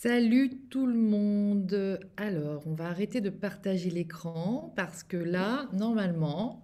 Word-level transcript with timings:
Salut 0.00 0.50
tout 0.70 0.86
le 0.86 0.94
monde. 0.94 1.98
Alors, 2.16 2.62
on 2.68 2.74
va 2.74 2.86
arrêter 2.86 3.20
de 3.20 3.30
partager 3.30 3.90
l'écran 3.90 4.72
parce 4.76 5.02
que 5.02 5.16
là, 5.16 5.68
normalement, 5.72 6.62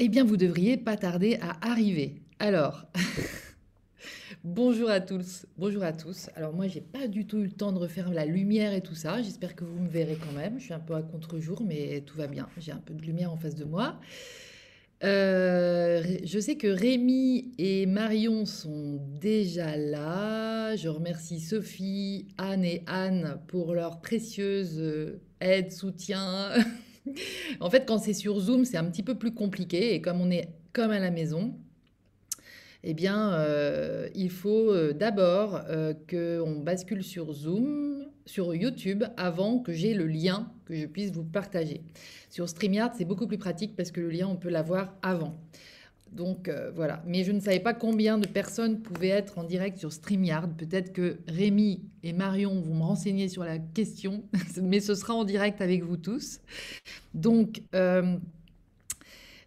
eh 0.00 0.08
bien, 0.08 0.24
vous 0.24 0.36
devriez 0.36 0.76
pas 0.76 0.96
tarder 0.96 1.38
à 1.40 1.70
arriver. 1.70 2.20
Alors, 2.40 2.86
bonjour 4.42 4.90
à 4.90 4.98
tous. 4.98 5.46
Bonjour 5.56 5.84
à 5.84 5.92
tous. 5.92 6.30
Alors, 6.34 6.52
moi, 6.52 6.66
j'ai 6.66 6.80
pas 6.80 7.06
du 7.06 7.28
tout 7.28 7.38
eu 7.38 7.44
le 7.44 7.52
temps 7.52 7.70
de 7.70 7.78
refaire 7.78 8.10
la 8.10 8.26
lumière 8.26 8.72
et 8.72 8.80
tout 8.80 8.96
ça. 8.96 9.22
J'espère 9.22 9.54
que 9.54 9.62
vous 9.62 9.78
me 9.78 9.88
verrez 9.88 10.16
quand 10.16 10.32
même. 10.32 10.58
Je 10.58 10.64
suis 10.64 10.74
un 10.74 10.80
peu 10.80 10.96
à 10.96 11.02
contre-jour, 11.02 11.62
mais 11.64 12.00
tout 12.00 12.16
va 12.16 12.26
bien. 12.26 12.48
J'ai 12.58 12.72
un 12.72 12.82
peu 12.84 12.92
de 12.92 13.02
lumière 13.02 13.30
en 13.30 13.36
face 13.36 13.54
de 13.54 13.64
moi. 13.64 14.00
Euh, 15.02 16.02
je 16.24 16.38
sais 16.38 16.56
que 16.56 16.66
Rémi 16.66 17.52
et 17.58 17.86
Marion 17.86 18.44
sont 18.44 19.00
déjà 19.20 19.76
là. 19.76 20.76
Je 20.76 20.88
remercie 20.88 21.40
Sophie, 21.40 22.28
Anne 22.36 22.64
et 22.64 22.82
Anne 22.86 23.40
pour 23.48 23.74
leur 23.74 24.00
précieuse 24.00 24.78
euh, 24.78 25.22
aide, 25.40 25.72
soutien. 25.72 26.50
en 27.60 27.70
fait, 27.70 27.86
quand 27.86 27.98
c'est 27.98 28.12
sur 28.12 28.38
Zoom, 28.40 28.64
c'est 28.64 28.76
un 28.76 28.84
petit 28.84 29.02
peu 29.02 29.16
plus 29.16 29.32
compliqué. 29.32 29.94
Et 29.94 30.02
comme 30.02 30.20
on 30.20 30.30
est 30.30 30.48
comme 30.72 30.90
à 30.90 30.98
la 30.98 31.10
maison, 31.10 31.54
eh 32.82 32.94
bien, 32.94 33.34
euh, 33.34 34.08
il 34.14 34.30
faut 34.30 34.72
euh, 34.72 34.92
d'abord 34.92 35.60
euh, 35.68 35.92
qu'on 36.08 36.60
bascule 36.60 37.04
sur 37.04 37.32
Zoom, 37.32 38.06
sur 38.24 38.54
YouTube, 38.54 39.04
avant 39.18 39.58
que 39.58 39.72
j'ai 39.72 39.92
le 39.92 40.06
lien 40.06 40.50
que 40.64 40.74
je 40.74 40.86
puisse 40.86 41.12
vous 41.12 41.24
partager. 41.24 41.82
Sur 42.30 42.48
StreamYard, 42.48 42.92
c'est 42.96 43.04
beaucoup 43.04 43.26
plus 43.26 43.38
pratique 43.38 43.76
parce 43.76 43.90
que 43.90 44.00
le 44.00 44.08
lien, 44.08 44.28
on 44.28 44.36
peut 44.36 44.48
l'avoir 44.48 44.94
avant. 45.02 45.36
Donc 46.12 46.50
voilà. 46.74 47.04
Mais 47.06 47.22
je 47.22 47.30
ne 47.30 47.38
savais 47.38 47.60
pas 47.60 47.72
combien 47.72 48.18
de 48.18 48.26
personnes 48.26 48.80
pouvaient 48.80 49.08
être 49.08 49.38
en 49.38 49.44
direct 49.44 49.78
sur 49.78 49.92
StreamYard. 49.92 50.56
Peut-être 50.56 50.92
que 50.92 51.18
Rémi 51.28 51.84
et 52.02 52.12
Marion 52.12 52.60
vont 52.60 52.74
me 52.74 52.82
renseigner 52.82 53.28
sur 53.28 53.44
la 53.44 53.58
question, 53.58 54.24
mais 54.60 54.80
ce 54.80 54.96
sera 54.96 55.14
en 55.14 55.22
direct 55.22 55.60
avec 55.60 55.84
vous 55.84 55.96
tous. 55.96 56.40
Donc, 57.14 57.62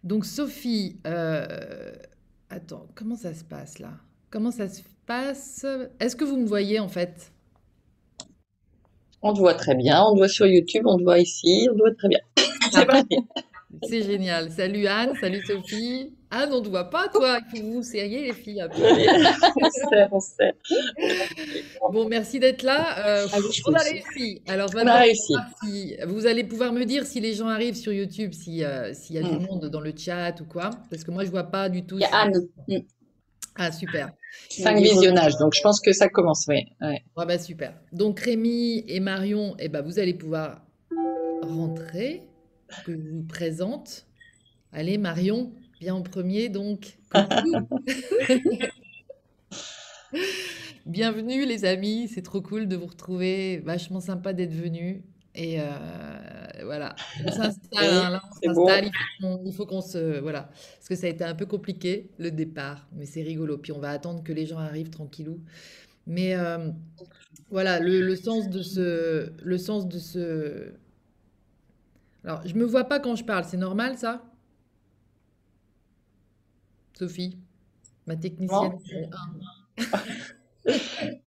donc 0.04 0.24
Sophie, 0.24 0.96
Attends, 2.54 2.86
comment 2.94 3.16
ça 3.16 3.34
se 3.34 3.42
passe 3.42 3.80
là? 3.80 3.90
Comment 4.30 4.52
ça 4.52 4.68
se 4.68 4.82
passe? 5.06 5.66
Est-ce 5.98 6.14
que 6.14 6.24
vous 6.24 6.36
me 6.36 6.46
voyez 6.46 6.78
en 6.78 6.86
fait? 6.86 7.32
On 9.22 9.32
te 9.32 9.40
voit 9.40 9.54
très 9.54 9.74
bien, 9.74 10.00
on 10.04 10.12
te 10.12 10.18
voit 10.18 10.28
sur 10.28 10.46
YouTube, 10.46 10.84
on 10.86 10.96
te 10.96 11.02
voit 11.02 11.18
ici, 11.18 11.66
on 11.68 11.74
te 11.74 11.78
voit 11.78 11.94
très 11.96 12.06
bien. 12.06 12.20
C'est 12.70 12.86
parti. 12.86 13.16
C'est 13.82 14.02
génial. 14.02 14.52
Salut 14.52 14.86
Anne, 14.86 15.16
salut 15.20 15.42
Sophie. 15.44 16.12
Anne, 16.34 16.52
on 16.52 16.58
ne 16.58 16.64
te 16.64 16.68
voit 16.68 16.90
pas, 16.90 17.08
toi. 17.08 17.38
Il 17.54 17.60
faut 17.60 17.66
vous 17.74 17.82
serriez, 17.84 18.24
les 18.24 18.32
filles. 18.32 18.66
On 20.10 20.20
sait, 20.20 20.54
on 21.80 21.92
Bon, 21.92 22.08
merci 22.08 22.40
d'être 22.40 22.62
là. 22.62 23.06
Euh, 23.06 23.26
on 23.66 23.72
a 23.72 23.78
réussi. 23.78 24.42
Alors, 24.48 24.68
on 24.74 24.86
a 24.86 24.98
réussi. 24.98 25.34
vous 26.06 26.26
allez 26.26 26.42
pouvoir 26.44 26.72
me 26.72 26.84
dire 26.84 27.06
si 27.06 27.20
les 27.20 27.34
gens 27.34 27.48
arrivent 27.48 27.76
sur 27.76 27.92
YouTube, 27.92 28.32
euh, 28.48 28.92
s'il 28.92 29.14
y 29.14 29.18
a 29.18 29.22
du 29.22 29.36
mm. 29.36 29.46
monde 29.46 29.66
dans 29.66 29.80
le 29.80 29.92
chat 29.96 30.40
ou 30.40 30.44
quoi. 30.44 30.70
Parce 30.90 31.04
que 31.04 31.12
moi, 31.12 31.22
je 31.22 31.28
ne 31.28 31.32
vois 31.32 31.44
pas 31.44 31.68
du 31.68 31.86
tout. 31.86 31.98
Il 31.98 32.02
y 32.02 32.04
a 32.04 32.16
Anne. 32.16 32.34
Mm. 32.68 32.78
Ah, 33.56 33.70
super. 33.70 34.10
Cinq 34.48 34.78
visionnages, 34.78 35.36
donc 35.36 35.54
je 35.54 35.62
pense 35.62 35.80
que 35.80 35.92
ça 35.92 36.08
commence, 36.08 36.46
oui. 36.48 36.66
Ouais. 36.80 37.00
bah, 37.16 37.38
super. 37.38 37.74
Donc, 37.92 38.18
Rémi 38.18 38.84
et 38.88 38.98
Marion, 38.98 39.54
eh 39.60 39.68
ben, 39.68 39.82
vous 39.82 40.00
allez 40.00 40.14
pouvoir 40.14 40.62
rentrer 41.42 42.22
que 42.84 42.92
je 42.92 43.10
vous 43.10 43.22
présente. 43.22 44.06
Allez, 44.72 44.98
Marion, 44.98 45.52
viens 45.80 45.94
en 45.94 46.02
premier, 46.02 46.48
donc. 46.48 46.98
Bienvenue, 50.86 51.44
les 51.46 51.64
amis. 51.64 52.08
C'est 52.12 52.22
trop 52.22 52.40
cool 52.40 52.68
de 52.68 52.76
vous 52.76 52.86
retrouver. 52.86 53.58
Vachement 53.58 54.00
sympa 54.00 54.32
d'être 54.32 54.52
venu. 54.52 55.04
Et 55.34 55.60
euh, 55.60 55.64
voilà, 56.64 56.94
on 57.26 57.32
s'installe, 57.32 58.14
hein, 58.14 58.20
on 58.44 58.54
s'installe, 58.54 58.88
il 59.44 59.52
faut 59.52 59.66
qu'on 59.66 59.80
se... 59.80 60.20
Voilà, 60.20 60.48
parce 60.76 60.88
que 60.88 60.94
ça 60.94 61.08
a 61.08 61.10
été 61.10 61.24
un 61.24 61.34
peu 61.34 61.44
compliqué, 61.44 62.08
le 62.18 62.30
départ, 62.30 62.86
mais 62.92 63.04
c'est 63.04 63.22
rigolo. 63.22 63.58
Puis 63.58 63.72
on 63.72 63.80
va 63.80 63.90
attendre 63.90 64.22
que 64.22 64.32
les 64.32 64.46
gens 64.46 64.58
arrivent 64.58 64.90
tranquillou. 64.90 65.40
Mais 66.06 66.36
euh, 66.36 66.70
voilà, 67.50 67.80
le, 67.80 68.00
le, 68.00 68.14
sens 68.14 68.48
de 68.48 68.62
ce, 68.62 69.32
le 69.42 69.58
sens 69.58 69.88
de 69.88 69.98
ce, 69.98 70.74
alors, 72.24 72.40
je 72.46 72.54
me 72.54 72.64
vois 72.64 72.84
pas 72.84 73.00
quand 73.00 73.16
je 73.16 73.24
parle, 73.24 73.44
c'est 73.44 73.58
normal 73.58 73.98
ça? 73.98 74.22
Sophie, 76.98 77.38
ma 78.06 78.16
technicienne. 78.16 78.78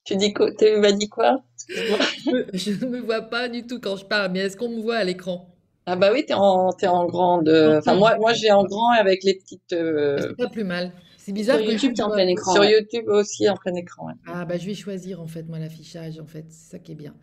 tu 0.04 0.16
dis 0.16 0.34
quoi? 0.34 0.52
Tu 0.54 0.78
m'as 0.78 0.92
dit 0.92 1.10
quoi? 1.10 1.44
Je 1.68 2.86
ne 2.86 2.90
me 2.90 3.00
vois 3.02 3.22
pas 3.22 3.50
du 3.50 3.66
tout 3.66 3.80
quand 3.80 3.96
je 3.98 4.06
parle, 4.06 4.32
mais 4.32 4.40
est-ce 4.40 4.58
qu'on 4.58 4.70
me 4.70 4.82
voit 4.82 4.98
à 4.98 5.04
l'écran? 5.04 5.50
Ah 5.88 5.96
bah 5.96 6.10
oui, 6.12 6.24
tu 6.26 6.32
es 6.32 6.36
en, 6.36 6.72
es 6.82 6.88
en 6.88 7.06
grande... 7.06 7.50
Enfin, 7.50 7.96
moi, 7.96 8.18
moi 8.18 8.34
j'ai 8.34 8.52
en 8.52 8.64
grand 8.64 8.92
avec 8.92 9.24
les 9.24 9.36
petites... 9.36 9.74
Euh, 9.74 10.18
c'est 10.20 10.36
pas 10.36 10.50
plus 10.50 10.64
mal. 10.64 10.92
C'est 11.18 11.32
bizarre 11.32 11.58
Sur 11.58 11.72
YouTube, 11.72 11.94
tu 11.96 12.02
en 12.04 12.12
plein 12.12 12.28
écran. 12.28 12.54
Sur 12.54 12.66
YouTube 12.66 13.06
aussi, 13.08 13.50
en 13.50 13.56
plein 13.56 13.74
écran. 13.74 14.10
Ah 14.28 14.46
bah 14.46 14.58
je 14.58 14.66
vais 14.68 14.76
choisir 14.76 15.22
en 15.22 15.28
fait, 15.28 15.44
moi, 15.44 15.58
l'affichage, 15.58 16.20
en 16.20 16.28
fait. 16.28 16.46
C'est 16.50 16.72
ça 16.72 16.80
qui 16.80 16.92
est 16.92 16.96
bien. 16.96 17.16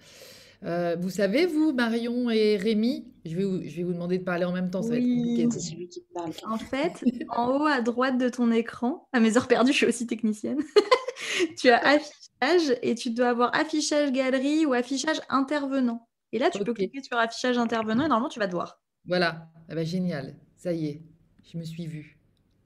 Euh, 0.64 0.96
vous 0.98 1.10
savez, 1.10 1.46
vous, 1.46 1.72
Marion 1.72 2.30
et 2.30 2.56
Rémi, 2.56 3.12
je 3.24 3.36
vais, 3.36 3.44
vous, 3.44 3.62
je 3.62 3.76
vais 3.76 3.82
vous 3.82 3.92
demander 3.92 4.18
de 4.18 4.24
parler 4.24 4.44
en 4.44 4.52
même 4.52 4.70
temps, 4.70 4.82
ça 4.82 4.90
va 4.90 4.96
être 4.96 5.02
compliqué. 5.02 5.48
C'est 5.50 5.60
celui 5.60 5.88
qui 5.88 6.04
parle. 6.14 6.30
En 6.48 6.58
fait, 6.58 7.04
en 7.30 7.56
haut 7.56 7.66
à 7.66 7.80
droite 7.80 8.18
de 8.18 8.28
ton 8.28 8.52
écran, 8.52 9.08
à 9.12 9.20
mes 9.20 9.36
heures 9.36 9.48
perdues, 9.48 9.72
je 9.72 9.78
suis 9.78 9.86
aussi 9.86 10.06
technicienne, 10.06 10.60
tu 11.58 11.68
as 11.68 11.78
affichage 11.78 12.78
et 12.82 12.94
tu 12.94 13.10
dois 13.10 13.30
avoir 13.30 13.54
affichage 13.56 14.12
galerie 14.12 14.64
ou 14.64 14.72
affichage 14.72 15.20
intervenant. 15.28 16.08
Et 16.32 16.38
là, 16.38 16.48
tu 16.48 16.62
peux 16.62 16.72
cliquer 16.74 17.02
sur 17.02 17.18
affichage 17.18 17.58
intervenant 17.58 18.04
et 18.04 18.08
normalement, 18.08 18.28
tu 18.28 18.38
vas 18.38 18.46
te 18.46 18.52
voir. 18.52 18.80
Voilà, 19.04 19.48
ah 19.68 19.74
bah, 19.74 19.84
génial, 19.84 20.36
ça 20.56 20.72
y 20.72 20.86
est, 20.86 21.02
je 21.42 21.58
me 21.58 21.64
suis 21.64 21.86
vue. 21.86 22.18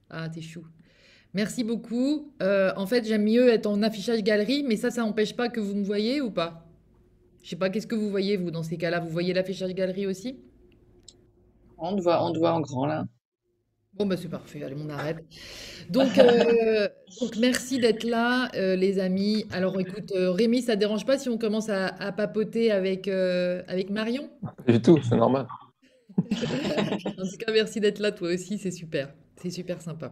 Ah, 0.09 0.29
t'es 0.29 0.41
chou. 0.41 0.63
Merci 1.33 1.63
beaucoup. 1.63 2.31
Euh, 2.41 2.71
en 2.77 2.85
fait, 2.85 3.05
j'aime 3.05 3.23
mieux 3.23 3.49
être 3.49 3.65
en 3.65 3.81
affichage 3.81 4.23
galerie, 4.23 4.63
mais 4.63 4.77
ça, 4.77 4.91
ça 4.91 5.01
n'empêche 5.01 5.35
pas 5.35 5.49
que 5.49 5.59
vous 5.59 5.75
me 5.75 5.83
voyez 5.83 6.21
ou 6.21 6.31
pas? 6.31 6.66
Je 7.47 7.51
sais 7.51 7.55
pas, 7.55 7.69
qu'est-ce 7.69 7.87
que 7.87 7.95
vous 7.95 8.09
voyez, 8.09 8.35
vous, 8.35 8.51
dans 8.51 8.61
ces 8.61 8.75
cas-là? 8.75 8.99
Vous 8.99 9.07
voyez 9.07 9.33
l'affichage 9.33 9.73
galerie 9.73 10.05
aussi? 10.05 10.37
On 11.77 11.95
te 11.95 12.01
voit, 12.01 12.21
on 12.21 12.33
te 12.33 12.39
voit 12.39 12.51
en 12.51 12.59
grand, 12.59 12.85
là. 12.85 13.05
Bon, 13.93 14.05
bah 14.05 14.17
c'est 14.17 14.27
parfait, 14.27 14.61
allez, 14.63 14.75
on 14.77 14.89
arrête. 14.89 15.23
Donc, 15.89 16.17
euh, 16.17 16.89
donc 17.21 17.37
merci 17.37 17.79
d'être 17.79 18.03
là, 18.03 18.49
euh, 18.55 18.75
les 18.75 18.99
amis. 18.99 19.45
Alors, 19.53 19.79
écoute, 19.79 20.11
euh, 20.11 20.31
Rémi, 20.31 20.61
ça 20.61 20.75
ne 20.75 20.81
dérange 20.81 21.05
pas 21.05 21.17
si 21.17 21.29
on 21.29 21.37
commence 21.37 21.69
à, 21.69 22.11
papoter 22.11 22.69
avec, 22.69 23.07
avec 23.07 23.91
Marion? 23.91 24.29
Pas 24.65 24.73
du 24.73 24.81
tout, 24.81 24.99
c'est 25.01 25.15
normal. 25.15 25.47
en 26.17 26.27
tout 26.27 27.37
cas, 27.39 27.53
merci 27.53 27.79
d'être 27.79 27.99
là, 27.99 28.11
toi 28.11 28.27
aussi, 28.27 28.57
c'est 28.57 28.71
super. 28.71 29.13
C'est 29.37 29.51
super 29.51 29.81
sympa. 29.81 30.11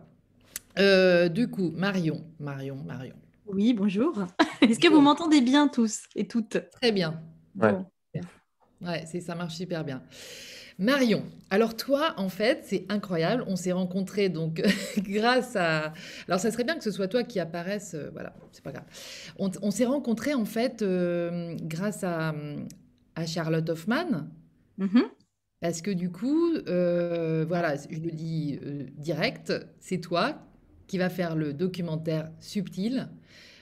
du 1.28 1.50
coup, 1.50 1.74
Marion, 1.76 2.24
Marion, 2.40 2.78
Marion. 2.78 3.16
Oui, 3.48 3.74
bonjour. 3.74 4.14
Est-ce 4.62 4.80
que 4.80 4.88
vous 4.88 5.02
m'entendez 5.02 5.42
bien 5.42 5.68
tous 5.68 6.04
et 6.16 6.28
toutes? 6.28 6.58
Très 6.72 6.92
bien. 6.92 7.22
Ouais. 7.56 7.76
Ouais, 8.82 9.06
c'est, 9.08 9.22
ça 9.22 9.36
marche 9.36 9.56
super 9.56 9.84
bien. 9.84 10.04
Marion, 10.78 11.24
alors 11.50 11.78
toi, 11.78 12.14
en 12.18 12.28
fait, 12.28 12.64
c'est 12.66 12.86
incroyable. 12.90 13.46
On 13.48 13.56
s'est 13.56 13.72
rencontrés 13.72 14.30
donc 14.30 14.62
grâce 14.98 15.56
à. 15.56 15.94
Alors, 16.28 16.40
ça 16.40 16.52
serait 16.52 16.66
bien 16.66 16.76
que 16.76 16.84
ce 16.84 16.92
soit 16.92 17.08
toi 17.08 17.24
qui 17.24 17.40
apparaisse. 17.40 17.94
Euh, 17.94 18.10
voilà, 18.12 18.34
c'est 18.52 18.64
pas 18.64 18.74
grave. 18.74 18.86
On, 19.38 19.72
s'est 19.72 19.86
rencontrés 19.86 20.34
en 20.34 20.46
fait 20.46 20.82
euh, 20.82 21.56
grâce 21.62 22.04
à, 22.04 22.36
à, 23.16 23.26
Charlotte 23.26 23.70
Hoffman. 23.70 24.28
Mm-hmm. 24.80 25.06
Parce 25.62 25.82
que 25.82 25.92
du 25.92 26.12
coup, 26.12 26.54
euh, 26.68 27.46
voilà, 27.48 27.76
je 27.90 28.00
le 28.00 28.12
dis 28.12 28.60
direct, 28.98 29.54
c'est 29.80 30.00
toi 30.00 30.46
qui 30.88 30.98
va 30.98 31.10
faire 31.10 31.36
le 31.36 31.54
documentaire 31.54 32.30
Subtil 32.40 33.08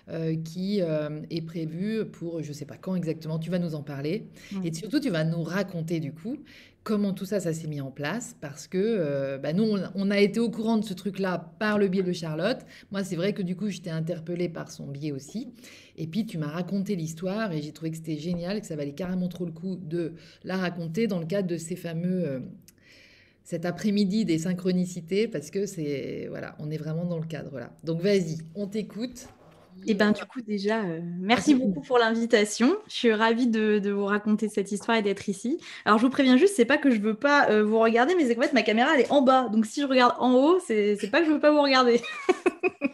euh, 0.09 0.35
qui 0.35 0.81
euh, 0.81 1.21
est 1.29 1.41
prévu 1.41 2.03
pour 2.03 2.43
je 2.43 2.49
ne 2.49 2.53
sais 2.53 2.65
pas 2.65 2.75
quand 2.75 2.93
exactement, 2.93 3.39
tu 3.39 3.49
vas 3.49 3.57
nous 3.57 3.73
en 3.73 3.83
parler. 3.83 4.27
Et 4.65 4.73
surtout, 4.73 4.99
tu 4.99 5.09
vas 5.09 5.23
nous 5.23 5.43
raconter 5.43 6.01
du 6.01 6.11
coup 6.11 6.37
comment 6.83 7.13
tout 7.13 7.23
ça, 7.23 7.39
ça 7.39 7.53
s'est 7.53 7.67
mis 7.67 7.79
en 7.79 7.89
place 7.89 8.35
parce 8.41 8.67
que 8.67 8.77
euh, 8.77 9.37
bah, 9.37 9.53
nous, 9.53 9.63
on, 9.95 10.11
a 10.11 10.19
été 10.19 10.41
au 10.41 10.51
courant 10.51 10.75
de 10.75 10.83
ce 10.83 10.93
truc-là 10.93 11.53
par 11.57 11.79
le 11.79 11.87
biais 11.87 12.03
de 12.03 12.11
Charlotte. 12.11 12.59
Moi, 12.91 13.05
c'est 13.05 13.15
vrai 13.15 13.31
que 13.31 13.41
du 13.41 13.55
coup, 13.55 13.69
j'étais 13.69 13.91
interpellée 13.91 14.49
par 14.49 14.69
son 14.69 14.87
biais 14.87 15.13
aussi. 15.13 15.53
Et 15.95 16.05
puis, 16.05 16.25
tu 16.25 16.37
m'as 16.37 16.47
raconté 16.47 16.97
l'histoire 16.97 17.53
et 17.53 17.61
j'ai 17.61 17.71
trouvé 17.71 17.91
que 17.91 17.97
c'était 17.97 18.17
génial, 18.17 18.59
que 18.59 18.67
ça 18.67 18.75
valait 18.75 18.91
carrément 18.91 19.29
trop 19.29 19.45
le 19.45 19.53
coup 19.53 19.77
de 19.77 20.15
la 20.43 20.57
raconter 20.57 21.07
dans 21.07 21.19
le 21.19 21.25
cadre 21.25 21.47
de 21.47 21.57
ces 21.57 21.77
fameux 21.77 22.43
cet 23.45 23.65
après-midi 23.65 24.25
des 24.25 24.39
synchronicités 24.39 25.27
parce 25.29 25.49
que 25.49 25.65
c'est 25.65 26.27
voilà, 26.29 26.55
on 26.59 26.69
est 26.71 26.77
vraiment 26.77 27.05
dans 27.05 27.19
le 27.19 27.25
cadre 27.25 27.57
là. 27.59 27.71
Donc 27.85 28.01
vas-y, 28.01 28.39
on 28.55 28.67
t'écoute. 28.67 29.27
Et 29.85 29.91
eh 29.91 29.93
ben 29.95 30.11
du 30.11 30.23
coup 30.25 30.41
déjà, 30.41 30.81
euh, 30.81 30.99
merci 31.19 31.55
beaucoup 31.55 31.81
pour 31.81 31.97
l'invitation. 31.97 32.75
Je 32.87 32.93
suis 32.93 33.13
ravie 33.13 33.47
de, 33.47 33.91
vous 33.91 34.05
raconter 34.05 34.47
cette 34.47 34.71
histoire 34.71 34.97
et 34.97 35.01
d'être 35.01 35.27
ici. 35.27 35.59
Alors 35.85 35.97
je 35.99 36.05
vous 36.05 36.09
préviens 36.09 36.37
juste, 36.37 36.55
c'est 36.55 36.65
pas 36.65 36.77
que 36.77 36.89
je 36.89 37.01
veux 37.01 37.15
pas 37.15 37.49
euh, 37.49 37.63
vous 37.63 37.79
regarder, 37.79 38.15
mais 38.15 38.25
c'est 38.25 38.35
qu'en 38.35 38.43
fait 38.43 38.53
ma 38.53 38.61
caméra 38.61 38.91
elle 38.95 39.01
est 39.01 39.11
en 39.11 39.21
bas. 39.21 39.49
Donc 39.51 39.65
si 39.65 39.81
je 39.81 39.85
regarde 39.85 40.15
en 40.19 40.33
haut, 40.33 40.59
c'est 40.65 40.97
pas 41.11 41.19
que 41.19 41.25
je 41.25 41.31
veux 41.31 41.39
pas 41.39 41.51
vous 41.51 41.61
regarder. 41.61 42.01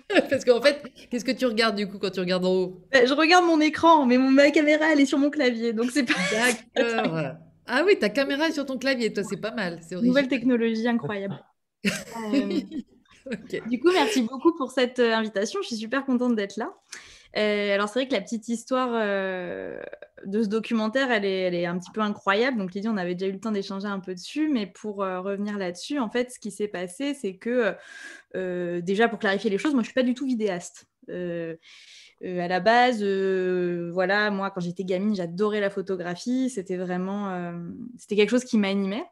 Parce 0.29 0.43
qu'en 0.43 0.62
fait, 0.62 0.83
qu'est-ce 1.09 1.25
que 1.25 1.31
tu 1.31 1.45
regardes 1.45 1.75
du 1.75 1.88
coup 1.88 2.00
quand 2.00 2.09
tu 2.09 2.19
regardes 2.19 2.45
en 2.45 2.53
haut? 2.53 2.81
Bah, 2.91 3.05
Je 3.05 3.13
regarde 3.13 3.45
mon 3.45 3.62
écran, 3.62 4.05
mais 4.05 4.17
ma 4.17 4.50
caméra, 4.50 4.86
elle 4.91 5.00
est 5.00 5.05
sur 5.05 5.19
mon 5.19 5.29
clavier, 5.29 5.74
donc 5.74 5.91
c'est 5.91 6.03
pas. 6.03 6.13
D'accord. 6.75 7.36
Ah 7.67 7.83
oui, 7.86 8.00
ta 8.00 8.09
caméra 8.09 8.48
est 8.48 8.53
sur 8.53 8.65
ton 8.65 8.79
clavier, 8.79 9.13
toi, 9.13 9.24
c'est 9.24 9.38
pas 9.38 9.51
mal. 9.51 9.79
C'est 9.88 9.95
Nouvelle 10.01 10.27
technologie 10.27 10.88
incroyable. 10.88 11.39
Euh, 12.33 12.59
du 13.67 13.79
coup, 13.79 13.91
merci 13.91 14.21
beaucoup 14.24 14.55
pour 14.55 14.71
cette 14.71 15.00
euh, 15.00 15.13
invitation. 15.13 15.62
Je 15.62 15.67
suis 15.67 15.75
super 15.77 16.05
contente 16.05 16.36
d'être 16.36 16.57
là. 16.57 16.74
Euh, 17.38 17.74
alors, 17.75 17.88
c'est 17.88 18.00
vrai 18.00 18.07
que 18.07 18.13
la 18.13 18.21
petite 18.21 18.48
histoire 18.48 18.89
de 18.89 20.43
ce 20.43 20.48
documentaire, 20.48 21.12
elle 21.12 21.25
est, 21.25 21.41
elle 21.41 21.55
est, 21.55 21.65
un 21.65 21.77
petit 21.77 21.91
peu 21.91 22.01
incroyable. 22.01 22.57
Donc, 22.57 22.74
Lydie, 22.74 22.88
on 22.88 22.98
avait 22.98 23.15
déjà 23.15 23.29
eu 23.29 23.33
le 23.33 23.39
temps 23.39 23.51
d'échanger 23.51 23.88
un 23.88 24.00
peu 24.00 24.15
dessus. 24.15 24.50
Mais 24.50 24.65
pour 24.65 24.98
revenir 24.98 25.57
là-dessus, 25.57 26.00
en 26.00 26.09
fait, 26.09 26.31
ce 26.31 26.39
qui 26.39 26.50
s'est 26.50 26.67
passé, 26.67 27.13
c'est 27.13 27.36
que, 27.36 27.75
déjà, 28.81 29.07
pour 29.07 29.19
clarifier 29.19 29.51
les 29.51 29.59
choses, 29.59 29.74
moi, 29.74 29.83
je 29.83 29.89
ne 29.89 29.91
suis 29.91 29.93
pas 29.93 30.03
du 30.03 30.15
tout 30.15 30.25
vidéaste. 30.25 30.88
à 31.07 31.53
la 32.24 32.59
base, 32.59 33.03
voilà, 33.03 34.31
moi, 34.31 34.50
quand 34.50 34.62
j'étais 34.62 34.83
gamine, 34.83 35.15
j'adorais 35.15 35.62
la 35.62 35.69
photographie. 35.69 36.50
C'était 36.50 36.77
vraiment, 36.77 37.53
c'était 38.00 38.15
quelque 38.15 38.31
chose 38.31 38.45
qui 38.45 38.57
m'animait. 38.57 39.05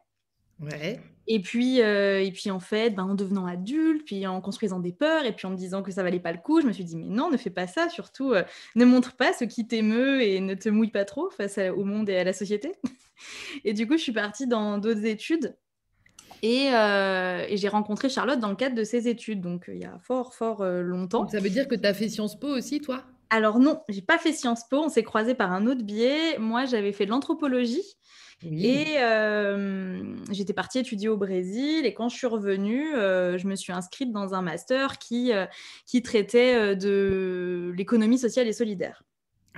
Ouais. 0.60 1.00
Et 1.30 1.40
puis, 1.40 1.82
euh, 1.82 2.22
et 2.22 2.32
puis 2.32 2.50
en 2.50 2.58
fait, 2.58 2.90
ben, 2.90 3.04
en 3.04 3.14
devenant 3.14 3.46
adulte, 3.46 4.04
puis 4.06 4.26
en 4.26 4.40
construisant 4.40 4.80
des 4.80 4.92
peurs, 4.92 5.24
et 5.26 5.32
puis 5.32 5.46
en 5.46 5.50
me 5.50 5.56
disant 5.56 5.82
que 5.82 5.92
ça 5.92 6.02
valait 6.02 6.20
pas 6.20 6.32
le 6.32 6.38
coup, 6.38 6.62
je 6.62 6.66
me 6.66 6.72
suis 6.72 6.84
dit, 6.84 6.96
mais 6.96 7.06
non, 7.06 7.30
ne 7.30 7.36
fais 7.36 7.50
pas 7.50 7.66
ça, 7.66 7.90
surtout 7.90 8.32
euh, 8.32 8.42
ne 8.76 8.86
montre 8.86 9.14
pas 9.14 9.34
ce 9.34 9.44
qui 9.44 9.66
t'émeut 9.66 10.22
et 10.22 10.40
ne 10.40 10.54
te 10.54 10.70
mouille 10.70 10.90
pas 10.90 11.04
trop 11.04 11.28
face 11.28 11.58
au 11.58 11.84
monde 11.84 12.08
et 12.08 12.16
à 12.16 12.24
la 12.24 12.32
société. 12.32 12.72
et 13.64 13.74
du 13.74 13.86
coup, 13.86 13.98
je 13.98 14.02
suis 14.02 14.12
partie 14.12 14.46
dans 14.46 14.78
d'autres 14.78 15.04
études. 15.04 15.54
Et, 16.40 16.70
euh, 16.72 17.44
et 17.46 17.56
j'ai 17.56 17.68
rencontré 17.68 18.08
Charlotte 18.08 18.38
dans 18.38 18.48
le 18.48 18.56
cadre 18.56 18.74
de 18.74 18.84
ses 18.84 19.08
études, 19.08 19.42
donc 19.42 19.64
il 19.68 19.80
y 19.80 19.84
a 19.84 19.98
fort, 19.98 20.34
fort 20.34 20.64
longtemps. 20.64 21.28
ça 21.28 21.40
veut 21.40 21.50
dire 21.50 21.68
que 21.68 21.74
tu 21.74 21.86
as 21.86 21.92
fait 21.92 22.08
Sciences 22.08 22.38
Po 22.38 22.46
aussi, 22.48 22.80
toi? 22.80 23.04
Alors 23.28 23.58
non, 23.58 23.82
j'ai 23.88 24.00
pas 24.00 24.16
fait 24.16 24.32
Sciences 24.32 24.66
Po, 24.68 24.84
on 24.84 24.88
s'est 24.88 25.02
croisés 25.02 25.34
par 25.34 25.52
un 25.52 25.66
autre 25.66 25.82
biais. 25.82 26.38
Moi, 26.38 26.64
j'avais 26.64 26.92
fait 26.92 27.04
de 27.04 27.10
l'anthropologie. 27.10 27.82
Et 28.44 28.98
j'étais 30.30 30.52
partie 30.52 30.78
étudier 30.78 31.08
au 31.08 31.16
Brésil. 31.16 31.86
Et 31.86 31.94
quand 31.94 32.08
je 32.08 32.16
suis 32.16 32.26
revenue, 32.26 32.86
je 32.94 33.46
me 33.46 33.56
suis 33.56 33.72
inscrite 33.72 34.12
dans 34.12 34.34
un 34.34 34.42
master 34.42 34.98
qui, 34.98 35.32
qui 35.86 36.02
traitait 36.02 36.76
de 36.76 37.72
l'économie 37.76 38.18
sociale 38.18 38.48
et 38.48 38.52
solidaire. 38.52 39.02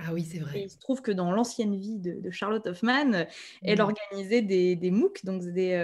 Ah 0.03 0.13
oui, 0.13 0.25
c'est 0.29 0.39
vrai. 0.39 0.63
il 0.63 0.69
se 0.69 0.79
trouve 0.79 1.01
que 1.01 1.11
dans 1.11 1.31
l'ancienne 1.31 1.75
vie 1.75 1.99
de, 1.99 2.31
Charlotte 2.31 2.65
Hoffman, 2.65 3.25
elle 3.61 3.81
organisait 3.81 4.41
des, 4.41 4.75
des 4.75 4.89
MOOC, 4.89 5.23
donc 5.23 5.43
des, 5.43 5.75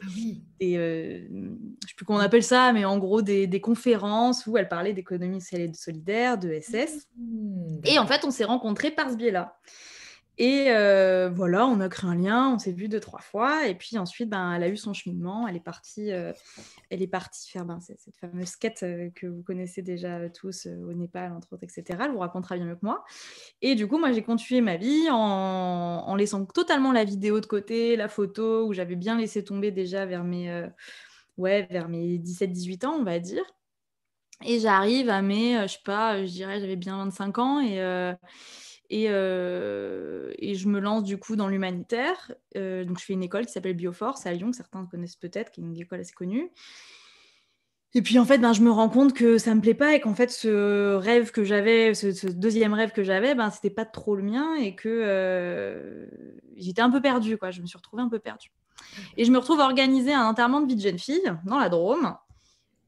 ah 0.00 0.06
oui. 0.16 0.42
des 0.60 1.28
je 1.82 1.88
sais 1.88 1.94
plus 1.94 2.06
comment 2.06 2.20
on 2.20 2.22
appelle 2.22 2.42
ça, 2.42 2.72
mais 2.72 2.84
en 2.84 2.98
gros 2.98 3.20
des, 3.22 3.46
des 3.46 3.60
conférences 3.60 4.46
où 4.46 4.56
elle 4.56 4.68
parlait 4.68 4.94
d'économie 4.94 5.40
sociale 5.40 5.62
et 5.62 5.74
solidaire, 5.74 6.38
de 6.38 6.58
SS. 6.58 7.06
Mmh, 7.16 7.80
et 7.84 7.98
en 7.98 8.06
fait, 8.06 8.24
on 8.24 8.30
s'est 8.30 8.44
rencontrés 8.44 8.90
par 8.92 9.10
ce 9.10 9.16
biais-là. 9.16 9.58
Et 10.38 10.66
euh, 10.70 11.28
voilà, 11.28 11.66
on 11.66 11.80
a 11.80 11.88
créé 11.88 12.08
un 12.08 12.14
lien, 12.14 12.54
on 12.54 12.58
s'est 12.58 12.72
vu 12.72 12.88
deux, 12.88 13.00
trois 13.00 13.20
fois. 13.20 13.66
Et 13.66 13.74
puis 13.74 13.98
ensuite, 13.98 14.30
ben, 14.30 14.54
elle 14.54 14.62
a 14.62 14.68
eu 14.68 14.76
son 14.76 14.94
cheminement. 14.94 15.46
Elle 15.46 15.56
est 15.56 15.60
partie, 15.60 16.12
euh, 16.12 16.32
elle 16.88 17.02
est 17.02 17.06
partie 17.06 17.50
faire 17.50 17.64
ben, 17.64 17.78
cette, 17.80 18.00
fameuse 18.18 18.56
quête 18.56 18.82
euh, 18.82 19.10
que 19.14 19.26
vous 19.26 19.42
connaissez 19.42 19.82
déjà 19.82 20.30
tous 20.30 20.66
au 20.66 20.92
Népal, 20.94 21.32
entre 21.32 21.52
autres, 21.52 21.64
etc. 21.64 21.98
Elle 22.04 22.12
vous 22.12 22.20
racontera 22.20 22.56
bien 22.56 22.64
mieux 22.64 22.76
que 22.76 22.86
moi. 22.86 23.04
Et 23.60 23.74
du 23.74 23.86
coup, 23.86 23.98
moi, 23.98 24.12
j'ai 24.12 24.22
continué 24.22 24.60
ma 24.60 24.76
vie 24.76 25.08
en, 25.10 25.16
en, 25.16 26.14
laissant 26.14 26.44
totalement 26.46 26.92
la 26.92 27.04
vidéo 27.04 27.40
de 27.40 27.46
côté, 27.46 27.96
la 27.96 28.08
photo, 28.08 28.66
où 28.66 28.72
j'avais 28.72 28.96
bien 28.96 29.18
laissé 29.18 29.44
tomber 29.44 29.70
déjà 29.70 30.06
vers 30.06 30.24
mes, 30.24 30.68
ouais, 31.36 31.68
mes 31.88 32.18
17-18 32.18 32.86
ans, 32.86 32.96
on 32.98 33.04
va 33.04 33.18
dire. 33.18 33.44
Et 34.46 34.58
j'arrive 34.58 35.10
à 35.10 35.20
mes, 35.20 35.60
je 35.68 35.74
sais 35.74 35.78
pas, 35.84 36.24
je 36.24 36.30
dirais, 36.30 36.60
j'avais 36.60 36.76
bien 36.76 36.96
25 36.96 37.38
ans. 37.38 37.60
Et 37.60 37.78
euh, 38.92 40.32
et, 40.38 40.54
je 40.54 40.68
me 40.68 40.80
lance 40.80 41.04
du 41.04 41.18
coup 41.18 41.36
dans 41.36 41.48
l'humanitaire. 41.48 42.32
Euh, 42.56 42.84
donc 42.84 42.98
je 42.98 43.04
fais 43.04 43.12
une 43.12 43.22
école 43.22 43.46
qui 43.46 43.52
s'appelle 43.52 43.74
Bioforce 43.74 44.26
à 44.26 44.32
Lyon, 44.32 44.50
que 44.50 44.56
certains 44.56 44.84
connaissent 44.86 45.16
peut-être, 45.16 45.50
qui 45.52 45.60
est 45.60 45.64
une 45.64 45.76
école 45.76 46.00
assez 46.00 46.12
connue. 46.12 46.50
Et 47.92 48.02
puis 48.02 48.18
en 48.18 48.24
fait, 48.24 48.38
ben, 48.38 48.52
je 48.52 48.62
me 48.62 48.70
rends 48.70 48.88
compte 48.88 49.14
que 49.14 49.38
ça 49.38 49.54
me 49.54 49.60
plaît 49.60 49.74
pas 49.74 49.94
et 49.94 50.00
qu'en 50.00 50.14
fait, 50.14 50.30
ce 50.30 50.94
rêve 50.94 51.32
que 51.32 51.42
j'avais, 51.44 51.94
ce, 51.94 52.28
deuxième 52.28 52.72
rêve 52.72 52.92
que 52.92 53.02
j'avais, 53.02 53.34
ben, 53.34 53.50
c'était 53.50 53.70
pas 53.70 53.84
trop 53.84 54.14
le 54.14 54.22
mien 54.22 54.54
et 54.54 54.74
que 54.74 54.88
euh, 54.88 56.06
j'étais 56.56 56.82
un 56.82 56.90
peu 56.90 57.00
perdue. 57.00 57.36
Je 57.50 57.60
me 57.60 57.66
suis 57.66 57.76
retrouvée 57.76 58.02
un 58.02 58.08
peu 58.08 58.20
perdue. 58.20 58.52
Et 59.16 59.24
je 59.24 59.30
me 59.30 59.38
retrouve 59.38 59.60
à 59.60 59.64
organiser 59.64 60.12
un 60.12 60.24
enterrement 60.24 60.60
de 60.60 60.66
vie 60.66 60.76
de 60.76 60.80
jeune 60.80 60.98
fille 60.98 61.32
dans 61.44 61.58
la 61.58 61.68
Drôme. 61.68 62.16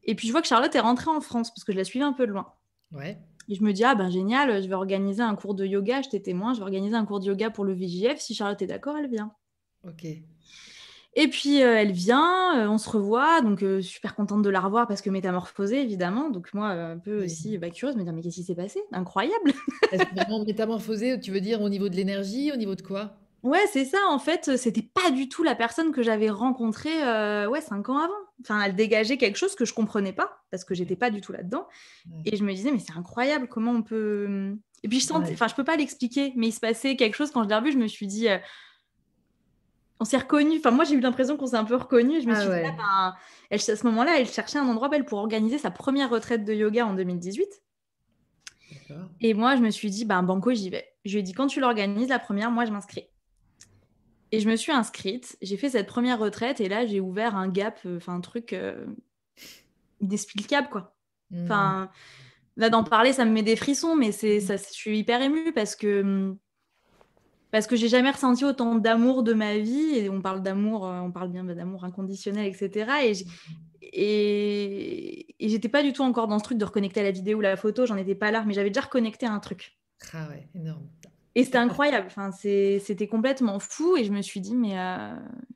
Et 0.03 0.15
puis 0.15 0.27
je 0.27 0.33
vois 0.33 0.41
que 0.41 0.47
Charlotte 0.47 0.73
est 0.73 0.79
rentrée 0.79 1.09
en 1.09 1.21
France 1.21 1.49
parce 1.51 1.63
que 1.63 1.71
je 1.71 1.77
la 1.77 1.83
suivais 1.83 2.05
un 2.05 2.13
peu 2.13 2.25
loin. 2.25 2.53
Ouais. 2.91 3.19
Et 3.49 3.55
je 3.55 3.63
me 3.63 3.73
dis, 3.73 3.83
ah 3.83 3.95
ben 3.95 4.09
génial, 4.09 4.61
je 4.61 4.67
vais 4.67 4.75
organiser 4.75 5.21
un 5.21 5.35
cours 5.35 5.53
de 5.53 5.65
yoga, 5.65 6.01
je 6.01 6.09
t'ai 6.09 6.21
témoin, 6.21 6.53
je 6.53 6.59
vais 6.59 6.63
organiser 6.63 6.95
un 6.95 7.05
cours 7.05 7.19
de 7.19 7.25
yoga 7.25 7.49
pour 7.49 7.65
le 7.65 7.73
VJF. 7.73 8.19
Si 8.19 8.33
Charlotte 8.35 8.61
est 8.61 8.67
d'accord, 8.67 8.97
elle 8.97 9.09
vient. 9.09 9.33
Ok. 9.87 10.05
Et 11.15 11.27
puis 11.27 11.61
euh, 11.61 11.75
elle 11.75 11.91
vient, 11.91 12.57
euh, 12.57 12.67
on 12.67 12.79
se 12.79 12.89
revoit, 12.89 13.41
donc 13.41 13.61
euh, 13.61 13.81
super 13.81 14.15
contente 14.15 14.41
de 14.41 14.49
la 14.49 14.59
revoir 14.59 14.87
parce 14.87 15.01
que 15.01 15.11
métamorphosée 15.11 15.81
évidemment. 15.81 16.31
Donc 16.31 16.51
moi 16.53 16.69
un 16.69 16.97
peu 16.97 17.23
aussi 17.23 17.57
bah, 17.59 17.69
curieuse, 17.69 17.95
me 17.95 18.03
dire 18.03 18.13
mais 18.13 18.21
qu'est-ce 18.21 18.37
qui 18.37 18.43
s'est 18.43 18.55
passé? 18.55 18.81
Incroyable. 18.91 19.53
Est-ce 19.91 20.45
métamorphosée, 20.45 21.19
tu 21.19 21.31
veux 21.31 21.41
dire 21.41 21.61
au 21.61 21.69
niveau 21.69 21.87
de 21.87 21.95
l'énergie, 21.95 22.51
au 22.51 22.55
niveau 22.55 22.73
de 22.73 22.81
quoi? 22.81 23.11
Ouais, 23.43 23.63
c'est 23.71 23.85
ça. 23.85 23.97
En 24.09 24.19
fait, 24.19 24.57
c'était 24.57 24.81
pas 24.81 25.11
du 25.11 25.27
tout 25.29 25.43
la 25.43 25.53
personne 25.53 25.91
que 25.91 26.01
j'avais 26.01 26.29
rencontrée 26.29 26.97
ouais, 27.47 27.61
cinq 27.61 27.89
ans 27.89 27.97
avant. 27.97 28.13
Enfin, 28.41 28.61
elle 28.63 28.75
dégageait 28.75 29.17
quelque 29.17 29.37
chose 29.37 29.55
que 29.55 29.65
je 29.65 29.73
comprenais 29.73 30.13
pas 30.13 30.43
parce 30.51 30.65
que 30.65 30.73
j'étais 30.73 30.95
pas 30.95 31.09
du 31.09 31.21
tout 31.21 31.31
là-dedans. 31.31 31.67
Et 32.25 32.35
je 32.35 32.43
me 32.43 32.53
disais, 32.53 32.71
mais 32.71 32.79
c'est 32.79 32.97
incroyable, 32.97 33.47
comment 33.47 33.71
on 33.71 33.83
peut. 33.83 34.55
Et 34.83 34.89
puis 34.89 34.99
je 34.99 35.05
sentais, 35.05 35.33
enfin, 35.33 35.47
je 35.47 35.55
peux 35.55 35.63
pas 35.63 35.77
l'expliquer, 35.77 36.33
mais 36.35 36.47
il 36.47 36.51
se 36.51 36.59
passait 36.59 36.95
quelque 36.95 37.15
chose 37.15 37.31
quand 37.31 37.43
je 37.43 37.49
l'ai 37.49 37.55
revue. 37.55 37.71
Je 37.71 37.77
me 37.77 37.87
suis 37.87 38.07
dit, 38.07 38.27
euh, 38.27 38.37
on 39.99 40.05
s'est 40.05 40.17
reconnus. 40.17 40.59
Enfin, 40.59 40.71
moi, 40.71 40.83
j'ai 40.83 40.95
eu 40.95 40.99
l'impression 40.99 41.37
qu'on 41.37 41.47
s'est 41.47 41.55
un 41.55 41.63
peu 41.63 41.75
reconnus. 41.75 42.23
Je 42.23 42.27
me 42.27 42.33
ah 42.33 42.39
suis 42.39 42.49
dit, 42.49 42.55
ah, 42.65 42.71
ben, 42.71 43.15
elle, 43.49 43.59
à 43.59 43.75
ce 43.75 43.85
moment-là, 43.85 44.19
elle 44.19 44.27
cherchait 44.27 44.59
un 44.59 44.67
endroit 44.67 44.89
belle 44.89 45.05
pour 45.05 45.19
organiser 45.19 45.57
sa 45.57 45.71
première 45.71 46.09
retraite 46.09 46.43
de 46.43 46.53
yoga 46.53 46.85
en 46.85 46.93
2018. 46.93 47.47
Et 49.21 49.33
moi, 49.33 49.55
je 49.55 49.61
me 49.61 49.69
suis 49.69 49.89
dit, 49.89 50.05
ben, 50.05 50.23
Banco, 50.23 50.53
j'y 50.53 50.69
vais. 50.69 50.85
Je 51.05 51.13
lui 51.13 51.19
ai 51.19 51.23
dit, 51.23 51.33
quand 51.33 51.47
tu 51.47 51.59
l'organises, 51.59 52.09
la 52.09 52.19
première, 52.19 52.51
moi, 52.51 52.65
je 52.65 52.71
m'inscris. 52.71 53.07
Et 54.33 54.39
je 54.39 54.49
me 54.49 54.55
suis 54.55 54.71
inscrite, 54.71 55.37
j'ai 55.43 55.57
fait 55.57 55.69
cette 55.69 55.85
première 55.85 56.17
retraite 56.17 56.59
et 56.59 56.67
là 56.67 56.87
j'ai 56.87 56.99
ouvert 56.99 57.35
un 57.35 57.47
gap, 57.47 57.79
euh, 57.85 57.97
enfin 57.97 58.15
un 58.15 58.19
truc 58.19 58.51
euh, 58.51 58.83
inexplicable 60.01 60.69
quoi. 60.71 60.95
Mmh. 61.29 61.43
Enfin, 61.43 61.91
là 62.57 62.71
d'en 62.71 62.83
parler 62.83 63.13
ça 63.13 63.25
me 63.25 63.31
met 63.31 63.43
des 63.43 63.55
frissons, 63.55 63.95
mais 63.95 64.11
c'est 64.11 64.37
mmh. 64.37 64.41
ça, 64.41 64.57
je 64.57 64.73
suis 64.73 64.97
hyper 64.97 65.21
émue 65.21 65.53
parce 65.53 65.75
que 65.75 66.35
parce 67.51 67.67
que 67.67 67.75
j'ai 67.75 67.87
jamais 67.89 68.09
ressenti 68.09 68.43
autant 68.43 68.73
d'amour 68.73 69.21
de 69.21 69.35
ma 69.35 69.59
vie 69.59 69.97
et 69.97 70.09
on 70.09 70.19
parle 70.19 70.41
d'amour, 70.41 70.87
euh, 70.87 70.99
on 71.01 71.11
parle 71.11 71.29
bien 71.29 71.43
d'amour 71.43 71.83
inconditionnel, 71.83 72.47
etc. 72.47 72.91
Et 73.03 73.13
et, 73.81 75.35
et 75.45 75.49
j'étais 75.49 75.69
pas 75.69 75.83
du 75.83 75.93
tout 75.93 76.01
encore 76.01 76.27
dans 76.27 76.39
ce 76.39 76.43
truc 76.45 76.57
de 76.57 76.65
reconnecter 76.65 77.01
à 77.01 77.03
la 77.03 77.11
vidéo 77.11 77.37
ou 77.37 77.41
la 77.41 77.55
photo, 77.55 77.85
j'en 77.85 77.97
étais 77.97 78.15
pas 78.15 78.31
là, 78.31 78.43
mais 78.47 78.55
j'avais 78.55 78.71
déjà 78.71 78.81
reconnecté 78.81 79.27
à 79.27 79.31
un 79.31 79.39
truc. 79.39 79.77
Ah 80.11 80.27
ouais, 80.29 80.49
énorme. 80.55 80.89
Et 81.35 81.43
c'était 81.43 81.57
incroyable. 81.57 82.07
Enfin, 82.07 82.31
c'était 82.31 83.07
complètement 83.07 83.59
fou. 83.59 83.97
Et 83.97 84.03
je 84.03 84.11
me 84.11 84.21
suis 84.21 84.39
dit, 84.39 84.55
mais 84.55 84.77
euh, 84.77 85.15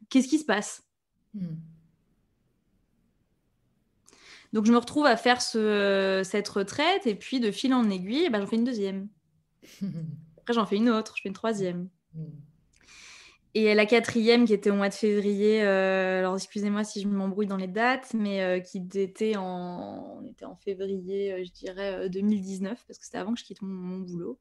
qu'est-ce 0.09 0.27
qui 0.27 0.39
se 0.39 0.45
passe? 0.45 0.83
Hmm. 1.33 1.55
Donc, 4.53 4.65
je 4.65 4.71
me 4.71 4.77
retrouve 4.77 5.05
à 5.05 5.17
faire 5.17 5.41
ce, 5.41 6.21
cette 6.23 6.47
retraite. 6.47 7.05
Et 7.05 7.15
puis, 7.15 7.39
de 7.39 7.51
fil 7.51 7.73
en 7.73 7.89
aiguille, 7.89 8.29
ben, 8.29 8.39
j'en 8.39 8.47
fais 8.47 8.55
une 8.55 8.63
deuxième. 8.63 9.07
Après, 10.37 10.53
j'en 10.53 10.65
fais 10.65 10.77
une 10.77 10.89
autre. 10.89 11.13
Je 11.15 11.21
fais 11.21 11.29
une 11.29 11.35
troisième. 11.35 11.89
Hmm. 12.15 12.25
Et 13.53 13.73
la 13.73 13.85
quatrième, 13.85 14.45
qui 14.45 14.53
était 14.53 14.69
au 14.69 14.75
mois 14.75 14.89
de 14.89 14.93
février, 14.93 15.63
euh, 15.63 16.19
alors 16.19 16.35
excusez-moi 16.35 16.83
si 16.83 17.01
je 17.01 17.07
m'embrouille 17.07 17.47
dans 17.47 17.57
les 17.57 17.67
dates, 17.67 18.13
mais 18.13 18.43
euh, 18.43 18.59
qui 18.59 18.83
était 18.93 19.35
en, 19.35 20.19
on 20.21 20.27
était 20.27 20.45
en 20.45 20.55
février, 20.55 21.43
je 21.43 21.51
dirais, 21.51 22.07
2019, 22.07 22.83
parce 22.85 22.99
que 22.99 23.05
c'était 23.05 23.17
avant 23.17 23.33
que 23.33 23.39
je 23.39 23.45
quitte 23.45 23.63
mon 23.63 23.97
boulot. 23.97 24.37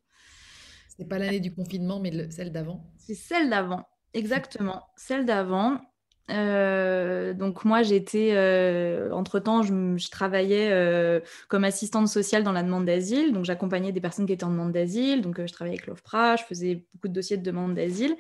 C'est 0.99 1.09
pas 1.09 1.19
l'année 1.19 1.41
du 1.41 1.55
confinement, 1.55 2.01
mais 2.01 2.31
celle 2.31 2.53
d'avant. 2.53 2.85
C'est 2.99 3.15
celle 3.15 3.51
d'avant, 3.51 3.87
exactement. 4.15 4.87
Celle 4.97 5.27
d'avant. 5.27 5.81
Euh, 6.29 7.35
donc 7.35 7.65
moi 7.65 7.85
j'étais 7.85 8.31
euh, 8.33 9.13
entre 9.13 9.39
temps 9.39 9.63
je, 9.63 10.11
travaillais 10.11 10.71
euh, 10.73 11.21
comme 11.47 11.63
assistante 11.63 12.09
sociale 12.09 12.43
dans 12.43 12.51
la 12.51 12.65
demande 12.65 12.85
d'asile 12.85 13.33
donc 13.33 13.45
j'accompagnais 13.45 13.93
des 13.93 14.01
personnes 14.01 14.27
qui 14.27 14.33
étaient 14.33 14.43
en 14.43 14.51
demande 14.51 14.73
d'asile 14.73 15.23
donc 15.23 15.41
je 15.41 15.53
travaillais 15.53 15.79
avec 15.79 15.87
l'OFPRA 15.87 16.35
je 16.35 16.43
faisais 16.43 16.85
beaucoup 16.93 17.07
de 17.07 17.13
dossiers 17.13 17.37
de 17.37 17.45
demande 17.45 17.75
d'asile 17.75 18.17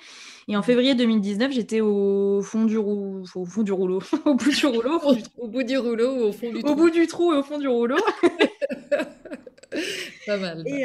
et 0.46 0.56
en 0.56 0.62
février 0.62 0.94
2019 0.94 1.50
j'étais 1.50 1.80
au 1.80 2.42
fond 2.42 2.64
du 2.64 2.78
rouleau 2.78 3.24
au 3.34 3.44
fond 3.44 3.64
du 3.64 3.72
rouleau 3.72 4.00
au 4.24 4.34
bout 4.34 4.52
du 4.52 4.66
rouleau 4.66 5.00
au, 5.38 5.48
bout 5.48 5.64
du 5.64 5.76
rouleau 5.76 6.14
ou 6.14 6.20
au 6.26 6.32
fond 6.32 6.52
du 6.52 6.62
trou 6.62 6.70
au 6.70 6.76
bout 6.76 6.90
du 6.90 7.08
trou 7.08 7.32
et 7.32 7.38
au 7.38 7.42
fond 7.42 7.58
du 7.58 7.66
rouleau 7.66 7.98
pas 10.26 10.36
mal 10.36 10.62
et, 10.64 10.84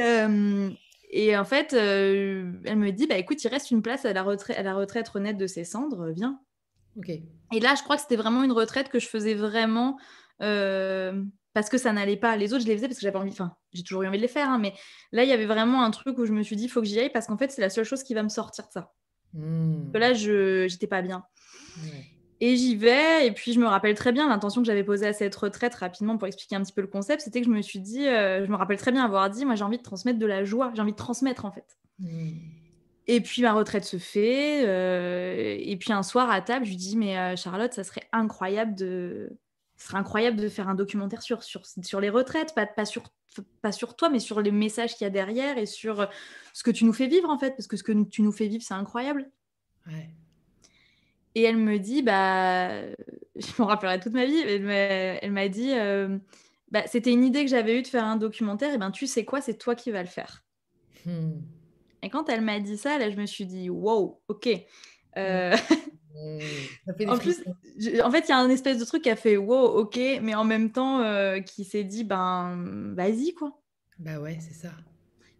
et 1.12 1.38
en 1.38 1.44
fait, 1.44 1.74
euh, 1.74 2.54
elle 2.64 2.78
me 2.78 2.92
dit, 2.92 3.06
bah 3.06 3.18
écoute, 3.18 3.44
il 3.44 3.50
reste 3.50 3.70
une 3.70 3.82
place 3.82 4.06
à 4.06 4.14
la, 4.14 4.24
retraite, 4.24 4.58
à 4.58 4.64
la 4.64 4.74
retraite 4.74 5.10
renaître 5.10 5.38
de 5.38 5.48
ses 5.48 5.66
cendres, 5.66 6.10
viens. 6.10 6.40
Ok. 6.98 7.10
Et 7.10 7.60
là, 7.60 7.76
je 7.76 7.84
crois 7.84 7.98
que 7.98 8.02
c'était 8.02 8.16
vraiment 8.16 8.44
une 8.44 8.54
retraite 8.54 8.88
que 8.88 9.00
je 9.00 9.08
faisais 9.08 9.34
vraiment 9.34 10.00
euh, 10.42 11.22
parce 11.54 11.70
que 11.70 11.78
ça 11.78 11.92
n'allait 11.92 12.16
pas. 12.16 12.38
Les 12.38 12.54
autres, 12.54 12.64
je 12.64 12.68
les 12.68 12.76
faisais 12.76 12.88
parce 12.88 12.98
que 12.98 13.04
j'avais 13.04 13.18
envie, 13.18 13.32
enfin, 13.32 13.54
j'ai 13.74 13.84
toujours 13.84 14.04
eu 14.04 14.08
envie 14.08 14.18
de 14.18 14.22
les 14.22 14.30
faire, 14.30 14.50
hein, 14.50 14.58
mais 14.58 14.74
là, 15.12 15.24
il 15.24 15.30
y 15.30 15.34
avait 15.34 15.46
vraiment 15.46 15.84
un 15.84 15.92
truc 15.92 16.18
où 16.18 16.26
je 16.26 16.32
me 16.32 16.44
suis 16.44 16.56
dit, 16.56 16.66
il 16.66 16.70
faut 16.70 16.82
que 16.82 16.88
j'y 16.88 16.98
aille 16.98 17.12
parce 17.12 17.28
qu'en 17.28 17.38
fait, 17.38 17.52
c'est 17.52 17.62
la 17.62 17.70
seule 17.70 17.84
chose 17.84 18.04
qui 18.04 18.14
va 18.14 18.24
me 18.24 18.30
sortir 18.30 18.68
de 18.68 18.72
ça. 18.72 18.94
Mmh. 19.34 19.92
Que 19.92 19.98
là, 19.98 20.14
je 20.14 20.64
n'étais 20.64 20.88
pas 20.88 21.02
bien. 21.02 21.26
Et 22.44 22.58
j'y 22.58 22.76
vais, 22.76 23.28
et 23.28 23.32
puis 23.32 23.54
je 23.54 23.60
me 23.60 23.68
rappelle 23.68 23.94
très 23.94 24.12
bien 24.12 24.28
l'intention 24.28 24.62
que 24.62 24.66
j'avais 24.66 24.84
posée 24.84 25.06
à 25.06 25.14
cette 25.14 25.36
retraite 25.36 25.76
rapidement 25.76 26.18
pour 26.18 26.28
expliquer 26.28 26.56
un 26.56 26.64
petit 26.64 26.74
peu 26.74 26.82
le 26.82 26.88
concept, 26.88 27.22
c'était 27.22 27.40
que 27.40 27.46
je 27.46 27.52
me 27.52 27.62
suis 27.62 27.80
dit, 27.80 28.08
euh, 28.08 28.44
je 28.44 28.52
me 28.52 28.56
rappelle 28.56 28.80
très 28.80 28.92
bien 28.92 29.06
avoir 29.06 29.30
dit, 29.30 29.46
moi 29.46 29.54
j'ai 29.54 29.64
envie 29.64 29.78
de 29.78 29.84
transmettre 29.84 30.18
de 30.18 30.26
la 30.26 30.44
joie, 30.44 30.72
j'ai 30.76 30.82
envie 30.82 30.92
de 30.92 30.98
transmettre 30.98 31.46
en 31.46 31.52
fait. 31.52 31.78
Mmh. 32.00 32.32
Et 33.06 33.22
puis 33.22 33.44
ma 33.44 33.54
retraite 33.54 33.86
se 33.86 33.98
fait, 33.98 34.66
euh, 34.66 35.56
et 35.60 35.78
puis 35.78 35.94
un 35.94 36.02
soir 36.02 36.32
à 36.32 36.42
table, 36.42 36.66
je 36.66 36.72
lui 36.72 36.78
dis, 36.78 36.98
mais 36.98 37.16
euh, 37.16 37.36
Charlotte, 37.36 37.74
ça 37.74 37.84
serait 37.84 38.10
incroyable 38.12 38.74
de, 38.74 39.38
ce 39.78 39.90
serait 39.90 40.00
incroyable 40.00 40.38
de 40.38 40.50
faire 40.50 40.68
un 40.68 40.76
documentaire 40.76 41.22
sur, 41.22 41.44
sur, 41.44 41.62
sur 41.84 42.02
les 42.02 42.10
retraites, 42.10 42.56
pas, 42.56 42.66
pas, 42.66 42.86
sur, 42.86 43.04
pas 43.62 43.72
sur 43.72 43.96
toi, 43.96 44.10
mais 44.10 44.20
sur 44.20 44.42
les 44.42 44.52
messages 44.52 44.96
qu'il 44.96 45.06
y 45.06 45.08
a 45.08 45.12
derrière 45.12 45.60
et 45.60 45.68
sur 45.68 46.10
ce 46.54 46.64
que 46.64 46.72
tu 46.72 46.86
nous 46.86 46.94
fais 46.94 47.06
vivre 47.06 47.30
en 47.30 47.38
fait, 47.38 47.52
parce 47.52 47.68
que 47.68 47.78
ce 47.78 47.84
que 47.84 48.04
tu 48.06 48.24
nous 48.24 48.32
fais 48.32 48.48
vivre, 48.48 48.64
c'est 48.64 48.74
incroyable. 48.74 49.30
Ouais. 49.86 50.10
Et 51.36 51.44
elle 51.44 51.58
me 51.58 51.78
dit, 51.78 52.02
bah, 52.02 52.82
je 53.36 53.52
m'en 53.60 53.66
rappellerai 53.66 54.00
toute 54.00 54.14
ma 54.14 54.26
vie, 54.26 54.40
elle 54.40 55.32
m'a 55.32 55.48
dit, 55.48 55.72
euh, 55.74 56.18
bah, 56.72 56.84
c'était 56.88 57.12
une 57.12 57.24
idée 57.24 57.44
que 57.44 57.50
j'avais 57.50 57.78
eue 57.78 57.82
de 57.82 57.88
faire 57.88 58.06
un 58.06 58.18
documentaire, 58.18 58.74
et 58.74 58.78
ben 58.78 58.92
tu 58.92 59.08
sais 59.08 59.26
quoi, 59.26 59.42
c'est 59.42 59.58
toi 59.58 59.76
qui 59.76 59.92
vas 59.92 60.02
le 60.02 60.10
faire. 60.10 60.44
Hmm. 61.06 61.40
Et 62.04 62.10
quand 62.10 62.30
elle 62.30 62.42
m'a 62.42 62.60
dit 62.60 62.78
ça, 62.78 62.98
là, 62.98 63.10
je 63.10 63.16
me 63.16 63.26
suis 63.26 63.46
dit, 63.46 63.70
wow, 63.70 64.22
ok. 64.28 64.50
Euh, 65.18 65.56
en 67.08 67.18
plus, 67.18 67.44
en 68.04 68.12
fait, 68.12 68.26
il 68.28 68.30
y 68.30 68.32
a 68.32 68.38
un 68.38 68.50
espèce 68.50 68.78
de 68.80 68.86
truc 68.86 69.04
qui 69.04 69.10
a 69.10 69.16
fait 69.16 69.38
wow, 69.38 69.80
ok, 69.80 70.00
mais 70.22 70.36
en 70.36 70.44
même 70.44 70.72
temps, 70.72 71.02
euh, 71.02 71.40
qui 71.40 71.64
s'est 71.64 71.84
dit, 71.84 72.04
ben, 72.04 72.94
vas-y, 72.96 73.34
quoi. 73.34 73.62
Bah 74.00 74.20
ouais, 74.20 74.38
c'est 74.40 74.56
ça. 74.56 74.72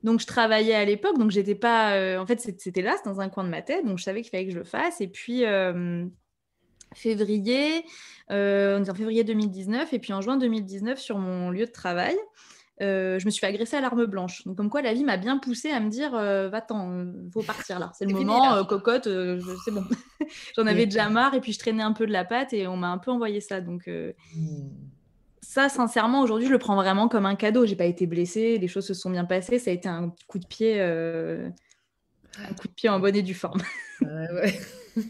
Donc, 0.04 0.20
je 0.20 0.26
travaillais 0.26 0.74
à 0.74 0.86
l'époque, 0.86 1.18
donc 1.18 1.32
j'étais 1.32 1.56
pas. 1.56 1.94
euh, 1.94 2.18
en 2.18 2.26
fait, 2.26 2.40
c'était 2.40 2.82
là, 2.82 2.96
dans 3.06 3.22
un 3.22 3.30
coin 3.30 3.44
de 3.44 3.50
ma 3.50 3.62
tête, 3.62 3.86
donc 3.86 4.00
je 4.00 4.04
savais 4.04 4.22
qu'il 4.22 4.32
fallait 4.32 4.46
que 4.48 4.52
je 4.54 4.58
le 4.58 4.64
fasse. 4.64 5.00
Et 5.00 5.08
puis, 5.08 5.46
euh, 5.46 6.06
février, 6.96 7.84
euh, 8.32 8.80
on 8.80 8.84
est 8.84 8.90
en 8.90 8.96
février 8.96 9.24
2019, 9.24 9.94
et 9.94 10.00
puis 10.00 10.14
en 10.14 10.22
juin 10.22 10.38
2019, 10.38 11.00
sur 11.00 11.18
mon 11.18 11.52
lieu 11.52 11.66
de 11.66 11.72
travail, 11.72 12.18
je 12.80 13.24
me 13.24 13.30
suis 13.30 13.40
fait 13.40 13.46
agresser 13.46 13.78
à 13.78 13.82
l'arme 13.82 14.06
blanche. 14.08 14.44
Donc, 14.48 14.58
comme 14.58 14.72
quoi, 14.72 14.82
la 14.82 14.94
vie 14.94 15.04
m'a 15.04 15.18
bien 15.18 15.38
poussé 15.38 15.70
à 15.70 15.80
me 15.80 15.90
dire 15.90 16.14
va-t'en, 16.14 17.06
faut 17.32 17.44
partir 17.44 17.78
là. 17.78 17.92
C'est 17.94 18.06
le 18.06 18.14
moment, 18.14 18.66
cocotte, 18.66 19.08
c'est 19.66 19.72
bon. 19.72 19.84
J'en 20.58 20.66
avais 20.66 20.88
déjà 20.88 21.08
marre, 21.10 21.36
et 21.36 21.42
puis 21.42 21.54
je 21.54 21.60
traînais 21.60 21.84
un 21.84 21.94
peu 21.94 22.08
de 22.08 22.12
la 22.12 22.26
patte, 22.26 22.54
et 22.54 22.66
on 22.66 22.78
m'a 22.78 22.90
un 22.90 22.98
peu 22.98 23.12
envoyé 23.12 23.40
ça. 23.40 23.62
Donc, 23.62 23.88
Hmm. 23.88 24.70
Ça, 25.52 25.68
sincèrement, 25.68 26.22
aujourd'hui, 26.22 26.48
je 26.48 26.52
le 26.54 26.60
prends 26.60 26.76
vraiment 26.76 27.10
comme 27.10 27.26
un 27.26 27.36
cadeau. 27.36 27.66
J'ai 27.66 27.76
pas 27.76 27.84
été 27.84 28.08
blessée, 28.08 28.58
les 28.58 28.70
choses 28.70 28.88
se 28.88 28.94
sont 28.94 29.10
bien 29.10 29.26
passées. 29.26 29.60
Ça 29.60 29.70
a 29.70 29.74
été 29.74 29.90
un 29.90 30.16
coup 30.28 30.40
de 30.40 30.48
pied, 30.48 30.76
euh, 30.80 31.50
un 32.38 32.54
coup 32.54 32.70
de 32.70 32.74
pied 32.74 32.88
en 32.88 33.02
bonne 33.02 33.18
et 33.18 33.22
due 33.22 33.34
forme. 33.34 33.62
Ouais, 34.00 34.32
ouais. 34.32 34.60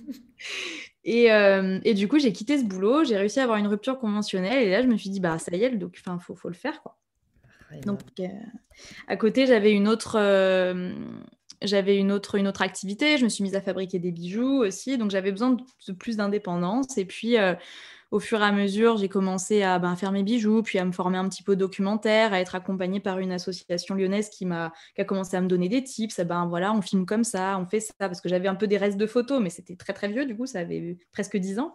Et, 1.03 1.31
euh, 1.31 1.79
et 1.83 1.95
du 1.95 2.07
coup, 2.07 2.19
j'ai 2.19 2.31
quitté 2.31 2.59
ce 2.59 2.63
boulot, 2.63 3.03
j'ai 3.03 3.17
réussi 3.17 3.39
à 3.39 3.43
avoir 3.43 3.57
une 3.57 3.65
rupture 3.65 3.97
conventionnelle. 3.97 4.67
Et 4.67 4.69
là, 4.69 4.83
je 4.83 4.87
me 4.87 4.95
suis 4.97 5.09
dit, 5.09 5.19
bah 5.19 5.39
ça 5.39 5.55
y 5.55 5.63
est, 5.63 5.71
doc, 5.71 5.97
enfin, 5.99 6.19
faut, 6.19 6.35
faut 6.35 6.47
le 6.47 6.53
faire, 6.53 6.79
quoi. 6.83 6.95
Donc, 7.85 8.01
euh, 8.19 8.27
à 9.07 9.17
côté, 9.17 9.47
j'avais 9.47 9.71
une 9.71 9.87
autre, 9.87 10.19
j'avais 11.63 11.97
une 11.97 12.11
autre, 12.11 12.35
une 12.35 12.47
autre 12.47 12.61
activité. 12.61 13.17
Je 13.17 13.23
me 13.23 13.29
suis 13.29 13.43
mise 13.43 13.55
à 13.55 13.61
fabriquer 13.61 13.97
des 13.97 14.11
bijoux 14.11 14.63
aussi. 14.63 14.99
Donc, 14.99 15.09
j'avais 15.09 15.31
besoin 15.31 15.51
de, 15.51 15.63
de 15.87 15.93
plus 15.93 16.17
d'indépendance. 16.17 16.97
Et 16.99 17.05
puis, 17.05 17.37
euh, 17.39 17.55
au 18.11 18.19
fur 18.19 18.41
et 18.41 18.43
à 18.43 18.51
mesure, 18.51 18.97
j'ai 18.97 19.07
commencé 19.07 19.63
à 19.63 19.79
ben, 19.79 19.95
faire 19.95 20.11
mes 20.11 20.23
bijoux, 20.23 20.61
puis 20.63 20.77
à 20.79 20.85
me 20.85 20.91
former 20.91 21.17
un 21.17 21.29
petit 21.29 21.43
peu 21.43 21.55
documentaire, 21.55 22.33
à 22.33 22.41
être 22.41 22.55
accompagnée 22.55 22.99
par 22.99 23.19
une 23.19 23.31
association 23.31 23.95
lyonnaise 23.95 24.29
qui 24.29 24.45
m'a, 24.45 24.73
qui 24.95 25.01
a 25.01 25.05
commencé 25.05 25.37
à 25.37 25.41
me 25.41 25.47
donner 25.47 25.69
des 25.69 25.81
tips. 25.81 26.19
Ah 26.19 26.25
Ben 26.25 26.45
voilà, 26.45 26.73
on 26.73 26.81
filme 26.81 27.05
comme 27.05 27.23
ça, 27.23 27.57
on 27.57 27.65
fait 27.65 27.79
ça, 27.79 27.93
parce 27.97 28.19
que 28.19 28.27
j'avais 28.27 28.49
un 28.49 28.55
peu 28.55 28.67
des 28.67 28.77
restes 28.77 28.97
de 28.97 29.07
photos, 29.07 29.41
mais 29.41 29.49
c'était 29.49 29.77
très 29.77 29.93
très 29.93 30.09
vieux. 30.09 30.25
Du 30.25 30.35
coup, 30.35 30.45
ça 30.45 30.59
avait 30.59 30.97
presque 31.13 31.37
10 31.37 31.59
ans. 31.59 31.73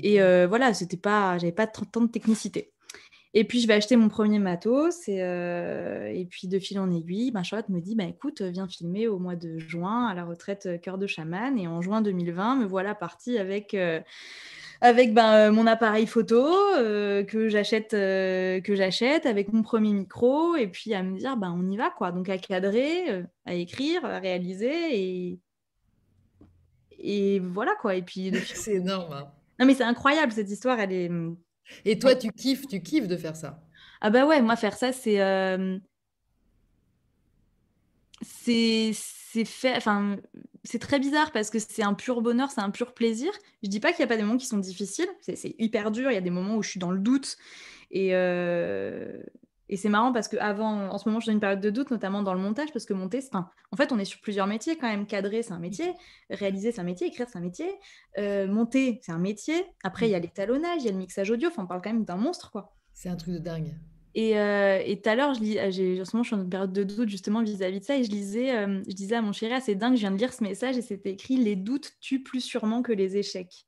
Et 0.00 0.22
euh, 0.22 0.46
voilà, 0.46 0.72
c'était 0.74 0.96
pas, 0.96 1.38
j'avais 1.38 1.52
pas 1.52 1.66
tant 1.66 2.00
de 2.02 2.06
technicité. 2.06 2.72
Et 3.34 3.44
puis, 3.44 3.60
je 3.60 3.66
vais 3.66 3.74
acheter 3.74 3.96
mon 3.96 4.08
premier 4.08 4.38
matos. 4.38 5.08
Et, 5.08 5.22
euh, 5.22 6.10
et 6.14 6.24
puis, 6.24 6.48
de 6.48 6.58
fil 6.58 6.78
en 6.78 6.90
aiguille, 6.90 7.30
ben, 7.32 7.42
Charlotte 7.42 7.68
me 7.68 7.80
dit 7.80 7.94
bah, 7.94 8.04
écoute, 8.04 8.42
viens 8.42 8.68
filmer 8.68 9.06
au 9.08 9.18
mois 9.18 9.36
de 9.36 9.58
juin 9.58 10.06
à 10.06 10.14
la 10.14 10.24
retraite 10.24 10.66
euh, 10.66 10.78
Cœur 10.78 10.98
de 10.98 11.06
Chaman. 11.06 11.58
Et 11.58 11.66
en 11.66 11.82
juin 11.82 12.00
2020, 12.00 12.56
me 12.56 12.64
voilà 12.64 12.94
partie 12.94 13.38
avec. 13.38 13.74
euh, 13.74 14.00
avec 14.80 15.12
ben, 15.12 15.32
euh, 15.48 15.52
mon 15.52 15.66
appareil 15.66 16.06
photo 16.06 16.46
euh, 16.76 17.24
que 17.24 17.48
j'achète 17.48 17.94
euh, 17.94 18.60
que 18.60 18.74
j'achète 18.76 19.26
avec 19.26 19.52
mon 19.52 19.62
premier 19.62 19.92
micro 19.92 20.54
et 20.56 20.68
puis 20.68 20.94
à 20.94 21.02
me 21.02 21.18
dire 21.18 21.36
ben 21.36 21.52
on 21.56 21.68
y 21.70 21.76
va 21.76 21.90
quoi 21.90 22.12
donc 22.12 22.28
à 22.28 22.38
cadrer 22.38 23.24
à 23.44 23.54
écrire 23.54 24.04
à 24.04 24.18
réaliser 24.18 24.70
et 25.30 25.38
et 27.00 27.38
voilà 27.40 27.74
quoi 27.80 27.94
et 27.96 28.02
puis 28.02 28.32
C'est 28.54 28.74
énorme. 28.74 29.12
hein. 29.12 29.28
non 29.58 29.66
mais 29.66 29.74
c'est 29.74 29.84
incroyable 29.84 30.32
cette 30.32 30.50
histoire 30.50 30.78
elle 30.78 30.92
est 30.92 31.10
Et 31.84 31.98
toi, 31.98 32.14
tu 32.14 32.32
kiffes, 32.32 32.66
tu 32.66 32.82
kiffes 32.82 33.08
de 33.08 33.16
faire 33.16 33.36
ça? 33.36 33.60
Ah 34.00 34.10
bah 34.10 34.26
ouais, 34.26 34.40
moi 34.40 34.56
faire 34.56 34.76
ça, 34.76 34.92
c'est 34.92 35.20
euh, 35.20 35.78
c'est 38.22 38.92
c'est 38.94 39.44
fait, 39.44 39.76
enfin 39.76 40.16
c'est 40.68 40.78
très 40.78 40.98
bizarre 40.98 41.32
parce 41.32 41.48
que 41.50 41.58
c'est 41.58 41.82
un 41.82 41.94
pur 41.94 42.20
bonheur, 42.20 42.50
c'est 42.50 42.60
un 42.60 42.70
pur 42.70 42.92
plaisir. 42.92 43.32
Je 43.62 43.68
dis 43.68 43.80
pas 43.80 43.92
qu'il 43.92 44.00
n'y 44.00 44.04
a 44.04 44.08
pas 44.08 44.16
des 44.16 44.22
moments 44.22 44.36
qui 44.36 44.46
sont 44.46 44.58
difficiles, 44.58 45.08
c'est 45.20 45.54
hyper 45.58 45.90
dur. 45.90 46.10
Il 46.10 46.14
y 46.14 46.18
a 46.18 46.20
des 46.22 46.30
moments 46.30 46.56
où 46.56 46.62
je 46.62 46.70
suis 46.70 46.80
dans 46.80 46.90
le 46.90 46.98
doute 46.98 47.38
et 47.90 48.10
euh, 48.14 49.22
et 49.70 49.76
c'est 49.76 49.88
marrant 49.88 50.12
parce 50.12 50.28
que 50.28 50.36
avant, 50.38 50.88
en 50.88 50.98
ce 50.98 51.08
moment, 51.08 51.20
je 51.20 51.24
suis 51.24 51.30
dans 51.30 51.34
une 51.34 51.40
période 51.40 51.60
de 51.60 51.70
doute, 51.70 51.90
notamment 51.90 52.22
dans 52.22 52.32
le 52.32 52.40
montage, 52.40 52.72
parce 52.72 52.86
que 52.86 52.94
monter, 52.94 53.20
c'est, 53.20 53.28
enfin, 53.34 53.50
en 53.70 53.76
fait, 53.76 53.92
on 53.92 53.98
est 53.98 54.06
sur 54.06 54.20
plusieurs 54.20 54.46
métiers 54.46 54.76
quand 54.76 54.88
même. 54.88 55.06
Cadrer, 55.06 55.42
c'est 55.42 55.52
un 55.52 55.58
métier. 55.58 55.92
Réaliser, 56.30 56.72
c'est 56.72 56.80
un 56.80 56.84
métier. 56.84 57.08
Écrire, 57.08 57.26
c'est 57.30 57.38
un 57.38 57.42
métier. 57.42 57.70
Euh, 58.16 58.46
monter, 58.46 58.98
c'est 59.02 59.12
un 59.12 59.18
métier. 59.18 59.66
Après, 59.84 60.08
il 60.08 60.12
y 60.12 60.14
a 60.14 60.18
l'étalonnage, 60.18 60.80
il 60.80 60.86
y 60.86 60.88
a 60.88 60.92
le 60.92 60.98
mixage 60.98 61.30
audio. 61.30 61.50
Enfin, 61.50 61.64
on 61.64 61.66
parle 61.66 61.82
quand 61.82 61.92
même 61.92 62.04
d'un 62.04 62.16
monstre, 62.16 62.50
quoi. 62.50 62.74
C'est 62.94 63.10
un 63.10 63.16
truc 63.16 63.34
de 63.34 63.38
dingue. 63.38 63.74
Et 64.14 64.38
euh, 64.38 64.80
et 64.84 65.00
tout 65.00 65.08
à 65.08 65.14
l'heure, 65.14 65.34
je 65.34 65.40
lis, 65.40 65.58
euh, 65.58 65.70
j'ai- 65.70 66.00
en 66.00 66.04
ce 66.04 66.16
moment, 66.16 66.22
je 66.24 66.34
suis 66.34 66.36
une 66.42 66.48
période 66.48 66.72
de 66.72 66.82
doute 66.82 67.08
justement 67.08 67.42
vis-à-vis 67.42 67.80
de 67.80 67.84
ça, 67.84 67.96
et 67.96 68.04
je 68.04 68.10
lisais, 68.10 68.56
euh, 68.56 68.82
je 68.88 68.94
disais 68.94 69.14
à 69.16 69.22
mon 69.22 69.32
chéri, 69.32 69.52
ah, 69.54 69.60
c'est 69.60 69.74
dingue, 69.74 69.94
je 69.94 70.00
viens 70.00 70.10
de 70.10 70.16
lire 70.18 70.32
ce 70.32 70.42
message, 70.42 70.76
et 70.76 70.82
c'était 70.82 71.10
écrit 71.12 71.36
Les 71.36 71.56
doutes 71.56 71.92
tuent 72.00 72.22
plus 72.22 72.40
sûrement 72.40 72.82
que 72.82 72.92
les 72.92 73.16
échecs. 73.16 73.66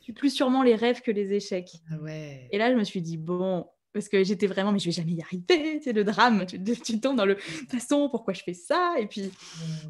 Tuent 0.00 0.14
plus 0.14 0.30
sûrement 0.30 0.62
les 0.62 0.74
rêves 0.74 1.00
que 1.00 1.10
les 1.10 1.32
échecs. 1.32 1.70
Ah 1.92 1.98
ouais. 1.98 2.48
Et 2.50 2.58
là, 2.58 2.70
je 2.72 2.76
me 2.76 2.84
suis 2.84 3.02
dit, 3.02 3.16
bon, 3.16 3.66
parce 3.92 4.08
que 4.08 4.22
j'étais 4.24 4.46
vraiment, 4.46 4.72
mais 4.72 4.78
je 4.78 4.86
vais 4.86 4.92
jamais 4.92 5.12
y 5.12 5.22
arriver, 5.22 5.80
c'est 5.84 5.92
le 5.92 6.04
drame, 6.04 6.46
tu, 6.46 6.62
tu 6.62 7.00
tombes 7.00 7.16
dans 7.16 7.26
le, 7.26 7.34
de 7.34 7.40
toute 7.40 7.70
façon, 7.70 8.08
pourquoi 8.10 8.34
je 8.34 8.42
fais 8.42 8.54
ça 8.54 8.94
Et 8.98 9.06
puis, 9.06 9.30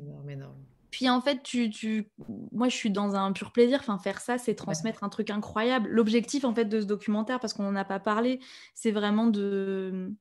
Énorme, 0.03 0.31
énorme. 0.31 0.65
Puis 0.91 1.09
en 1.11 1.21
fait, 1.21 1.43
tu, 1.43 1.71
tu... 1.71 2.09
moi, 2.53 2.69
je 2.69 2.77
suis 2.77 2.91
dans 2.91 3.15
un 3.17 3.33
pur 3.33 3.53
plaisir. 3.53 3.79
Enfin, 3.81 3.99
faire 3.99 4.21
ça, 4.21 4.39
c'est 4.39 4.55
transmettre 4.55 5.05
un 5.05 5.09
truc 5.09 5.31
incroyable. 5.31 5.89
L'objectif, 5.91 6.45
en 6.45 6.55
fait, 6.55 6.65
de 6.67 6.81
ce 6.81 6.87
documentaire, 6.87 7.41
parce 7.41 7.53
qu'on 7.55 7.65
n'en 7.65 7.77
a 7.77 7.85
pas 7.85 8.01
parlé, 8.01 8.41
c'est 8.75 8.93
vraiment 8.93 9.27
de 9.27 10.13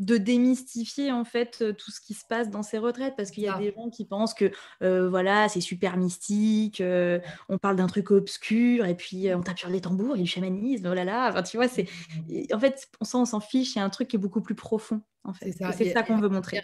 de 0.00 0.16
démystifier 0.16 1.12
en 1.12 1.24
fait 1.24 1.58
euh, 1.62 1.72
tout 1.72 1.92
ce 1.92 2.00
qui 2.00 2.14
se 2.14 2.24
passe 2.24 2.50
dans 2.50 2.64
ces 2.64 2.78
retraites 2.78 3.14
parce 3.16 3.30
qu'il 3.30 3.44
y 3.44 3.46
a 3.46 3.54
Ah. 3.54 3.60
des 3.60 3.72
gens 3.72 3.90
qui 3.90 4.04
pensent 4.04 4.34
que 4.34 4.50
euh, 4.82 5.08
voilà 5.08 5.48
c'est 5.48 5.60
super 5.60 5.96
mystique 5.96 6.80
euh, 6.80 7.20
on 7.48 7.58
parle 7.58 7.76
d'un 7.76 7.86
truc 7.86 8.10
obscur 8.10 8.86
et 8.86 8.96
puis 8.96 9.28
euh, 9.28 9.38
on 9.38 9.42
tape 9.42 9.56
sur 9.56 9.68
les 9.68 9.80
tambours 9.80 10.16
il 10.16 10.18
y 10.18 10.22
a 10.22 10.24
du 10.24 10.30
chamanisme 10.30 10.88
oh 10.90 10.94
là 10.94 11.04
là 11.04 11.28
enfin 11.30 11.44
tu 11.44 11.56
vois 11.56 11.68
c'est 11.68 11.86
et 12.28 12.52
en 12.52 12.58
fait 12.58 12.88
on 13.00 13.04
s'en 13.04 13.22
on 13.22 13.24
s'en 13.24 13.38
fiche 13.38 13.76
il 13.76 13.78
y 13.78 13.82
a 13.82 13.84
un 13.84 13.90
truc 13.90 14.08
qui 14.08 14.16
est 14.16 14.18
beaucoup 14.18 14.40
plus 14.40 14.56
profond 14.56 15.00
en 15.22 15.32
fait 15.32 15.52
C'est. 15.52 15.86
Et 15.86 15.92
ça 15.92 16.02
qu'on 16.02 16.18
veut 16.18 16.28
montrer 16.28 16.60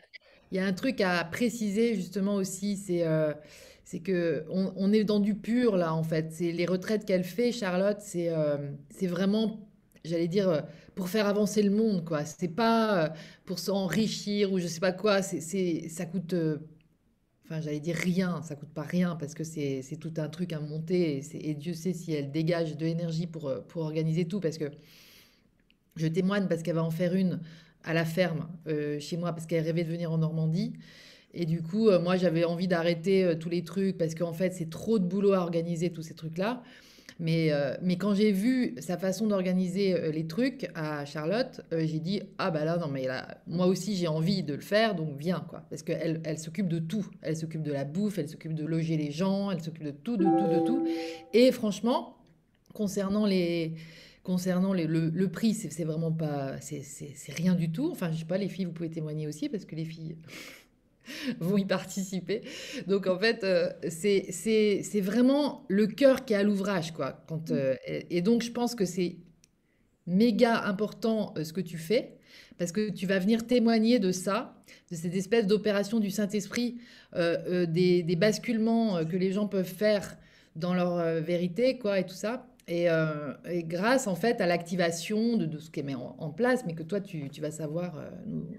Il 0.50 0.56
y 0.56 0.60
a 0.60 0.66
un 0.66 0.72
truc 0.72 1.00
à 1.00 1.24
préciser 1.24 1.94
justement 1.94 2.34
aussi, 2.34 2.76
c'est 2.76 3.06
euh, 3.06 3.32
que 3.98 4.44
on, 4.48 4.92
est 4.92 5.02
dans 5.02 5.18
du 5.18 5.34
pur 5.34 5.76
là 5.76 5.92
en 5.92 6.04
fait. 6.04 6.32
C'est 6.32 6.52
les 6.52 6.66
retraites 6.66 7.04
qu'elle 7.04 7.24
fait, 7.24 7.50
Charlotte, 7.50 7.98
c'est 8.00 8.28
euh, 8.30 8.56
vraiment, 9.02 9.68
j'allais 10.04 10.28
dire, 10.28 10.48
euh, 10.48 10.60
pour 10.94 11.08
faire 11.08 11.26
avancer 11.26 11.62
le 11.62 11.70
monde 11.70 12.04
quoi. 12.04 12.24
C'est 12.24 12.54
pas 12.54 13.04
euh, 13.04 13.08
pour 13.44 13.58
s'enrichir 13.58 14.52
ou 14.52 14.58
je 14.60 14.68
sais 14.68 14.80
pas 14.80 14.92
quoi. 14.92 15.22
C'est 15.22 15.88
ça 15.88 16.06
coûte, 16.06 16.34
enfin 17.44 17.60
j'allais 17.60 17.80
dire 17.80 17.96
rien, 17.96 18.42
ça 18.42 18.54
coûte 18.54 18.72
pas 18.72 18.82
rien 18.82 19.16
parce 19.16 19.34
que 19.34 19.42
c'est 19.42 19.98
tout 19.98 20.14
un 20.18 20.28
truc 20.28 20.52
à 20.52 20.60
monter 20.60 21.22
et, 21.32 21.54
Dieu 21.54 21.74
sait 21.74 21.92
si 21.92 22.12
elle 22.12 22.30
dégage 22.30 22.76
de 22.76 22.84
l'énergie 22.84 23.26
pour 23.26 23.50
organiser 23.76 24.26
tout 24.26 24.38
parce 24.40 24.58
que 24.58 24.70
je 25.96 26.06
témoigne 26.06 26.46
parce 26.46 26.62
qu'elle 26.62 26.76
va 26.76 26.84
en 26.84 26.90
faire 26.92 27.14
une 27.14 27.40
à 27.84 27.94
la 27.94 28.04
ferme 28.04 28.48
euh, 28.66 28.98
chez 29.00 29.16
moi 29.16 29.32
parce 29.32 29.46
qu'elle 29.46 29.64
rêvait 29.64 29.84
de 29.84 29.90
venir 29.90 30.12
en 30.12 30.18
Normandie. 30.18 30.72
Et 31.32 31.46
du 31.46 31.62
coup, 31.62 31.88
euh, 31.88 32.00
moi, 32.00 32.16
j'avais 32.16 32.44
envie 32.44 32.68
d'arrêter 32.68 33.24
euh, 33.24 33.34
tous 33.36 33.48
les 33.48 33.62
trucs 33.62 33.96
parce 33.96 34.14
qu'en 34.14 34.32
fait, 34.32 34.52
c'est 34.52 34.68
trop 34.68 34.98
de 34.98 35.04
boulot 35.04 35.32
à 35.32 35.38
organiser 35.38 35.90
tous 35.90 36.02
ces 36.02 36.14
trucs-là. 36.14 36.62
Mais, 37.18 37.50
mais 37.82 37.98
quand 37.98 38.14
j'ai 38.14 38.32
vu 38.32 38.74
sa 38.78 38.96
façon 38.96 39.26
d'organiser 39.26 40.10
les 40.10 40.26
trucs 40.26 40.70
à 40.74 41.04
Charlotte, 41.04 41.60
j'ai 41.70 41.98
dit 41.98 42.22
Ah 42.38 42.50
bah 42.50 42.64
là, 42.64 42.78
non, 42.78 42.88
mais 42.88 43.06
là, 43.06 43.42
moi 43.46 43.66
aussi, 43.66 43.94
j'ai 43.94 44.08
envie 44.08 44.42
de 44.42 44.54
le 44.54 44.62
faire, 44.62 44.94
donc 44.94 45.18
viens, 45.18 45.44
quoi. 45.46 45.66
Parce 45.68 45.82
qu'elle 45.82 46.22
elle 46.24 46.38
s'occupe 46.38 46.66
de 46.66 46.78
tout. 46.78 47.06
Elle 47.20 47.36
s'occupe 47.36 47.62
de 47.62 47.72
la 47.72 47.84
bouffe, 47.84 48.18
elle 48.18 48.30
s'occupe 48.30 48.54
de 48.54 48.64
loger 48.64 48.96
les 48.96 49.10
gens, 49.10 49.50
elle 49.50 49.60
s'occupe 49.60 49.84
de 49.84 49.90
tout, 49.90 50.16
de 50.16 50.24
tout, 50.24 50.60
de 50.60 50.64
tout. 50.64 50.88
Et 51.34 51.52
franchement, 51.52 52.16
concernant 52.72 53.26
les, 53.26 53.74
concernant 54.22 54.72
le, 54.74 54.84
le 54.84 55.28
prix, 55.28 55.54
c'est 55.54 55.84
vraiment 55.84 56.12
pas, 56.12 56.60
c'est 56.60 57.32
rien 57.32 57.54
du 57.54 57.72
tout. 57.72 57.90
Enfin, 57.90 58.10
je 58.12 58.18
sais 58.18 58.24
pas, 58.24 58.38
les 58.38 58.48
filles, 58.48 58.66
vous 58.66 58.72
pouvez 58.72 58.90
témoigner 58.90 59.26
aussi 59.26 59.48
parce 59.48 59.64
que 59.64 59.74
les 59.74 59.84
filles 59.84 60.16
vont 61.40 61.56
y 61.56 61.64
participer. 61.64 62.42
Donc 62.86 63.06
en 63.06 63.18
fait, 63.18 63.44
euh, 63.44 63.70
c'est 63.88 65.00
vraiment 65.00 65.64
le 65.68 65.86
cœur 65.86 66.24
qui 66.24 66.34
est 66.34 66.36
à 66.36 66.42
l'ouvrage, 66.42 66.92
quoi. 66.92 67.24
Quand, 67.28 67.50
euh, 67.50 67.76
et, 67.86 68.22
donc 68.22 68.42
je 68.42 68.50
pense 68.50 68.74
que 68.74 68.84
c'est 68.84 69.16
méga 70.06 70.64
important 70.64 71.34
euh, 71.36 71.44
ce 71.44 71.52
que 71.52 71.60
tu 71.60 71.78
fais, 71.78 72.18
parce 72.58 72.72
que 72.72 72.90
tu 72.90 73.06
vas 73.06 73.18
venir 73.18 73.46
témoigner 73.46 73.98
de 73.98 74.12
ça, 74.12 74.62
de 74.90 74.96
cette 74.96 75.14
espèce 75.14 75.46
d'opération 75.46 75.98
du 75.98 76.10
Saint-Esprit, 76.10 76.78
des, 77.16 78.02
des, 78.02 78.16
basculements 78.16 79.04
que 79.04 79.16
les 79.16 79.32
gens 79.32 79.48
peuvent 79.48 79.64
faire 79.64 80.16
dans 80.56 80.74
leur 80.74 81.22
vérité, 81.22 81.78
quoi, 81.78 81.98
et 81.98 82.04
tout 82.04 82.14
ça. 82.14 82.49
Euh, 82.70 83.34
et, 83.48 83.64
grâce 83.64 84.06
en 84.06 84.14
fait 84.14 84.40
à 84.40 84.46
l'activation 84.46 85.36
de, 85.36 85.58
ce 85.58 85.70
qui 85.70 85.80
est 85.80 85.82
mis 85.82 85.94
en, 85.94 86.30
place, 86.30 86.64
mais 86.66 86.74
que 86.74 86.82
toi 86.82 87.00
tu, 87.00 87.28
vas 87.40 87.50
savoir. 87.50 87.98
Euh, 87.98 88.10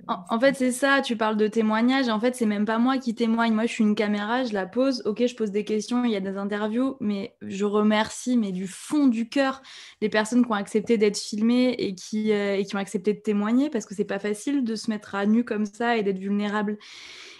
en, 0.08 0.39
fait, 0.39 0.56
c'est 0.56 0.71
ça, 0.71 1.02
tu 1.02 1.15
parles 1.15 1.38
de 1.38 1.47
témoignage. 1.47 2.10
En 2.10 2.19
fait, 2.19 2.36
c'est 2.36 2.45
même 2.45 2.65
pas 2.65 2.78
moi 2.78 2.97
qui 2.97 3.15
témoigne. 3.15 3.54
Moi, 3.54 3.65
je 3.65 3.71
suis 3.71 3.84
une 3.84 3.95
caméra, 3.95 4.43
je 4.43 4.54
la 4.54 4.65
pose. 4.65 5.02
Ok, 5.06 5.26
je 5.26 5.36
pose 5.36 5.52
des 5.52 5.63
questions, 5.63 6.04
il 6.04 6.12
y 6.12 6.15
a 6.15 6.19
des 6.19 6.38
interviews, 6.38 6.97
mais 7.00 7.36
je 7.41 7.63
remercie, 7.63 8.38
mais 8.38 8.52
du 8.52 8.67
fond 8.67 9.08
du 9.08 9.30
cœur, 9.30 9.62
les 10.02 10.10
personnes 10.10 10.45
qui 10.45 10.52
ont 10.52 10.56
accepté 10.56 10.97
d'être 10.97 11.17
filmées 11.17 11.74
et 11.78 11.95
qui, 11.95 12.34
euh, 12.34 12.58
et 12.58 12.65
qui 12.65 12.76
ont 12.76 12.80
accepté 12.80 13.13
de 13.13 13.19
témoigner 13.19 13.69
parce 13.69 13.86
que 13.86 13.95
c'est 13.95 14.04
pas 14.04 14.19
facile 14.19 14.63
de 14.63 14.76
se 14.76 14.89
mettre 14.89 15.15
à 15.15 15.26
nu 15.26 15.45
comme 15.45 15.65
ça 15.65 15.97
et 15.97 16.04
d'être 16.04 16.19
vulnérable. 16.19 16.78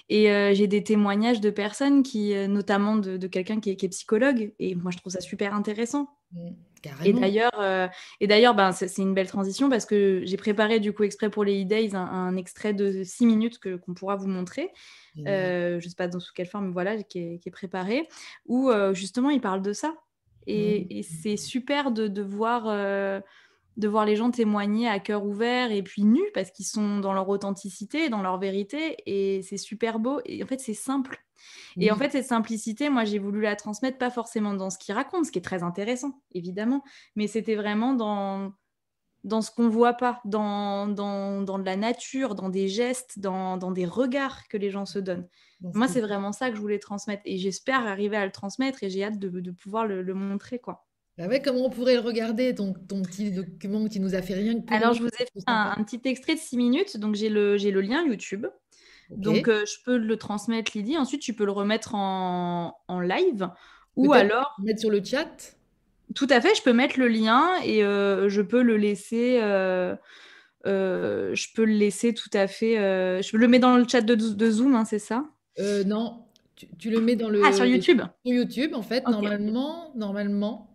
Et 0.10 0.26
j'ai 0.54 0.68
des 0.68 0.84
témoignages 0.84 1.40
de 1.40 1.50
personnes 1.50 2.04
qui, 2.04 2.34
notamment 2.50 2.98
de, 2.98 3.28
quelqu'un 3.28 3.62
qui, 3.62 3.70
est 3.70 3.90
psychologue, 3.90 4.52
et 4.60 4.76
moi 4.76 4.92
je 4.92 4.98
trouve 4.98 5.14
ça 5.14 5.22
super 5.22 5.54
intéressant 5.54 6.10
Mmh, 6.34 6.52
et 7.06 7.14
d'ailleurs, 7.14 7.60
euh, 7.60 7.88
et 8.20 8.28
d'ailleurs, 8.28 8.56
ben, 8.56 8.72
c'est 8.72 9.02
une 9.02 9.14
belle 9.14 9.28
transition 9.28 9.70
parce 9.70 9.86
que 9.86 10.22
j'ai 10.24 10.38
préparé 10.38 10.80
du 10.80 10.94
coup 10.94 11.04
exprès 11.04 11.30
pour 11.30 11.44
les 11.44 11.64
e-days 11.64 11.96
un, 11.96 12.36
extrait 12.38 12.74
de 12.74 13.04
6 13.04 13.26
minutes 13.26 13.60
que 13.60 13.76
qu'on 13.76 13.94
pourra 13.94 14.16
vous 14.16 14.28
montrer. 14.28 14.72
Euh, 15.28 15.80
je 15.80 15.86
ne 15.86 15.90
sais 15.90 15.96
pas 15.96 16.08
dans 16.08 16.20
sous 16.20 16.34
quelle 16.34 16.48
forme, 16.48 16.68
mais 16.68 16.74
voilà, 16.74 17.02
qui 17.04 17.20
est, 17.20 17.40
qui 17.40 17.50
est 17.50 17.52
préparé, 17.52 18.08
où 18.46 18.70
euh, 18.70 18.94
justement 18.94 19.30
il 19.30 19.42
parle 19.42 19.62
de 19.62 19.74
ça. 19.74 19.94
Et, 20.48 20.82
mmh. 20.82 20.88
et 20.90 21.04
c'est 21.04 21.38
super 21.38 21.92
de, 21.92 22.08
de 22.08 22.22
voir, 22.22 22.64
de 23.78 23.88
voir 23.88 24.06
les 24.06 24.16
gens 24.16 24.32
témoigner 24.32 24.88
à 24.88 25.00
cœur 25.00 25.26
ouvert 25.26 25.72
et 25.72 25.82
puis 25.82 26.04
nus 26.04 26.30
parce 26.34 26.52
qu'ils 26.52 26.66
sont 26.66 27.00
dans 27.00 27.14
leur 27.14 27.30
authenticité, 27.30 28.10
dans 28.10 28.22
leur 28.22 28.38
vérité. 28.38 28.98
Et 29.06 29.42
c'est 29.44 29.58
super 29.58 30.00
beau. 30.00 30.20
Et 30.26 30.44
en 30.44 30.48
fait, 30.48 30.60
c'est 30.60 30.74
simple. 30.74 31.24
Et 31.78 31.92
en 31.92 31.96
fait, 31.96 32.12
cette 32.12 32.26
simplicité, 32.26 32.90
moi, 32.90 33.06
j'ai 33.06 33.20
voulu 33.20 33.42
la 33.42 33.56
transmettre 33.56 33.98
pas 33.98 34.10
forcément 34.10 34.54
dans 34.54 34.70
ce 34.70 34.78
qu'il 34.78 34.94
raconte, 34.94 35.26
ce 35.26 35.32
qui 35.32 35.40
est 35.40 35.44
très 35.44 35.64
intéressant, 35.64 36.22
évidemment, 36.34 36.84
mais 37.16 37.28
c'était 37.28 37.56
vraiment 37.56 37.94
dans, 37.94 38.54
dans 39.24 39.42
ce 39.42 39.52
qu'on 39.52 39.70
voit 39.70 39.94
pas, 39.94 40.22
dans, 40.26 40.88
dans, 40.88 41.42
dans, 41.42 41.60
de 41.60 41.66
la 41.66 41.78
nature, 41.78 42.36
dans 42.36 42.50
des 42.50 42.68
gestes, 42.68 43.20
dans, 43.20 43.58
dans, 43.58 43.72
des 43.72 43.86
regards 43.86 44.48
que 44.48 44.58
les 44.58 44.70
gens 44.72 44.86
se 44.86 45.00
donnent. 45.00 45.28
Moi, 45.62 45.88
c'est 45.88 46.02
vraiment 46.02 46.32
ça 46.32 46.50
que 46.50 46.56
je 46.56 46.62
voulais 46.62 46.80
transmettre 46.80 47.22
et 47.26 47.38
j'espère 47.38 47.86
arriver 47.86 48.18
à 48.18 48.26
le 48.26 48.32
transmettre 48.32 48.84
et 48.84 48.90
j'ai 48.90 49.04
hâte 49.04 49.20
de, 49.20 49.30
de 49.30 49.52
pouvoir 49.52 49.86
le, 49.86 50.02
le, 50.02 50.14
montrer, 50.16 50.60
quoi. 50.60 50.88
Bah 51.22 51.28
ouais, 51.28 51.40
comment 51.40 51.68
on 51.68 51.70
pourrait 51.70 51.94
le 51.94 52.00
regarder, 52.00 52.56
ton, 52.56 52.74
ton 52.74 53.04
petit 53.04 53.30
document 53.30 53.88
qui 53.88 54.00
nous 54.00 54.16
a 54.16 54.24
fait 54.24 54.34
rien 54.34 54.60
que 54.60 54.74
Alors, 54.74 54.94
je 54.94 55.04
vous 55.04 55.08
ai 55.08 55.26
fait 55.26 55.44
un, 55.46 55.76
un, 55.78 55.84
petit 55.84 56.02
extrait 56.06 56.34
de 56.34 56.40
6 56.40 56.58
minutes, 56.58 56.98
donc 56.98 57.14
j'ai 57.14 57.30
le, 57.30 57.58
le 57.58 57.82
lien 57.82 58.04
YouTube. 58.04 58.48
Donc, 59.12 59.48
euh, 59.48 59.64
je 59.68 59.84
peux 59.86 59.98
le 59.98 60.18
transmettre, 60.18 60.72
Lydie. 60.74 60.98
Ensuite, 60.98 61.22
tu 61.22 61.36
peux 61.36 61.46
le 61.46 61.52
remettre 61.52 61.94
en, 61.94 62.74
live. 63.04 63.50
Ou 63.98 64.14
alors. 64.14 64.56
Mettre 64.64 64.80
sur 64.80 64.90
le 64.90 65.04
chat 65.04 65.56
Tout 66.16 66.26
à 66.28 66.42
fait, 66.42 66.56
je 66.56 66.64
peux 66.64 66.74
mettre 66.74 66.98
le 66.98 67.08
lien 67.08 67.52
et 67.64 67.84
euh, 67.84 68.28
je 68.28 68.42
peux 68.42 68.64
le 68.64 68.78
laisser. 68.78 69.38
Euh, 69.44 69.96
je 70.66 71.54
peux 71.54 71.66
le 71.66 71.74
laisser 71.74 72.16
tout 72.16 72.32
à 72.34 72.48
fait. 72.48 72.78
je 73.22 73.38
le 73.38 73.48
mets 73.48 73.60
dans 73.60 73.78
le 73.78 73.88
chat 73.88 74.02
de, 74.02 74.50
Zoom, 74.50 74.74
hein, 74.74 74.86
c'est 74.86 74.98
ça? 74.98 75.26
Non, 75.86 76.24
tu, 76.80 76.90
le 76.90 77.00
mets 77.00 77.16
dans 77.16 77.30
le. 77.30 77.44
Ah, 77.46 77.54
sur 77.54 77.66
YouTube 77.66 78.02
Sur 78.26 78.34
YouTube, 78.34 78.72
en 78.74 78.82
fait, 78.82 79.08
normalement. 79.08 79.92
Normalement 79.94 80.71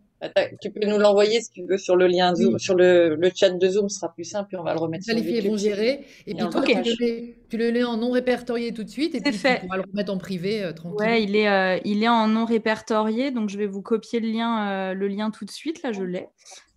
tu 0.61 0.70
peux 0.70 0.87
nous 0.87 0.98
l'envoyer 0.98 1.40
si 1.40 1.50
tu 1.50 1.62
veux 1.64 1.76
sur 1.76 1.96
le 1.96 2.07
lien 2.07 2.35
Zoom, 2.35 2.59
sur 2.59 2.74
le, 2.74 3.16
le, 3.16 3.31
chat 3.35 3.50
de 3.50 3.68
Zoom, 3.68 3.88
ce 3.88 3.96
sera 4.00 4.12
plus 4.12 4.24
simple 4.24 4.55
et 4.55 4.59
on 4.59 4.62
va 4.62 4.72
le 4.72 4.81
remettre 4.81 5.05
sur 5.05 5.14
les 5.14 5.22
filles 5.22 5.46
vont 5.46 5.57
gérer. 5.57 6.07
Et, 6.26 6.35
puis 6.35 6.48
toi, 6.48 6.62
tu, 6.62 7.59
le 7.59 7.72
mets, 7.72 7.85
en 7.85 7.98
non 7.98 8.11
répertorié 8.11 8.72
tout 8.72 8.85
de 8.85 8.88
suite 8.88 9.14
et 9.14 9.20
puis 9.20 9.33
fait. 9.33 9.61
tu 9.61 9.66
pourras 9.66 9.76
le 9.76 9.85
remettre 9.90 10.12
en 10.12 10.18
privé 10.18 10.62
euh, 10.62 10.72
tranquille. 10.72 11.07
Ouais, 11.07 11.22
il 11.22 11.37
est, 11.37 11.48
euh, 11.48 11.79
il 11.85 12.02
est 12.02 12.09
en 12.09 12.29
non 12.29 12.44
répertorié, 12.44 13.31
donc 13.31 13.50
je 13.50 13.59
vais 13.59 13.66
vous 13.66 13.83
copier 13.83 14.20
le 14.20 14.29
lien, 14.29 14.68
euh, 14.68 14.94
le 14.94 15.09
lien 15.09 15.31
tout 15.31 15.44
de 15.44 15.50
suite. 15.50 15.83
Là, 15.83 15.92
je 15.92 16.02
l'ai. 16.02 16.26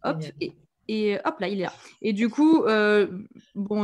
Hop, 0.04 0.18
et, 0.42 0.54
et, 0.88 1.18
hop 1.24 1.40
là, 1.40 1.48
il 1.48 1.62
est 1.62 1.64
là. 1.64 1.74
Et 2.02 2.12
du 2.12 2.30
coup, 2.30 2.64
bon, 3.56 3.84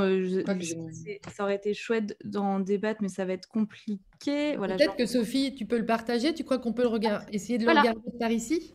ça 1.33 1.43
aurait 1.43 1.55
été 1.55 1.73
chouette 1.73 2.17
d'en 2.25 2.59
débattre, 2.59 3.01
mais 3.01 3.09
ça 3.09 3.23
va 3.23 3.33
être 3.33 3.47
compliqué. 3.47 4.57
Voilà, 4.57 4.75
Peut-être 4.75 4.97
que 4.97 5.05
Sophie, 5.05 5.55
tu 5.55 5.65
peux 5.65 5.77
le 5.77 5.85
partager. 5.85 6.33
Tu 6.33 6.43
crois 6.43 6.57
qu'on 6.57 6.73
peut 6.73 6.83
le 6.83 6.89
regarder, 6.89 7.25
essayer 7.33 7.57
de 7.57 7.65
le 7.65 7.71
regarder 7.71 8.01
par 8.19 8.31
ici? 8.31 8.73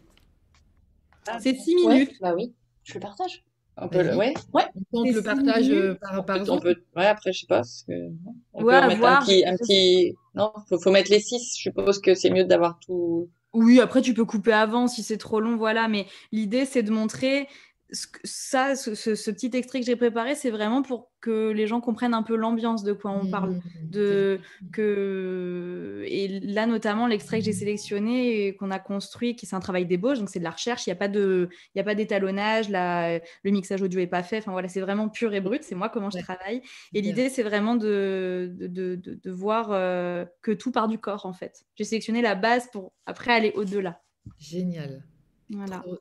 C'est 1.39 1.55
6 1.55 1.75
minutes. 1.77 2.17
bah 2.21 2.35
oui, 2.35 2.53
je 2.85 2.95
le 2.95 3.01
partage. 3.01 3.45
On 3.77 3.89
peut 3.89 4.03
le... 4.03 4.15
Ouais, 4.17 4.35
ouais. 4.53 4.65
On 4.93 5.05
le 5.05 5.23
partage 5.23 5.71
euh, 5.71 5.95
par, 5.95 6.25
par 6.25 6.39
on 6.51 6.59
peut... 6.59 6.77
Ouais, 6.97 7.07
après, 7.07 7.33
je 7.33 7.41
sais 7.41 7.47
pas. 7.47 7.57
Parce 7.59 7.85
que... 7.89 7.93
On 8.53 8.63
ouais, 8.63 8.81
peut 8.81 8.89
mettre 8.89 9.01
voir, 9.01 9.23
un 9.23 9.25
petit. 9.25 9.45
Un 9.47 9.57
petit... 9.57 10.15
Non, 10.35 10.53
faut, 10.69 10.79
faut 10.79 10.91
mettre 10.91 11.11
les 11.11 11.21
6. 11.21 11.55
Je 11.57 11.63
suppose 11.63 11.99
que 12.01 12.15
c'est 12.15 12.31
mieux 12.31 12.45
d'avoir 12.45 12.79
tout. 12.79 13.31
Oui, 13.53 13.81
après, 13.81 14.03
tu 14.03 14.13
peux 14.13 14.25
couper 14.25 14.53
avant 14.53 14.87
si 14.87 15.03
c'est 15.03 15.17
trop 15.17 15.41
long, 15.41 15.57
voilà. 15.57 15.89
Mais 15.89 16.07
l'idée, 16.31 16.67
c'est 16.67 16.83
de 16.83 16.91
montrer 16.91 17.49
ça, 17.93 18.77
ce, 18.77 19.31
petit 19.31 19.51
extrait 19.55 19.81
que 19.81 19.87
j'ai 19.87 19.97
préparé, 19.97 20.35
c'est 20.35 20.51
vraiment 20.51 20.83
pour 20.83 21.11
que 21.21 21.51
les 21.51 21.67
gens 21.67 21.81
comprennent 21.81 22.15
un 22.15 22.23
peu 22.23 22.37
l'ambiance 22.37 22.83
de 22.83 22.93
quoi 22.93 23.11
on 23.11 23.31
parle. 23.31 23.51
Mmh, 23.51 23.63
de, 23.91 24.41
que... 24.73 26.05
Et 26.07 26.41
là, 26.41 26.67
notamment, 26.67 27.07
l'extrait 27.07 27.41
que 27.41 27.45
j'ai 27.45 27.53
sélectionné 27.53 28.47
et 28.47 28.57
qu'on 28.57 28.71
a 28.71 28.79
construit, 28.79 29.37
qui 29.37 29.47
c'est 29.47 29.57
un 29.57 29.61
travail 29.61 29.87
d'ébauche, 29.87 30.19
donc 30.19 30.29
c'est 30.29 30.39
de 30.39 30.45
la 30.45 30.51
recherche, 30.51 30.87
il 30.87 30.91
n'y 30.91 30.95
a 30.95 30.97
pas 30.97 31.09
de, 31.09 31.49
il 31.75 31.81
a 31.81 31.85
pas 31.85 31.95
d'étalonnage, 31.95 32.69
le 32.71 33.51
mixage 33.51 33.83
audio 33.83 34.01
n'est 34.01 34.07
pas 34.07 34.23
fait, 34.23 34.39
enfin 34.39 34.53
voilà, 34.53 34.69
c'est 34.69 34.81
vraiment 34.81 35.09
pur 35.09 35.35
et 35.35 35.41
brut, 35.41 35.63
c'est 35.63 35.75
moi 35.75 35.89
comment 35.89 36.11
je 36.11 36.19
travaille. 36.19 36.63
Et 36.95 37.03
l'idée, 37.03 37.29
c'est 37.29 37.43
vraiment 37.43 37.75
de, 37.75 38.53
de, 38.59 38.67
de, 38.97 39.15
de 39.15 39.31
voir 39.31 39.71
euh, 39.73 40.25
que 40.43 40.53
tout 40.53 40.73
part 40.73 40.89
du 40.89 40.99
corps, 40.99 41.27
en 41.27 41.33
fait. 41.33 41.65
J'ai 41.77 41.85
sélectionné 41.85 42.23
la 42.23 42.35
base 42.35 42.69
pour 42.73 42.93
après 43.07 43.33
aller 43.33 43.53
au-delà. 43.57 44.01
Génial. 44.39 45.03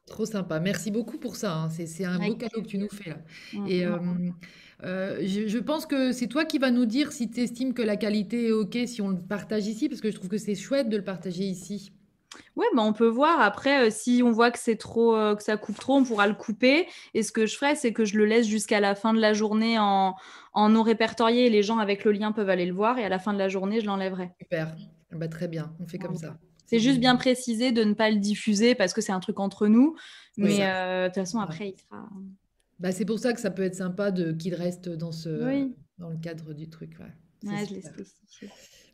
Trop, 0.06 0.26
sympa. 0.26 0.60
Merci 0.60 0.92
beaucoup 0.92 1.18
pour 1.18 1.36
ça. 1.36 1.56
Hein. 1.56 1.70
C'est, 1.70 2.06
un 2.06 2.20
beau 2.20 2.36
cadeau 2.36 2.62
que 2.62 2.68
tu 2.68 2.78
nous 2.78 2.90
fais 2.90 3.10
là. 3.12 3.18
Et 3.68 3.86
mmh. 3.86 4.34
Euh, 4.84 5.20
je, 5.26 5.58
pense 5.58 5.86
que 5.86 6.12
c'est 6.12 6.28
toi 6.28 6.46
qui 6.46 6.58
vas 6.58 6.72
nous 6.72 6.86
dire 6.86 7.12
si 7.12 7.30
tu 7.30 7.42
estimes 7.42 7.74
que 7.74 7.82
la 7.82 7.98
qualité 7.98 8.48
est 8.48 8.52
OK, 8.52 8.78
si 8.86 9.02
on 9.02 9.10
le 9.10 9.20
partage 9.20 9.68
ici, 9.68 9.90
parce 9.90 10.02
que 10.02 10.10
je 10.10 10.16
trouve 10.16 10.30
que 10.30 10.38
c'est 10.38 10.56
chouette 10.56 10.90
de 10.90 10.98
le 10.98 11.04
partager 11.04 11.44
ici. 11.44 11.92
Ouais, 12.56 12.68
bah 12.76 12.84
on 12.84 12.94
peut 12.94 13.08
voir. 13.08 13.42
Après, 13.42 13.88
euh, 13.88 13.90
si 13.90 14.22
on 14.24 14.32
voit 14.32 14.52
que 14.52 14.60
c'est 14.60 14.78
trop, 14.78 15.16
euh, 15.16 15.36
que 15.36 15.44
ça 15.44 15.58
coupe 15.58 15.80
trop, 15.80 15.96
on 15.96 16.04
pourra 16.04 16.28
le 16.28 16.36
couper. 16.36 16.88
Et 17.14 17.24
ce 17.24 17.32
que 17.32 17.46
je 17.46 17.58
ferai, 17.58 17.76
c'est 17.76 17.92
que 17.92 18.06
je 18.06 18.18
le 18.18 18.26
laisse 18.26 18.48
jusqu'à 18.48 18.80
la 18.80 18.96
fin 18.96 19.14
de 19.14 19.20
la 19.20 19.34
journée 19.34 19.78
en, 19.80 20.16
en 20.54 20.70
non 20.70 20.84
répertorié. 20.84 21.50
les 21.50 21.64
gens 21.64 21.80
avec 21.80 22.06
le 22.06 22.12
lien 22.12 22.32
peuvent 22.32 22.50
aller 22.50 22.66
le 22.66 22.74
voir. 22.74 22.98
Et 23.00 23.04
à 23.04 23.10
la 23.10 23.20
fin 23.20 23.34
de 23.34 23.40
la 23.40 23.50
journée, 23.50 23.82
je 23.82 23.88
l'enlèverai. 23.88 24.32
Super. 24.40 24.76
Bah, 25.12 25.28
très 25.28 25.48
bien. 25.48 25.74
On 25.80 25.88
fait 25.88 25.98
comme 25.98 26.16
ça. 26.16 26.38
C'est 26.70 26.80
juste 26.80 27.00
bien 27.00 27.16
précisé 27.16 27.72
de 27.72 27.84
ne 27.84 27.94
pas 27.94 28.12
le 28.12 28.18
diffuser 28.18 28.76
parce 28.76 28.94
que 28.94 29.02
c'est 29.02 29.12
un 29.12 29.20
truc 29.20 29.40
entre 29.40 29.68
nous. 29.68 29.96
Mais 30.38 30.60
euh, 30.62 31.04
de 31.04 31.08
toute 31.08 31.16
façon, 31.16 31.40
après, 31.40 31.70
il 31.70 31.76
sera. 31.80 32.08
Bah, 32.80 32.92
c'est 32.92 33.06
pour 33.06 33.18
ça 33.18 33.34
que 33.34 33.42
ça 33.42 33.50
peut 33.50 33.64
être 33.64 33.76
sympa 33.76 34.12
de 34.12 34.32
qu'il 34.32 34.54
reste 34.54 34.88
dans 34.88 35.12
ce 35.12 35.68
dans 35.98 36.10
le 36.10 36.18
cadre 36.18 36.54
du 36.54 36.70
truc. 36.70 36.96
Ouais, 37.44 37.66
je 37.68 37.74
laisse 37.74 37.92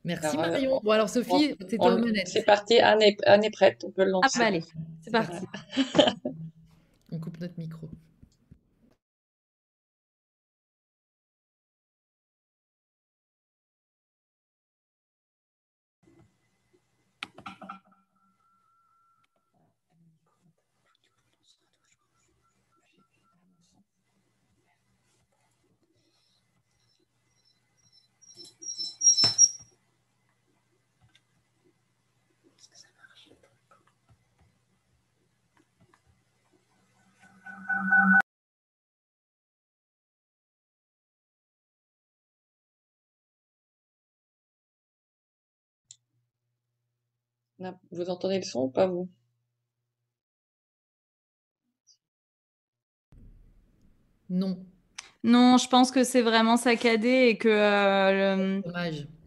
Merci 0.05 0.37
Marion. 0.37 0.79
Bon 0.83 0.91
alors 0.91 1.09
Sophie, 1.09 1.55
c'est 1.67 1.77
ton 1.77 1.99
manette. 1.99 2.29
C'est 2.29 2.43
parti, 2.43 2.79
Anne 2.79 3.01
est, 3.01 3.17
Anne 3.25 3.43
est, 3.43 3.49
prête, 3.49 3.83
on 3.83 3.91
peut 3.91 4.05
le 4.05 4.11
lancer. 4.11 4.29
Ah 4.35 4.39
bah 4.39 4.45
allez, 4.45 4.63
c'est 5.01 5.11
parti. 5.11 5.45
on 7.11 7.19
coupe 7.19 7.39
notre 7.41 7.57
micro. 7.57 7.89
Vous 47.91 48.09
entendez 48.09 48.37
le 48.37 48.43
son 48.43 48.63
ou 48.63 48.69
pas 48.69 48.87
vous? 48.87 49.09
Non. 54.29 54.57
Non, 55.23 55.57
je 55.57 55.67
pense 55.67 55.91
que 55.91 56.03
c'est 56.03 56.21
vraiment 56.21 56.57
saccadé 56.57 57.27
et 57.29 57.37
que 57.37 57.49
euh, 57.49 58.61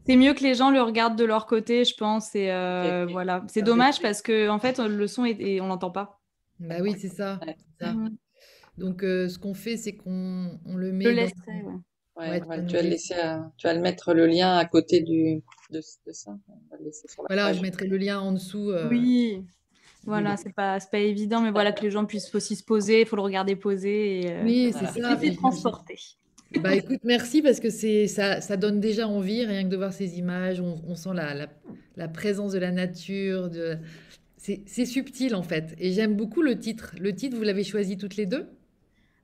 c'est 0.07 0.17
mieux 0.17 0.33
que 0.35 0.43
les 0.43 0.55
gens 0.55 0.71
le 0.71 0.81
regardent 0.81 1.19
de 1.19 1.25
leur 1.25 1.47
côté, 1.47 1.85
je 1.85 1.95
pense. 1.97 2.35
Et 2.35 2.51
euh, 2.51 3.07
voilà, 3.11 3.45
c'est 3.49 3.63
dommage 3.63 4.01
parce 4.01 4.23
que 4.23 4.49
en 4.49 4.59
fait, 4.59 4.79
le 4.79 5.07
son 5.07 5.25
et 5.25 5.61
on 5.61 5.67
l'entend 5.67 5.91
pas. 5.91 6.21
Bah 6.61 6.77
oui, 6.81 6.95
c'est 6.99 7.09
ça. 7.09 7.41
Donc, 8.77 9.03
euh, 9.03 9.29
ce 9.29 9.39
qu'on 9.39 9.55
fait, 9.55 9.77
c'est 9.77 9.97
qu'on 9.97 10.61
le 10.67 10.93
met. 10.93 11.05
Je 11.05 11.11
le 11.11 11.67
ouais. 11.67 11.75
Tu, 12.19 12.75
vas 12.75 12.83
laisser, 12.83 13.15
tu 13.57 13.67
vas 13.67 13.75
le 13.75 13.81
mettre 13.81 14.15
le 14.15 14.27
lien 14.27 14.57
à 14.57 14.65
côté 14.65 15.01
du, 15.01 15.43
de, 15.71 15.81
ça. 15.81 16.37
voilà, 17.29 17.53
je 17.53 17.63
mettrai 17.63 17.87
le 17.87 17.97
lien 17.97 18.21
en 18.21 18.33
dessous. 18.33 18.73
Oui, 18.91 19.43
voilà, 20.05 20.37
c'est 20.37 20.55
pas, 20.55 20.79
pas 20.91 20.99
évident, 20.99 21.41
mais 21.41 21.51
voilà, 21.51 21.73
que 21.73 21.83
les 21.83 21.91
gens 21.91 22.05
puissent 22.07 22.35
aussi 22.35 22.57
se 22.57 22.65
poser, 22.65 23.03
il 23.03 23.07
faut 23.07 23.17
le 23.17 23.23
regarder 23.23 23.57
poser. 23.57 24.21
Et, 24.21 24.33
euh, 24.33 24.43
oui, 24.43 24.73
c'est 24.73 25.01
ça. 25.01 25.19
Et 25.23 25.35
transporter. 25.35 25.99
Bah 26.61 26.75
écoute, 26.75 27.01
merci 27.05 27.43
parce 27.43 27.61
que 27.61 27.69
c'est 27.69 28.07
ça, 28.07 28.41
ça 28.41 28.57
donne 28.57 28.81
déjà 28.81 29.07
envie, 29.07 29.45
rien 29.45 29.65
que 29.65 29.69
de 29.69 29.77
voir 29.77 29.93
ces 29.93 30.19
images, 30.19 30.63
on, 30.63 30.95
sent 30.95 31.11
la, 31.13 31.35
la, 31.35 31.47
la, 31.97 32.09
présence 32.09 32.53
de 32.53 32.59
la 32.59 32.73
nature, 32.73 33.51
de... 33.51 33.77
c'est 34.39 34.87
subtil 34.87 35.35
en 35.35 35.43
fait. 35.43 35.75
Et 35.79 35.93
j'aime 35.93 36.17
beaucoup 36.17 36.41
le 36.41 36.59
titre. 36.59 36.95
Le 36.99 37.15
titre, 37.15 37.37
vous 37.37 37.43
l'avez 37.43 37.65
choisi 37.65 37.99
toutes 37.99 38.17
les 38.17 38.25
deux? 38.25 38.47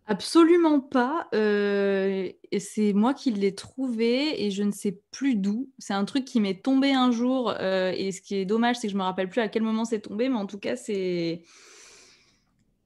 Absolument 0.07 0.81
pas. 0.81 1.29
Euh, 1.35 2.29
et 2.53 2.61
c'est 2.61 2.93
moi 2.93 3.15
qui 3.15 3.31
l'ai 3.31 3.55
trouvé 3.55 4.45
et 4.45 4.51
je 4.51 4.63
ne 4.63 4.71
sais 4.71 5.01
plus 5.11 5.35
d'où. 5.35 5.71
C'est 5.79 5.95
un 5.95 6.05
truc 6.05 6.27
qui 6.27 6.41
m'est 6.41 6.63
tombé 6.63 6.93
un 6.93 7.11
jour. 7.11 7.55
Euh, 7.59 7.91
et 7.97 8.13
ce 8.13 8.21
qui 8.21 8.37
est 8.37 8.45
dommage, 8.45 8.77
c'est 8.77 8.89
que 8.89 8.93
je 8.93 8.99
me 8.99 9.03
rappelle 9.03 9.31
plus 9.31 9.41
à 9.41 9.49
quel 9.49 9.63
moment 9.63 9.87
c'est 9.87 10.01
tombé, 10.01 10.29
mais 10.29 10.37
en 10.37 10.47
tout 10.47 10.59
cas, 10.59 10.77
c'est. 10.77 11.43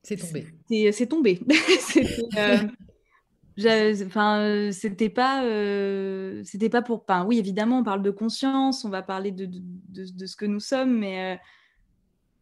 C'est 0.05 0.17
tombé. 0.17 0.47
C'est 0.93 1.07
tombé. 1.07 1.41
Euh, 2.37 2.59
enfin, 4.07 4.71
c'était 4.71 5.09
pas, 5.09 5.43
c'était 6.45 6.69
pas 6.69 6.83
pour. 6.83 7.05
Enfin, 7.09 7.25
oui, 7.25 7.41
évidemment, 7.41 7.81
on 7.81 7.85
parle 7.85 8.03
de 8.03 8.13
conscience, 8.13 8.85
on 8.85 8.91
va 8.91 9.03
parler 9.03 9.33
de, 9.33 9.47
de, 9.47 10.05
de 10.09 10.27
ce 10.27 10.37
que 10.37 10.47
nous 10.47 10.61
sommes, 10.61 10.97
mais 10.97 11.41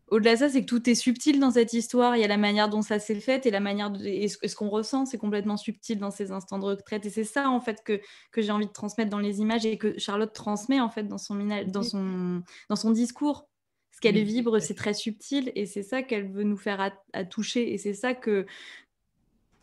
au-delà 0.08 0.34
de 0.34 0.38
ça, 0.38 0.48
c'est 0.48 0.60
que 0.60 0.66
tout 0.66 0.88
est 0.88 0.94
subtil 0.94 1.40
dans 1.40 1.50
cette 1.50 1.72
histoire. 1.72 2.16
Il 2.16 2.20
y 2.20 2.24
a 2.24 2.28
la 2.28 2.36
manière 2.36 2.68
dont 2.68 2.82
ça 2.82 3.00
s'est 3.00 3.18
fait 3.18 3.44
et 3.44 3.50
la 3.50 3.58
manière 3.58 3.90
de... 3.90 4.04
et 4.04 4.28
ce, 4.28 4.54
qu'on 4.54 4.68
ressent, 4.68 5.04
c'est 5.04 5.18
complètement 5.18 5.56
subtil 5.56 5.98
dans 5.98 6.12
ces 6.12 6.30
instants 6.30 6.60
de 6.60 6.64
retraite. 6.64 7.04
Et 7.06 7.10
c'est 7.10 7.24
ça, 7.24 7.50
en 7.50 7.60
fait, 7.60 7.82
que, 7.82 8.00
que 8.30 8.40
j'ai 8.40 8.52
envie 8.52 8.66
de 8.66 8.72
transmettre 8.72 9.10
dans 9.10 9.18
les 9.18 9.40
images 9.40 9.66
et 9.66 9.78
que 9.78 9.98
Charlotte 9.98 10.32
transmet, 10.32 10.80
en 10.80 10.90
fait, 10.90 11.08
dans 11.08 11.18
son, 11.18 11.34
dans 11.66 11.82
son, 11.82 12.42
dans 12.68 12.76
son 12.76 12.90
discours. 12.92 13.48
Ce 13.90 14.00
qu'elle 14.00 14.22
vibre, 14.22 14.60
c'est 14.60 14.74
très 14.74 14.94
subtil 14.94 15.50
et 15.54 15.66
c'est 15.66 15.82
ça 15.82 16.02
qu'elle 16.02 16.30
veut 16.30 16.44
nous 16.44 16.58
faire 16.58 16.92
à, 17.12 17.24
toucher. 17.24 17.72
Et 17.72 17.78
c'est 17.78 17.94
ça 17.94 18.14
que, 18.14 18.46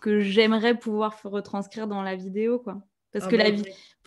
que 0.02 0.20
j'aimerais 0.20 0.78
pouvoir 0.78 1.18
retranscrire 1.24 1.88
dans 1.88 2.02
la 2.02 2.16
vidéo, 2.16 2.60
quoi. 2.60 2.82
Parce 3.14 3.26
ah 3.26 3.30
que 3.30 3.36
bah 3.36 3.44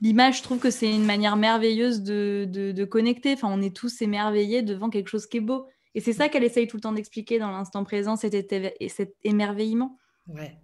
l'image, 0.02 0.38
je 0.38 0.42
trouve 0.42 0.58
que 0.58 0.70
c'est 0.70 0.92
une 0.92 1.04
manière 1.04 1.36
merveilleuse 1.36 2.02
de, 2.02 2.44
de, 2.50 2.72
de, 2.72 2.84
connecter. 2.84 3.34
Enfin, 3.34 3.48
on 3.50 3.62
est 3.62 3.74
tous 3.74 4.02
émerveillés 4.02 4.62
devant 4.62 4.90
quelque 4.90 5.08
chose 5.08 5.26
qui 5.26 5.36
est 5.36 5.40
beau. 5.40 5.68
Et 5.96 6.00
c'est 6.00 6.12
ça 6.12 6.28
qu'elle 6.28 6.44
essaye 6.44 6.66
tout 6.66 6.76
le 6.76 6.82
temps 6.82 6.92
d'expliquer 6.92 7.38
dans 7.38 7.50
l'instant 7.50 7.82
présent, 7.82 8.16
cet, 8.16 8.54
cet 8.88 9.16
émerveillement. 9.24 9.98
Ouais, 10.28 10.54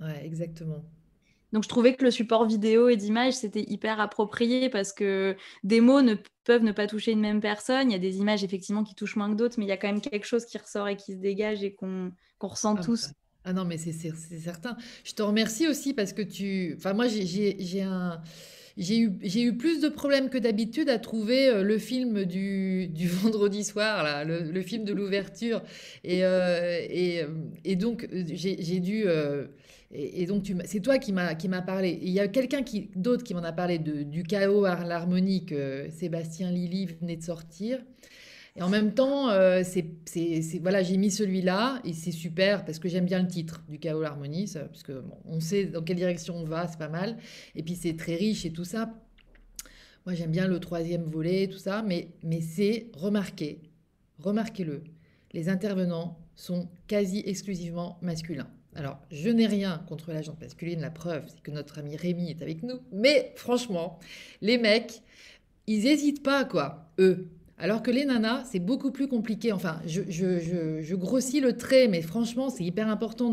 ouais, 0.00 0.24
exactement. 0.24 0.84
Donc 1.52 1.64
je 1.64 1.68
trouvais 1.68 1.96
que 1.96 2.04
le 2.04 2.10
support 2.10 2.46
vidéo 2.46 2.90
et 2.90 2.96
d'image, 2.96 3.32
c'était 3.32 3.64
hyper 3.66 4.00
approprié 4.00 4.68
parce 4.68 4.92
que 4.92 5.34
des 5.64 5.80
mots 5.80 6.02
ne 6.02 6.14
peuvent 6.44 6.62
ne 6.62 6.72
pas 6.72 6.86
toucher 6.86 7.12
une 7.12 7.20
même 7.20 7.40
personne. 7.40 7.90
Il 7.90 7.92
y 7.92 7.96
a 7.96 7.98
des 7.98 8.18
images 8.18 8.44
effectivement 8.44 8.84
qui 8.84 8.94
touchent 8.94 9.16
moins 9.16 9.30
que 9.30 9.36
d'autres, 9.36 9.56
mais 9.58 9.64
il 9.64 9.68
y 9.68 9.72
a 9.72 9.78
quand 9.78 9.88
même 9.88 10.02
quelque 10.02 10.26
chose 10.26 10.44
qui 10.44 10.58
ressort 10.58 10.88
et 10.88 10.96
qui 10.96 11.12
se 11.14 11.18
dégage 11.18 11.64
et 11.64 11.74
qu'on 11.74 12.12
ressent 12.40 12.76
ah, 12.76 12.82
tous. 12.82 13.12
Ah 13.44 13.54
non, 13.54 13.64
mais 13.64 13.78
c'est 13.78 13.92
certain. 13.92 14.76
Je 15.04 15.14
te 15.14 15.22
remercie 15.22 15.68
aussi 15.68 15.94
parce 15.94 16.12
que 16.12 16.22
tu... 16.22 16.74
Enfin, 16.76 16.92
moi, 16.92 17.06
j'ai 17.08 17.82
un 17.82 18.20
j'ai 18.76 18.98
eu, 18.98 19.18
eu 19.22 19.56
plus 19.56 19.80
de 19.80 19.88
problèmes 19.88 20.30
que 20.30 20.38
d'habitude 20.38 20.88
à 20.88 20.98
trouver 20.98 21.48
euh, 21.48 21.62
le 21.62 21.78
film 21.78 22.24
du, 22.24 22.88
du 22.88 23.06
vendredi 23.08 23.64
soir, 23.64 24.02
là, 24.02 24.24
le, 24.24 24.62
film 24.62 24.84
de 24.84 24.92
l'ouverture. 24.92 25.62
Et, 26.04 26.24
euh, 26.24 26.80
et, 26.88 27.22
euh, 27.22 27.28
et, 27.64 27.76
donc, 27.76 28.08
j'ai, 28.12 28.80
dû. 28.80 29.04
et, 29.92 30.26
donc, 30.26 30.52
c'est 30.64 30.80
toi 30.80 30.98
qui 30.98 31.12
m'as, 31.12 31.34
parlé. 31.62 31.98
Il 32.02 32.10
y 32.10 32.20
a 32.20 32.28
quelqu'un 32.28 32.62
d'autre 32.96 33.24
qui 33.24 33.34
m'en 33.34 33.42
a 33.42 33.52
parlé 33.52 33.78
de, 33.78 34.02
du 34.02 34.22
chaos 34.22 34.64
à 34.64 34.84
l'harmonie 34.84 35.44
que 35.44 35.86
Sébastien 35.90 36.50
Lilly 36.50 36.86
venait 37.00 37.16
de 37.16 37.22
sortir. 37.22 37.78
Et 38.54 38.62
en 38.62 38.68
même 38.68 38.92
temps, 38.92 39.30
euh, 39.30 39.62
c'est, 39.64 40.58
voilà, 40.60 40.82
j'ai 40.82 40.98
mis 40.98 41.10
celui-là 41.10 41.80
et 41.84 41.94
c'est 41.94 42.12
super 42.12 42.64
parce 42.66 42.78
que 42.78 42.88
j'aime 42.88 43.06
bien 43.06 43.22
le 43.22 43.28
titre 43.28 43.64
du 43.68 43.78
chaos 43.78 44.02
l'harmonie, 44.02 44.52
parce 44.52 44.82
que 44.82 45.02
on 45.24 45.40
sait 45.40 45.64
dans 45.64 45.82
quelle 45.82 45.96
direction 45.96 46.36
on 46.36 46.44
va, 46.44 46.68
c'est 46.68 46.78
pas 46.78 46.88
mal. 46.90 47.16
Et 47.54 47.62
puis 47.62 47.76
c'est 47.76 47.96
très 47.96 48.14
riche 48.14 48.44
et 48.44 48.52
tout 48.52 48.64
ça. 48.64 48.92
Moi, 50.04 50.14
j'aime 50.14 50.32
bien 50.32 50.48
le 50.48 50.58
troisième 50.58 51.04
volet, 51.04 51.46
tout 51.46 51.58
ça, 51.58 51.82
mais, 51.82 52.08
mais 52.24 52.40
c'est 52.40 52.90
remarqué, 52.92 53.60
remarquez-le, 54.18 54.82
les 55.32 55.48
intervenants 55.48 56.18
sont 56.34 56.68
quasi 56.88 57.22
exclusivement 57.24 57.98
masculins. 58.02 58.50
Alors, 58.74 58.98
je 59.10 59.28
n'ai 59.28 59.46
rien 59.46 59.84
contre 59.86 60.12
la 60.12 60.22
gente 60.22 60.40
masculine, 60.40 60.80
la 60.80 60.90
preuve, 60.90 61.24
c'est 61.28 61.40
que 61.40 61.50
notre 61.52 61.78
ami 61.78 61.94
Rémi 61.94 62.30
est 62.30 62.42
avec 62.42 62.64
nous, 62.64 62.80
mais 62.90 63.32
franchement, 63.36 64.00
les 64.40 64.58
mecs, 64.58 65.02
ils 65.66 65.84
n'hésitent 65.84 66.22
pas, 66.22 66.44
quoi, 66.44 66.90
eux. 66.98 67.28
Alors 67.62 67.80
que 67.80 67.92
les 67.92 68.04
nanas, 68.04 68.42
c'est 68.50 68.58
beaucoup 68.58 68.90
plus 68.90 69.06
compliqué. 69.06 69.52
Enfin, 69.52 69.80
je, 69.86 70.94
grossis 70.96 71.38
le 71.38 71.56
trait, 71.56 71.86
mais 71.86 72.02
franchement, 72.02 72.50
c'est 72.50 72.64
hyper 72.64 72.88
important 72.88 73.32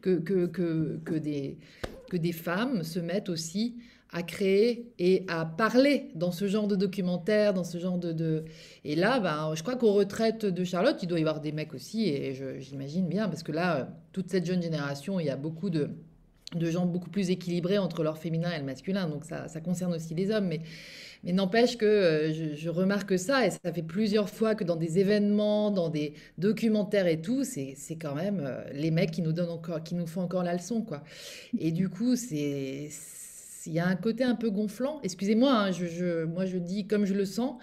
que, 0.00 1.18
des, 1.18 2.32
femmes 2.32 2.82
se 2.82 2.98
mettent 2.98 3.28
aussi 3.28 3.76
à 4.10 4.22
créer 4.22 4.90
et 4.98 5.26
à 5.28 5.44
parler 5.44 6.08
dans 6.14 6.32
ce 6.32 6.48
genre 6.48 6.68
de 6.68 6.74
documentaire, 6.74 7.52
dans 7.52 7.64
ce 7.64 7.76
genre 7.76 7.98
de... 7.98 8.44
Et 8.84 8.96
là, 8.96 9.20
ben, 9.20 9.52
je 9.54 9.60
crois 9.60 9.76
qu'aux 9.76 9.92
retraites 9.92 10.46
de 10.46 10.64
Charlotte, 10.64 10.96
il 11.02 11.06
doit 11.06 11.18
y 11.18 11.22
avoir 11.22 11.42
des 11.42 11.52
mecs 11.52 11.74
aussi, 11.74 12.08
et 12.08 12.34
j'imagine 12.60 13.06
bien, 13.06 13.28
parce 13.28 13.42
que 13.42 13.52
là, 13.52 13.90
toute 14.12 14.30
cette 14.30 14.46
jeune 14.46 14.62
génération, 14.62 15.20
il 15.20 15.26
y 15.26 15.30
a 15.30 15.36
beaucoup 15.36 15.68
de, 15.68 15.90
de 16.54 16.70
gens 16.70 16.86
beaucoup 16.86 17.10
plus 17.10 17.28
équilibrés 17.28 17.76
entre 17.76 18.02
leur 18.02 18.16
féminin 18.16 18.52
et 18.52 18.58
le 18.58 18.64
masculin, 18.64 19.06
donc 19.06 19.26
ça, 19.26 19.48
ça 19.48 19.60
concerne 19.60 19.92
aussi 19.92 20.14
les 20.14 20.30
hommes. 20.30 20.46
Mais 20.46 20.62
mais 21.26 21.32
n'empêche 21.32 21.76
que 21.76 21.84
euh, 21.84 22.54
je, 22.54 22.70
remarque 22.70 23.18
ça, 23.18 23.44
et 23.44 23.50
ça 23.50 23.72
fait 23.72 23.82
plusieurs 23.82 24.30
fois 24.30 24.54
que 24.54 24.62
dans 24.62 24.76
des 24.76 25.00
événements, 25.00 25.72
dans 25.72 25.88
des 25.88 26.14
documentaires 26.38 27.08
et 27.08 27.20
tout, 27.20 27.42
c'est 27.42 27.74
quand 28.00 28.14
même 28.14 28.44
euh, 28.46 28.62
les 28.72 28.92
mecs 28.92 29.10
qui 29.10 29.22
nous 29.22 29.32
donnent 29.32 29.50
encore, 29.50 29.82
qui 29.82 29.96
nous 29.96 30.06
font 30.06 30.22
encore 30.22 30.44
la 30.44 30.54
leçon, 30.54 30.82
quoi. 30.82 31.02
Et 31.58 31.72
du 31.72 31.88
coup, 31.88 32.14
c'est 32.14 32.90
il 33.66 33.72
y 33.72 33.80
a 33.80 33.86
un 33.88 33.96
côté 33.96 34.22
un 34.22 34.36
peu 34.36 34.50
gonflant. 34.50 35.00
Excusez-moi, 35.02 35.52
hein, 35.52 36.26
moi 36.28 36.46
je 36.46 36.58
dis 36.58 36.86
comme 36.86 37.04
je 37.04 37.14
le 37.14 37.24
sens. 37.24 37.56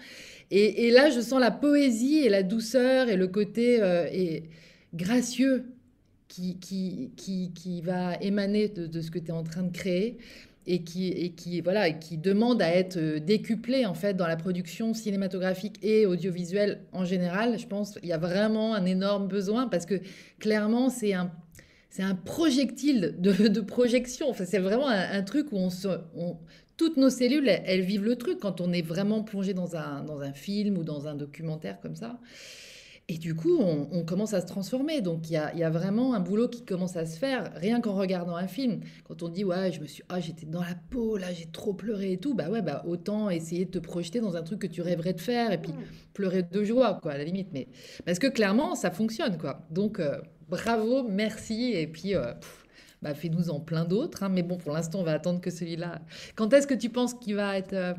Et, 0.50 0.90
là, 0.90 1.08
je 1.08 1.20
sens 1.20 1.40
la 1.40 1.50
poésie 1.50 2.18
et 2.18 2.28
la 2.28 2.42
douceur 2.42 3.08
et 3.08 3.16
le 3.16 3.26
côté 3.26 3.82
euh, 3.82 4.06
et 4.12 4.44
gracieux 4.92 5.64
qui, 6.28 6.58
qui, 6.58 7.12
qui, 7.16 7.50
qui, 7.54 7.80
va 7.80 8.16
émaner 8.20 8.68
de 8.68 9.00
ce 9.00 9.10
que 9.10 9.18
tu 9.18 9.28
es 9.28 9.32
en 9.32 9.42
train 9.42 9.62
de 9.62 9.72
créer 9.72 10.18
et 10.66 10.82
qui, 10.82 11.08
et 11.08 11.32
qui, 11.32 11.60
voilà, 11.60 11.90
qui 11.90 12.16
demande 12.16 12.62
à 12.62 12.74
être 12.74 12.96
euh, 12.96 13.20
décuplé 13.20 13.86
en 13.86 13.94
fait 13.94 14.14
dans 14.14 14.26
la 14.26 14.36
production 14.36 14.94
cinématographique 14.94 15.78
et 15.82 16.06
audiovisuelle 16.06 16.80
en 16.92 17.04
général. 17.04 17.58
Je 17.58 17.66
pense 17.66 17.92
qu'il 17.92 18.08
y 18.08 18.12
a 18.12 18.18
vraiment 18.18 18.74
un 18.74 18.84
énorme 18.84 19.28
besoin 19.28 19.68
parce 19.68 19.86
que 19.86 20.00
clairement 20.38 20.88
c'est 20.88 21.12
un, 21.12 21.30
c'est 21.90 22.02
un 22.02 22.14
projectile 22.14 23.14
de, 23.18 23.48
de 23.48 23.60
projection. 23.60 24.28
Enfin, 24.30 24.44
c'est 24.44 24.58
vraiment 24.58 24.88
un, 24.88 25.22
truc 25.22 25.52
où 25.52 25.56
on 25.56 25.70
se, 25.70 25.88
on, 26.16 26.38
toutes 26.76 26.96
nos 26.96 27.10
cellules, 27.10 27.48
elles, 27.48 27.82
vivent 27.82 28.04
le 28.04 28.16
truc 28.16 28.40
quand 28.40 28.60
on 28.60 28.72
est 28.72 28.82
vraiment 28.82 29.22
plongé 29.22 29.54
dans 29.54 29.76
un, 29.76 30.02
dans 30.02 30.20
un 30.20 30.32
film 30.32 30.76
ou 30.78 30.82
dans 30.82 31.06
un 31.06 31.14
documentaire 31.14 31.78
comme 31.80 31.94
ça. 31.94 32.18
Et 33.06 33.18
du 33.18 33.34
coup, 33.34 33.58
on, 33.60 34.02
commence 34.04 34.32
à 34.32 34.40
se 34.40 34.46
transformer. 34.46 35.02
Donc, 35.02 35.28
il 35.28 35.34
y 35.34 35.36
a, 35.36 35.70
vraiment 35.70 36.14
un 36.14 36.20
boulot 36.20 36.48
qui 36.48 36.64
commence 36.64 36.96
à 36.96 37.04
se 37.04 37.18
faire, 37.18 37.52
rien 37.54 37.82
qu'en 37.82 37.94
regardant 37.94 38.34
un 38.34 38.46
film. 38.46 38.80
Quand 39.06 39.22
on 39.22 39.28
dit, 39.28 39.44
ouais, 39.44 39.72
je 39.72 39.80
me 39.80 39.86
suis, 39.86 40.02
ah, 40.08 40.20
j'étais 40.20 40.46
dans 40.46 40.62
la 40.62 40.74
peau, 40.88 41.18
là, 41.18 41.30
j'ai 41.30 41.44
trop 41.44 41.74
pleuré 41.74 42.12
et 42.12 42.16
tout, 42.16 42.34
bah 42.34 42.48
ouais, 42.48 42.62
bah 42.62 42.82
autant 42.86 43.28
essayer 43.28 43.66
de 43.66 43.70
te 43.72 43.78
projeter 43.78 44.20
dans 44.20 44.36
un 44.36 44.42
truc 44.42 44.60
que 44.60 44.66
tu 44.66 44.80
rêverais 44.80 45.12
de 45.12 45.20
faire 45.20 45.52
et 45.52 45.58
puis 45.58 45.72
pleurer 46.14 46.44
de 46.44 46.64
joie, 46.64 46.98
quoi, 47.02 47.12
à 47.12 47.18
la 47.18 47.24
limite. 47.24 47.48
Mais 47.52 47.68
parce 48.06 48.18
que 48.18 48.26
clairement, 48.26 48.74
ça 48.74 48.90
fonctionne, 48.90 49.36
quoi. 49.36 49.66
Donc, 49.70 50.00
euh, 50.00 50.16
bravo, 50.48 51.02
merci. 51.02 51.72
Et 51.74 51.86
puis, 51.86 52.14
euh, 52.14 52.32
bah, 53.02 53.12
fais-nous 53.12 53.50
en 53.50 53.60
plein 53.60 53.84
d'autres. 53.84 54.22
Hein. 54.22 54.30
Mais 54.30 54.42
bon, 54.42 54.56
pour 54.56 54.72
l'instant, 54.72 55.00
on 55.00 55.04
va 55.04 55.12
attendre 55.12 55.42
que 55.42 55.50
celui-là. 55.50 56.00
Quand 56.36 56.52
est-ce 56.54 56.66
que 56.66 56.74
tu 56.74 56.88
penses 56.88 57.12
qu'il 57.12 57.34
va 57.34 57.58
être 57.58 57.74
euh, 57.74 57.92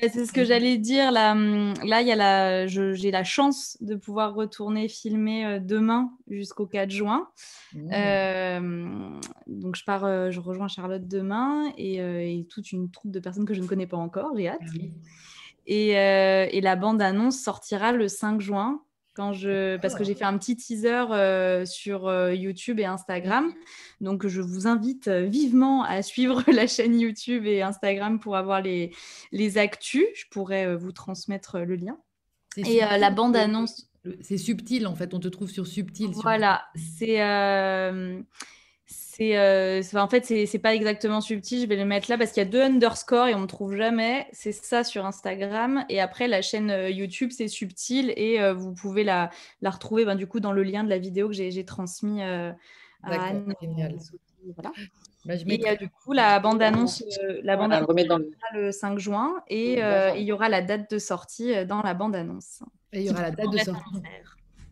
c'est 0.00 0.26
ce 0.26 0.32
que 0.32 0.44
j'allais 0.44 0.78
dire. 0.78 1.12
Là, 1.12 1.32
hum, 1.32 1.74
là 1.84 2.02
y 2.02 2.10
a 2.10 2.16
la, 2.16 2.66
j'ai 2.66 3.10
la 3.10 3.24
chance 3.24 3.76
de 3.80 3.94
pouvoir 3.94 4.34
retourner 4.34 4.88
filmer 4.88 5.46
euh, 5.46 5.58
demain 5.60 6.12
jusqu'au 6.28 6.66
4 6.66 6.90
juin. 6.90 7.28
Mmh. 7.74 7.90
Euh, 7.92 9.20
donc, 9.46 9.76
je 9.76 9.84
pars, 9.84 10.04
euh, 10.04 10.30
je 10.30 10.40
rejoins 10.40 10.68
Charlotte 10.68 11.06
demain 11.06 11.72
et, 11.78 12.46
toute 12.50 12.72
une 12.72 12.90
troupe 12.90 13.10
de 13.10 13.20
personnes 13.20 13.46
que 13.46 13.54
je 13.54 13.60
ne 13.60 13.66
connais 13.66 13.86
pas 13.86 13.96
encore. 13.96 14.32
J'ai 14.36 14.48
hâte. 14.48 14.60
Ah 14.62 14.80
et, 15.66 15.90
et, 15.90 16.60
la 16.60 16.76
bande-annonce 16.76 17.38
sortira 17.38 17.92
le 17.92 18.08
5 18.08 18.40
juin. 18.40 18.83
Quand 19.14 19.32
je 19.32 19.76
parce 19.78 19.94
que 19.94 20.04
j'ai 20.04 20.14
fait 20.14 20.24
un 20.24 20.36
petit 20.38 20.56
teaser 20.56 21.06
euh, 21.10 21.64
sur 21.64 22.08
euh, 22.08 22.34
YouTube 22.34 22.80
et 22.80 22.84
Instagram. 22.84 23.52
Donc 24.00 24.26
je 24.26 24.40
vous 24.40 24.66
invite 24.66 25.08
euh, 25.08 25.24
vivement 25.24 25.84
à 25.84 26.02
suivre 26.02 26.42
la 26.52 26.66
chaîne 26.66 26.98
YouTube 26.98 27.46
et 27.46 27.62
Instagram 27.62 28.18
pour 28.18 28.36
avoir 28.36 28.60
les 28.60 28.92
les 29.32 29.58
actus. 29.58 30.04
Je 30.14 30.24
pourrais 30.30 30.74
vous 30.76 30.92
transmettre 30.92 31.58
le 31.58 31.76
lien. 31.76 31.98
Et 32.56 32.80
la 32.80 33.10
bande 33.10 33.36
annonce. 33.36 33.90
C'est 34.20 34.38
subtil 34.38 34.86
en 34.86 34.94
fait. 34.94 35.14
On 35.14 35.20
te 35.20 35.28
trouve 35.28 35.50
sur 35.50 35.66
subtil. 35.66 36.10
Voilà, 36.12 36.64
c'est 36.74 37.20
euh, 39.20 39.80
c'est, 39.82 39.98
en 39.98 40.08
fait, 40.08 40.24
c'est, 40.24 40.58
pas 40.58 40.74
exactement 40.74 41.20
subtil. 41.20 41.62
Je 41.62 41.66
vais 41.66 41.76
le 41.76 41.84
mettre 41.84 42.10
là 42.10 42.18
parce 42.18 42.32
qu'il 42.32 42.42
y 42.42 42.46
a 42.46 42.48
deux 42.48 42.60
underscores 42.60 43.28
et 43.28 43.34
on 43.34 43.40
ne 43.40 43.46
trouve 43.46 43.76
jamais. 43.76 44.26
C'est 44.32 44.52
ça 44.52 44.84
sur 44.84 45.06
Instagram. 45.06 45.84
Et 45.88 46.00
après, 46.00 46.28
la 46.28 46.42
chaîne 46.42 46.70
euh, 46.70 46.90
YouTube, 46.90 47.30
c'est 47.32 47.48
subtil 47.48 48.12
et 48.16 48.40
euh, 48.40 48.52
vous 48.52 48.72
pouvez 48.72 49.04
la, 49.04 49.30
la 49.62 49.70
retrouver 49.70 50.04
ben, 50.04 50.16
du 50.16 50.26
coup 50.26 50.40
dans 50.40 50.52
le 50.52 50.62
lien 50.62 50.84
de 50.84 50.90
la 50.90 50.98
vidéo 50.98 51.28
que 51.28 51.34
j'ai, 51.34 51.64
transmis 51.64 52.22
à 52.22 52.54
Anne. 53.02 53.54
Génial. 53.60 53.96
Voilà. 54.54 54.72
Bah, 55.24 55.36
je 55.36 55.44
et 55.46 55.76
du 55.78 55.88
coup, 55.88 56.12
la 56.12 56.38
bande-annonce, 56.38 57.02
la 57.42 57.56
bande 57.56 57.72
le... 58.52 58.70
5 58.72 58.98
juin 58.98 59.42
et 59.48 59.80
il 60.16 60.22
y 60.22 60.32
aura 60.32 60.48
la 60.48 60.60
date 60.60 60.90
de 60.90 60.98
sortie 60.98 61.64
dans 61.66 61.80
la 61.82 61.94
bande-annonce. 61.94 62.62
Et 62.92 63.00
il 63.00 63.06
y 63.06 63.10
aura 63.10 63.22
la 63.22 63.30
date 63.30 63.50
de 63.50 63.58
sortie. 63.58 64.02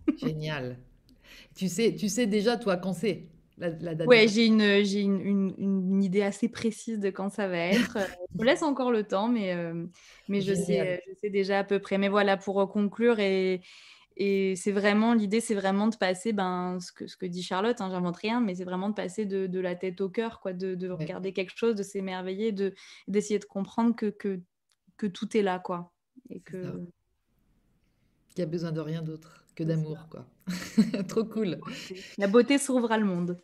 Génial. 0.17 0.77
Tu 1.55 1.69
sais, 1.69 1.95
tu 1.95 2.09
sais 2.09 2.27
déjà, 2.27 2.57
toi, 2.57 2.77
quand 2.77 2.93
c'est? 2.93 3.27
Ouais, 4.07 4.29
j'ai 4.29 4.47
une, 4.47 4.85
j'ai 4.85 5.01
une, 5.01 5.55
une, 5.59 6.03
idée 6.03 6.23
assez 6.23 6.49
précise 6.49 6.99
de 6.99 7.11
quand 7.11 7.31
ça 7.31 7.49
va 7.49 7.59
être. 7.59 7.99
je 8.35 8.39
me 8.41 8.45
laisse 8.45 8.63
encore 8.63 8.91
le 8.91 9.05
temps, 9.05 9.29
mais, 9.29 9.55
euh, 9.55 9.87
mais 10.29 10.41
je, 10.41 10.55
sais, 10.55 11.03
je 11.07 11.15
sais 11.21 11.31
déjà 11.31 11.61
à 11.61 11.65
peu 11.65 11.79
près. 11.79 11.99
Mais 11.99 12.09
voilà, 12.09 12.37
pour 12.37 12.69
conclure, 12.71 13.21
et, 13.21 13.61
et 14.17 14.57
c'est 14.57 14.73
vraiment 14.73 15.15
l'idée, 15.15 15.41
c'est 15.41 15.55
vraiment 15.55 15.89
de 15.89 15.97
passer, 15.97 16.33
ben, 16.33 16.79
ce, 16.81 16.93
que, 16.93 17.07
ce 17.07 17.17
que 17.17 17.27
dit 17.27 17.43
Charlotte, 17.43 17.81
hein, 17.81 17.89
j'invente 17.91 18.17
rien, 18.17 18.41
mais 18.41 18.55
c'est 18.55 18.65
vraiment 18.65 18.89
de 18.89 18.95
passer 18.95 19.25
de, 19.25 19.47
de, 19.47 19.61
la 19.61 19.75
tête 19.75 20.01
au 20.01 20.09
cœur, 20.09 20.41
quoi, 20.41 20.53
de, 20.53 20.75
de 20.75 20.91
regarder 20.91 21.33
quelque 21.33 21.57
chose, 21.57 21.75
de 21.75 21.83
s'émerveiller, 21.83 22.53
de, 22.53 22.75
d'essayer 23.09 23.39
de 23.39 23.45
comprendre 23.45 23.95
que, 23.95 24.07
que, 24.07 24.41
que 24.97 25.07
tout 25.07 25.37
est 25.37 25.43
là, 25.43 25.59
quoi. 25.59 25.93
Et 26.31 26.41
que... 26.41 26.83
Il 28.37 28.41
y 28.41 28.43
a 28.43 28.47
besoin 28.47 28.73
de 28.73 28.81
rien 28.81 29.03
d'autre 29.03 29.42
que 29.55 29.65
d'amour, 29.65 30.09
quoi. 30.11 30.27
Trop 31.09 31.25
cool. 31.25 31.59
La 32.19 32.27
beauté 32.27 32.59
sauvera 32.59 32.99
le 32.99 33.05
monde. 33.05 33.39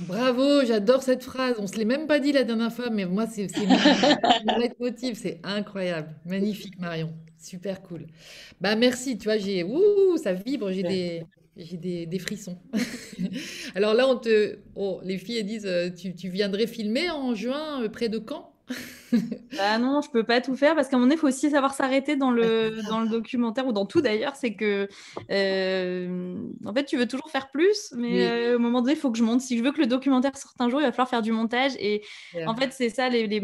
Bravo, 0.00 0.64
j'adore 0.64 1.02
cette 1.02 1.24
phrase. 1.24 1.56
On 1.58 1.66
se 1.66 1.76
l'est 1.76 1.84
même 1.84 2.06
pas 2.06 2.20
dit 2.20 2.32
la 2.32 2.44
dernière 2.44 2.72
fois, 2.72 2.90
mais 2.90 3.04
moi, 3.04 3.26
c'est 3.26 3.48
mon 3.56 4.58
motif. 4.80 5.18
C'est 5.18 5.40
incroyable. 5.42 6.14
Magnifique, 6.24 6.78
Marion. 6.78 7.12
Super 7.38 7.82
cool. 7.82 8.06
Bah, 8.60 8.76
merci. 8.76 9.18
Tu 9.18 9.24
vois, 9.24 9.38
j'ai. 9.38 9.64
Ouh, 9.64 10.16
ça 10.16 10.32
vibre. 10.32 10.70
J'ai 10.72 10.82
des. 10.82 11.22
J'ai 11.56 11.76
des, 11.76 12.06
des, 12.06 12.18
frissons. 12.20 12.56
Alors 13.74 13.92
là, 13.92 14.06
on 14.06 14.14
te, 14.16 14.60
oh, 14.76 15.00
les 15.02 15.18
filles 15.18 15.38
elles 15.38 15.46
disent, 15.46 15.66
euh, 15.66 15.90
tu, 15.90 16.14
tu 16.14 16.28
viendrais 16.28 16.68
filmer 16.68 17.10
en 17.10 17.34
juin 17.34 17.82
euh, 17.82 17.88
près 17.88 18.08
de 18.08 18.22
Caen 18.24 18.52
bah 19.56 19.78
non, 19.78 20.00
je 20.00 20.10
peux 20.10 20.24
pas 20.24 20.40
tout 20.40 20.54
faire 20.56 20.74
parce 20.74 20.88
qu'à 20.88 20.96
un 20.96 20.98
moment 20.98 21.06
donné, 21.08 21.16
il 21.16 21.20
faut 21.20 21.28
aussi 21.28 21.50
savoir 21.50 21.74
s'arrêter 21.74 22.16
dans 22.16 22.30
le, 22.30 22.82
dans 22.88 23.00
le 23.00 23.08
documentaire 23.08 23.66
ou 23.66 23.72
dans 23.72 23.86
tout 23.86 24.00
d'ailleurs. 24.00 24.36
C'est 24.36 24.54
que, 24.54 24.88
euh, 25.30 26.36
en 26.64 26.74
fait, 26.74 26.84
tu 26.84 26.96
veux 26.96 27.06
toujours 27.06 27.30
faire 27.30 27.50
plus, 27.50 27.92
mais 27.96 28.26
euh, 28.26 28.56
au 28.56 28.58
moment 28.58 28.80
donné, 28.80 28.94
il 28.94 28.98
faut 28.98 29.10
que 29.10 29.18
je 29.18 29.24
monte. 29.24 29.40
Si 29.40 29.56
je 29.56 29.62
veux 29.62 29.72
que 29.72 29.80
le 29.80 29.86
documentaire 29.86 30.36
sorte 30.36 30.60
un 30.60 30.68
jour, 30.68 30.80
il 30.80 30.84
va 30.84 30.92
falloir 30.92 31.08
faire 31.08 31.22
du 31.22 31.32
montage. 31.32 31.72
Et 31.78 32.02
en 32.46 32.54
fait, 32.54 32.72
c'est 32.72 32.90
ça, 32.90 33.08
les, 33.08 33.26
les... 33.26 33.40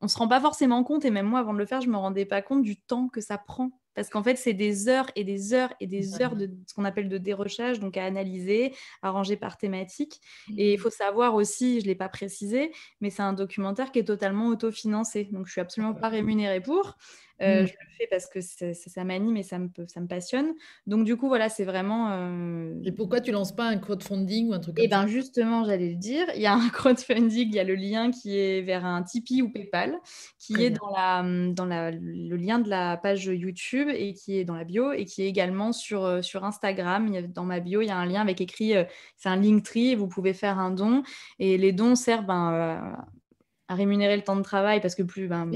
on 0.00 0.08
se 0.08 0.16
rend 0.16 0.28
pas 0.28 0.40
forcément 0.40 0.84
compte. 0.84 1.04
Et 1.04 1.10
même 1.10 1.26
moi, 1.26 1.40
avant 1.40 1.52
de 1.52 1.58
le 1.58 1.66
faire, 1.66 1.80
je 1.80 1.88
me 1.88 1.96
rendais 1.96 2.24
pas 2.24 2.42
compte 2.42 2.62
du 2.62 2.80
temps 2.80 3.08
que 3.08 3.20
ça 3.20 3.38
prend 3.38 3.70
parce 3.94 4.08
qu'en 4.08 4.22
fait, 4.22 4.36
c'est 4.36 4.52
des 4.52 4.88
heures 4.88 5.10
et 5.16 5.24
des 5.24 5.54
heures 5.54 5.72
et 5.80 5.86
des 5.86 6.20
heures 6.20 6.36
de 6.36 6.50
ce 6.66 6.74
qu'on 6.74 6.84
appelle 6.84 7.08
de 7.08 7.18
dérochage, 7.18 7.80
donc 7.80 7.96
à 7.96 8.04
analyser, 8.04 8.74
à 9.02 9.10
ranger 9.10 9.36
par 9.36 9.56
thématique. 9.58 10.20
Et 10.56 10.72
il 10.72 10.78
mmh. 10.78 10.80
faut 10.80 10.90
savoir 10.90 11.34
aussi, 11.34 11.80
je 11.80 11.84
ne 11.84 11.88
l'ai 11.88 11.94
pas 11.94 12.08
précisé, 12.08 12.72
mais 13.00 13.10
c'est 13.10 13.22
un 13.22 13.32
documentaire 13.32 13.92
qui 13.92 13.98
est 13.98 14.04
totalement 14.04 14.48
autofinancé. 14.48 15.24
Donc, 15.24 15.46
je 15.46 15.50
ne 15.50 15.52
suis 15.52 15.60
absolument 15.60 15.94
pas 15.94 16.08
rémunérée 16.08 16.60
pour. 16.60 16.96
Euh, 17.42 17.62
mmh. 17.62 17.66
Je 17.66 17.72
le 17.72 17.96
fais 17.98 18.06
parce 18.08 18.26
que 18.26 18.40
ça 18.40 19.04
m'anime 19.04 19.36
et 19.36 19.42
ça 19.42 19.58
me, 19.58 19.68
ça 19.88 20.00
me 20.00 20.06
passionne. 20.06 20.52
Donc, 20.86 21.04
du 21.04 21.16
coup, 21.16 21.28
voilà, 21.28 21.48
c'est 21.48 21.64
vraiment. 21.64 22.10
Euh, 22.12 22.74
et 22.84 22.92
pourquoi 22.92 23.20
tu 23.20 23.32
lances 23.32 23.54
pas 23.54 23.64
un 23.64 23.78
crowdfunding 23.78 24.48
ou 24.48 24.52
un 24.52 24.60
truc 24.60 24.76
comme 24.76 24.84
Eh 24.84 24.88
bien, 24.88 25.06
justement, 25.06 25.64
j'allais 25.64 25.90
le 25.90 25.96
dire. 25.96 26.26
Il 26.34 26.42
y 26.42 26.46
a 26.46 26.54
un 26.54 26.68
crowdfunding, 26.70 27.48
il 27.48 27.54
y 27.54 27.58
a 27.58 27.64
le 27.64 27.74
lien 27.74 28.10
qui 28.10 28.38
est 28.38 28.62
vers 28.62 28.84
un 28.84 29.02
Tipeee 29.02 29.42
ou 29.42 29.50
PayPal, 29.50 29.98
qui 30.38 30.62
est 30.62 30.70
dans, 30.70 30.90
la, 30.90 31.22
dans 31.52 31.66
la, 31.66 31.90
le 31.90 32.36
lien 32.36 32.58
de 32.58 32.68
la 32.68 32.96
page 32.96 33.26
YouTube 33.26 33.88
et 33.92 34.14
qui 34.14 34.38
est 34.38 34.44
dans 34.44 34.56
la 34.56 34.64
bio 34.64 34.92
et 34.92 35.04
qui 35.04 35.22
est 35.22 35.28
également 35.28 35.72
sur, 35.72 36.04
euh, 36.04 36.22
sur 36.22 36.44
Instagram. 36.44 37.10
dans 37.28 37.44
ma 37.44 37.60
bio, 37.60 37.80
il 37.80 37.88
y 37.88 37.90
a 37.90 37.96
un 37.96 38.06
lien 38.06 38.20
avec 38.20 38.40
écrit 38.40 38.74
c'est 39.16 39.28
un 39.28 39.36
Linktree, 39.36 39.94
vous 39.94 40.08
pouvez 40.08 40.34
faire 40.34 40.58
un 40.58 40.70
don. 40.70 41.02
Et 41.38 41.58
les 41.58 41.72
dons 41.72 41.94
servent 41.94 42.26
ben, 42.26 42.96
à 43.68 43.74
rémunérer 43.74 44.16
le 44.16 44.22
temps 44.22 44.36
de 44.36 44.42
travail 44.42 44.80
parce 44.80 44.94
que 44.94 45.02
plus. 45.02 45.28
Ben, 45.28 45.50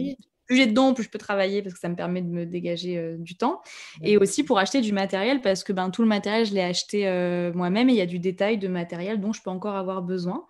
plus 0.46 0.56
j'ai 0.56 0.66
de 0.66 0.72
dons, 0.72 0.94
plus 0.94 1.04
je 1.04 1.10
peux 1.10 1.18
travailler 1.18 1.62
parce 1.62 1.74
que 1.74 1.80
ça 1.80 1.88
me 1.88 1.96
permet 1.96 2.22
de 2.22 2.28
me 2.28 2.46
dégager 2.46 2.96
euh, 2.98 3.16
du 3.18 3.36
temps. 3.36 3.60
Et 4.02 4.16
aussi 4.16 4.44
pour 4.44 4.58
acheter 4.58 4.80
du 4.80 4.92
matériel 4.92 5.40
parce 5.40 5.64
que 5.64 5.72
ben, 5.72 5.90
tout 5.90 6.02
le 6.02 6.08
matériel, 6.08 6.46
je 6.46 6.54
l'ai 6.54 6.62
acheté 6.62 7.08
euh, 7.08 7.52
moi-même 7.52 7.88
et 7.88 7.92
il 7.92 7.98
y 7.98 8.02
a 8.02 8.06
du 8.06 8.18
détail 8.18 8.58
de 8.58 8.68
matériel 8.68 9.20
dont 9.20 9.32
je 9.32 9.42
peux 9.42 9.50
encore 9.50 9.74
avoir 9.74 10.02
besoin. 10.02 10.44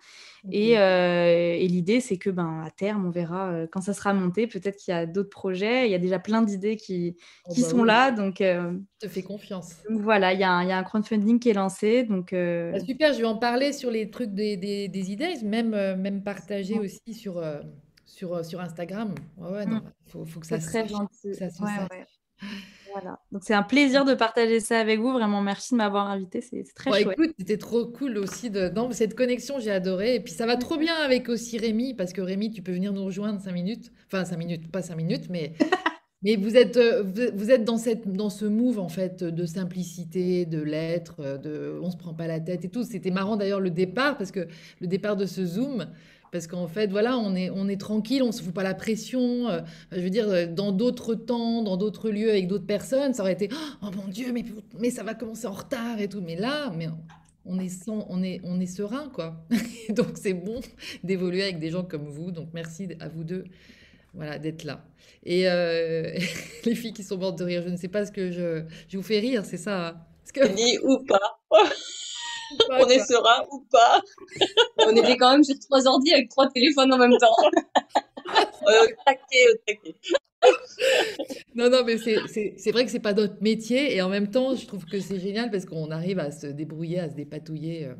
Et, 0.49 0.77
euh, 0.77 1.55
et 1.57 1.67
l'idée, 1.67 1.99
c'est 1.99 2.15
que 2.15 2.29
ben, 2.29 2.63
à 2.65 2.69
terme, 2.69 3.05
on 3.05 3.09
verra 3.09 3.65
quand 3.71 3.81
ça 3.81 3.91
sera 3.91 4.13
monté. 4.13 4.47
Peut-être 4.47 4.77
qu'il 4.77 4.93
y 4.93 4.95
a 4.95 5.05
d'autres 5.05 5.31
projets. 5.31 5.87
Il 5.87 5.91
y 5.91 5.95
a 5.95 5.99
déjà 5.99 6.19
plein 6.19 6.41
d'idées 6.41 6.77
qui, 6.77 7.17
oh 7.47 7.53
bah 7.53 7.63
sont 7.63 7.83
là. 7.83 8.11
Donc, 8.11 8.37
je 8.39 8.79
te 9.01 9.07
fais 9.09 9.23
confiance. 9.23 9.77
voilà, 9.89 10.33
il 10.33 10.39
y, 10.39 10.43
a 10.43 10.51
un, 10.51 10.63
il 10.63 10.69
y, 10.69 10.71
a 10.71 10.77
un 10.77 10.83
crowdfunding 10.83 11.39
qui 11.39 11.49
est 11.49 11.53
lancé. 11.53 12.03
Donc, 12.03 12.31
bah, 12.31 12.79
super, 12.79 13.13
je 13.13 13.19
vais 13.19 13.25
en 13.25 13.35
parler 13.35 13.73
sur 13.73 13.91
les 13.91 14.09
trucs 14.09 14.33
des, 14.33 14.55
des, 14.55 14.87
des 14.87 15.11
idées, 15.11 15.33
même, 15.43 15.71
même 15.95 16.23
partager 16.23 16.79
aussi 16.79 17.13
sur 17.13 17.43
sur, 18.17 18.33
euh, 18.33 18.43
sur 18.43 18.59
Instagram. 18.59 19.13
Ouais, 19.37 19.51
ouais, 19.51 19.65
non, 19.65 19.77
mmh. 19.77 20.25
faut, 20.25 20.39
que 20.39 20.47
ça 20.47 20.59
se 20.59 20.67
très 20.67 20.87
gentil. 20.87 21.35
Ça 21.35 21.49
se 21.49 21.61
Voilà. 21.61 23.19
Donc 23.31 23.43
c'est 23.43 23.53
un 23.53 23.63
plaisir 23.63 24.05
de 24.05 24.15
partager 24.15 24.59
ça 24.59 24.79
avec 24.79 24.99
vous. 24.99 25.11
Vraiment, 25.11 25.41
merci 25.41 25.73
de 25.73 25.77
m'avoir 25.77 26.09
invité. 26.09 26.41
C'est 26.41 26.63
très 26.75 26.89
ouais, 26.89 27.03
chouette. 27.03 27.17
Écoute, 27.19 27.35
c'était 27.37 27.57
trop 27.57 27.85
cool 27.85 28.17
aussi 28.17 28.49
de 28.49 28.69
non, 28.69 28.91
cette 28.91 29.13
connexion. 29.13 29.59
J'ai 29.59 29.71
adoré. 29.71 30.15
Et 30.15 30.19
puis 30.19 30.33
ça 30.33 30.47
va 30.47 30.57
trop 30.57 30.77
bien 30.77 30.95
avec 30.95 31.29
aussi 31.29 31.59
Rémi 31.59 31.93
parce 31.93 32.11
que 32.11 32.21
Rémi, 32.21 32.49
tu 32.51 32.63
peux 32.63 32.71
venir 32.71 32.91
nous 32.91 33.05
rejoindre 33.05 33.39
cinq 33.39 33.51
minutes. 33.51 33.91
Enfin 34.07 34.25
cinq 34.25 34.37
minutes, 34.37 34.71
pas 34.71 34.81
cinq 34.81 34.95
minutes, 34.95 35.29
mais 35.29 35.53
mais 36.23 36.37
vous 36.37 36.57
êtes 36.57 36.77
euh, 36.77 37.03
vous 37.35 37.51
êtes 37.51 37.65
dans 37.65 37.77
cette 37.77 38.11
dans 38.11 38.31
ce 38.31 38.45
move 38.45 38.79
en 38.79 38.89
fait 38.89 39.23
de 39.23 39.45
simplicité, 39.45 40.47
de 40.47 40.59
l'être, 40.59 41.37
de 41.37 41.79
on 41.83 41.91
se 41.91 41.97
prend 41.97 42.15
pas 42.15 42.25
la 42.25 42.39
tête 42.39 42.65
et 42.65 42.69
tout. 42.69 42.83
C'était 42.83 43.11
marrant 43.11 43.35
d'ailleurs 43.35 43.59
le 43.59 43.69
départ 43.69 44.17
parce 44.17 44.31
que 44.31 44.47
le 44.81 44.87
départ 44.87 45.17
de 45.17 45.27
ce 45.27 45.45
zoom. 45.45 45.85
Parce 46.31 46.47
qu'en 46.47 46.67
fait, 46.67 46.87
voilà, 46.87 47.17
on 47.17 47.35
est, 47.35 47.49
on 47.49 47.67
est 47.67 47.79
tranquille, 47.79 48.21
on 48.23 48.27
ne 48.27 48.31
se 48.31 48.43
fout 48.43 48.53
pas 48.53 48.63
la 48.63 48.73
pression. 48.73 49.47
Euh, 49.49 49.61
je 49.91 50.01
veux 50.01 50.09
dire, 50.09 50.27
euh, 50.29 50.45
dans 50.45 50.71
d'autres 50.71 51.15
temps, 51.15 51.61
dans 51.61 51.77
d'autres 51.77 52.09
lieux, 52.09 52.29
avec 52.29 52.47
d'autres 52.47 52.65
personnes, 52.65 53.13
ça 53.13 53.23
aurait 53.23 53.33
été 53.33 53.49
Oh 53.81 53.87
mon 53.95 54.07
Dieu, 54.07 54.31
mais, 54.33 54.43
mais 54.79 54.89
ça 54.89 55.03
va 55.03 55.13
commencer 55.13 55.47
en 55.47 55.53
retard 55.53 55.99
et 55.99 56.07
tout. 56.07 56.21
Mais 56.21 56.35
là, 56.35 56.71
mais 56.75 56.87
on 57.45 57.59
est, 57.59 57.69
sans, 57.69 58.05
on 58.09 58.21
est, 58.23 58.41
on 58.43 58.59
est 58.59 58.65
serein, 58.65 59.09
quoi. 59.13 59.45
donc, 59.89 60.11
c'est 60.15 60.33
bon 60.33 60.59
d'évoluer 61.03 61.43
avec 61.43 61.59
des 61.59 61.69
gens 61.69 61.83
comme 61.83 62.07
vous. 62.07 62.31
Donc, 62.31 62.49
merci 62.53 62.89
à 62.99 63.07
vous 63.07 63.23
deux 63.23 63.45
voilà, 64.13 64.39
d'être 64.39 64.63
là. 64.63 64.83
Et 65.23 65.47
euh, 65.47 66.17
les 66.65 66.75
filles 66.75 66.93
qui 66.93 67.03
sont 67.03 67.17
mortes 67.17 67.39
de 67.39 67.45
rire, 67.45 67.63
je 67.63 67.69
ne 67.69 67.77
sais 67.77 67.87
pas 67.87 68.05
ce 68.05 68.11
que 68.11 68.31
je, 68.31 68.63
je 68.89 68.97
vous 68.97 69.03
fais 69.03 69.19
rire, 69.19 69.45
c'est 69.45 69.57
ça 69.57 69.87
hein? 69.87 69.97
Que... 70.33 70.45
Ni 70.53 70.77
ou 70.83 70.99
pas 71.05 71.39
on 72.69 72.87
est 72.87 72.99
serein 72.99 73.45
ou 73.51 73.65
pas? 73.71 74.01
on 74.85 74.95
était 74.95 75.17
quand 75.17 75.31
même 75.31 75.43
sur 75.43 75.57
trois 75.59 75.87
ordi 75.87 76.13
avec 76.13 76.29
trois 76.29 76.49
téléphones 76.49 76.93
en 76.93 76.97
même 76.97 77.17
temps. 77.17 77.35
non, 81.55 81.69
non, 81.69 81.83
mais 81.85 81.97
c'est 81.97 82.71
vrai 82.71 82.85
que 82.85 82.91
c'est 82.91 82.99
pas 82.99 83.13
notre 83.13 83.41
métier 83.41 83.95
et 83.95 84.01
en 84.01 84.09
même 84.09 84.29
temps, 84.29 84.55
je 84.55 84.65
trouve 84.65 84.85
que 84.85 84.99
c'est 84.99 85.19
génial 85.19 85.49
parce 85.51 85.65
qu'on 85.65 85.91
arrive 85.91 86.19
à 86.19 86.31
se 86.31 86.47
débrouiller, 86.47 86.99
à 86.99 87.09
se 87.09 87.15
dépatouiller. 87.15 87.85
Euh, 87.85 87.93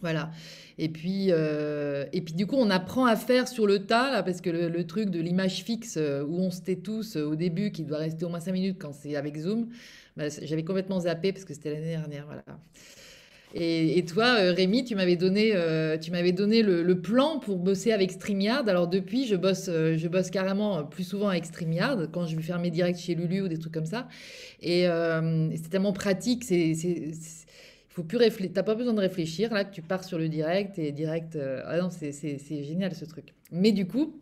voilà. 0.00 0.30
Et 0.76 0.88
puis, 0.88 1.28
euh, 1.30 2.04
et 2.12 2.20
puis, 2.20 2.34
du 2.34 2.46
coup, 2.46 2.56
on 2.56 2.70
apprend 2.70 3.06
à 3.06 3.16
faire 3.16 3.48
sur 3.48 3.66
le 3.66 3.86
tas, 3.86 4.12
là, 4.12 4.22
parce 4.22 4.40
que 4.40 4.50
le, 4.50 4.86
truc 4.86 5.10
de 5.10 5.20
l'image 5.20 5.64
fixe 5.64 5.96
euh, 5.96 6.22
où 6.22 6.38
on 6.38 6.50
se 6.50 6.60
tait 6.60 6.76
tous 6.76 7.16
au 7.16 7.34
début, 7.34 7.72
qui 7.72 7.84
doit 7.84 7.98
rester 7.98 8.24
au 8.24 8.28
moins 8.28 8.40
5 8.40 8.52
minutes 8.52 8.76
quand 8.78 8.92
c'est 8.92 9.16
avec 9.16 9.36
Zoom, 9.36 9.68
bah, 10.16 10.24
j'avais 10.42 10.64
complètement 10.64 11.00
zappé 11.00 11.32
parce 11.32 11.44
que 11.44 11.54
c'était 11.54 11.72
l'année 11.72 11.96
dernière. 11.96 12.26
Voilà. 12.26 12.44
Et, 13.54 14.04
toi, 14.04 14.36
euh, 14.38 14.52
Rémi, 14.52 14.84
tu 14.84 14.94
m'avais 14.94 15.16
donné, 15.16 15.52
euh, 15.54 15.96
tu 15.96 16.10
m'avais 16.10 16.32
donné 16.32 16.62
le, 16.62 17.00
plan 17.00 17.38
pour 17.38 17.56
bosser 17.58 17.92
avec 17.92 18.12
StreamYard. 18.12 18.68
Alors 18.68 18.88
depuis, 18.88 19.26
je 19.26 19.36
bosse, 19.36 19.68
euh, 19.68 19.96
je 19.96 20.08
bosse 20.08 20.30
carrément 20.30 20.84
plus 20.84 21.04
souvent 21.04 21.28
avec 21.28 21.46
StreamYard 21.46 22.10
quand 22.12 22.26
je 22.26 22.36
vais 22.36 22.42
faire 22.42 22.58
mes 22.58 22.70
directs 22.70 22.98
chez 22.98 23.14
Lulu 23.14 23.42
ou 23.42 23.48
des 23.48 23.58
trucs 23.58 23.72
comme 23.72 23.86
ça. 23.86 24.08
Et 24.60 24.86
c'est 25.56 25.70
tellement 25.70 25.92
pratique. 25.92 26.44
C'est, 26.44 26.74
faut 27.88 28.04
plus 28.04 28.18
pas 28.50 28.74
besoin 28.74 28.92
de 28.92 29.00
réfléchir 29.00 29.52
là, 29.52 29.64
que 29.64 29.74
tu 29.74 29.82
pars 29.82 30.04
sur 30.04 30.18
le 30.18 30.28
direct 30.28 30.78
et 30.78 30.92
direct. 30.92 31.38
ah 31.64 31.78
non, 31.78 31.88
c'est, 31.90 32.12
c'est 32.12 32.64
génial 32.64 32.94
ce 32.94 33.04
truc. 33.04 33.34
Mais 33.50 33.72
du 33.72 33.86
coup, 33.86 34.20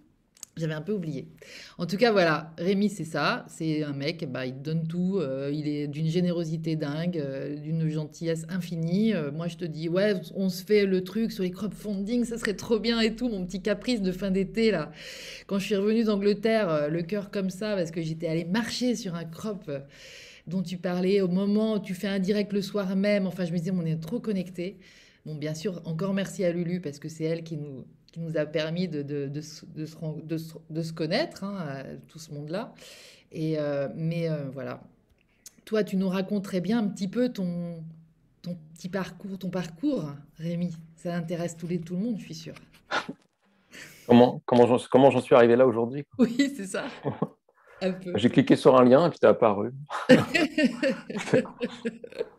J'avais 0.58 0.72
un 0.72 0.80
peu 0.80 0.92
oublié. 0.92 1.28
En 1.76 1.84
tout 1.84 1.98
cas, 1.98 2.12
voilà, 2.12 2.54
Rémi, 2.56 2.88
c'est 2.88 3.04
ça. 3.04 3.44
C'est 3.46 3.82
un 3.82 3.92
mec, 3.92 4.24
bah, 4.32 4.46
il 4.46 4.62
donne 4.62 4.88
tout. 4.88 5.18
Euh, 5.18 5.50
il 5.52 5.68
est 5.68 5.86
d'une 5.86 6.08
générosité 6.08 6.76
dingue, 6.76 7.18
euh, 7.18 7.56
d'une 7.56 7.86
gentillesse 7.90 8.46
infinie. 8.48 9.12
Euh, 9.12 9.30
moi, 9.30 9.48
je 9.48 9.58
te 9.58 9.66
dis, 9.66 9.90
ouais, 9.90 10.14
on 10.34 10.48
se 10.48 10.64
fait 10.64 10.86
le 10.86 11.04
truc 11.04 11.30
sur 11.30 11.42
les 11.42 11.50
crowdfunding, 11.50 12.24
ça 12.24 12.38
serait 12.38 12.56
trop 12.56 12.78
bien 12.78 13.00
et 13.00 13.14
tout. 13.14 13.28
Mon 13.28 13.44
petit 13.44 13.60
caprice 13.60 14.00
de 14.00 14.10
fin 14.12 14.30
d'été, 14.30 14.70
là. 14.70 14.90
Quand 15.46 15.58
je 15.58 15.66
suis 15.66 15.76
revenue 15.76 16.04
d'Angleterre, 16.04 16.88
le 16.88 17.02
cœur 17.02 17.30
comme 17.30 17.50
ça, 17.50 17.76
parce 17.76 17.90
que 17.90 18.00
j'étais 18.00 18.26
allée 18.26 18.46
marcher 18.46 18.96
sur 18.96 19.14
un 19.14 19.26
crop 19.26 19.70
dont 20.46 20.62
tu 20.62 20.78
parlais 20.78 21.20
au 21.20 21.28
moment 21.28 21.74
où 21.74 21.80
tu 21.80 21.92
fais 21.92 22.08
un 22.08 22.18
direct 22.18 22.54
le 22.54 22.62
soir 22.62 22.96
même. 22.96 23.26
Enfin, 23.26 23.44
je 23.44 23.52
me 23.52 23.58
disais, 23.58 23.72
on 23.72 23.84
est 23.84 24.00
trop 24.00 24.20
connectés. 24.20 24.78
Bon, 25.26 25.34
bien 25.34 25.52
sûr, 25.52 25.82
encore 25.84 26.14
merci 26.14 26.44
à 26.44 26.50
Lulu, 26.50 26.80
parce 26.80 26.98
que 26.98 27.10
c'est 27.10 27.24
elle 27.24 27.44
qui 27.44 27.58
nous 27.58 27.84
qui 28.16 28.22
nous 28.22 28.38
a 28.38 28.46
permis 28.46 28.88
de, 28.88 29.02
de, 29.02 29.26
de, 29.26 29.28
de 29.28 30.38
se, 30.38 30.82
se, 30.82 30.92
connaître, 30.94 31.44
hein, 31.44 31.82
tout 32.08 32.18
ce 32.18 32.32
monde-là. 32.32 32.72
Et, 33.30 33.58
euh, 33.58 33.88
mais 33.94 34.30
euh, 34.30 34.48
voilà, 34.54 34.80
toi, 35.66 35.84
tu 35.84 35.98
nous 35.98 36.08
raconterais 36.08 36.62
bien 36.62 36.78
un 36.78 36.88
petit 36.88 37.08
peu 37.08 37.28
ton, 37.28 37.84
ton 38.40 38.56
petit 38.72 38.88
parcours, 38.88 39.38
ton 39.38 39.50
parcours, 39.50 40.14
Rémi. 40.38 40.74
Ça 40.96 41.14
intéresse 41.14 41.58
les, 41.68 41.78
tout 41.78 41.94
le 41.94 42.00
monde, 42.00 42.16
je 42.18 42.24
suis 42.24 42.34
sûre. 42.34 42.54
Comment, 44.06 44.40
comment 44.46 45.10
j'en 45.10 45.20
suis 45.20 45.34
arrivé 45.34 45.54
là 45.54 45.66
aujourd'hui? 45.66 46.06
Oui, 46.18 46.54
c'est 46.56 46.66
ça. 46.66 46.86
J'ai 48.14 48.30
cliqué 48.30 48.56
sur 48.56 48.76
un 48.76 48.84
lien 48.84 49.06
et 49.06 49.10
puis 49.10 49.18
t'es 49.18 49.26
apparu. 49.26 49.72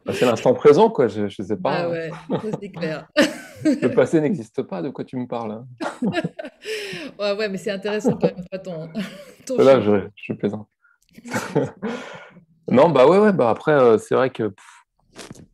Bah, 0.05 0.13
c'est 0.13 0.25
l'instant 0.25 0.53
présent, 0.53 0.89
quoi. 0.89 1.09
Je, 1.09 1.23
ne 1.23 1.27
sais 1.29 1.57
pas. 1.57 1.81
Ah 1.81 1.89
ouais, 1.89 2.11
c'est 2.61 2.69
clair. 2.71 3.09
Le 3.65 3.89
passé 3.89 4.21
n'existe 4.21 4.61
pas, 4.61 4.81
de 4.81 4.89
quoi 4.89 5.03
tu 5.03 5.17
me 5.17 5.27
parles 5.27 5.51
hein 5.51 5.67
Ouais, 7.19 7.33
ouais, 7.33 7.49
mais 7.49 7.57
c'est 7.57 7.71
intéressant 7.71 8.13
quand 8.13 8.33
même, 8.33 8.45
pas 8.49 8.57
ton. 8.57 8.89
ton 9.45 9.57
Là, 9.57 9.81
je, 9.81 10.07
je 10.15 10.31
plaisante. 10.31 10.69
non, 12.71 12.89
bah 12.89 13.05
ouais, 13.05 13.17
ouais, 13.17 13.33
bah 13.33 13.49
après, 13.49 13.73
euh, 13.73 13.97
c'est 13.97 14.15
vrai 14.15 14.29
que 14.29 14.53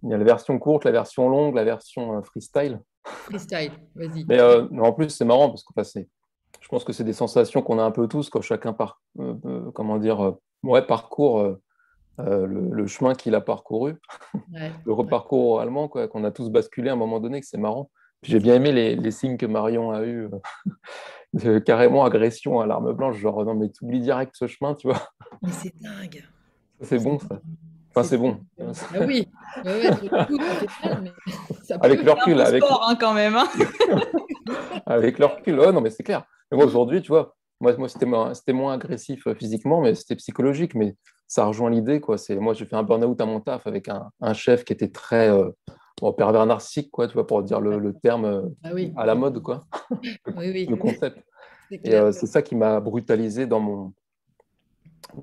il 0.04 0.10
y 0.10 0.14
a 0.14 0.18
la 0.18 0.24
version 0.24 0.60
courte, 0.60 0.86
la 0.86 0.92
version 0.92 1.30
longue, 1.30 1.56
la 1.56 1.64
version 1.64 2.18
euh, 2.18 2.22
freestyle. 2.22 2.80
Freestyle, 3.04 3.72
vas-y. 3.96 4.24
Mais, 4.28 4.40
euh, 4.40 4.68
mais, 4.70 4.86
en 4.86 4.94
plus, 4.94 5.10
c'est 5.10 5.26
marrant 5.26 5.50
parce 5.50 5.64
que 5.64 5.84
c'est 5.84 6.08
je 6.62 6.68
pense 6.68 6.84
que 6.84 6.94
c'est 6.94 7.04
des 7.04 7.14
sensations 7.14 7.62
qu'on 7.62 7.80
a 7.80 7.84
un 7.84 7.92
peu 7.92 8.08
tous 8.08 8.30
quand 8.30 8.42
chacun 8.42 8.74
par, 8.74 9.02
euh, 9.20 9.36
euh, 9.46 9.72
comment 9.72 9.98
dire, 9.98 10.22
euh, 10.22 10.32
ouais, 10.64 10.82
parcourt 10.82 11.58
le, 12.18 12.88
chemin 12.88 13.16
qu'il 13.16 13.36
a 13.36 13.42
parcouru, 13.42 13.96
le 14.86 14.94
reparcours 14.94 15.60
allemand, 15.60 15.88
quoi, 15.88 16.08
qu'on 16.08 16.24
a 16.24 16.32
tous 16.32 16.50
basculé 16.50 16.90
à 16.90 16.94
un 16.94 16.98
moment 16.98 17.20
donné, 17.20 17.42
que 17.42 17.48
c'est 17.48 17.58
marrant. 17.58 17.90
J'ai 18.24 18.40
bien 18.40 18.56
aimé 18.56 18.72
les, 18.72 18.96
les, 18.96 19.12
signes 19.12 19.36
que 19.36 19.46
Marion 19.46 19.92
a 19.92 20.06
eu, 20.06 20.30
carrément 21.66 22.06
agression 22.06 22.62
à 22.62 22.66
l'arme 22.66 22.94
blanche, 22.94 23.18
genre 23.18 23.44
non 23.44 23.54
mais 23.54 23.70
tu 23.70 23.84
oublies 23.84 24.00
direct 24.00 24.34
ce 24.38 24.48
chemin, 24.48 24.76
tu 24.76 24.88
vois. 24.88 25.10
Mais 25.42 25.52
c'est 25.52 25.74
dingue. 25.82 26.24
C'est 26.82 27.04
bon 27.04 27.20
ça. 27.20 27.42
Enfin, 27.90 28.08
c'est 28.08 28.18
bon. 28.18 28.40
Ah 28.60 28.72
oui, 29.06 29.28
ouais, 29.66 29.86
avec 31.80 32.02
le 32.02 32.12
recul, 32.12 32.42
avec 32.42 32.64
hein, 32.64 32.98
quand 33.00 33.14
même. 33.14 33.36
Hein. 33.36 33.48
avec 34.86 35.20
le 35.20 35.26
recul, 35.26 35.60
oh, 35.60 35.72
non 35.72 35.82
mais 35.82 35.92
c'est 35.92 36.04
clair 36.04 36.26
moi, 36.56 36.66
aujourd'hui, 36.66 37.02
tu 37.02 37.10
vois, 37.10 37.36
moi, 37.60 37.76
moi 37.78 37.90
c'était 37.90 38.06
moins, 38.06 38.34
moins, 38.50 38.74
agressif 38.74 39.28
euh, 39.28 39.36
physiquement, 39.36 39.82
mais 39.82 39.96
c'était 39.96 40.16
psychologique. 40.16 40.76
Mais 40.76 40.96
ça 41.28 41.46
rejoint 41.46 41.70
l'idée, 41.70 42.00
quoi. 42.00 42.18
C'est 42.18 42.36
moi, 42.36 42.54
j'ai 42.54 42.66
fait 42.66 42.76
un 42.76 42.84
burn-out 42.84 43.20
à 43.20 43.26
mon 43.26 43.40
taf 43.40 43.66
avec 43.66 43.90
un, 43.90 44.12
un 44.22 44.34
chef 44.34 44.64
qui 44.64 44.74
était 44.74 44.90
très 44.90 45.30
euh, 45.30 45.50
pervers 46.12 46.46
narcissique, 46.46 46.92
quoi, 46.92 47.08
tu 47.08 47.14
vois, 47.14 47.26
pour 47.26 47.42
dire 47.44 47.60
le, 47.60 47.94
terme 47.94 48.26
euh, 48.26 48.42
ah 48.64 49.02
à 49.02 49.06
la 49.06 49.16
mode, 49.16 49.42
quoi. 49.42 49.66
oui, 50.38 50.52
oui. 50.52 50.66
le 50.66 50.76
concept. 50.76 51.18
Et 51.72 51.96
euh, 51.96 52.12
c'est 52.12 52.28
ça 52.28 52.42
qui 52.42 52.56
m'a 52.56 52.80
brutalisé 52.80 53.48
dans 53.48 53.60
mon 53.60 53.94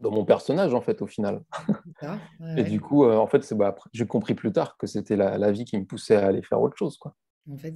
dans 0.01 0.11
mon 0.11 0.24
personnage 0.24 0.72
en 0.72 0.81
fait 0.81 1.03
au 1.03 1.07
final. 1.07 1.43
et 2.57 2.62
du 2.62 2.81
coup, 2.81 3.05
en 3.05 3.26
fait, 3.26 3.43
c'est 3.43 3.57
bah, 3.57 3.74
j'ai 3.93 4.07
compris 4.07 4.35
plus 4.35 4.53
tard 4.53 4.76
que 4.76 4.87
c'était 4.87 5.16
la, 5.16 5.37
la, 5.39 5.51
vie 5.51 5.64
qui 5.64 5.78
me 5.78 5.85
poussait 5.85 6.16
à 6.16 6.26
aller 6.26 6.43
faire 6.43 6.61
autre 6.61 6.76
chose, 6.76 6.97
quoi. 6.97 7.14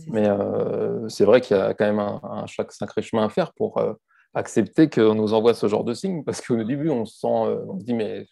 Mais 0.08 0.28
euh, 0.28 1.08
c'est 1.08 1.24
vrai 1.24 1.40
qu'il 1.40 1.56
y 1.56 1.60
a 1.60 1.74
quand 1.74 1.84
même 1.84 1.98
un, 1.98 2.20
un, 2.22 2.46
chaque 2.46 2.72
sacré 2.72 3.02
chemin 3.02 3.24
à 3.24 3.28
faire 3.28 3.52
pour 3.52 3.78
euh, 3.78 3.94
accepter 4.34 4.88
qu'on 4.88 5.14
nous 5.14 5.34
envoie 5.34 5.54
ce 5.54 5.68
genre 5.68 5.84
de 5.84 5.94
signes, 5.94 6.24
parce 6.24 6.40
qu'au 6.40 6.62
début, 6.62 6.90
on 6.90 7.04
se 7.04 7.18
sent, 7.18 7.26
euh, 7.26 7.64
on 7.68 7.78
se 7.80 7.84
dit, 7.84 7.94
mais 7.94 8.26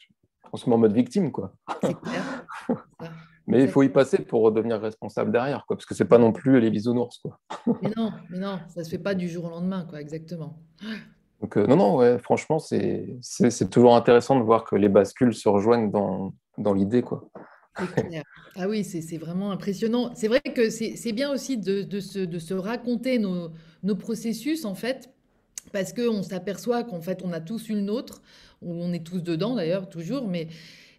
on 0.53 0.57
se 0.57 0.68
met 0.68 0.74
en 0.74 0.78
mode 0.78 0.93
victime, 0.93 1.32
quoi. 1.32 1.53
mais 3.47 3.62
il 3.62 3.68
faut 3.68 3.82
y 3.82 3.88
passer 3.88 4.18
pour 4.18 4.51
devenir 4.53 4.80
responsable 4.80 5.32
derrière, 5.32 5.64
quoi, 5.66 5.76
parce 5.76 5.86
que 5.86 5.95
c'est 5.95 6.05
pas 6.05 6.18
non 6.18 6.32
plus 6.32 6.61
les 6.61 6.70
bisounours, 6.70 7.18
quoi. 7.18 7.38
mais 7.82 7.90
non, 7.97 8.12
mais 8.30 8.38
non, 8.38 8.61
ça 8.68 8.84
se 8.84 8.90
fait 8.90 8.99
pas 8.99 9.14
du 9.14 9.28
jour 9.28 9.47
au 9.47 9.51
lendemain, 9.51 9.86
quoi, 9.88 10.01
exactement. 10.01 10.59
Donc 11.40 11.57
non, 11.57 11.76
non, 11.76 11.97
ouais, 11.97 12.18
franchement, 12.18 12.59
c'est 12.59 13.70
toujours 13.70 13.97
intéressant 13.97 14.38
de 14.38 14.45
voir 14.45 14.64
que 14.64 14.76
les 14.76 14.88
bascules 14.88 15.34
se 15.34 15.49
rejoignent 15.49 15.90
dans, 15.90 16.34
dans 16.59 16.72
l'idée, 16.72 17.03
quoi. 17.03 17.24
Ah 17.75 18.68
oui, 18.68 18.85
c'est 18.85 19.16
vraiment 19.16 19.51
impressionnant. 19.51 20.12
C'est 20.14 20.29
vrai 20.29 20.41
que 20.41 20.70
c'est 20.70 21.12
bien 21.12 21.33
aussi 21.33 21.57
de, 21.57 21.83
de, 21.83 22.01
se, 22.01 22.18
de, 22.18 22.39
se, 22.39 22.55
raconter 22.55 23.18
nos, 23.18 23.51
nos, 23.83 23.97
processus, 23.97 24.64
en 24.64 24.75
fait, 24.75 25.11
parce 25.73 25.93
qu'on 25.93 26.23
s'aperçoit 26.23 26.85
qu'en 26.85 27.01
fait, 27.01 27.23
on 27.25 27.33
a 27.33 27.41
tous 27.41 27.68
une 27.68 27.87
nôtre, 27.87 28.23
ou 28.61 28.75
on 28.75 28.93
est 28.93 29.05
tous 29.05 29.23
dedans 29.23 29.55
d'ailleurs, 29.55 29.89
toujours, 29.89 30.29
mais 30.29 30.49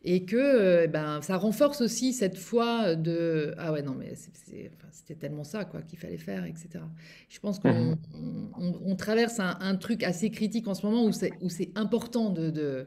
et 0.05 0.25
que 0.25 0.35
euh, 0.35 0.87
ben, 0.87 1.21
ça 1.21 1.37
renforce 1.37 1.81
aussi 1.81 2.11
cette 2.11 2.37
foi 2.37 2.95
de 2.95 3.53
ah 3.57 3.71
ouais 3.71 3.81
non 3.81 3.95
mais 3.97 4.15
c'était 4.15 5.15
tellement 5.15 5.45
ça 5.45 5.63
quoi 5.63 5.81
qu'il 5.81 5.97
fallait 5.97 6.17
faire 6.17 6.43
etc 6.43 6.83
je 7.29 7.39
pense 7.39 7.59
qu'on 7.59 7.91
mmh 7.91 7.97
on, 8.85 8.95
traverse 8.95 9.39
un, 9.39 9.57
un, 9.61 9.75
truc 9.75 10.03
assez 10.03 10.29
critique 10.29 10.67
en 10.67 10.73
ce 10.73 10.85
moment 10.85 11.05
où 11.05 11.11
c'est 11.49 11.71
important 11.75 12.29
de, 12.29 12.49
de, 12.49 12.85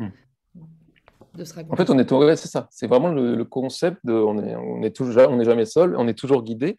En 1.71 1.77
fait, 1.77 1.91
on 1.91 1.99
est, 1.99 2.37
c'est 2.37 2.49
ça. 2.49 2.69
C'est 2.71 2.87
vraiment 2.87 3.09
le, 3.09 3.45
concept 3.45 3.99
de, 4.05 4.13
on 4.13 4.39
est, 4.39 4.57
on 4.57 4.83
est 4.83 4.95
toujours, 4.95 5.29
on 5.29 5.37
n'est 5.37 5.45
jamais 5.45 5.67
seul, 5.67 5.97
on 5.97 6.09
est 6.09 6.19
toujours 6.19 6.43
guidé, 6.43 6.79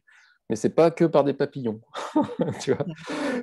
mais 0.50 0.56
c'est 0.56 0.70
pas 0.70 0.92
que 0.92 1.06
par 1.06 1.24
des 1.24 1.34
papillons. 1.34 1.82
tu 2.62 2.74
vois 2.74 2.86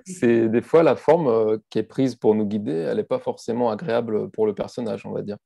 c'est 0.07 0.49
des 0.49 0.63
fois 0.63 0.83
la 0.83 0.97
forme 0.97 1.29
euh, 1.29 1.59
qui 1.71 1.79
est 1.79 1.85
prise 1.85 2.15
pour 2.15 2.35
nous 2.35 2.47
guider, 2.47 2.73
elle 2.73 2.97
n'est 2.97 3.05
pas 3.05 3.19
forcément 3.19 3.71
agréable 3.71 4.31
pour 4.31 4.47
le 4.47 4.55
personnage, 4.55 5.07
on 5.07 5.13
va 5.13 5.23
dire. 5.23 5.37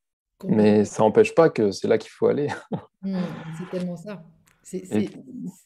Mais 0.45 0.85
ça 0.85 1.03
n'empêche 1.03 1.35
pas 1.35 1.51
que 1.51 1.73
c'est 1.73 1.89
là 1.89 1.99
qu'il 1.99 2.11
faut 2.11 2.27
aller. 2.27 2.49
Mmh, 3.03 3.19
c'est 3.59 3.71
tellement 3.71 3.97
ça. 3.97 4.23
De 4.73 5.09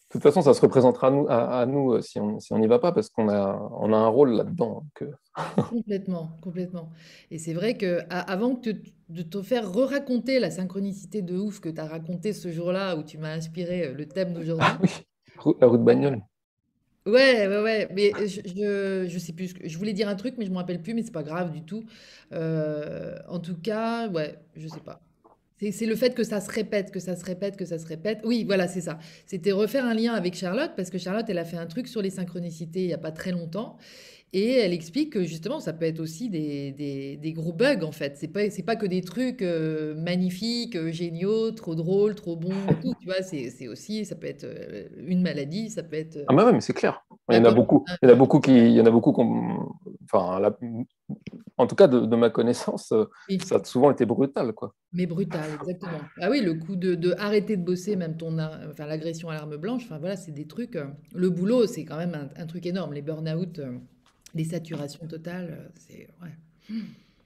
toute 0.09 0.23
façon, 0.23 0.43
ça 0.43 0.55
se 0.55 0.61
représentera 0.61 1.09
à 1.09 1.11
nous, 1.11 1.27
à, 1.29 1.67
nous 1.67 1.93
euh, 1.93 2.01
si 2.03 2.21
on 2.21 2.39
si 2.39 2.55
n'y 2.55 2.67
va 2.67 2.79
pas, 2.79 2.93
parce 2.93 3.09
qu'on 3.09 3.29
a, 3.29 3.71
on 3.79 3.93
a 3.93 3.97
un 3.97 4.09
rôle 4.09 4.33
là-dedans. 4.33 4.85
complètement, 5.71 6.39
complètement. 6.43 6.91
Et 7.31 7.39
c'est 7.39 7.55
vrai 7.55 7.77
que 7.77 8.01
avant 8.11 8.57
que 8.57 8.71
de 9.09 9.23
te 9.23 9.43
faire 9.43 9.71
re-raconter 9.73 10.39
la 10.39 10.51
synchronicité 10.51 11.23
de 11.23 11.37
ouf 11.37 11.61
que 11.61 11.69
tu 11.69 11.81
as 11.81 11.87
raconté 11.87 12.33
ce 12.33 12.51
jour-là, 12.51 12.97
où 12.97 13.03
tu 13.03 13.19
m'as 13.19 13.33
inspiré 13.33 13.87
euh, 13.87 13.95
le 13.95 14.07
thème 14.07 14.33
d'aujourd'hui. 14.33 14.67
Ah 14.69 14.79
oui, 15.47 15.55
la 15.61 15.67
route 15.67 15.85
bagnole. 15.85 16.23
Ouais, 17.05 17.49
ouais, 17.49 17.63
ouais. 17.63 17.89
Mais 17.93 18.13
je, 18.27 19.07
je, 19.09 19.19
sais 19.19 19.33
plus. 19.33 19.53
Je 19.65 19.79
voulais 19.79 19.93
dire 19.93 20.09
un 20.09 20.15
truc, 20.15 20.35
mais 20.39 20.45
je 20.45 20.51
ne 20.51 20.55
me 20.55 20.61
rappelle 20.61 20.83
plus, 20.83 20.95
mais 20.95 21.03
c'est 21.03 21.11
pas 21.11 21.25
grave 21.25 21.51
du 21.51 21.63
tout. 21.65 21.85
Euh, 22.33 23.17
en 23.29 23.41
tout 23.41 23.57
cas, 23.57 24.09
ouais, 24.09 24.39
je 24.55 24.69
sais 24.69 24.81
pas. 24.81 25.01
C'est 25.71 25.87
le 25.87 25.95
fait 25.95 26.15
que 26.15 26.25
ça 26.25 26.41
se 26.41 26.51
répète, 26.51 26.91
que 26.91 26.99
ça 26.99 27.15
se 27.15 27.25
répète, 27.25 27.57
que 27.57 27.65
ça 27.65 27.79
se 27.79 27.87
répète. 27.87 28.21
Oui, 28.25 28.45
voilà, 28.45 28.67
c'est 28.67 28.81
ça. 28.81 28.99
C'était 29.27 29.53
refaire 29.53 29.85
un 29.85 29.95
lien 29.95 30.13
avec 30.15 30.35
Charlotte, 30.35 30.73
parce 30.77 30.91
que 30.91 30.99
Charlotte, 30.99 31.27
elle 31.29 31.39
a 31.39 31.45
fait 31.45 31.57
un 31.57 31.67
truc 31.67 31.87
sur 31.87 32.03
les 32.03 32.11
synchronicités 32.11 32.81
il 32.81 32.87
n'y 32.89 32.95
a 32.95 32.99
pas 32.99 33.13
très 33.13 33.31
longtemps. 33.31 33.77
Et 34.35 34.53
elle 34.53 34.73
explique 34.73 35.13
que 35.13 35.25
justement, 35.25 35.61
ça 35.61 35.75
peut 35.75 35.85
être 35.85 36.01
aussi 36.01 36.31
des, 36.31 36.73
des, 37.21 37.33
gros 37.35 37.53
bugs, 37.53 37.83
en 37.83 37.93
fait. 37.93 38.17
C'est 38.17 38.29
pas, 38.29 38.41
pas 38.65 38.77
que 38.77 38.87
des 38.87 39.03
trucs 39.03 39.43
euh, 39.43 39.95
magnifiques, 39.95 40.75
euh, 40.75 40.91
géniaux, 40.91 41.51
trop 41.51 41.75
drôles, 41.75 42.15
trop 42.15 42.35
bons, 42.37 42.55
tout. 42.81 42.95
Tu 42.99 43.07
vois, 43.07 43.21
c'est 43.21 43.69
aussi, 43.69 44.07
ça 44.07 44.15
peut 44.15 44.27
être 44.27 44.45
euh, 44.45 44.89
une 45.07 45.21
maladie, 45.21 45.69
ça 45.69 45.83
peut 45.83 45.97
être... 45.97 46.19
Ah 46.29 46.35
bah 46.35 46.51
mais 46.51 46.63
c'est 46.63 46.73
clair. 46.73 47.05
Il 47.31 47.37
y 47.37 47.39
en 47.39 47.45
a 47.45 47.51
beaucoup. 47.53 47.85
Il 48.03 48.09
y 48.09 48.11
en 48.11 48.15
a 48.15 48.17
beaucoup 48.17 48.41
qui... 48.41 48.57
Il 48.57 48.73
y 48.73 48.81
en 48.81 48.87
a 48.87 48.91
beaucoup 48.91 49.13
Enfin, 50.05 50.41
en 51.59 51.67
tout 51.67 51.75
cas, 51.75 51.87
de, 51.87 52.17
ma 52.17 52.31
connaissance, 52.31 52.95
ça 53.45 53.57
a 53.57 53.65
souvent 53.65 53.91
été 53.91 54.07
brutal, 54.07 54.55
quoi. 54.55 54.75
Mais 54.95 55.05
brutal, 55.05 55.45
exactement. 55.61 56.01
Ah 56.21 56.31
oui, 56.31 56.41
le 56.41 56.55
coup 56.55 56.77
de, 56.77 56.95
de 56.95 57.15
arrêter 57.19 57.59
de 57.59 57.63
bosser, 57.63 57.97
même 57.97 58.17
ton, 58.17 58.39
enfin, 58.39 58.87
l'agression 58.87 59.29
à 59.29 59.35
l'arme 59.35 59.59
blanche, 59.59 59.83
enfin 59.85 59.99
voilà, 59.99 60.17
c'est 60.17 60.33
des 60.33 60.47
trucs... 60.47 60.79
le 61.15 61.31
boulot, 61.31 61.67
c'est 61.67 61.85
quand 61.85 61.99
même 61.99 62.15
un, 62.15 62.43
un, 62.43 62.47
truc 62.47 62.65
énorme. 62.65 62.95
Les 62.95 63.03
burn-out 63.03 63.61
les 64.35 64.45
saturations 64.45 65.07
totales, 65.07 65.59
euh, 65.59 65.69
c'est. 65.79 66.09
Ouais. 66.23 66.77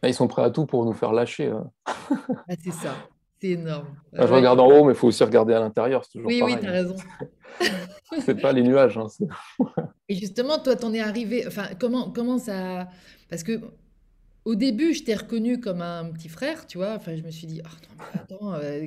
Ah, 0.02 0.08
ils 0.08 0.14
sont 0.14 0.28
prêts 0.28 0.42
à 0.42 0.50
tout 0.50 0.66
pour 0.66 0.84
nous 0.84 0.92
faire 0.92 1.12
lâcher. 1.12 1.48
Hein. 1.48 1.70
Ah, 1.86 2.54
c'est 2.62 2.72
ça, 2.72 2.94
c'est 3.40 3.50
énorme. 3.50 3.88
Je 4.12 4.22
regarde 4.22 4.60
en 4.60 4.66
haut, 4.66 4.84
mais 4.84 4.92
il 4.92 4.96
faut 4.96 5.08
aussi 5.08 5.24
regarder 5.24 5.54
à 5.54 5.60
l'intérieur. 5.60 6.04
C'est 6.04 6.12
toujours 6.12 6.28
oui, 6.28 6.40
pareil. 6.40 6.54
oui, 6.56 6.60
tu 6.60 6.68
as 6.68 6.72
raison. 6.72 6.96
c'est 8.24 8.40
pas 8.40 8.52
les 8.52 8.62
nuages. 8.62 8.98
Hein, 8.98 9.06
Et 10.08 10.14
justement, 10.14 10.58
toi, 10.58 10.76
t'en 10.76 10.92
es 10.92 11.00
arrivé. 11.00 11.44
Enfin, 11.46 11.68
comment, 11.78 12.10
comment 12.10 12.38
ça. 12.38 12.88
Parce 13.28 13.42
que. 13.42 13.60
Au 14.44 14.54
début, 14.54 14.94
je 14.94 15.02
t'ai 15.02 15.16
reconnu 15.16 15.58
comme 15.58 15.82
un 15.82 16.04
petit 16.12 16.28
frère, 16.28 16.68
tu 16.68 16.78
vois. 16.78 16.94
Enfin, 16.94 17.16
je 17.16 17.22
me 17.22 17.32
suis 17.32 17.48
dit, 17.48 17.60
oh, 17.64 18.02
attends, 18.14 18.54
euh, 18.54 18.86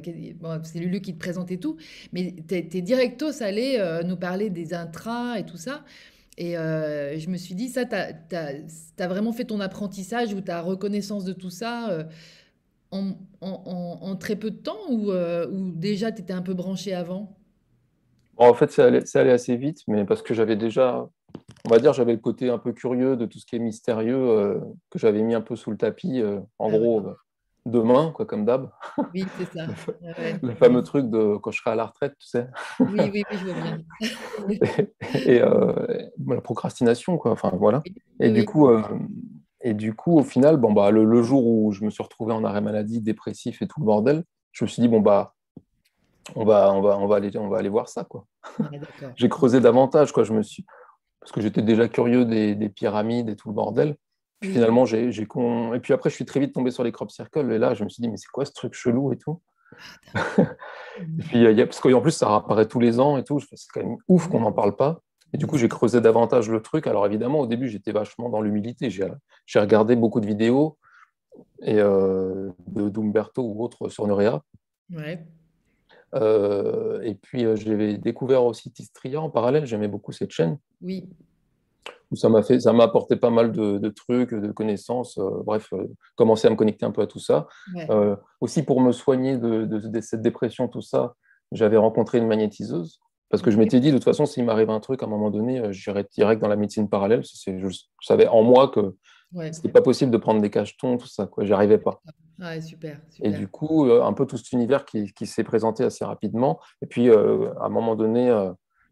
c'est 0.64 0.80
Lulu 0.80 1.02
qui 1.02 1.14
te 1.14 1.20
présente 1.20 1.52
et 1.52 1.60
tout. 1.60 1.76
Mais 2.14 2.34
t'es 2.48 2.66
es 2.74 2.82
directos 2.82 3.42
allé 3.42 3.76
euh, 3.78 4.02
nous 4.04 4.16
parler 4.16 4.50
des 4.50 4.74
intras 4.74 5.38
et 5.38 5.46
tout 5.46 5.58
ça. 5.58 5.84
Et 6.42 6.54
je 6.54 7.30
me 7.30 7.36
suis 7.36 7.54
dit, 7.54 7.68
ça, 7.68 7.86
tu 7.86 7.96
as, 8.36 9.08
vraiment 9.08 9.34
fait 9.34 9.44
ton 9.46 9.60
apprentissage 9.60 10.34
ou 10.34 10.42
ta 10.42 10.62
reconnaissance 10.62 11.26
de 11.26 11.34
tout 11.34 11.50
ça 11.50 12.08
en, 12.92 14.16
très 14.16 14.38
peu 14.38 14.50
de 14.50 14.58
temps 14.58 14.80
ou, 14.90 15.12
ou 15.12 15.72
déjà 15.72 16.12
tu 16.12 16.22
étais 16.22 16.34
un 16.34 16.42
peu 16.42 16.54
branché 16.54 16.94
avant? 16.94 17.36
En 18.38 18.54
fait, 18.54 18.72
c'est 18.72 18.82
allé, 18.82 19.02
allé, 19.16 19.32
assez 19.32 19.58
vite, 19.58 19.84
mais 19.88 20.06
parce 20.06 20.22
que 20.22 20.34
j'avais 20.34 20.56
déjà, 20.56 21.10
on 21.66 21.70
va 21.70 21.78
dire, 21.80 21.92
j'avais 21.92 22.14
le 22.14 22.20
côté 22.20 22.50
un 22.50 22.58
peu 22.58 22.72
curieux 22.72 23.18
de 23.18 23.26
tout 23.26 23.38
ce 23.38 23.46
qui 23.46 23.58
est 23.58 23.60
mystérieux 23.60 24.62
que 24.90 24.98
j'avais 24.98 25.22
mis 25.22 25.36
un 25.36 25.42
peu 25.42 25.58
sous 25.58 25.72
le 25.72 25.78
tapis. 25.78 26.24
en 26.24 26.70
ah, 26.74 26.78
gros, 26.78 27.04
demain, 27.66 28.12
quoi, 28.12 28.26
comme 28.26 28.46
d'hab. 28.46 28.72
Oui, 29.14 29.26
c'est 29.38 29.58
ça. 29.58 29.68
le 30.42 30.56
fameux 30.56 30.84
truc 30.84 31.10
de 31.10 31.38
quand 31.38 31.52
je 31.52 31.60
serai 31.60 31.72
à 31.72 31.76
la 31.76 31.86
retraite, 31.86 32.16
tu 32.20 32.28
sais. 32.28 32.48
Oui, 32.80 33.00
oui, 33.14 33.24
oui, 33.30 33.38
je 33.38 33.46
vois 33.46 33.54
bien. 33.54 34.88
et, 35.26 35.42
euh, 35.42 35.74
la 36.28 36.42
procrastination, 36.42 37.18
quoi. 37.18 37.32
Enfin, 37.32 37.52
voilà. 37.54 37.82
Et 38.20 38.32
du 38.32 38.46
coup, 38.46 38.68
euh, 38.70 38.82
et 39.62 39.74
du 39.74 39.94
coup, 39.94 40.18
au 40.18 40.24
final, 40.24 40.58
bon, 40.58 40.72
bah, 40.74 40.92
le, 40.92 41.22
jour 41.22 41.46
où 41.46 41.72
je 41.72 41.84
me 41.84 41.90
suis 41.90 42.04
retrouvé 42.04 42.34
en 42.34 42.44
arrêt 42.44 42.62
maladie, 42.62 43.02
dépressif 43.02 43.62
et 43.62 43.68
tout 43.68 43.80
le 43.80 43.86
bordel, 43.86 44.24
je 44.52 44.64
me 44.64 44.68
suis 44.68 44.82
dit, 44.82 44.88
bon, 44.88 45.02
bah, 45.02 45.36
on 46.36 46.46
va, 46.46 46.74
on 46.74 46.82
va, 46.82 46.98
on 46.98 47.08
va, 47.08 47.18
aller, 47.18 47.36
on 47.38 47.50
va 47.50 47.58
aller 47.58 47.70
voir 47.70 47.90
ça, 47.90 48.04
quoi. 48.04 48.26
J'ai 49.16 49.30
creusé 49.30 49.60
davantage, 49.60 50.12
quoi. 50.12 50.24
Je 50.24 50.34
me 50.34 50.44
suis... 50.44 50.66
Parce 51.20 51.34
que 51.34 51.42
j'étais 51.42 51.62
déjà 51.62 51.90
curieux 51.90 52.24
des, 52.24 52.56
des 52.56 52.70
pyramides 52.70 53.30
et 53.30 53.36
tout 53.36 53.50
le 53.50 53.54
bordel. 53.54 53.98
Puis 54.40 54.52
finalement, 54.52 54.86
j'ai, 54.86 55.26
con... 55.26 55.74
Et 55.74 55.80
puis 55.80 55.94
après, 55.94 56.10
je 56.10 56.16
suis 56.16 56.26
très 56.26 56.40
vite 56.40 56.54
tombé 56.54 56.72
sur 56.72 56.84
les 56.84 56.92
crop 56.92 57.12
circles. 57.12 57.52
Et 57.52 57.58
là, 57.58 57.74
je 57.74 57.84
me 57.84 57.90
suis 57.90 58.02
dit, 58.02 58.08
mais 58.08 58.18
c'est 58.18 58.30
quoi 58.32 58.46
ce 58.46 58.54
truc 58.54 58.74
chelou 58.74 59.12
et 59.12 59.18
tout? 59.18 59.42
Et 60.16 61.22
puis, 61.28 61.42
y 61.42 61.62
a... 61.62 61.66
parce 61.66 61.80
qu'en 61.80 62.02
plus, 62.02 62.12
ça 62.12 62.34
apparaît 62.36 62.68
tous 62.68 62.80
les 62.80 63.00
ans 63.00 63.18
et 63.18 63.24
tout. 63.24 63.40
C'est 63.40 63.58
quand 63.74 63.84
même 63.84 63.98
ouf 64.08 64.28
qu'on 64.30 64.40
n'en 64.40 64.52
parle 64.52 64.76
pas. 64.76 65.02
Et 65.34 65.38
du 65.38 65.46
coup, 65.46 65.58
j'ai 65.58 65.70
creusé 65.70 66.02
davantage 66.02 66.50
le 66.50 66.62
truc. 66.62 66.88
Alors 66.88 67.06
évidemment, 67.06 67.42
au 67.42 67.48
début, 67.48 67.68
j'étais 67.68 67.92
vachement 67.92 68.30
dans 68.30 68.42
l'humilité. 68.42 68.90
J'ai, 68.90 69.08
j'ai 69.46 69.60
regardé 69.60 69.96
beaucoup 69.96 70.22
de 70.22 70.26
vidéos 70.26 70.78
et, 71.62 71.80
euh, 71.80 72.50
de 72.68 72.90
d'Umberto 72.90 73.44
ou 73.44 73.64
autres 73.64 73.90
sur. 73.90 74.06
Ouais. 74.08 75.28
Euh, 76.16 77.02
et 77.02 77.14
puis, 77.14 77.46
euh, 77.46 77.56
j'avais 77.56 77.98
découvert 77.98 78.44
aussi 78.44 78.72
Tistria 78.72 79.22
en 79.22 79.30
parallèle. 79.30 79.66
J'aimais 79.68 79.88
beaucoup 79.88 80.12
cette 80.12 80.32
chaîne. 80.32 80.58
Oui 80.82 81.08
ça 82.18 82.30
m'a 82.30 82.42
fait, 82.42 82.60
ça 82.60 82.74
m'a 82.74 82.86
apporté 82.86 83.16
pas 83.16 83.30
mal 83.30 83.52
de, 83.52 83.90
trucs, 83.90 84.34
de 84.34 84.52
connaissances. 84.52 85.18
Euh, 85.18 85.30
bref, 85.46 85.68
euh, 85.74 85.88
commencer 86.16 86.48
à 86.48 86.50
me 86.50 86.56
connecter 86.56 86.86
un 86.86 86.92
peu 86.92 87.02
à 87.02 87.08
tout 87.08 87.20
ça. 87.20 87.48
Euh, 87.90 88.16
aussi 88.42 88.64
pour 88.64 88.82
me 88.82 88.92
soigner 88.92 89.38
de, 89.38 90.00
cette 90.02 90.22
dépression, 90.22 90.68
tout 90.68 90.82
ça, 90.82 91.14
j'avais 91.52 91.78
rencontré 91.78 92.18
une 92.18 92.28
magnétiseuse 92.28 93.00
parce 93.30 93.44
que 93.44 93.52
je 93.52 93.58
m'étais 93.58 93.80
dit 93.80 93.92
de 93.92 93.98
toute 93.98 94.06
façon, 94.06 94.26
s'il 94.26 94.44
m'arrive 94.44 94.72
un 94.72 94.80
truc 94.80 95.04
à 95.04 95.06
un 95.06 95.10
moment 95.10 95.30
donné, 95.30 95.72
j'irais 95.72 96.06
direct 96.12 96.42
dans 96.42 96.48
la 96.48 96.56
médecine 96.56 96.90
parallèle. 96.90 97.24
Je, 97.24 97.68
je 97.68 97.78
savais 98.02 98.28
en 98.28 98.42
moi 98.42 98.70
que 98.70 98.96
ce 99.36 99.52
c'était 99.52 99.70
pas 99.70 99.84
possible 99.84 100.12
de 100.12 100.18
prendre 100.18 100.42
des 100.42 100.50
cachetons, 100.50 100.98
tout 100.98 101.08
ça. 101.08 101.28
Quoi, 101.28 101.46
j'y 101.46 101.54
arrivais 101.54 101.78
pas. 101.78 102.02
Ah, 102.42 102.60
super, 102.60 103.00
Et 103.22 103.32
du 103.32 103.48
coup, 103.48 103.84
un 103.84 104.14
peu 104.14 104.26
tout 104.26 104.38
cet 104.38 104.52
univers 104.54 104.86
qui, 104.86 105.14
qui 105.14 105.28
s'est 105.28 105.44
présenté 105.44 105.84
assez 105.84 106.06
rapidement. 106.06 106.60
Et 106.82 106.88
puis, 106.88 107.12
à 107.12 107.66
un 107.66 107.70
moment 107.70 107.96
donné, 107.96 108.30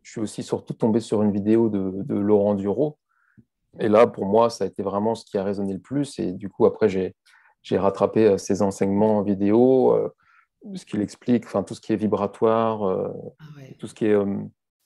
je 0.04 0.12
suis 0.12 0.22
aussi 0.22 0.44
surtout 0.44 0.74
tombé 0.74 1.00
sur 1.00 1.24
une 1.24 1.32
vidéo 1.32 1.70
de, 1.70 1.92
de 2.04 2.16
Laurent 2.16 2.54
Duro 2.54 3.00
et 3.80 3.90
là, 3.90 4.08
pour 4.08 4.26
moi, 4.26 4.50
ça 4.50 4.64
a 4.64 4.68
été 4.68 4.84
vraiment 4.84 5.16
ce 5.16 5.26
qui 5.26 5.38
a 5.38 5.44
résonné 5.44 5.74
le 5.74 5.80
plus. 5.80 6.20
Et 6.20 6.32
du 6.32 6.50
coup, 6.50 6.66
après, 6.66 6.90
j'ai, 6.90 7.14
rattrapé 7.72 8.38
ses 8.38 8.62
euh, 8.62 8.66
enseignements 8.66 9.22
vidéo, 9.22 9.94
euh, 9.94 10.10
ce 10.76 10.86
qu'il 10.86 11.02
explique, 11.02 11.46
enfin, 11.46 11.64
tout 11.64 11.76
ce 11.76 11.82
qui 11.82 11.94
est 11.94 11.98
vibratoire, 11.98 12.88
euh, 12.88 13.10
ah 13.40 13.44
tout 13.78 13.88
ce 13.88 13.94
qui 13.94 14.06
est 14.06 14.16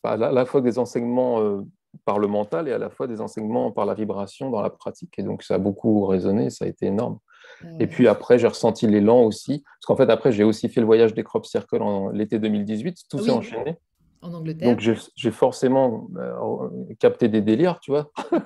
à 0.04 0.18
la, 0.18 0.46
fois 0.46 0.62
des 0.62 0.80
enseignements 0.80 1.64
par 2.06 2.18
le 2.18 2.28
mental 2.28 2.68
et 2.68 2.72
à 2.72 2.78
la 2.78 2.89
fois 2.89 3.08
des 3.08 3.22
enseignements 3.22 3.72
par 3.72 3.86
la 3.86 3.94
vibration 3.94 4.50
dans 4.50 4.62
la 4.62 4.70
pratique. 4.70 5.14
Et 5.20 5.24
donc, 5.24 5.44
ça 5.44 5.56
a 5.56 5.58
beaucoup 5.60 6.06
résonné, 6.06 6.50
ça 6.50 6.66
a 6.66 6.68
été 6.68 6.88
énorme. 6.88 7.20
Ah 7.64 7.68
et 7.80 7.88
puis 7.88 8.08
après, 8.08 8.39
j'ai 8.39 8.48
ressenti 8.48 8.88
l'élan 8.88 9.22
aussi. 9.24 9.64
Parce 9.64 9.86
qu'en 9.86 9.96
fait, 9.96 10.10
après, 10.10 10.32
j'ai 10.32 10.44
aussi 10.44 10.70
fait 10.70 10.80
le 10.80 10.88
voyage 10.88 11.14
des 11.14 11.24
Crop 11.24 11.46
Circle 11.46 11.82
en 11.82 12.10
l'été 12.10 12.39
2018. 12.39 13.04
Tout 13.10 13.20
s'est 13.20 13.32
enchaîné 13.32 13.78
en 14.22 14.34
Angleterre. 14.34 14.69
Donc 14.69 14.80
j'ai 15.15 15.32
forcément 15.32 16.07
euh, 16.17 16.69
capté 16.99 17.28
des 17.28 17.41
délires, 17.41 17.80
tu 17.80 17.91
vois. 17.91 18.11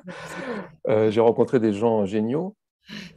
Euh, 0.87 1.09
j'ai 1.09 1.19
rencontré 1.19 1.59
des 1.59 1.73
gens 1.73 2.05
géniaux, 2.05 2.55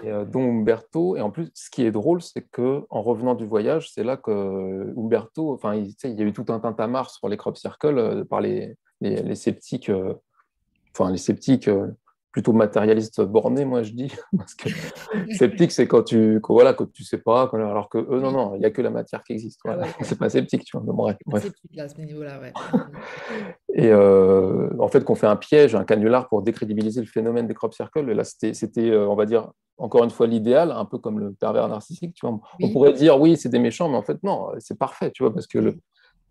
euh, 0.06 0.24
dont 0.24 0.40
Umberto. 0.40 1.16
Et 1.16 1.20
en 1.20 1.28
plus, 1.28 1.50
ce 1.52 1.68
qui 1.68 1.84
est 1.84 1.90
drôle, 1.90 2.22
c'est 2.22 2.40
que 2.40 2.86
en 2.88 3.02
revenant 3.02 3.34
du 3.34 3.44
voyage, 3.44 3.92
c'est 3.92 4.04
là 4.04 4.16
que 4.16 4.94
Umberto, 4.96 5.52
enfin, 5.52 5.74
il, 5.74 5.94
il, 6.02 6.18
y 6.18 6.22
a 6.22 6.24
eu 6.24 6.32
tout 6.32 6.46
un 6.48 6.61
tintamarre 6.61 7.11
sur 7.11 7.28
les 7.28 7.36
crop 7.36 7.59
circles 7.59 8.24
par 8.24 8.40
les, 8.40 8.74
les, 9.02 9.22
les 9.22 9.34
sceptiques, 9.34 9.92
enfin 10.94 11.11
les 11.11 11.18
sceptiques 11.18 11.68
plutôt 12.33 12.53
matérialiste 12.53 13.20
borné, 13.22 13.64
moi 13.64 13.83
je 13.83 13.93
dis. 13.93 14.12
Parce 14.37 14.55
que 14.55 14.68
sceptique, 15.35 15.72
c'est 15.72 15.87
quand 15.87 16.03
tu, 16.03 16.41
que, 16.43 16.53
voilà, 16.53 16.74
quand 16.74 16.91
tu 16.93 17.05
sais 17.05 17.18
pas, 17.18 17.51
alors 17.53 17.89
que 17.89 17.99
eux, 17.99 18.20
non, 18.20 18.31
non, 18.31 18.55
il 18.55 18.61
n'y 18.61 18.66
a 18.66 18.70
que 18.70 18.83
la 18.83 18.91
matière 18.91 19.22
qui 19.24 19.33
existe. 19.33 19.61
Voilà. 19.64 19.87
Ah 19.87 19.93
c'est 20.03 20.18
pas 20.18 20.29
sceptique, 20.29 20.64
tu 20.64 20.79
vois. 20.79 20.85
bref, 20.93 21.16
Sceptique 21.43 21.74
là, 21.74 21.85
à 21.85 21.89
ce 21.89 22.01
niveau-là, 22.01 22.41
ouais. 22.41 22.53
Et 23.74 23.91
euh, 23.91 24.70
en 24.79 24.89
fait, 24.89 25.05
qu'on 25.05 25.14
fait 25.14 25.26
un 25.26 25.37
piège, 25.37 25.74
un 25.74 25.85
canular 25.85 26.29
pour 26.29 26.43
décrédibiliser 26.43 27.01
le 27.01 27.07
phénomène 27.07 27.47
des 27.47 27.55
crop 27.55 27.72
circles. 27.72 28.11
Et 28.11 28.14
là, 28.14 28.24
c'était, 28.24 28.91
euh, 28.91 29.09
on 29.09 29.14
va 29.14 29.24
dire, 29.24 29.51
encore 29.79 30.05
une 30.05 30.11
fois, 30.11 30.26
l'idéal, 30.26 30.72
un 30.72 30.85
peu 30.85 30.99
comme 30.99 31.18
le 31.20 31.33
pervers 31.33 31.68
narcissique. 31.68 32.14
Tu 32.14 32.26
vois. 32.26 32.39
On 32.62 32.70
pourrait 32.70 32.93
dire, 32.93 33.20
oui, 33.20 33.37
c'est 33.37 33.49
des 33.49 33.61
méchants, 33.61 33.89
mais 33.89 33.97
en 33.97 34.03
fait, 34.03 34.22
non, 34.22 34.49
c'est 34.59 34.79
parfait, 34.79 35.11
tu 35.12 35.22
vois, 35.22 35.33
parce 35.33 35.47
que 35.47 35.59
le, 35.59 35.79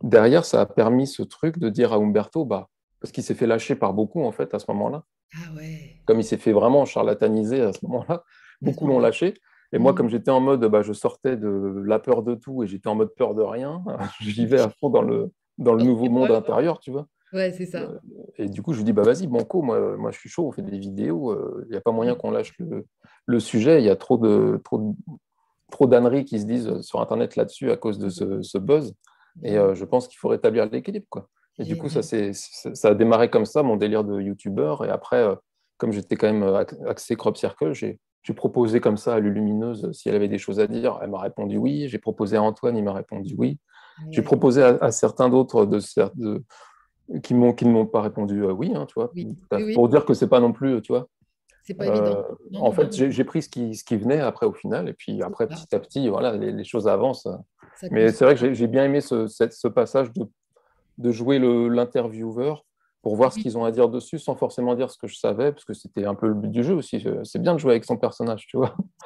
derrière, 0.03 0.45
ça 0.45 0.61
a 0.61 0.65
permis 0.65 1.07
ce 1.07 1.23
truc 1.23 1.57
de 1.57 1.69
dire 1.69 1.93
à 1.93 1.95
Umberto, 1.97 2.45
bah, 2.45 2.67
parce 2.99 3.11
qu'il 3.11 3.23
s'est 3.23 3.35
fait 3.35 3.47
lâcher 3.47 3.75
par 3.75 3.93
beaucoup, 3.93 4.23
en 4.23 4.31
fait, 4.31 4.53
à 4.53 4.59
ce 4.59 4.65
moment-là. 4.69 5.03
Ah 5.33 5.53
ouais. 5.55 6.01
Comme 6.05 6.19
il 6.19 6.23
s'est 6.23 6.37
fait 6.37 6.51
vraiment 6.51 6.85
charlataniser 6.85 7.61
à 7.61 7.73
ce 7.73 7.85
moment-là, 7.85 8.23
beaucoup 8.61 8.87
l'ont 8.87 8.99
lâché. 8.99 9.33
Et 9.73 9.79
moi, 9.79 9.91
mm. 9.91 9.95
comme 9.95 10.09
j'étais 10.09 10.31
en 10.31 10.39
mode, 10.39 10.65
bah, 10.65 10.81
je 10.81 10.93
sortais 10.93 11.37
de 11.37 11.81
la 11.85 11.99
peur 11.99 12.23
de 12.23 12.35
tout 12.35 12.63
et 12.63 12.67
j'étais 12.67 12.87
en 12.87 12.95
mode 12.95 13.13
peur 13.15 13.35
de 13.35 13.41
rien, 13.41 13.83
j'y 14.21 14.45
vais 14.45 14.59
à 14.59 14.69
fond 14.69 14.89
dans 14.89 15.01
le, 15.01 15.31
dans 15.57 15.73
le 15.73 15.83
nouveau 15.83 16.09
monde 16.09 16.31
intérieur, 16.31 16.79
tu 16.79 16.91
vois. 16.91 17.07
Ouais, 17.33 17.51
c'est 17.51 17.65
ça. 17.65 17.81
Euh, 17.81 17.99
et 18.37 18.47
du 18.47 18.61
coup, 18.61 18.71
je 18.71 18.77
lui 18.77 18.85
dis, 18.85 18.93
bah 18.93 19.03
vas-y, 19.03 19.27
Banco, 19.27 19.61
moi, 19.61 19.97
moi 19.97 20.11
je 20.11 20.19
suis 20.19 20.29
chaud, 20.29 20.47
on 20.47 20.51
fait 20.51 20.61
des 20.61 20.77
vidéos, 20.77 21.33
il 21.33 21.65
euh, 21.65 21.67
n'y 21.71 21.75
a 21.75 21.81
pas 21.81 21.91
moyen 21.91 22.13
mm. 22.13 22.17
qu'on 22.17 22.31
lâche 22.31 22.53
le, 22.57 22.85
le, 23.25 23.39
sujet, 23.39 23.81
il 23.81 23.85
y 23.85 23.89
a 23.89 23.97
trop 23.97 24.17
de 24.17 24.61
trop, 24.63 24.95
trop 25.71 25.87
d'âneries 25.87 26.23
qui 26.23 26.39
se 26.39 26.45
disent 26.45 26.81
sur 26.81 27.01
Internet 27.01 27.35
là-dessus 27.35 27.69
à 27.71 27.75
cause 27.75 27.99
de 27.99 28.09
ce, 28.09 28.41
ce 28.41 28.57
buzz. 28.57 28.93
Et 29.43 29.57
euh, 29.57 29.75
je 29.75 29.85
pense 29.85 30.07
qu'il 30.07 30.17
faut 30.17 30.29
rétablir 30.29 30.67
l'équilibre, 30.69 31.05
quoi. 31.09 31.27
Et 31.59 31.63
du 31.63 31.77
coup, 31.77 31.89
ça, 31.89 32.01
ça 32.01 32.87
a 32.87 32.93
démarré 32.93 33.29
comme 33.29 33.45
ça, 33.45 33.63
mon 33.63 33.77
délire 33.77 34.03
de 34.03 34.21
youtubeur. 34.21 34.85
Et 34.85 34.89
après, 34.89 35.17
euh, 35.17 35.35
comme 35.77 35.91
j'étais 35.91 36.15
quand 36.15 36.27
même 36.27 36.43
euh, 36.43 36.63
axé 36.87 37.15
crop 37.15 37.37
circle, 37.37 37.73
j'ai 37.73 37.99
proposé 38.35 38.79
comme 38.79 38.97
ça 38.97 39.15
à 39.15 39.19
Lulumineuse 39.19 39.91
si 39.91 40.09
elle 40.09 40.15
avait 40.15 40.27
des 40.27 40.37
choses 40.37 40.59
à 40.59 40.67
dire. 40.67 40.99
Elle 41.01 41.09
m'a 41.09 41.19
répondu 41.19 41.57
oui. 41.57 41.87
J'ai 41.87 41.97
proposé 41.97 42.37
à 42.37 42.43
Antoine, 42.43 42.77
il 42.77 42.83
m'a 42.83 42.93
répondu 42.93 43.35
oui. 43.37 43.57
J'ai 44.11 44.21
proposé 44.21 44.61
à, 44.61 44.91
certains 44.91 45.29
d'autres 45.29 45.65
de, 45.65 45.79
de, 46.15 46.43
qui 47.23 47.33
m'ont 47.33 47.53
qui 47.53 47.65
ne 47.65 47.71
m'ont 47.71 47.87
pas 47.87 48.01
répondu 48.01 48.43
euh, 48.43 48.51
oui, 48.51 48.71
hein, 48.75 48.85
tu 48.85 48.93
vois, 48.95 49.11
pour 49.73 49.89
dire 49.89 50.05
que 50.05 50.13
c'est 50.13 50.27
pas 50.27 50.39
non 50.39 50.51
plus, 50.51 50.81
tu 50.83 50.91
vois. 50.91 51.07
C'est 51.63 51.73
pas 51.73 51.87
évident. 51.87 52.23
en 52.59 52.71
fait, 52.71 52.93
j'ai 52.93 53.23
pris 53.23 53.41
ce 53.41 53.49
qui, 53.49 53.75
ce 53.75 53.83
qui 53.83 53.97
venait 53.97 54.19
après 54.19 54.45
au 54.45 54.53
final, 54.53 54.87
et 54.87 54.93
puis 54.93 55.21
après, 55.23 55.47
petit 55.47 55.75
à 55.75 55.79
petit, 55.79 56.07
voilà, 56.07 56.37
les, 56.37 56.63
choses 56.63 56.87
avancent. 56.87 57.27
Mais 57.91 58.11
c'est 58.11 58.23
vrai 58.23 58.35
que 58.35 58.53
j'ai 58.53 58.67
bien 58.67 58.85
aimé 58.85 59.01
ce, 59.01 59.27
ce 59.27 59.67
passage 59.67 60.13
de 60.13 60.27
de 60.97 61.11
jouer 61.11 61.39
l'intervieweur 61.39 62.63
pour 63.07 63.15
voir 63.15 63.31
ce 63.31 63.39
qu'ils 63.39 63.57
ont 63.57 63.63
à 63.63 63.71
dire 63.71 63.87
dessus 63.87 64.19
sans 64.19 64.35
forcément 64.35 64.75
dire 64.75 64.91
ce 64.91 64.97
que 64.97 65.07
je 65.07 65.17
savais, 65.17 65.53
parce 65.53 65.63
que 65.63 65.73
c'était 65.73 66.03
un 66.03 66.13
peu 66.13 66.27
le 66.27 66.33
but 66.33 66.49
du 66.49 66.61
jeu 66.61 66.73
aussi. 66.73 67.01
C'est 67.23 67.41
bien 67.41 67.53
de 67.53 67.57
jouer 67.57 67.71
avec 67.71 67.85
son 67.85 67.95
personnage, 67.95 68.45
tu 68.47 68.57
vois. 68.57 68.75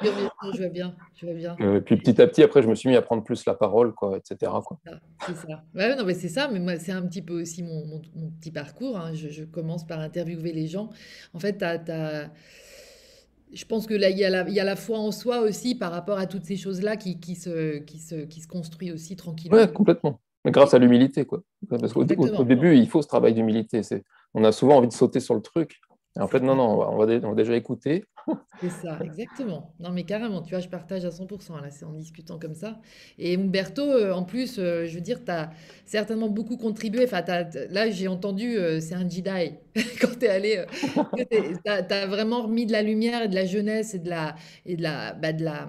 Je 0.52 0.58
vois 0.58 0.68
bien, 0.68 0.96
je 1.14 1.26
vois 1.26 1.34
bien. 1.36 1.56
Euh, 1.60 1.80
puis 1.80 1.96
petit 1.96 2.20
à 2.20 2.26
petit, 2.26 2.42
après, 2.42 2.62
je 2.62 2.68
me 2.68 2.74
suis 2.74 2.88
mis 2.88 2.96
à 2.96 3.02
prendre 3.02 3.22
plus 3.22 3.46
la 3.46 3.54
parole, 3.54 3.94
quoi, 3.94 4.18
etc. 4.18 4.50
C'est 5.24 5.36
ça. 5.36 5.62
Ouais, 5.72 5.94
non, 5.94 6.04
mais 6.04 6.14
c'est 6.14 6.28
ça, 6.28 6.48
mais 6.48 6.58
moi, 6.58 6.76
c'est 6.78 6.90
un 6.90 7.02
petit 7.02 7.22
peu 7.22 7.40
aussi 7.40 7.62
mon, 7.62 7.86
mon, 7.86 8.30
petit 8.40 8.50
parcours. 8.50 8.98
Hein. 8.98 9.12
Je, 9.14 9.44
commence 9.44 9.86
par 9.86 10.00
interviewer 10.00 10.52
les 10.52 10.66
gens. 10.66 10.90
En 11.32 11.38
fait, 11.38 11.58
tu 11.58 11.64
as, 11.64 12.28
je 13.52 13.64
pense 13.66 13.86
que 13.86 13.94
là, 13.94 14.10
il 14.10 14.18
y, 14.18 14.24
a 14.24 14.30
la, 14.30 14.48
il 14.48 14.54
y, 14.54 14.58
a 14.58 14.64
la 14.64 14.74
foi 14.74 14.98
en 14.98 15.12
soi 15.12 15.40
aussi 15.40 15.76
par 15.76 15.92
rapport 15.92 16.18
à 16.18 16.26
toutes 16.26 16.44
ces 16.44 16.56
choses-là 16.56 16.96
qui, 16.96 17.20
qui, 17.20 17.36
se, 17.36 17.78
qui, 17.78 17.98
se, 17.98 18.24
qui 18.24 18.40
se 18.40 18.48
construit 18.48 18.90
aussi 18.90 19.14
tranquillement. 19.14 19.58
Ouais, 19.58 19.70
complètement. 19.70 20.18
Mais 20.44 20.50
grâce 20.50 20.74
à 20.74 20.78
l'humilité, 20.78 21.24
quoi. 21.24 21.42
Parce 21.68 21.92
qu'au 21.92 22.02
au, 22.02 22.44
début, 22.44 22.76
il 22.76 22.88
faut 22.88 23.02
ce 23.02 23.08
travail 23.08 23.34
d'humilité. 23.34 23.82
On 24.34 24.44
a 24.44 24.52
souvent 24.52 24.76
envie 24.76 24.88
de 24.88 24.92
sauter 24.92 25.20
sur 25.20 25.34
le 25.34 25.40
truc. 25.40 25.80
Et 26.16 26.20
en 26.20 26.28
fait, 26.28 26.40
non, 26.40 26.54
non, 26.56 26.64
on 26.64 26.76
va, 26.76 26.90
on 26.90 27.30
va, 27.30 27.34
déjà 27.34 27.56
écouter. 27.56 28.04
C'est 28.60 28.68
ça, 28.68 28.98
exactement. 29.02 29.74
Non, 29.80 29.90
mais 29.90 30.04
carrément, 30.04 30.42
tu 30.42 30.50
vois, 30.50 30.60
je 30.60 30.68
partage 30.68 31.04
à 31.04 31.08
100%, 31.08 31.60
là, 31.60 31.70
c'est 31.70 31.84
en 31.84 31.92
discutant 31.92 32.38
comme 32.38 32.54
ça. 32.54 32.78
Et 33.18 33.34
Umberto, 33.34 33.82
euh, 33.82 34.12
en 34.12 34.22
plus, 34.22 34.58
euh, 34.58 34.84
je 34.86 34.94
veux 34.94 35.00
dire, 35.00 35.24
tu 35.24 35.30
as 35.30 35.50
certainement 35.86 36.28
beaucoup 36.28 36.56
contribué. 36.56 37.04
Enfin, 37.04 37.22
là, 37.70 37.90
j'ai 37.90 38.08
entendu, 38.08 38.56
euh, 38.58 38.78
c'est 38.78 38.94
un 38.94 39.08
Jedi. 39.08 39.54
quand 40.00 40.18
tu 40.18 40.26
es 40.26 40.28
allé, 40.28 40.64
tu 41.16 41.70
as, 41.70 42.06
vraiment 42.06 42.42
remis 42.42 42.66
de 42.66 42.72
la 42.72 42.82
lumière 42.82 43.22
et 43.22 43.28
de 43.28 43.34
la 43.34 43.46
jeunesse 43.46 43.94
et 43.94 43.98
de 43.98 44.10
la, 44.10 44.34
et 44.66 44.76
de 44.76 44.82
la, 44.82 45.14
bah, 45.14 45.32
de 45.32 45.44
la, 45.44 45.68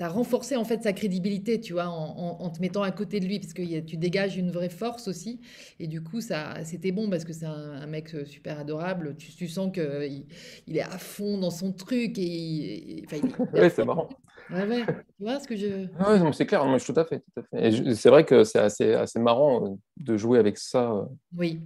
as 0.00 0.08
renforcé 0.08 0.56
en 0.56 0.64
fait 0.64 0.82
sa 0.82 0.92
crédibilité, 0.92 1.60
tu 1.60 1.72
vois, 1.72 1.86
en, 1.86 2.50
te 2.50 2.60
mettant 2.60 2.82
à 2.82 2.90
côté 2.90 3.20
de 3.20 3.26
lui, 3.26 3.38
parce 3.38 3.52
que 3.52 3.80
tu 3.80 3.96
dégages 3.96 4.36
une 4.36 4.50
vraie 4.50 4.68
force 4.68 5.08
aussi. 5.08 5.40
Et 5.80 5.86
du 5.86 6.02
coup, 6.02 6.20
ça, 6.20 6.54
c'était 6.64 6.92
bon 6.92 7.08
parce 7.08 7.24
que 7.24 7.32
c'est 7.32 7.46
un, 7.46 7.86
mec 7.86 8.14
super 8.26 8.58
adorable. 8.58 9.16
Tu, 9.16 9.32
tu 9.32 9.48
sens 9.48 9.72
qu'il 9.72 10.24
il 10.66 10.76
est 10.76 10.82
à 10.82 10.98
fond 10.98 11.38
dans 11.38 11.50
son 11.50 11.72
truc 11.72 12.18
et, 12.18 13.04
ouais, 13.52 13.70
c'est 13.70 13.84
marrant. 13.84 14.08
Ouais, 14.50 14.66
ouais. 14.66 14.84
Tu 14.86 15.24
vois 15.24 15.40
ce 15.40 15.48
que 15.48 15.56
je. 15.56 15.86
Oui, 15.98 16.32
c'est 16.32 16.46
clair, 16.46 16.64
moi, 16.64 16.78
je, 16.78 16.84
tout 16.84 16.98
à 16.98 17.04
fait. 17.04 17.20
Tout 17.34 17.40
à 17.40 17.42
fait. 17.42 17.68
Et 17.68 17.94
c'est 17.94 18.10
vrai 18.10 18.24
que 18.24 18.44
c'est 18.44 18.58
assez, 18.58 18.92
assez 18.94 19.18
marrant 19.18 19.64
euh, 19.64 19.74
de 19.98 20.16
jouer 20.16 20.38
avec 20.38 20.58
ça. 20.58 20.90
Euh. 20.90 21.04
Oui 21.36 21.60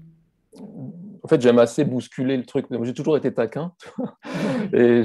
en 1.26 1.28
fait, 1.28 1.40
j'aime 1.40 1.58
assez 1.58 1.84
bousculer 1.84 2.36
le 2.36 2.44
truc. 2.44 2.66
J'ai 2.82 2.94
toujours 2.94 3.16
été 3.16 3.34
taquin. 3.34 3.72
et 4.72 5.02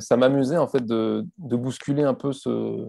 ça 0.00 0.16
m'amusait, 0.16 0.56
en 0.56 0.66
fait, 0.66 0.84
de, 0.84 1.24
bousculer 1.38 2.02
un 2.02 2.14
peu 2.14 2.32
ce, 2.32 2.88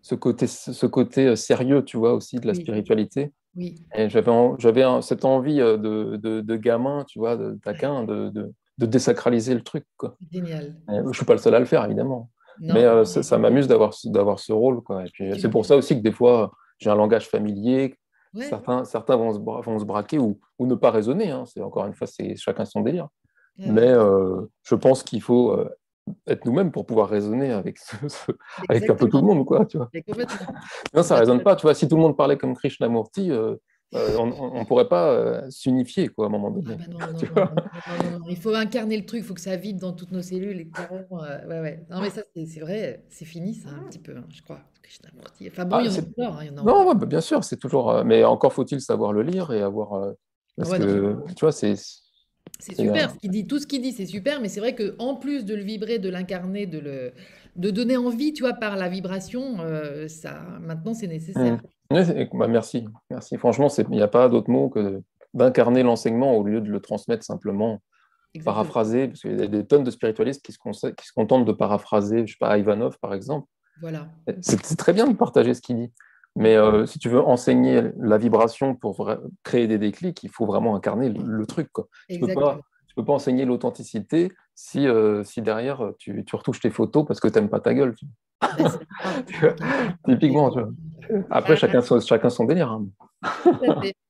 ce, 0.00 0.14
côté, 0.14 0.46
ce 0.46 0.86
côté 0.86 1.26
euh, 1.26 1.36
sérieux, 1.36 1.84
tu 1.84 1.98
vois, 1.98 2.14
aussi 2.14 2.36
de 2.36 2.46
la 2.46 2.54
spiritualité. 2.54 3.30
Oui. 3.54 3.84
Et 3.94 4.08
j'avais, 4.08 4.32
j'avais 4.56 4.84
cette 5.02 5.26
envie 5.26 5.60
euh, 5.60 5.76
de, 5.76 6.40
de, 6.40 6.56
gamin, 6.56 7.04
tu 7.06 7.18
vois, 7.18 7.36
de 7.36 7.58
taquin, 7.62 8.04
de, 8.04 8.54
désacraliser 8.78 9.52
le 9.52 9.60
truc. 9.60 9.84
Quoi. 9.98 10.16
Génial. 10.32 10.78
je 10.88 10.94
ne 10.94 11.12
suis 11.12 11.26
pas 11.26 11.34
le 11.34 11.40
seul 11.40 11.54
à 11.54 11.60
le 11.60 11.66
faire, 11.66 11.84
évidemment. 11.84 12.30
mais 12.58 12.84
euh, 12.84 13.04
ça, 13.04 13.36
m'amuse 13.36 13.68
d'avoir, 13.68 13.92
d'avoir 14.06 14.38
ce 14.38 14.54
rôle. 14.54 14.80
Quoi. 14.80 15.04
Et 15.04 15.10
puis, 15.12 15.38
c'est 15.38 15.50
pour 15.50 15.66
ça 15.66 15.76
aussi 15.76 15.94
que 15.94 16.02
des 16.02 16.12
fois, 16.12 16.52
j'ai 16.78 16.88
un 16.88 16.94
langage 16.94 17.28
familier 17.28 17.98
Certains, 18.34 18.84
certains 18.84 19.16
vont, 19.16 19.32
se, 19.32 19.38
vont 19.38 19.78
se 19.78 19.84
braquer 19.84 20.18
ou, 20.18 20.38
ou 20.58 20.66
ne 20.66 20.74
pas 20.74 20.90
raisonner. 20.90 21.30
Hein. 21.30 21.44
C'est 21.46 21.62
encore 21.62 21.86
une 21.86 21.94
fois, 21.94 22.06
c'est 22.06 22.36
chacun 22.36 22.64
son 22.64 22.80
délire. 22.80 23.08
Mais 23.58 23.88
euh, 23.88 24.42
je 24.62 24.76
pense 24.76 25.02
qu'il 25.02 25.20
faut 25.20 25.50
euh, 25.50 25.68
être 26.28 26.44
nous-mêmes 26.44 26.70
pour 26.70 26.86
pouvoir 26.86 27.08
raisonner 27.08 27.50
avec, 27.50 27.78
avec 28.68 28.88
un 28.88 28.94
peu 28.94 29.08
tout 29.08 29.18
le 29.18 29.24
monde, 29.24 29.44
quoi. 29.44 29.66
Tu 29.66 29.78
vois. 29.78 29.90
non, 30.94 31.02
ça 31.02 31.16
résonne 31.16 31.42
pas. 31.42 31.56
Tu 31.56 31.62
vois, 31.62 31.74
si 31.74 31.88
tout 31.88 31.96
le 31.96 32.02
monde 32.02 32.16
parlait 32.16 32.38
comme 32.38 32.54
Krishnamurti, 32.54 33.32
euh, 33.32 33.56
on 33.92 34.26
ne 34.60 34.64
pourrait 34.64 34.88
pas 34.88 35.50
s'unifier, 35.50 36.08
quoi, 36.08 36.26
à 36.26 36.28
un 36.28 36.32
moment 36.32 36.50
donné. 36.50 36.76
Il 38.28 38.36
faut 38.36 38.54
incarner 38.54 38.96
le 38.96 39.06
truc, 39.06 39.20
il 39.20 39.24
faut 39.24 39.34
que 39.34 39.40
ça 39.40 39.56
vibre 39.56 39.80
dans 39.80 39.92
toutes 39.92 40.12
nos 40.12 40.22
cellules. 40.22 40.60
Et 40.60 40.70
ouais, 41.48 41.60
ouais. 41.60 41.84
Non, 41.90 42.00
mais 42.00 42.10
ça, 42.10 42.22
c'est 42.34 42.60
vrai, 42.60 43.04
c'est 43.08 43.24
fini, 43.24 43.54
ça, 43.54 43.70
un 43.70 43.88
petit 43.88 43.98
peu, 43.98 44.16
hein, 44.16 44.24
je 44.30 44.42
crois. 44.42 44.60
Enfin 45.48 45.64
bon, 45.64 45.76
ah, 45.76 45.82
il 45.82 45.86
y 45.86 45.90
en 45.90 45.96
a 45.96 46.00
encore. 46.00 46.38
Hein, 46.40 46.50
non, 46.64 46.94
bah, 46.94 47.06
bien 47.06 47.20
sûr, 47.20 47.44
c'est 47.44 47.58
toujours. 47.58 47.90
Euh, 47.90 48.04
mais 48.04 48.24
encore 48.24 48.52
faut-il 48.52 48.80
savoir 48.80 49.12
le 49.12 49.22
lire 49.22 49.52
et 49.52 49.60
avoir. 49.60 49.94
Euh, 49.94 50.12
parce 50.56 50.70
que, 50.78 51.16
tu 51.34 51.40
vois, 51.40 51.52
c'est. 51.52 51.74
C'est 52.58 52.74
super, 52.74 53.10
ce 53.10 53.28
dit, 53.28 53.46
tout 53.46 53.58
ce 53.58 53.66
qu'il 53.66 53.82
dit, 53.82 53.92
c'est 53.92 54.06
super, 54.06 54.40
mais 54.40 54.48
c'est 54.48 54.60
vrai 54.60 54.74
qu'en 54.74 55.16
plus 55.16 55.44
de 55.44 55.54
le 55.54 55.62
vibrer, 55.62 55.98
de 55.98 56.08
l'incarner, 56.08 56.66
de 56.66 56.78
le 56.78 57.12
de 57.56 57.70
donner 57.70 57.96
envie, 57.96 58.32
tu 58.32 58.42
vois, 58.42 58.54
par 58.54 58.76
la 58.76 58.88
vibration, 58.88 59.60
euh, 59.60 60.08
ça, 60.08 60.40
maintenant, 60.60 60.94
c'est 60.94 61.08
nécessaire. 61.08 61.56
Mmh. 61.56 61.60
Bah, 61.90 62.48
merci, 62.48 62.86
merci. 63.10 63.36
Franchement, 63.38 63.68
il 63.68 63.90
n'y 63.90 64.02
a 64.02 64.08
pas 64.08 64.28
d'autre 64.28 64.50
mot 64.50 64.68
que 64.68 65.02
d'incarner 65.34 65.82
l'enseignement 65.82 66.36
au 66.36 66.44
lieu 66.44 66.60
de 66.60 66.70
le 66.70 66.80
transmettre 66.80 67.24
simplement, 67.24 67.80
paraphraser, 68.44 69.08
parce 69.08 69.20
qu'il 69.20 69.38
y 69.38 69.42
a 69.42 69.46
des 69.46 69.66
tonnes 69.66 69.84
de 69.84 69.90
spiritualistes 69.90 70.44
qui 70.44 70.52
se, 70.52 70.86
qui 70.88 71.06
se 71.06 71.12
contentent 71.12 71.46
de 71.46 71.52
paraphraser, 71.52 72.26
je 72.26 72.32
sais 72.32 72.38
pas, 72.38 72.58
Ivanov, 72.58 72.98
par 73.00 73.14
exemple, 73.14 73.48
voilà. 73.80 74.08
C'est 74.40 74.76
très 74.76 74.92
bien 74.92 75.06
de 75.06 75.14
partager 75.14 75.54
ce 75.54 75.60
qu'il 75.60 75.76
dit. 75.76 75.92
Mais 76.36 76.56
euh, 76.56 76.86
si 76.86 76.98
tu 76.98 77.08
veux 77.08 77.20
enseigner 77.20 77.82
la 77.98 78.18
vibration 78.18 78.74
pour 78.74 79.10
créer 79.42 79.66
des 79.66 79.78
déclics, 79.78 80.22
il 80.22 80.30
faut 80.30 80.46
vraiment 80.46 80.76
incarner 80.76 81.08
le, 81.10 81.46
truc. 81.46 81.68
Tu 82.08 82.20
ne 82.20 82.26
peux, 82.26 82.34
peux, 82.96 83.04
pas 83.04 83.12
enseigner 83.12 83.44
l'authenticité 83.44 84.32
si, 84.54 84.86
euh, 84.86 85.24
si 85.24 85.42
derrière 85.42 85.92
tu, 85.98 86.24
tu, 86.24 86.36
retouches 86.36 86.60
tes 86.60 86.70
photos 86.70 87.06
parce 87.06 87.18
que 87.20 87.28
tu 87.28 87.34
n'aimes 87.34 87.48
pas 87.48 87.60
ta 87.60 87.74
gueule. 87.74 87.94
Typiquement. 90.08 90.50
Tu 90.50 90.60
vois. 90.60 91.24
Après, 91.30 91.56
chacun, 91.56 91.80
chacun 92.00 92.30
son 92.30 92.44
délire. 92.44 92.70
Hein. 92.70 92.86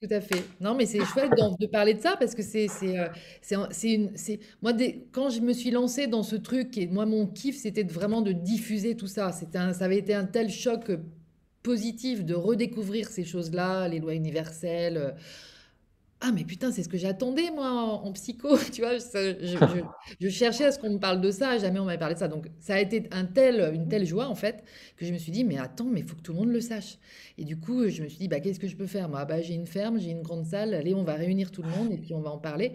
Tout 0.02 0.08
à 0.10 0.20
fait, 0.20 0.44
Non, 0.60 0.74
mais 0.74 0.84
c'est 0.84 1.02
chouette 1.04 1.32
de 1.58 1.66
parler 1.66 1.94
de 1.94 2.00
ça 2.00 2.16
parce 2.18 2.34
que 2.34 2.42
c'est 2.42 2.68
c'est 2.68 2.98
euh, 2.98 3.66
une 3.82 4.10
c'est 4.14 4.38
moi 4.60 4.72
quand 5.12 5.30
je 5.30 5.40
me 5.40 5.54
suis 5.54 5.70
lancée 5.70 6.06
dans 6.06 6.22
ce 6.22 6.36
truc 6.36 6.76
et 6.76 6.86
moi 6.86 7.06
mon 7.06 7.26
kiff 7.26 7.56
c'était 7.56 7.84
vraiment 7.84 8.20
de 8.20 8.32
diffuser 8.32 8.96
tout 8.96 9.06
ça. 9.06 9.32
C'était 9.32 9.72
ça 9.72 9.86
avait 9.86 9.96
été 9.98 10.14
un 10.14 10.26
tel 10.26 10.50
choc 10.50 10.90
positif 11.62 12.24
de 12.24 12.34
redécouvrir 12.34 13.08
ces 13.08 13.24
choses-là, 13.24 13.88
les 13.88 13.98
lois 13.98 14.14
universelles. 14.14 14.96
Euh, 14.98 15.10
ah, 16.20 16.32
mais 16.34 16.42
putain, 16.42 16.72
c'est 16.72 16.82
ce 16.82 16.88
que 16.88 16.98
j'attendais, 16.98 17.50
moi, 17.52 17.70
en, 17.70 18.12
psycho, 18.12 18.58
tu 18.72 18.82
vois. 18.82 18.98
Je, 20.20 20.28
cherchais 20.28 20.64
à 20.64 20.72
ce 20.72 20.78
qu'on 20.78 20.90
me 20.90 20.98
parle 20.98 21.20
de 21.20 21.30
ça, 21.30 21.58
jamais 21.58 21.78
on 21.78 21.84
m'avait 21.84 21.98
parlé 21.98 22.14
de 22.14 22.18
ça. 22.18 22.26
Donc, 22.26 22.48
ça 22.58 22.74
a 22.74 22.80
été 22.80 23.08
un 23.12 23.24
tel, 23.24 23.72
une 23.72 23.88
telle 23.88 24.04
joie, 24.04 24.26
en 24.26 24.34
fait, 24.34 24.64
que 24.96 25.06
je 25.06 25.12
me 25.12 25.18
suis 25.18 25.30
dit, 25.30 25.44
mais 25.44 25.58
attends, 25.58 25.84
mais 25.84 26.00
il 26.00 26.06
faut 26.06 26.16
que 26.16 26.22
tout 26.22 26.32
le 26.32 26.38
monde 26.38 26.50
le 26.50 26.60
sache. 26.60 26.98
Et 27.38 27.44
du 27.44 27.56
coup, 27.56 27.88
je 27.88 28.02
me 28.02 28.08
suis 28.08 28.18
dit, 28.18 28.26
bah, 28.26 28.40
qu'est-ce 28.40 28.58
que 28.58 28.66
je 28.66 28.74
peux 28.74 28.88
faire 28.88 29.08
Moi, 29.08 29.24
bah, 29.26 29.40
j'ai 29.40 29.54
une 29.54 29.68
ferme, 29.68 30.00
j'ai 30.00 30.10
une 30.10 30.22
grande 30.22 30.44
salle, 30.44 30.74
allez, 30.74 30.92
on 30.92 31.04
va 31.04 31.14
réunir 31.14 31.52
tout 31.52 31.62
le 31.62 31.68
monde 31.68 31.92
et 31.92 31.98
puis 31.98 32.14
on 32.14 32.20
va 32.20 32.30
en 32.30 32.38
parler. 32.38 32.72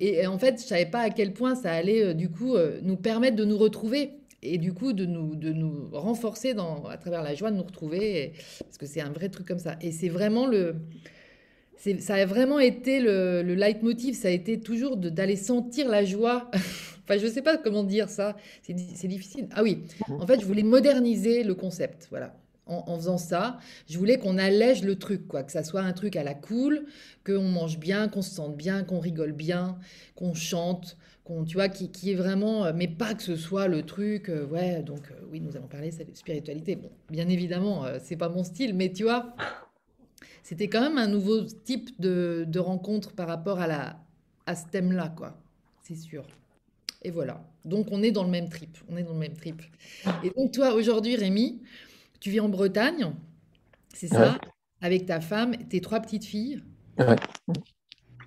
Et, 0.00 0.26
en 0.26 0.38
fait, 0.38 0.60
je 0.60 0.66
savais 0.66 0.86
pas 0.86 1.00
à 1.00 1.10
quel 1.10 1.32
point 1.32 1.54
ça 1.54 1.72
allait, 1.72 2.04
euh, 2.04 2.14
du 2.14 2.28
coup, 2.28 2.54
euh, 2.54 2.80
nous 2.82 2.96
permettre 2.96 3.36
de 3.36 3.46
nous 3.46 3.56
retrouver 3.56 4.10
et 4.42 4.58
du 4.58 4.74
coup 4.74 4.92
de 4.92 5.06
nous, 5.06 5.36
de 5.36 5.54
nous 5.54 5.88
renforcer 5.90 6.52
dans, 6.52 6.84
à 6.84 6.98
travers 6.98 7.22
la 7.22 7.34
joie 7.34 7.50
de 7.50 7.56
nous 7.56 7.62
retrouver, 7.62 8.34
parce 8.58 8.76
que 8.76 8.84
c'est 8.84 9.00
un 9.00 9.10
vrai 9.10 9.30
truc 9.30 9.48
comme 9.48 9.58
ça. 9.58 9.76
Et 9.80 9.90
c'est 9.90 10.10
vraiment 10.10 10.46
le 10.46 10.76
ça 12.00 12.14
a 12.14 12.24
vraiment 12.26 12.58
été 12.58 13.00
le, 13.00 13.42
le 13.42 13.54
leitmotiv, 13.54 14.14
ça 14.14 14.28
a 14.28 14.30
été 14.30 14.60
toujours 14.60 14.96
d'aller 14.96 15.36
sentir 15.36 15.88
la 15.88 16.04
joie. 16.04 16.50
enfin, 17.04 17.18
je 17.18 17.26
ne 17.26 17.30
sais 17.30 17.42
pas 17.42 17.58
comment 17.58 17.84
dire 17.84 18.08
ça, 18.08 18.36
c'est 18.62 18.74
difficile. 18.74 19.48
Ah 19.52 19.62
oui, 19.62 19.82
en 20.08 20.26
fait, 20.26 20.40
je 20.40 20.46
voulais 20.46 20.62
moderniser 20.62 21.44
le 21.44 21.54
concept, 21.54 22.08
voilà. 22.10 22.34
En, 22.66 22.96
faisant 22.96 23.18
ça, 23.18 23.58
je 23.90 23.98
voulais 23.98 24.16
qu'on 24.16 24.38
allège 24.38 24.84
le 24.84 24.96
truc, 24.96 25.28
quoi, 25.28 25.42
que 25.42 25.52
ça 25.52 25.62
soit 25.62 25.82
un 25.82 25.92
truc 25.92 26.16
à 26.16 26.24
la 26.24 26.32
cool, 26.32 26.86
qu'on 27.26 27.42
mange 27.42 27.78
bien, 27.78 28.08
qu'on 28.08 28.22
se 28.22 28.34
sente 28.34 28.56
bien, 28.56 28.84
qu'on 28.84 29.00
rigole 29.00 29.32
bien, 29.32 29.76
qu'on 30.14 30.32
chante, 30.32 30.96
qu'on, 31.24 31.44
tu 31.44 31.56
vois, 31.56 31.68
qui, 31.68 31.90
qui, 31.90 32.12
est 32.12 32.14
vraiment, 32.14 32.72
mais 32.72 32.88
pas 32.88 33.12
que 33.12 33.22
ce 33.22 33.36
soit 33.36 33.68
le 33.68 33.82
truc, 33.82 34.30
euh, 34.30 34.46
ouais, 34.46 34.82
donc 34.82 35.10
euh, 35.10 35.14
oui, 35.30 35.40
nous 35.40 35.54
allons 35.58 35.66
parler 35.66 35.90
de 35.90 36.14
spiritualité. 36.14 36.76
Bon, 36.76 36.90
bien 37.10 37.28
évidemment, 37.28 37.84
euh, 37.84 37.98
c'est 38.02 38.16
pas 38.16 38.30
mon 38.30 38.44
style, 38.44 38.72
mais 38.74 38.90
tu 38.90 39.02
vois, 39.02 39.36
c'était 40.44 40.68
quand 40.68 40.82
même 40.82 40.98
un 40.98 41.08
nouveau 41.08 41.42
type 41.42 41.98
de, 41.98 42.58
rencontre 42.58 43.12
par 43.12 43.26
rapport 43.26 43.60
à, 43.60 43.66
la, 43.66 43.98
à 44.46 44.54
ce 44.54 44.66
thème-là, 44.66 45.08
quoi. 45.16 45.40
C'est 45.82 45.96
sûr. 45.96 46.26
Et 47.02 47.10
voilà. 47.10 47.42
Donc, 47.64 47.88
on 47.90 48.02
est 48.02 48.12
dans 48.12 48.24
le 48.24 48.30
même 48.30 48.50
trip. 48.50 48.76
On 48.88 48.96
est 48.98 49.02
dans 49.02 49.14
le 49.14 49.18
même 49.18 49.34
trip. 49.34 49.62
Et 50.22 50.30
donc, 50.30 50.52
toi, 50.52 50.74
aujourd'hui, 50.74 51.16
Rémi, 51.16 51.62
tu 52.20 52.30
vis 52.30 52.40
en 52.40 52.50
Bretagne, 52.50 53.12
c'est 53.94 54.08
ça? 54.08 54.38
Avec 54.82 55.06
ta 55.06 55.20
femme, 55.20 55.56
tes 55.68 55.80
trois 55.80 56.00
petites 56.00 56.26
filles? 56.26 56.62
Ouais. 56.98 57.16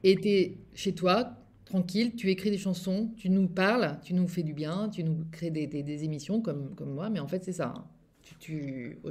Et 0.04 0.16
tu 0.16 0.28
es 0.28 0.58
chez 0.74 0.96
toi, 0.96 1.38
tranquille, 1.66 2.16
tu 2.16 2.32
écris 2.32 2.50
des 2.50 2.58
chansons, 2.58 3.12
tu 3.16 3.30
nous 3.30 3.48
parles, 3.48 4.00
tu 4.04 4.16
nous 4.16 4.28
fais 4.28 4.44
du 4.44 4.54
bien, 4.54 4.90
tu 4.90 5.04
nous 5.04 5.24
crées 5.32 5.52
des, 5.52 5.68
des, 5.68 6.04
émissions 6.04 6.42
comme, 6.42 6.74
comme 6.74 6.94
moi, 6.94 7.12
mais 7.12 7.20
en 7.20 7.28
fait, 7.28 7.44
c'est 7.44 7.54
ça. 7.54 7.74
Hein 7.78 7.86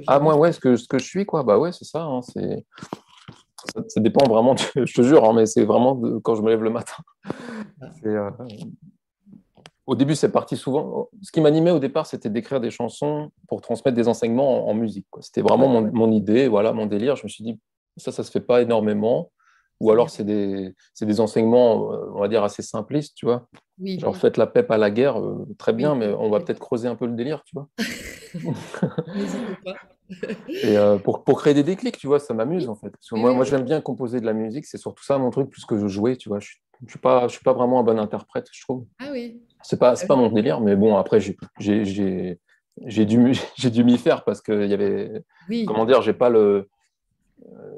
ah, 0.07 0.19
moi, 0.19 0.35
ouais, 0.35 0.51
ce 0.51 0.59
que, 0.59 0.75
ce 0.75 0.87
que 0.87 0.99
je 0.99 1.05
suis, 1.05 1.25
quoi, 1.25 1.43
bah 1.43 1.57
ouais, 1.57 1.71
c'est 1.71 1.85
ça, 1.85 2.03
hein, 2.03 2.21
c'est... 2.21 2.65
Ça, 3.87 3.99
dépend 3.99 4.25
vraiment, 4.29 4.55
je 4.75 4.93
te 4.93 5.01
jure, 5.01 5.25
hein, 5.25 5.33
mais 5.33 5.45
c'est 5.45 5.65
vraiment 5.65 5.99
quand 6.21 6.35
je 6.35 6.41
me 6.41 6.49
lève 6.49 6.63
le 6.63 6.69
matin. 6.69 7.03
Euh, 8.05 8.29
au 9.85 9.95
début, 9.95 10.15
c'est 10.15 10.31
parti 10.31 10.55
souvent. 10.55 11.09
Ce 11.21 11.31
qui 11.31 11.41
m'animait 11.41 11.71
au 11.71 11.79
départ, 11.79 12.05
c'était 12.05 12.29
d'écrire 12.29 12.61
des 12.61 12.71
chansons 12.71 13.31
pour 13.47 13.61
transmettre 13.61 13.95
des 13.95 14.07
enseignements 14.07 14.69
en, 14.69 14.73
musique. 14.73 15.07
C'était 15.19 15.41
vraiment 15.41 15.67
mon, 15.67 15.81
mon, 15.81 16.11
idée, 16.11 16.47
voilà, 16.47 16.71
mon 16.71 16.85
délire. 16.85 17.15
Je 17.15 17.23
me 17.23 17.29
suis 17.29 17.43
dit, 17.43 17.59
ça, 17.97 18.11
ça 18.11 18.23
se 18.23 18.31
fait 18.31 18.41
pas 18.41 18.61
énormément. 18.61 19.31
Ou 19.79 19.91
alors, 19.91 20.09
c'est 20.09 20.23
des, 20.23 20.73
des, 20.99 21.19
enseignements, 21.19 21.93
euh, 21.93 22.11
on 22.13 22.19
va 22.19 22.27
dire, 22.27 22.43
assez 22.43 22.63
simplistes, 22.63 23.15
tu 23.15 23.25
vois. 23.25 23.47
Oui, 23.79 23.99
Genre, 23.99 24.15
faites 24.17 24.37
la 24.37 24.47
PEP 24.47 24.71
à 24.71 24.77
la 24.77 24.89
guerre, 24.89 25.19
euh, 25.19 25.45
très 25.59 25.73
bien, 25.73 25.93
mais 25.93 26.07
on 26.07 26.29
va 26.29 26.39
peut-être 26.39 26.59
creuser 26.59 26.87
un 26.87 26.95
peu 26.95 27.05
le 27.05 27.13
délire, 27.13 27.43
tu 27.45 27.55
vois. 27.55 27.67
Et 30.63 30.77
euh, 30.77 30.97
pour, 30.97 31.23
pour, 31.23 31.39
créer 31.39 31.53
des 31.53 31.63
déclics, 31.63 31.97
tu 31.97 32.07
vois, 32.07 32.19
ça 32.19 32.33
m'amuse, 32.33 32.69
en 32.69 32.75
fait. 32.75 32.89
Parce 32.89 33.09
que 33.09 33.15
moi, 33.15 33.33
moi 33.33 33.45
j'aime 33.45 33.63
bien 33.63 33.81
composer 33.81 34.19
de 34.19 34.25
la 34.25 34.33
musique, 34.33 34.65
c'est 34.65 34.77
surtout 34.77 35.03
ça 35.03 35.17
mon 35.17 35.29
truc, 35.29 35.49
plus 35.49 35.65
que 35.65 35.77
je 35.77 35.87
jouais, 35.87 36.15
tu 36.15 36.29
vois. 36.29 36.39
Je 36.39 36.55
ne 36.81 36.89
suis, 36.89 36.99
pas, 36.99 37.27
je 37.27 37.33
suis 37.33 37.43
pas 37.43 37.53
vraiment 37.53 37.79
un 37.79 37.83
bon 37.83 37.99
interprète, 37.99 38.47
je 38.51 38.61
trouve. 38.61 38.85
Ah 38.99 39.09
oui. 39.11 39.41
C'est 39.63 39.79
pas, 39.79 39.95
pas 39.95 40.15
mon 40.15 40.31
délire, 40.31 40.61
mais 40.61 40.75
bon, 40.75 40.95
après, 40.95 41.19
j'ai 41.19 41.35
dû, 43.05 43.33
dû 43.57 43.83
m'y 43.83 43.97
faire 43.97 44.23
parce 44.23 44.41
que 44.41 44.65
y 44.65 44.73
avait. 44.73 45.23
Oui. 45.49 45.65
Comment 45.65 45.85
dire, 45.85 46.01
j'ai 46.01 46.13
pas 46.13 46.29
le 46.29 46.69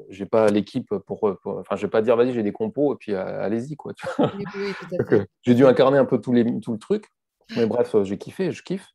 j'ai 0.08 0.26
pas 0.26 0.48
l'équipe 0.48 0.94
pour, 1.06 1.24
enfin, 1.44 1.76
je 1.76 1.82
vais 1.82 1.90
pas 1.90 2.02
dire 2.02 2.16
vas-y, 2.16 2.32
j'ai 2.32 2.42
des 2.42 2.52
compos 2.52 2.94
et 2.94 2.96
puis 2.96 3.12
euh, 3.12 3.42
allez-y 3.42 3.76
quoi. 3.76 3.92
j'ai 5.42 5.54
dû 5.54 5.64
incarner 5.66 5.98
un 5.98 6.04
peu 6.04 6.20
tout, 6.20 6.32
les, 6.32 6.60
tout 6.60 6.72
le 6.72 6.78
truc, 6.78 7.06
mais 7.56 7.66
bref, 7.66 7.94
j'ai 8.02 8.18
kiffé, 8.18 8.52
je 8.52 8.62
kiffe. 8.62 8.86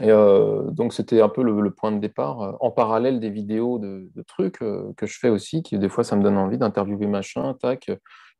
Et 0.00 0.10
euh, 0.10 0.70
donc, 0.70 0.92
c'était 0.92 1.20
un 1.20 1.28
peu 1.28 1.42
le, 1.42 1.70
point 1.70 1.92
de 1.92 1.98
départ, 1.98 2.42
euh, 2.42 2.52
en 2.60 2.70
parallèle 2.70 3.18
des 3.20 3.30
vidéos 3.30 3.78
de, 3.78 4.08
trucs 4.26 4.62
euh, 4.62 4.92
que 4.96 5.06
je 5.06 5.18
fais 5.18 5.28
aussi, 5.28 5.62
qui 5.62 5.78
des 5.78 5.88
fois, 5.88 6.04
ça 6.04 6.16
me 6.16 6.22
donne 6.22 6.36
envie 6.36 6.58
d'interviewer 6.58 7.06
machin, 7.06 7.54
tac. 7.54 7.90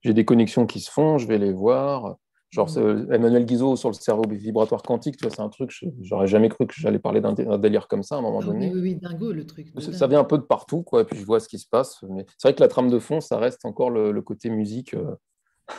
J'ai 0.02 0.14
des 0.14 0.24
connexions 0.24 0.66
qui 0.66 0.80
se 0.80 0.90
font, 0.90 1.18
je 1.18 1.26
vais 1.26 1.38
les 1.38 1.52
voir. 1.52 2.16
Genre, 2.56 2.68
mmh. 2.68 3.12
Emmanuel 3.12 3.44
Guizot 3.44 3.76
sur 3.76 3.90
le 3.90 3.94
cerveau 3.94 4.24
vibratoire 4.28 4.82
quantique, 4.82 5.16
tu 5.16 5.26
vois, 5.26 5.34
c'est 5.34 5.42
un 5.42 5.48
truc, 5.48 5.70
j'aurais 6.00 6.26
jamais 6.26 6.48
cru 6.48 6.66
que 6.66 6.74
j'allais 6.76 6.98
parler 6.98 7.20
d'un 7.20 7.58
délire 7.58 7.86
comme 7.86 8.02
ça 8.02 8.16
à 8.16 8.18
un 8.18 8.22
moment 8.22 8.40
ah 8.42 8.46
donné. 8.46 8.72
Oui, 8.72 8.80
oui, 8.80 8.96
dingo 8.96 9.30
le 9.30 9.44
truc. 9.46 9.68
Ça, 9.78 10.06
vient 10.06 10.20
un 10.20 10.24
peu 10.24 10.38
de 10.38 10.42
partout, 10.42 10.82
quoi, 10.82 11.02
et 11.02 11.04
puis 11.04 11.18
je 11.18 11.24
vois 11.26 11.38
ce 11.38 11.48
qui 11.48 11.58
se 11.58 11.68
passe. 11.68 12.02
Mais 12.08 12.24
c'est 12.38 12.48
vrai 12.48 12.54
que 12.54 12.62
la 12.62 12.68
trame 12.68 12.88
de 12.88 12.98
fond, 12.98 13.20
ça 13.20 13.38
reste 13.38 13.64
encore 13.64 13.90
le, 13.90 14.20
côté 14.22 14.48
musique. 14.50 14.96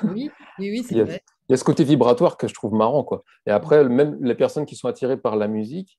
Oui, 0.03 0.30
oui, 0.59 0.69
oui 0.71 0.84
c'est 0.84 1.01
vrai 1.01 1.21
il 1.47 1.53
y 1.53 1.55
a 1.55 1.57
ce 1.57 1.63
côté 1.63 1.84
vibratoire 1.84 2.38
que 2.38 2.47
je 2.47 2.53
trouve 2.53 2.73
marrant. 2.73 3.03
Quoi. 3.03 3.23
Et 3.45 3.51
après, 3.51 3.84
même 3.88 4.17
les 4.21 4.36
personnes 4.36 4.65
qui 4.65 4.75
sont 4.75 4.88
attirées 4.88 5.17
par 5.17 5.36
la 5.36 5.47
musique, 5.47 5.97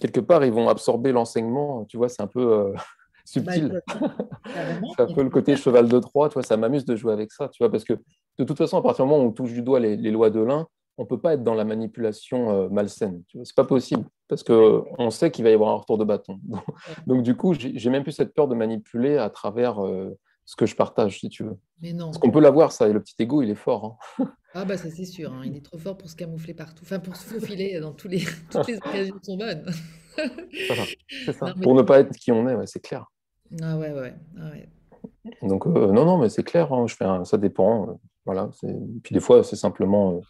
quelque 0.00 0.20
part, 0.20 0.44
ils 0.44 0.52
vont 0.52 0.68
absorber 0.68 1.12
l'enseignement. 1.12 1.84
Tu 1.86 1.96
vois, 1.96 2.08
c'est 2.08 2.22
un 2.22 2.26
peu 2.26 2.52
euh, 2.52 2.74
subtil. 3.24 3.80
Bah, 3.86 4.10
c'est 4.96 5.02
un 5.02 5.12
peu 5.12 5.22
le 5.22 5.30
côté 5.30 5.56
cheval 5.56 5.88
de 5.88 5.98
Troie. 5.98 6.28
Tu 6.28 6.34
vois, 6.34 6.42
ça 6.42 6.56
m'amuse 6.56 6.84
de 6.84 6.96
jouer 6.96 7.12
avec 7.12 7.32
ça. 7.32 7.48
Tu 7.48 7.62
vois, 7.62 7.70
parce 7.70 7.84
que 7.84 7.94
de 8.38 8.44
toute 8.44 8.58
façon, 8.58 8.78
à 8.78 8.82
partir 8.82 9.04
du 9.04 9.10
moment 9.10 9.22
où 9.22 9.28
on 9.28 9.32
touche 9.32 9.52
du 9.52 9.62
doigt 9.62 9.80
les, 9.80 9.96
lois 10.10 10.30
de 10.30 10.40
l'un, 10.40 10.66
on 10.98 11.02
ne 11.02 11.08
peut 11.08 11.18
pas 11.18 11.34
être 11.34 11.42
dans 11.42 11.54
la 11.54 11.64
manipulation 11.64 12.50
euh, 12.50 12.68
malsaine. 12.68 13.22
Ce 13.32 13.38
n'est 13.38 13.44
pas 13.56 13.64
possible. 13.64 14.04
Parce 14.28 14.42
qu'on 14.42 15.10
sait 15.10 15.30
qu'il 15.30 15.44
va 15.44 15.50
y 15.50 15.54
avoir 15.54 15.70
un 15.70 15.76
retour 15.76 15.98
de 15.98 16.04
bâton. 16.04 16.38
Donc, 17.06 17.22
du 17.22 17.36
coup, 17.36 17.54
j'ai 17.54 17.90
même 17.90 18.02
plus 18.02 18.12
cette 18.12 18.34
peur 18.34 18.48
de 18.48 18.54
manipuler 18.54 19.16
à 19.16 19.30
travers. 19.30 19.84
Euh, 19.84 20.16
ce 20.44 20.56
que 20.56 20.66
je 20.66 20.74
partage, 20.74 21.20
si 21.20 21.28
tu 21.28 21.44
veux. 21.44 21.58
Mais 21.80 21.92
non. 21.92 22.06
Parce 22.06 22.18
qu'on 22.18 22.30
peut 22.30 22.40
l'avoir, 22.40 22.72
ça, 22.72 22.88
et 22.88 22.92
le 22.92 23.00
petit 23.00 23.14
ego, 23.18 23.42
il 23.42 23.50
est 23.50 23.54
fort. 23.54 23.98
Hein. 24.18 24.26
Ah 24.54 24.66
bah 24.66 24.76
ça 24.76 24.90
c'est 24.90 25.06
sûr, 25.06 25.32
hein. 25.32 25.40
il 25.46 25.56
est 25.56 25.64
trop 25.64 25.78
fort 25.78 25.96
pour 25.96 26.10
se 26.10 26.14
camoufler 26.14 26.52
partout, 26.52 26.82
enfin 26.84 26.98
pour 26.98 27.16
se 27.16 27.24
faufiler 27.24 27.80
dans 27.80 27.94
tous 27.94 28.08
les... 28.08 28.22
toutes 28.50 28.68
les 28.68 28.76
occasions 28.76 29.18
sont 29.22 29.38
bonnes. 29.38 29.64
ça, 31.32 31.54
pour 31.62 31.74
ne 31.74 31.80
pas 31.80 32.00
être 32.00 32.14
qui 32.14 32.30
on 32.32 32.46
est, 32.46 32.54
ouais, 32.54 32.66
c'est 32.66 32.80
clair. 32.80 33.10
Ah 33.60 33.76
ouais, 33.78 33.92
ouais. 33.92 34.14
Ah 34.38 34.50
ouais. 34.50 34.68
Donc 35.42 35.66
euh, 35.66 35.92
non, 35.92 36.04
non, 36.04 36.18
mais 36.18 36.28
c'est 36.28 36.42
clair, 36.42 36.72
hein, 36.72 36.86
je 36.86 36.94
fais 36.94 37.06
ça 37.24 37.36
dépend. 37.38 37.88
Euh, 37.88 37.92
voilà, 38.24 38.50
puis 39.02 39.14
des 39.14 39.20
fois 39.20 39.42
c'est 39.42 39.56
simplement 39.56 40.12
euh, 40.12 40.20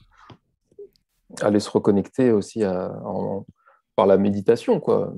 aller 1.42 1.60
se 1.60 1.70
reconnecter 1.70 2.32
aussi 2.32 2.64
à, 2.64 2.90
en, 3.04 3.44
par 3.96 4.06
la 4.06 4.16
méditation, 4.16 4.80
quoi. 4.80 5.12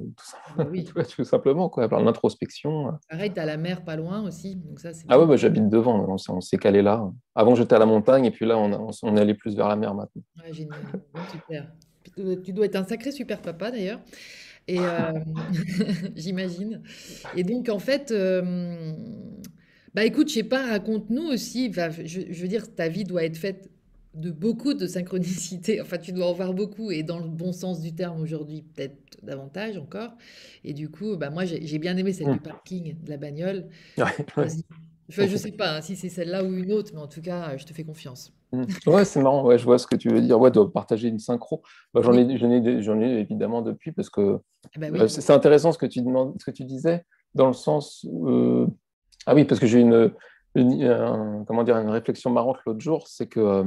Tout, 0.57 0.67
oui. 0.71 0.85
tout 1.17 1.25
simplement, 1.25 1.69
quoi, 1.69 1.89
par 1.89 2.03
l'introspection. 2.03 2.99
Pareil, 3.09 3.33
tu 3.33 3.41
as 3.41 3.45
la 3.45 3.57
mer 3.57 3.85
pas 3.85 3.97
loin 3.97 4.23
aussi. 4.23 4.57
Donc 4.57 4.81
ça, 4.81 4.91
ah 5.09 5.19
ouais, 5.19 5.27
bah, 5.27 5.37
j'habite 5.37 5.69
devant, 5.69 6.07
on, 6.09 6.41
s'est 6.41 6.59
calé 6.59 6.83
là. 6.83 7.09
Avant, 7.35 7.55
j'étais 7.55 7.75
à 7.75 7.79
la 7.79 7.87
montagne, 7.87 8.25
et 8.25 8.31
puis 8.31 8.47
là, 8.47 8.59
on, 8.59 8.91
on, 9.03 9.17
est 9.17 9.21
allé 9.21 9.35
plus 9.35 9.57
vers 9.57 9.69
la 9.69 9.77
mer 9.77 9.95
maintenant. 9.95 10.23
Ouais, 10.43 10.53
génial, 10.53 10.79
super. 11.31 11.73
Tu 12.45 12.53
dois 12.53 12.67
être 12.67 12.77
un 12.77 12.85
sacré 12.85 13.13
super 13.13 13.41
papa, 13.41 13.71
d'ailleurs. 13.71 14.01
Et 14.67 14.79
euh, 14.79 15.13
j'imagine. 16.17 16.81
Et 17.37 17.43
donc, 17.43 17.69
en 17.69 17.79
fait, 17.79 18.11
euh, 18.11 18.93
bah 19.95 20.05
écoute, 20.05 20.29
je 20.29 20.35
sais 20.35 20.43
pas, 20.43 20.67
raconte-nous 20.67 21.25
aussi. 21.25 21.73
je, 21.73 22.21
je 22.31 22.43
veux 22.43 22.49
dire, 22.49 22.75
ta 22.75 22.89
vie 22.89 23.05
doit 23.05 23.25
être 23.25 23.37
faite 23.37 23.69
de 24.15 24.31
beaucoup 24.31 24.75
de 24.75 24.87
synchronicité. 24.87 25.81
Enfin, 25.85 25.99
tu 25.99 26.13
dois 26.13 26.27
en 26.27 26.33
voir 26.33 26.55
beaucoup 26.55 26.91
et 26.91 27.03
dans 27.03 27.19
le 27.19 27.29
bon 27.29 27.53
sens 27.53 27.81
du 27.81 27.95
terme 27.95 28.21
aujourd'hui, 28.21 28.63
peut-être 28.63 28.97
davantage 29.23 29.77
encore. 29.77 30.13
Et 30.65 30.73
du 30.73 30.89
coup, 30.89 31.17
bah, 31.17 31.31
moi, 31.31 31.45
j'ai 31.45 31.79
bien 31.79 31.97
aimé 31.97 32.13
celle 32.13 32.29
du 32.29 32.39
mm. 32.39 32.43
parking 32.43 32.97
de 33.03 33.11
la 33.11 33.17
bagnole. 33.17 33.67
Enfin, 35.09 35.27
je 35.27 35.37
sais 35.37 35.53
pas 35.53 35.77
hein, 35.77 35.81
si 35.83 35.97
c'est 35.97 36.09
celle-là 36.09 36.45
ou 36.45 36.55
une 36.55 36.73
autre, 36.73 36.93
mais 36.95 37.01
en 37.01 37.09
tout 37.09 37.21
cas, 37.21 37.57
je 37.57 37.65
te 37.65 37.75
fais 37.75 37.85
confiance. 37.85 38.33
Mm. 38.55 38.67
Ouais, 38.87 39.05
c'est 39.05 39.21
marrant. 39.21 39.45
Ouais, 39.45 39.59
je 39.59 39.65
vois 39.65 39.79
ce 39.79 39.87
que 39.87 39.97
tu 39.97 40.09
veux 40.09 40.21
dire. 40.21 40.39
Ouais, 40.39 40.51
de 40.51 40.63
partager 40.63 41.09
une 41.09 41.19
synchro. 41.19 41.63
Bah, 41.93 42.01
j'en 42.03 42.13
ai, 42.13 42.23
ai, 42.23 42.35
ai, 42.35 43.21
évidemment 43.21 43.63
depuis 43.63 43.93
parce 43.93 44.11
que 44.11 44.39
ah 44.65 44.79
bah 44.79 44.87
euh, 44.93 45.09
c'est 45.09 45.33
intéressant 45.33 45.73
ce 45.73 45.79
que 45.79 45.87
tu 45.87 46.01
demandes, 46.01 46.35
ce 46.41 46.45
que 46.45 46.51
tu 46.51 46.65
disais 46.65 47.05
dans 47.35 47.47
le 47.47 47.53
sens. 47.53 48.07
Euh, 48.27 48.67
ah 49.27 49.35
oui, 49.35 49.45
parce 49.45 49.61
que 49.61 49.67
j'ai 49.67 49.81
une, 49.81 50.13
comment 51.47 51.65
dire, 51.65 51.77
une 51.77 51.91
réflexion 51.91 52.31
marrante 52.31 52.59
l'autre 52.67 52.81
jour, 52.81 53.07
c'est 53.09 53.27
que 53.27 53.65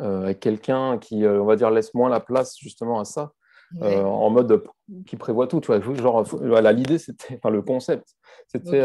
euh, 0.00 0.34
quelqu'un 0.34 0.98
qui, 0.98 1.26
on 1.26 1.44
va 1.44 1.56
dire, 1.56 1.70
laisse 1.70 1.94
moins 1.94 2.08
la 2.08 2.20
place 2.20 2.56
justement 2.58 3.00
à 3.00 3.04
ça, 3.04 3.32
en 3.80 4.30
mode 4.30 4.62
qui 5.06 5.16
prévoit 5.16 5.46
tout. 5.46 5.60
Tu 5.60 5.66
vois, 5.66 5.80
genre, 5.94 6.22
voilà, 6.22 6.72
l'idée, 6.72 6.98
c'était, 6.98 7.36
enfin, 7.36 7.50
le 7.50 7.62
concept, 7.62 8.16
c'était, 8.46 8.82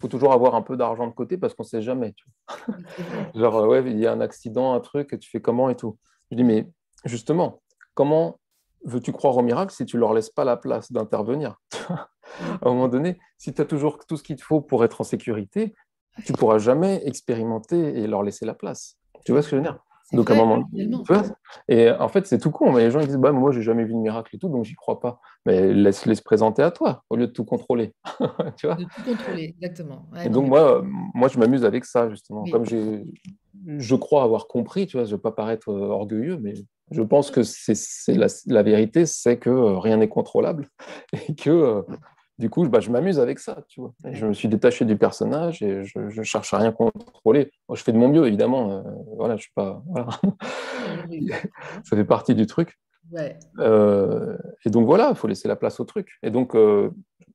faut 0.00 0.08
toujours 0.08 0.32
avoir 0.32 0.54
un 0.54 0.62
peu 0.62 0.76
d'argent 0.76 1.06
de 1.06 1.12
côté 1.12 1.36
parce 1.36 1.54
qu'on 1.54 1.62
ne 1.62 1.68
sait 1.68 1.82
jamais. 1.82 2.14
Tu 2.14 2.24
vois. 2.56 2.76
genre, 3.34 3.68
ouais, 3.68 3.82
il 3.86 3.98
y 3.98 4.06
a 4.06 4.12
un 4.12 4.20
accident, 4.20 4.72
un 4.72 4.80
truc, 4.80 5.12
et 5.12 5.18
tu 5.18 5.28
fais 5.30 5.40
comment 5.40 5.68
et 5.70 5.76
tout. 5.76 5.98
Je 6.30 6.36
dis, 6.36 6.44
mais 6.44 6.68
justement, 7.04 7.62
comment 7.94 8.38
veux-tu 8.84 9.12
croire 9.12 9.36
au 9.36 9.42
miracle 9.42 9.74
si 9.74 9.84
tu 9.84 9.98
leur 9.98 10.14
laisses 10.14 10.30
pas 10.30 10.44
la 10.44 10.56
place 10.56 10.90
d'intervenir 10.92 11.60
À 12.62 12.68
un 12.68 12.70
moment 12.70 12.88
donné, 12.88 13.18
si 13.38 13.52
tu 13.52 13.60
as 13.60 13.64
toujours 13.64 13.98
tout 14.06 14.16
ce 14.16 14.22
qu'il 14.22 14.36
te 14.36 14.42
faut 14.42 14.60
pour 14.60 14.84
être 14.84 15.00
en 15.00 15.04
sécurité, 15.04 15.74
tu 16.24 16.32
pourras 16.32 16.58
jamais 16.58 17.02
expérimenter 17.06 17.98
et 17.98 18.06
leur 18.06 18.22
laisser 18.22 18.46
la 18.46 18.54
place. 18.54 18.96
Tu 19.24 19.32
vois 19.32 19.42
ce 19.42 19.48
que 19.48 19.56
je 19.56 19.56
veux 19.56 19.62
dire? 19.62 19.78
Donc 20.12 20.30
à 20.30 20.34
un 20.34 20.36
moment, 20.36 20.70
et 21.68 21.90
en 21.90 22.08
fait 22.08 22.26
c'est 22.26 22.38
tout 22.38 22.50
con. 22.50 22.72
Mais 22.72 22.84
les 22.84 22.90
gens 22.90 23.00
ils 23.00 23.06
disent 23.06 23.16
bah 23.16 23.32
moi 23.32 23.52
j'ai 23.52 23.62
jamais 23.62 23.84
vu 23.84 23.92
de 23.92 23.98
miracle 23.98 24.34
et 24.34 24.38
tout, 24.38 24.48
donc 24.48 24.64
j'y 24.64 24.74
crois 24.74 25.00
pas. 25.00 25.20
Mais 25.46 25.72
laisse-les 25.72 26.14
se 26.14 26.22
présenter 26.22 26.62
à 26.62 26.70
toi 26.70 27.04
au 27.10 27.16
lieu 27.16 27.26
de 27.26 27.32
tout 27.32 27.44
contrôler. 27.44 27.94
tu 28.56 28.66
vois 28.66 28.76
de 28.76 28.84
tout 28.84 29.02
contrôler, 29.04 29.44
exactement. 29.44 30.06
et 30.24 30.28
donc 30.28 30.48
moi, 30.48 30.82
moi 31.14 31.28
je 31.28 31.38
m'amuse 31.38 31.64
avec 31.64 31.84
ça 31.84 32.10
justement. 32.10 32.44
Comme 32.50 32.66
j'ai, 32.66 33.04
je 33.66 33.94
crois 33.94 34.22
avoir 34.22 34.46
compris, 34.46 34.86
tu 34.86 34.96
vois, 34.96 35.06
je 35.06 35.14
vais 35.14 35.20
pas 35.20 35.32
paraître 35.32 35.68
euh, 35.68 35.88
orgueilleux, 35.88 36.38
mais 36.38 36.54
je 36.90 37.02
pense 37.02 37.30
que 37.30 37.42
c'est 37.42 38.14
la, 38.14 38.26
la, 38.46 38.62
vérité, 38.62 39.06
c'est 39.06 39.38
que 39.38 39.50
euh, 39.50 39.78
rien 39.78 39.98
n'est 39.98 40.08
contrôlable 40.08 40.68
et 41.28 41.34
que 41.34 41.50
euh, 41.50 41.82
du 42.40 42.48
coup, 42.48 42.66
bah, 42.68 42.80
je 42.80 42.90
m'amuse 42.90 43.20
avec 43.20 43.38
ça, 43.38 43.62
tu 43.68 43.82
vois. 43.82 43.92
Je 44.10 44.26
me 44.26 44.32
suis 44.32 44.48
détaché 44.48 44.86
du 44.86 44.96
personnage 44.96 45.62
et 45.62 45.84
je, 45.84 45.98
ne 45.98 46.22
cherche 46.22 46.52
à 46.54 46.58
rien 46.58 46.72
contrôler. 46.72 47.52
Moi, 47.68 47.76
je 47.76 47.82
fais 47.82 47.92
de 47.92 47.98
mon 47.98 48.08
mieux, 48.08 48.26
évidemment. 48.26 48.72
Euh, 48.72 48.82
voilà, 49.16 49.36
je 49.36 49.42
suis 49.42 49.52
pas. 49.54 49.82
ça 51.84 51.96
fait 51.96 52.04
partie 52.04 52.34
du 52.34 52.46
truc. 52.46 52.78
Euh, 53.58 54.38
et 54.64 54.70
donc 54.70 54.86
voilà, 54.86 55.10
il 55.10 55.16
faut 55.16 55.28
laisser 55.28 55.48
la 55.48 55.56
place 55.56 55.80
au 55.80 55.84
truc. 55.84 56.12
Et 56.22 56.30
donc, 56.30 56.56
euh, 56.56 56.90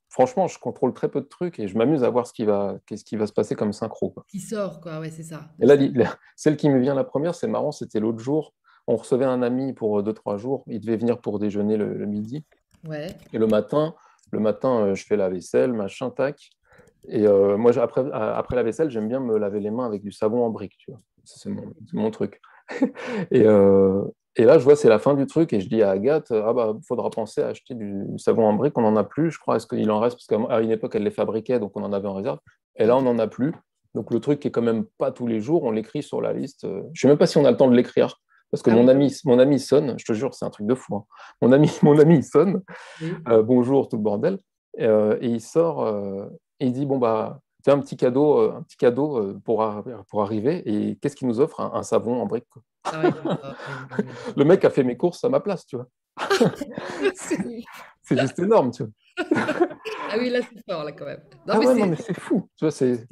franchement, 0.09 0.47
je 0.47 0.57
contrôle 0.57 0.91
très 0.93 1.07
peu 1.07 1.21
de 1.21 1.27
trucs 1.27 1.59
et 1.59 1.67
je 1.67 1.77
m'amuse 1.77 2.03
à 2.03 2.09
voir 2.09 2.25
ce 2.25 2.33
qui 2.33 2.43
va, 2.43 2.77
qu'est-ce 2.87 3.05
qui 3.05 3.15
va 3.15 3.27
se 3.27 3.33
passer 3.33 3.53
comme 3.53 3.73
synchro. 3.73 4.09
Quoi. 4.09 4.25
Qui 4.27 4.39
sort, 4.39 4.81
quoi. 4.81 4.99
Ouais, 4.99 5.11
c'est 5.11 5.23
ça. 5.23 5.49
Et 5.61 5.67
là, 5.67 5.77
celle 6.35 6.57
qui 6.57 6.67
me 6.67 6.79
vient 6.79 6.95
la 6.95 7.03
première, 7.03 7.35
c'est 7.35 7.47
marrant. 7.47 7.71
C'était 7.71 7.99
l'autre 7.99 8.19
jour. 8.19 8.55
On 8.87 8.95
recevait 8.95 9.25
un 9.25 9.43
ami 9.43 9.73
pour 9.73 10.01
deux 10.01 10.13
trois 10.13 10.37
jours. 10.37 10.63
Il 10.65 10.79
devait 10.79 10.97
venir 10.97 11.21
pour 11.21 11.37
déjeuner 11.37 11.77
le, 11.77 11.93
le 11.93 12.05
midi. 12.07 12.43
Ouais. 12.87 13.07
Et 13.33 13.37
le 13.37 13.45
matin, 13.45 13.93
le 14.31 14.39
matin, 14.39 14.85
euh, 14.85 14.95
je 14.95 15.05
fais 15.05 15.15
la 15.15 15.29
vaisselle, 15.29 15.73
machin, 15.73 16.09
tac. 16.09 16.49
Et 17.07 17.27
euh, 17.27 17.57
moi, 17.57 17.71
après, 17.77 18.55
la 18.55 18.63
vaisselle, 18.63 18.89
j'aime 18.89 19.07
bien 19.07 19.19
me 19.19 19.37
laver 19.37 19.59
les 19.59 19.71
mains 19.71 19.85
avec 19.85 20.01
du 20.01 20.11
savon 20.11 20.43
en 20.43 20.49
brique, 20.49 20.75
tu 20.77 20.91
vois. 20.91 20.99
C'est 21.23 21.49
mon, 21.93 22.11
truc. 22.11 22.39
et, 23.31 23.43
euh, 23.45 24.03
et, 24.35 24.43
là, 24.43 24.57
je 24.57 24.63
vois, 24.63 24.75
c'est 24.75 24.89
la 24.89 24.99
fin 24.99 25.13
du 25.13 25.25
truc, 25.25 25.53
et 25.53 25.59
je 25.59 25.67
dis 25.67 25.81
à 25.81 25.91
Agathe, 25.91 26.31
ah 26.31 26.53
bah, 26.53 26.75
faudra 26.87 27.09
penser 27.09 27.41
à 27.41 27.47
acheter 27.47 27.73
du, 27.73 28.05
savon 28.17 28.45
en 28.47 28.53
brique, 28.53 28.77
on 28.77 28.81
n'en 28.81 28.95
a 28.95 29.03
plus, 29.03 29.31
je 29.31 29.39
crois. 29.39 29.55
Est-ce 29.55 29.67
qu'il 29.67 29.89
en 29.89 29.99
reste 29.99 30.17
Parce 30.17 30.27
qu'à 30.27 30.61
une 30.61 30.71
époque, 30.71 30.95
elle 30.95 31.03
les 31.03 31.11
fabriquait, 31.11 31.59
donc 31.59 31.71
on 31.75 31.83
en 31.83 31.93
avait 31.93 32.07
en 32.07 32.13
réserve. 32.13 32.39
Et 32.75 32.85
là, 32.85 32.97
on 32.97 33.01
n'en 33.01 33.17
a 33.19 33.27
plus. 33.27 33.53
Donc 33.93 34.11
le 34.11 34.19
truc 34.19 34.39
qui 34.39 34.49
est 34.49 34.51
quand 34.51 34.61
même 34.61 34.85
pas 34.97 35.11
tous 35.11 35.25
les 35.25 35.39
jours, 35.39 35.63
on 35.63 35.71
l'écrit 35.71 36.03
sur 36.03 36.21
la 36.21 36.33
liste. 36.33 36.63
Je 36.63 36.67
ne 36.67 36.93
sais 36.93 37.07
même 37.07 37.17
pas 37.17 37.27
si 37.27 37.37
on 37.37 37.45
a 37.45 37.51
le 37.51 37.57
temps 37.57 37.69
de 37.69 37.75
l'écrire. 37.75 38.19
Parce 38.51 38.61
que 38.61 38.69
ah 38.69 38.75
mon, 38.75 38.87
ami, 38.87 39.13
mon 39.25 39.39
ami 39.39 39.59
sonne, 39.59 39.95
je 39.97 40.05
te 40.05 40.13
jure, 40.13 40.33
c'est 40.33 40.45
un 40.45 40.49
truc 40.49 40.67
de 40.67 40.75
fou. 40.75 40.95
Hein. 40.95 41.05
Mon, 41.41 41.51
ami, 41.51 41.71
mon 41.81 41.99
ami 41.99 42.23
sonne, 42.23 42.61
bonjour, 43.25 43.89
tout 43.89 43.97
le 43.97 44.03
bordel. 44.03 44.37
Euh, 44.79 45.17
et 45.21 45.27
il 45.27 45.41
sort 45.41 45.85
euh, 45.85 46.25
et 46.59 46.67
il 46.67 46.73
dit 46.73 46.85
bon 46.85 46.97
bah 46.97 47.39
as 47.67 47.71
un 47.71 47.79
petit 47.79 47.97
cadeau, 47.97 48.39
euh, 48.39 48.53
un 48.57 48.61
petit 48.61 48.77
cadeau 48.77 49.39
pour, 49.43 49.65
pour 50.09 50.21
arriver. 50.21 50.61
Et 50.65 50.97
qu'est-ce 50.97 51.15
qu'il 51.15 51.27
nous 51.27 51.39
offre 51.39 51.61
un, 51.61 51.83
savon 51.83 52.21
en 52.21 52.27
brique. 52.27 52.45
Ah 52.83 53.01
le 54.37 54.43
mec 54.43 54.63
a 54.65 54.69
fait 54.69 54.83
mes 54.83 54.95
courses 54.95 55.23
à 55.23 55.29
ma 55.29 55.39
place, 55.39 55.65
tu 55.65 55.77
vois. 55.77 55.87
c'est 58.03 58.19
juste 58.19 58.37
énorme, 58.37 58.69
tu 58.69 58.83
vois. 58.83 58.91
ah 60.11 60.15
oui, 60.19 60.29
là 60.29 60.41
c'est 60.41 60.71
fort 60.71 60.83
là 60.83 60.91
quand 60.91 61.05
même. 61.05 61.23
Non, 61.47 61.53
ah 61.55 61.57
mais 61.57 61.67
ouais, 61.67 61.75
non 61.75 61.87
mais 61.87 61.95
c'est 61.95 62.17
fou, 62.19 62.47
tu 62.55 62.65
vois, 62.65 62.71
c'est. 62.71 63.07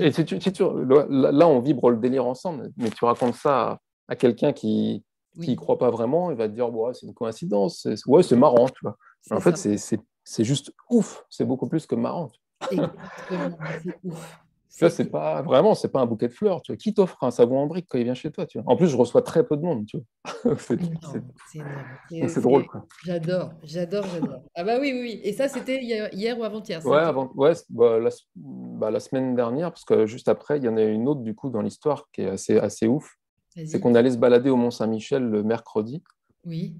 Et 0.00 0.12
tu, 0.12 0.38
tu, 0.38 0.62
là, 0.62 1.46
on 1.46 1.60
vibre 1.60 1.90
le 1.90 1.98
délire 1.98 2.24
ensemble, 2.24 2.70
mais 2.78 2.90
tu 2.90 3.04
racontes 3.04 3.34
ça 3.34 3.78
à, 4.12 4.16
quelqu'un 4.16 4.52
qui 4.52 5.04
qui 5.40 5.56
croit 5.56 5.78
pas 5.78 5.90
vraiment, 5.90 6.30
il 6.30 6.36
va 6.36 6.46
te 6.46 6.52
dire 6.52 6.72
ouais, 6.74 6.92
c'est 6.92 7.06
une 7.06 7.14
coïncidence, 7.14 7.88
ouais 8.06 8.22
c'est 8.22 8.36
marrant, 8.36 8.68
tu 8.68 8.80
vois. 8.82 8.96
En 9.30 9.40
fait, 9.40 9.56
c'est 9.56 9.76
c'est 10.24 10.44
juste 10.44 10.72
ouf. 10.90 11.24
C'est 11.30 11.44
beaucoup 11.44 11.68
plus 11.68 11.86
que 11.86 11.94
marrant. 11.94 12.30
Exactement, 12.70 13.58
c'est 13.82 13.98
ouf. 14.04 14.38
Ça, 14.74 14.88
c'est 14.88 15.10
pas 15.10 15.42
vraiment, 15.42 15.74
c'est 15.74 15.90
pas 15.90 16.00
un 16.00 16.06
bouquet 16.06 16.28
de 16.28 16.32
fleurs. 16.32 16.62
Tu 16.62 16.72
vois. 16.72 16.78
Qui 16.78 16.94
t'offre 16.94 17.22
un 17.22 17.30
savon 17.30 17.58
en 17.58 17.66
brique 17.66 17.86
quand 17.90 17.98
il 17.98 18.04
vient 18.04 18.14
chez 18.14 18.30
toi 18.30 18.46
tu 18.46 18.58
vois? 18.58 18.72
En 18.72 18.74
plus, 18.74 18.88
je 18.88 18.96
reçois 18.96 19.20
très 19.20 19.44
peu 19.44 19.54
de 19.58 19.60
monde. 19.60 19.84
Tu 19.84 19.98
vois. 19.98 20.56
c'est 20.58 22.40
drôle. 22.40 22.64
J'adore, 23.04 23.52
j'adore, 23.62 24.06
j'adore. 24.06 24.40
Ah 24.54 24.64
bah 24.64 24.78
oui, 24.80 24.92
oui, 24.94 25.00
oui. 25.02 25.20
Et 25.24 25.34
ça, 25.34 25.48
c'était 25.48 25.78
hier 25.82 26.38
ou 26.38 26.44
avant-hier 26.44 26.84
Ouais, 26.86 26.96
avant, 26.96 27.30
ouais 27.34 27.52
bah, 27.68 27.98
la, 27.98 28.08
bah, 28.34 28.90
la, 28.90 28.98
semaine 29.00 29.36
dernière, 29.36 29.72
parce 29.72 29.84
que 29.84 30.06
juste 30.06 30.28
après, 30.28 30.56
il 30.56 30.64
y 30.64 30.68
en 30.70 30.78
a 30.78 30.82
une 30.82 31.06
autre 31.06 31.20
du 31.20 31.34
coup 31.34 31.50
dans 31.50 31.60
l'histoire 31.60 32.08
qui 32.10 32.22
est 32.22 32.30
assez, 32.30 32.56
assez 32.56 32.88
ouf. 32.88 33.18
C'est 33.54 33.80
qu'on 33.80 33.94
allait 33.94 34.10
se 34.10 34.18
balader 34.18 34.50
au 34.50 34.56
Mont 34.56 34.70
Saint-Michel 34.70 35.24
le 35.24 35.42
mercredi. 35.42 36.02
Oui. 36.44 36.74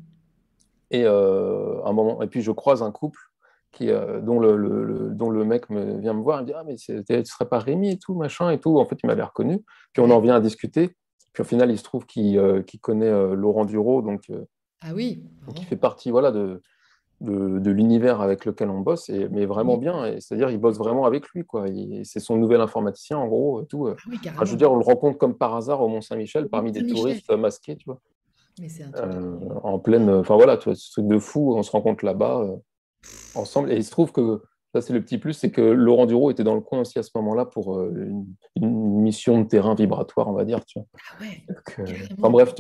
Et 0.90 1.06
un 1.06 1.92
moment, 1.92 2.22
et 2.22 2.26
puis 2.26 2.42
je 2.42 2.50
croise 2.50 2.82
un 2.82 2.90
couple 2.90 3.20
qui, 3.72 3.86
dont, 3.86 4.38
le, 4.38 5.10
dont 5.14 5.30
le 5.30 5.44
mec 5.44 5.70
me, 5.70 5.98
vient 5.98 6.12
me 6.12 6.22
voir 6.22 6.38
et 6.38 6.42
me 6.42 6.46
dit 6.46 6.52
Ah, 6.54 6.64
mais 6.66 6.76
tu 6.76 6.92
ne 6.92 7.24
serais 7.24 7.48
pas 7.48 7.58
Rémi 7.58 7.90
et 7.90 7.98
tout, 7.98 8.14
machin 8.14 8.50
et 8.50 8.58
tout. 8.58 8.78
En 8.78 8.84
fait, 8.84 8.96
il 9.02 9.06
m'avait 9.06 9.22
reconnu. 9.22 9.64
Puis 9.92 10.02
on 10.02 10.10
en 10.10 10.20
vient 10.20 10.34
à 10.34 10.40
discuter. 10.40 10.94
Puis 11.32 11.40
au 11.40 11.44
final, 11.44 11.70
il 11.70 11.78
se 11.78 11.84
trouve 11.84 12.04
qu'il 12.04 12.60
connaît 12.80 13.10
Laurent 13.34 13.64
Duro, 13.64 14.02
donc, 14.02 14.30
ah 14.82 14.92
oui. 14.94 15.24
donc 15.46 15.60
il 15.60 15.64
fait 15.64 15.76
partie 15.76 16.10
voilà, 16.10 16.30
de, 16.30 16.60
de, 17.22 17.70
l'univers 17.70 18.20
avec 18.20 18.44
lequel 18.44 18.68
on 18.70 18.80
bosse, 18.80 19.08
et, 19.08 19.28
mais 19.30 19.46
vraiment 19.46 19.76
bien. 19.76 20.14
C'est-à-dire, 20.20 20.50
il 20.50 20.58
bosse 20.58 20.78
vraiment 20.78 21.06
avec 21.06 21.28
lui. 21.30 21.44
quoi. 21.44 21.66
C'est 22.04 22.20
son 22.20 22.36
nouvel 22.36 22.60
informaticien, 22.60 23.18
en 23.18 23.26
gros. 23.26 23.62
tout. 23.62 23.88
Ah 23.88 24.44
je 24.44 24.50
veux 24.50 24.56
dire, 24.56 24.72
on 24.72 24.76
le 24.76 24.84
rencontre 24.84 25.18
comme 25.18 25.36
par 25.36 25.54
hasard 25.54 25.80
au 25.80 25.88
Mont-Saint-Michel, 25.88 26.48
parmi 26.48 26.72
des 26.72 26.86
touristes 26.86 27.30
masqués, 27.30 27.76
tu 27.76 27.86
vois. 27.86 28.00
Mais 28.60 28.68
euh, 28.96 29.38
en 29.62 29.78
pleine. 29.78 30.10
Enfin 30.10 30.36
voilà, 30.36 30.56
tu 30.56 30.64
vois, 30.68 30.74
ce 30.74 30.90
truc 30.90 31.06
de 31.06 31.18
fou, 31.18 31.54
on 31.56 31.62
se 31.62 31.70
rencontre 31.70 32.04
là-bas 32.04 32.42
euh, 32.42 32.56
ensemble. 33.34 33.72
Et 33.72 33.76
il 33.76 33.84
se 33.84 33.90
trouve 33.90 34.12
que 34.12 34.42
ça, 34.74 34.80
c'est 34.80 34.94
le 34.94 35.02
petit 35.02 35.18
plus, 35.18 35.34
c'est 35.34 35.50
que 35.50 35.60
Laurent 35.60 36.06
Duro 36.06 36.30
était 36.30 36.44
dans 36.44 36.54
le 36.54 36.62
coin 36.62 36.80
aussi 36.80 36.98
à 36.98 37.02
ce 37.02 37.10
moment-là 37.16 37.44
pour 37.44 37.76
euh, 37.76 37.92
une, 38.56 39.02
mission 39.02 39.42
de 39.42 39.46
terrain 39.46 39.74
vibratoire, 39.74 40.28
on 40.28 40.32
va 40.32 40.44
dire. 40.44 40.64
Tu 40.64 40.78
vois. 40.78 40.88
Ah 40.94 41.20
ouais, 41.20 41.44
euh, 41.80 41.92
enfin 42.18 42.30
bref, 42.30 42.54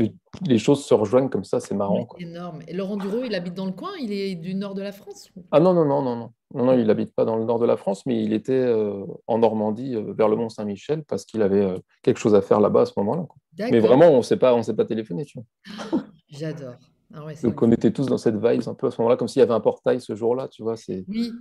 les 0.46 0.58
choses 0.58 0.84
se 0.84 0.92
rejoignent 0.92 1.30
comme 1.30 1.44
ça, 1.44 1.58
c'est 1.60 1.74
marrant. 1.74 2.06
Énorme. 2.18 2.60
Et 2.68 2.74
Laurent 2.74 2.96
Duro, 2.98 3.22
il 3.24 3.34
habite 3.34 3.54
dans 3.54 3.64
le 3.64 3.72
coin 3.72 3.92
Il 4.00 4.12
est 4.12 4.34
du 4.34 4.54
nord 4.54 4.74
de 4.74 4.82
la 4.82 4.92
France 4.92 5.30
Ah 5.52 5.60
non, 5.60 5.72
non, 5.72 5.86
non, 5.86 6.02
non, 6.02 6.16
non. 6.16 6.32
Non, 6.54 6.66
non, 6.66 6.72
il 6.74 6.86
n'habite 6.86 7.14
pas 7.14 7.24
dans 7.24 7.36
le 7.36 7.44
nord 7.44 7.58
de 7.58 7.64
la 7.64 7.78
France, 7.78 8.04
mais 8.04 8.22
il 8.22 8.34
était 8.34 8.52
euh, 8.52 9.06
en 9.26 9.38
Normandie, 9.38 9.96
vers 10.08 10.28
le 10.28 10.36
Mont-Saint-Michel, 10.36 11.02
parce 11.04 11.24
qu'il 11.24 11.40
avait 11.40 11.66
quelque 12.02 12.18
chose 12.18 12.34
à 12.34 12.42
faire 12.42 12.60
là-bas 12.60 12.82
à 12.82 12.86
ce 12.86 12.92
moment-là. 12.98 13.26
Mais 13.58 13.80
vraiment, 13.80 14.08
on 14.10 14.18
ne 14.18 14.22
s'est 14.22 14.36
pas, 14.36 14.60
pas 14.60 14.84
téléphoné. 14.84 15.24
Tu 15.24 15.38
vois. 15.38 16.02
J'adore. 16.28 16.74
Ah 17.14 17.20
Donc 17.42 17.62
on 17.62 17.70
était 17.72 17.90
tous 17.90 18.06
dans 18.06 18.18
cette 18.18 18.36
vibe 18.36 18.62
un 18.66 18.74
peu 18.74 18.86
à 18.86 18.90
ce 18.90 19.00
moment-là, 19.00 19.16
comme 19.16 19.28
s'il 19.28 19.40
y 19.40 19.42
avait 19.42 19.52
un 19.52 19.60
portail 19.60 20.00
ce 20.00 20.14
jour-là, 20.14 20.48
tu 20.48 20.62
vois. 20.62 20.74
Oui, 21.08 21.32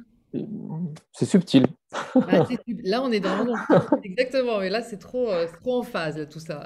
c'est 1.11 1.25
subtil. 1.25 1.65
Ah, 1.93 2.47
là, 2.83 3.03
on 3.03 3.11
est 3.11 3.19
dans 3.19 3.45
Exactement, 4.03 4.59
mais 4.59 4.69
là, 4.69 4.81
c'est 4.81 4.97
trop, 4.97 5.29
euh, 5.29 5.45
trop 5.61 5.79
en 5.79 5.83
phase, 5.83 6.27
tout 6.29 6.39
ça. 6.39 6.65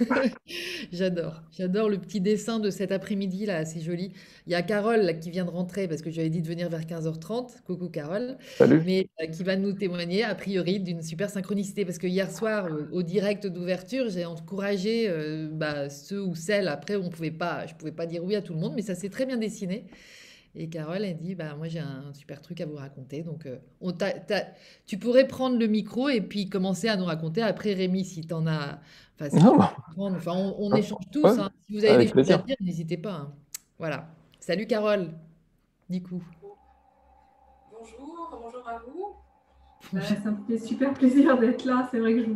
J'adore. 0.92 1.42
J'adore 1.52 1.88
le 1.88 1.98
petit 1.98 2.20
dessin 2.20 2.58
de 2.58 2.70
cet 2.70 2.90
après-midi, 2.90 3.46
là, 3.46 3.64
c'est 3.64 3.80
joli. 3.80 4.12
Il 4.46 4.52
y 4.52 4.56
a 4.56 4.62
Carole 4.62 5.02
là, 5.02 5.14
qui 5.14 5.30
vient 5.30 5.44
de 5.44 5.50
rentrer 5.50 5.86
parce 5.86 6.02
que 6.02 6.10
j'avais 6.10 6.28
dit 6.28 6.42
de 6.42 6.48
venir 6.48 6.68
vers 6.68 6.82
15h30. 6.82 7.62
Coucou 7.64 7.88
Carole. 7.88 8.36
Salut. 8.56 8.82
Mais 8.84 9.08
euh, 9.22 9.26
qui 9.26 9.44
va 9.44 9.56
nous 9.56 9.72
témoigner, 9.72 10.24
a 10.24 10.34
priori, 10.34 10.80
d'une 10.80 11.02
super 11.02 11.30
synchronicité. 11.30 11.84
Parce 11.84 11.98
que 11.98 12.08
hier 12.08 12.30
soir, 12.30 12.68
au, 12.92 13.02
direct 13.02 13.46
d'ouverture, 13.46 14.08
j'ai 14.08 14.24
encouragé 14.24 15.06
euh, 15.08 15.48
bah, 15.52 15.88
ceux 15.88 16.20
ou 16.20 16.34
celles. 16.34 16.66
Après, 16.66 16.96
on 16.96 17.10
pouvait 17.10 17.30
pas, 17.30 17.66
je 17.66 17.74
ne 17.74 17.78
pouvais 17.78 17.92
pas 17.92 18.06
dire 18.06 18.24
oui 18.24 18.34
à 18.34 18.42
tout 18.42 18.54
le 18.54 18.60
monde, 18.60 18.72
mais 18.74 18.82
ça 18.82 18.96
s'est 18.96 19.10
très 19.10 19.24
bien 19.24 19.36
dessiné. 19.36 19.86
Et 20.56 20.68
Carole, 20.68 21.04
elle 21.04 21.16
dit, 21.16 21.34
bah, 21.34 21.56
moi 21.56 21.66
j'ai 21.66 21.80
un 21.80 22.12
super 22.12 22.40
truc 22.40 22.60
à 22.60 22.66
vous 22.66 22.76
raconter. 22.76 23.22
Donc, 23.22 23.46
euh, 23.46 23.58
on 23.80 23.92
tu 24.86 24.98
pourrais 24.98 25.26
prendre 25.26 25.58
le 25.58 25.66
micro 25.66 26.08
et 26.08 26.20
puis 26.20 26.48
commencer 26.48 26.88
à 26.88 26.96
nous 26.96 27.04
raconter. 27.04 27.42
Après, 27.42 27.74
Rémi, 27.74 28.04
si 28.04 28.20
tu 28.20 28.32
en 28.34 28.46
as... 28.46 28.78
Enfin, 29.20 29.52
on, 29.96 30.72
ah, 30.72 30.78
échange 30.78 31.04
tous. 31.10 31.26
Hein. 31.26 31.50
Si 31.66 31.76
vous 31.76 31.84
avez 31.84 32.04
des 32.04 32.12
choses 32.12 32.30
à 32.30 32.38
dire, 32.38 32.56
n'hésitez 32.60 32.96
pas. 32.96 33.14
Hein. 33.14 33.32
Voilà. 33.78 34.08
Salut 34.38 34.66
Carole, 34.66 35.10
du 35.90 36.02
coup. 36.02 36.22
Bonjour, 37.72 38.38
bonjour 38.42 38.68
à 38.68 38.78
vous. 38.78 39.16
Euh, 39.96 40.00
ça 40.00 40.30
me 40.30 40.44
fait 40.46 40.58
super 40.58 40.94
plaisir 40.94 41.38
d'être 41.38 41.64
là. 41.64 41.88
C'est 41.90 41.98
vrai 41.98 42.14
que 42.14 42.24
je, 42.24 42.30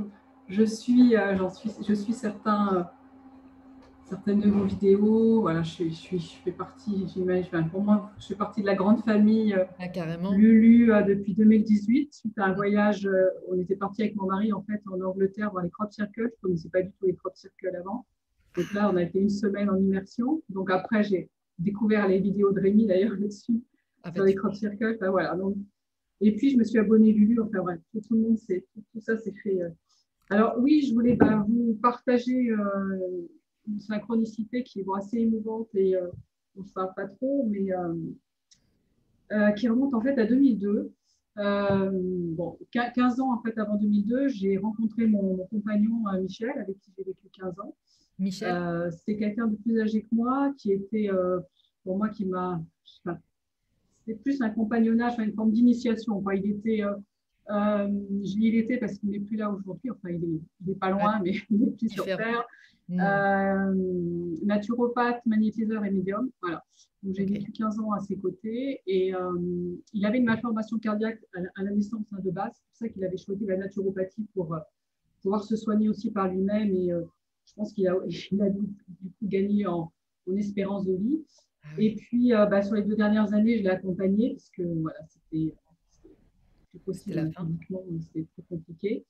je 0.49 0.65
suis, 0.65 1.17
euh, 1.17 1.37
j'en 1.37 1.51
suis, 1.51 1.71
je 1.87 1.95
suis 1.95 2.15
certain 2.15 2.91
certaines 4.09 4.41
de 4.41 4.49
vos 4.49 4.65
vidéos. 4.65 5.43
Voilà, 5.43 5.63
je, 5.63 5.89
suis, 5.91 6.19
je 6.19 6.37
fais 6.45 6.53
partie, 6.53 7.07
j'imagine, 7.09 7.69
pour 7.71 7.83
moi, 7.83 8.11
je 8.19 8.29
fais 8.29 8.35
partie 8.35 8.63
de 8.63 8.67
la 8.67 8.75
grande 8.75 9.03
famille 9.05 9.55
euh, 9.55 9.65
ah, 9.79 10.33
Lulu 10.33 10.93
euh, 10.93 11.03
depuis 11.03 11.35
2018, 11.35 12.15
suite 12.15 12.39
à 12.39 12.47
un 12.47 12.55
voyage. 12.55 13.07
Euh, 13.07 13.29
on 13.49 13.59
était 13.59 13.77
parti 13.77 14.03
avec 14.03 14.17
mon 14.17 14.27
mari 14.27 14.53
en 14.53 14.63
fait 14.63 14.81
en 14.91 15.01
Angleterre 15.01 15.51
voir 15.51 15.65
les 15.65 15.71
crop 15.71 15.93
circles. 15.93 16.23
Je 16.23 16.23
ne 16.23 16.41
connaissais 16.43 16.69
pas 16.71 16.83
du 16.83 16.91
tout 16.91 17.07
les 17.07 17.15
crop 17.15 17.37
circles 17.37 17.77
avant. 17.77 18.07
Donc 18.57 18.73
là, 18.73 18.91
on 18.93 18.97
a 18.97 19.03
été 19.03 19.21
une 19.21 19.29
semaine 19.29 19.69
en 19.69 19.77
immersion. 19.77 20.43
Donc 20.49 20.71
après, 20.71 21.05
j'ai 21.05 21.29
découvert 21.59 22.09
les 22.09 22.19
vidéos 22.19 22.53
de 22.53 22.61
Rémi 22.61 22.87
d'ailleurs 22.87 23.13
là-dessus, 23.19 23.61
ah, 24.03 24.13
sur 24.13 24.23
bah, 24.23 24.27
les 24.27 24.35
crop 24.35 24.55
circles. 24.55 24.97
voilà, 25.11 25.35
donc, 25.35 25.55
et 26.21 26.35
puis, 26.35 26.51
je 26.51 26.57
me 26.57 26.65
suis 26.65 26.79
abonnée 26.79 27.13
Lulu. 27.13 27.41
Enfin, 27.41 27.61
bref, 27.61 27.79
tout, 27.93 28.03
le 28.11 28.19
monde 28.19 28.39
sait. 28.39 28.65
Tout, 28.75 29.01
ça, 29.01 29.17
c'est 29.19 29.35
fait. 29.43 29.61
Alors, 30.31 30.57
oui, 30.59 30.85
je 30.89 30.93
voulais 30.93 31.15
bah, 31.15 31.45
vous 31.47 31.79
partager 31.81 32.51
une 33.69 33.81
synchronicité 33.81 34.63
qui 34.63 34.81
est 34.81 34.87
assez 34.97 35.19
émouvante 35.19 35.69
et 35.75 35.95
euh, 35.95 36.09
on 36.57 36.63
ne 36.63 36.67
sait 36.67 36.73
pas 36.97 37.07
trop, 37.07 37.47
mais 37.49 37.73
euh, 37.73 37.95
euh, 39.33 39.51
qui 39.53 39.69
remonte 39.69 39.95
en 39.95 40.01
fait 40.01 40.19
à 40.19 40.25
2002. 40.25 40.93
bon, 41.37 42.59
15 42.73 43.21
ans 43.21 43.33
en 43.33 43.43
fait 43.43 43.57
avant 43.59 43.77
2002, 43.77 44.29
j'ai 44.29 44.59
rencontré 44.59 45.07
mon, 45.07 45.37
compagnon 45.51 46.03
Michel, 46.21 46.59
avec 46.59 46.79
qui 46.81 46.93
j'ai 46.97 47.05
vécu 47.05 47.29
15 47.39 47.61
ans. 47.61 47.75
Michel. 48.19 48.91
c'est 49.05 49.17
quelqu'un 49.17 49.47
de 49.47 49.57
plus 49.57 49.81
âgé 49.81 50.03
que 50.03 50.13
moi, 50.13 50.53
qui 50.59 50.73
était 50.73 51.09
pour 51.85 51.97
moi 51.97 52.09
qui 52.09 52.25
m'a. 52.25 52.61
C'était 54.01 54.19
plus 54.19 54.41
un 54.41 54.51
compagnonnage, 54.51 55.19
une 55.19 55.35
forme 55.35 55.53
d'initiation. 55.53 56.25
Il 56.33 56.51
était 56.51 56.83
euh, 57.51 57.89
il 58.23 58.57
était 58.57 58.79
parce 58.79 58.99
qu'il 58.99 59.11
n'est 59.11 59.21
plus 59.21 59.37
là 59.37 59.51
aujourd'hui. 59.51 59.91
Enfin, 59.91 60.11
il 60.11 60.41
n'est 60.67 60.75
pas 60.75 60.91
loin, 60.91 61.21
mais 61.23 61.33
il 61.51 61.59
n'est 61.59 61.71
plus 61.71 61.89
sur 61.89 62.05
Terre. 62.05 62.47
Mm. 62.89 63.01
Euh, 63.01 63.75
naturopathe, 64.45 65.25
magnétiseur 65.27 65.85
et 65.85 65.91
médium. 65.91 66.31
Voilà. 66.41 66.65
Donc, 67.03 67.15
j'ai 67.15 67.27
vécu 67.27 67.53
15 67.53 67.79
ans 67.81 67.93
à 67.93 68.01
ses 68.01 68.17
côtés 68.17 68.81
et 68.87 69.15
euh, 69.15 69.39
il 69.93 70.05
avait 70.07 70.19
une 70.19 70.25
malformation 70.25 70.79
cardiaque 70.79 71.21
à, 71.35 71.63
la 71.63 71.71
naissance 71.71 72.07
hein, 72.13 72.19
de 72.25 72.31
base. 72.31 72.53
C'est 72.55 72.65
pour 72.65 72.77
ça 72.77 72.89
qu'il 72.89 73.05
avait 73.05 73.17
choisi 73.17 73.45
la 73.45 73.57
naturopathie 73.57 74.27
pour 74.35 74.55
euh, 74.55 74.59
pouvoir 75.23 75.45
se 75.45 75.57
soigner 75.57 75.89
aussi 75.89 76.11
par 76.11 76.29
lui-même. 76.29 76.75
Et 76.75 76.91
je 76.91 77.55
pense 77.55 77.73
qu'il 77.73 77.87
a, 77.89 77.95
il 78.33 78.43
a, 78.43 78.51
du 78.51 78.63
coup 78.63 78.75
gagné 79.23 79.67
en, 79.67 79.93
en 80.29 80.37
espérance 80.37 80.87
de 80.87 80.95
vie. 80.95 81.23
Ah 81.65 81.69
et 81.79 81.95
puis, 81.95 82.31
bah, 82.31 82.63
sur 82.63 82.75
les 82.75 82.83
deux 82.83 82.97
dernières 82.97 83.35
années, 83.35 83.59
je 83.59 83.65
l'ai 83.65 83.71
accompagné 83.71 84.31
parce 84.31 84.49
que 84.51 84.63
voilà, 84.63 84.99
c'était 85.09 85.55
c'était 86.93 87.15
la 87.15 87.31
fin. 87.31 87.49
C'était 88.01 88.27
très 88.33 88.43
compliqué. 88.49 89.05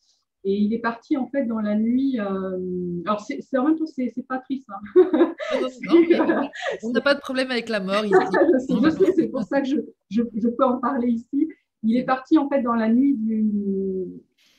Et 0.44 0.54
il 0.54 0.72
est 0.72 0.78
parti 0.78 1.16
en 1.16 1.26
fait 1.26 1.44
dans 1.46 1.60
la 1.60 1.74
nuit. 1.74 2.18
Euh... 2.20 3.02
Alors 3.06 3.20
c'est 3.20 3.58
en 3.58 3.66
même 3.66 3.76
temps 3.76 3.86
c'est 3.86 4.26
pas 4.26 4.38
triste. 4.38 4.68
Hein. 4.70 5.34
on 6.82 6.90
n'a 6.90 7.00
pas 7.00 7.14
de 7.14 7.20
problème 7.20 7.50
avec 7.50 7.68
la 7.68 7.80
mort 7.80 8.04
ici. 8.04 8.14
c'est 9.16 9.28
pour 9.28 9.42
ça 9.42 9.60
que 9.60 9.68
je, 9.68 9.76
je, 10.10 10.22
je, 10.34 10.48
peux 10.48 10.64
en 10.64 10.78
parler 10.78 11.08
ici. 11.08 11.48
Il 11.82 11.96
est 11.96 12.04
parti 12.04 12.38
en 12.38 12.48
fait 12.48 12.62
dans 12.62 12.74
la 12.74 12.88
nuit 12.88 13.14
du, 13.14 13.42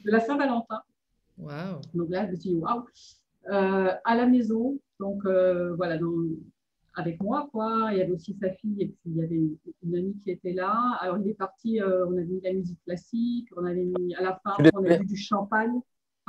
de 0.05 0.11
la 0.11 0.19
Saint-Valentin. 0.19 0.81
Wow. 1.37 1.81
Donc 1.93 2.09
là 2.09 2.25
je 2.25 2.31
me 2.31 2.35
suis 2.35 2.49
dit 2.49 2.55
waouh. 2.55 2.83
Euh, 3.49 3.91
à 4.03 4.15
la 4.15 4.25
maison. 4.25 4.77
Donc 4.99 5.25
euh, 5.25 5.73
voilà 5.75 5.97
dans 5.97 6.13
avec 6.99 7.21
moi, 7.21 7.49
quoi. 7.51 7.89
Il 7.91 7.97
y 7.97 8.01
avait 8.01 8.11
aussi 8.11 8.35
sa 8.39 8.51
fille 8.51 8.81
et 8.81 8.87
puis 8.87 8.97
il 9.05 9.15
y 9.17 9.23
avait 9.23 9.35
une, 9.35 9.95
amie 9.95 10.17
qui 10.23 10.31
était 10.31 10.53
là. 10.53 10.97
Alors 10.99 11.17
il 11.17 11.29
est 11.29 11.33
parti, 11.33 11.81
euh, 11.81 12.05
on 12.07 12.13
avait 12.13 12.25
mis 12.25 12.39
de 12.39 12.43
la 12.43 12.53
musique 12.53 12.83
classique, 12.83 13.47
on 13.55 13.65
avait 13.65 13.85
mis 13.85 14.13
à 14.15 14.21
la 14.21 14.39
fin, 14.43 14.55
on 14.73 14.85
avait 14.85 14.99
du 14.99 15.15
champagne. 15.15 15.79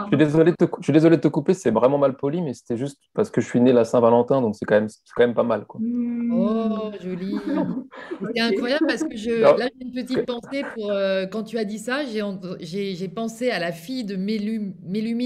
Je 0.04 0.06
suis, 0.08 0.16
désolé 0.16 0.50
de 0.52 0.56
te, 0.56 0.64
je 0.78 0.84
suis 0.84 0.92
désolé 0.92 1.16
de 1.16 1.20
te 1.20 1.28
couper, 1.28 1.54
c'est 1.54 1.70
vraiment 1.70 1.98
mal 1.98 2.16
poli, 2.16 2.42
mais 2.42 2.54
c'était 2.54 2.76
juste 2.76 2.98
parce 3.14 3.30
que 3.30 3.40
je 3.40 3.46
suis 3.46 3.60
né 3.60 3.72
la 3.72 3.84
Saint-Valentin, 3.84 4.40
donc 4.40 4.54
c'est 4.56 4.64
quand, 4.64 4.76
même, 4.76 4.88
quand 5.16 5.22
même 5.22 5.34
pas 5.34 5.42
mal. 5.42 5.64
Quoi. 5.66 5.80
Mmh. 5.82 6.32
Oh, 6.32 6.90
joli. 7.02 7.36
C'est 8.34 8.40
incroyable 8.40 8.86
parce 8.86 9.02
que 9.02 9.16
je, 9.16 9.30
là, 9.30 9.66
j'ai 9.74 9.86
une 9.86 9.92
petite 9.92 10.26
pensée 10.26 10.62
pour 10.74 10.90
euh, 10.90 11.26
quand 11.26 11.42
tu 11.42 11.58
as 11.58 11.64
dit 11.64 11.78
ça, 11.78 12.00
j'ai 12.04 13.08
pensé 13.08 13.50
à 13.50 13.58
la 13.58 13.72
fille 13.72 14.04
de 14.04 14.16
Mélumine, 14.16 14.74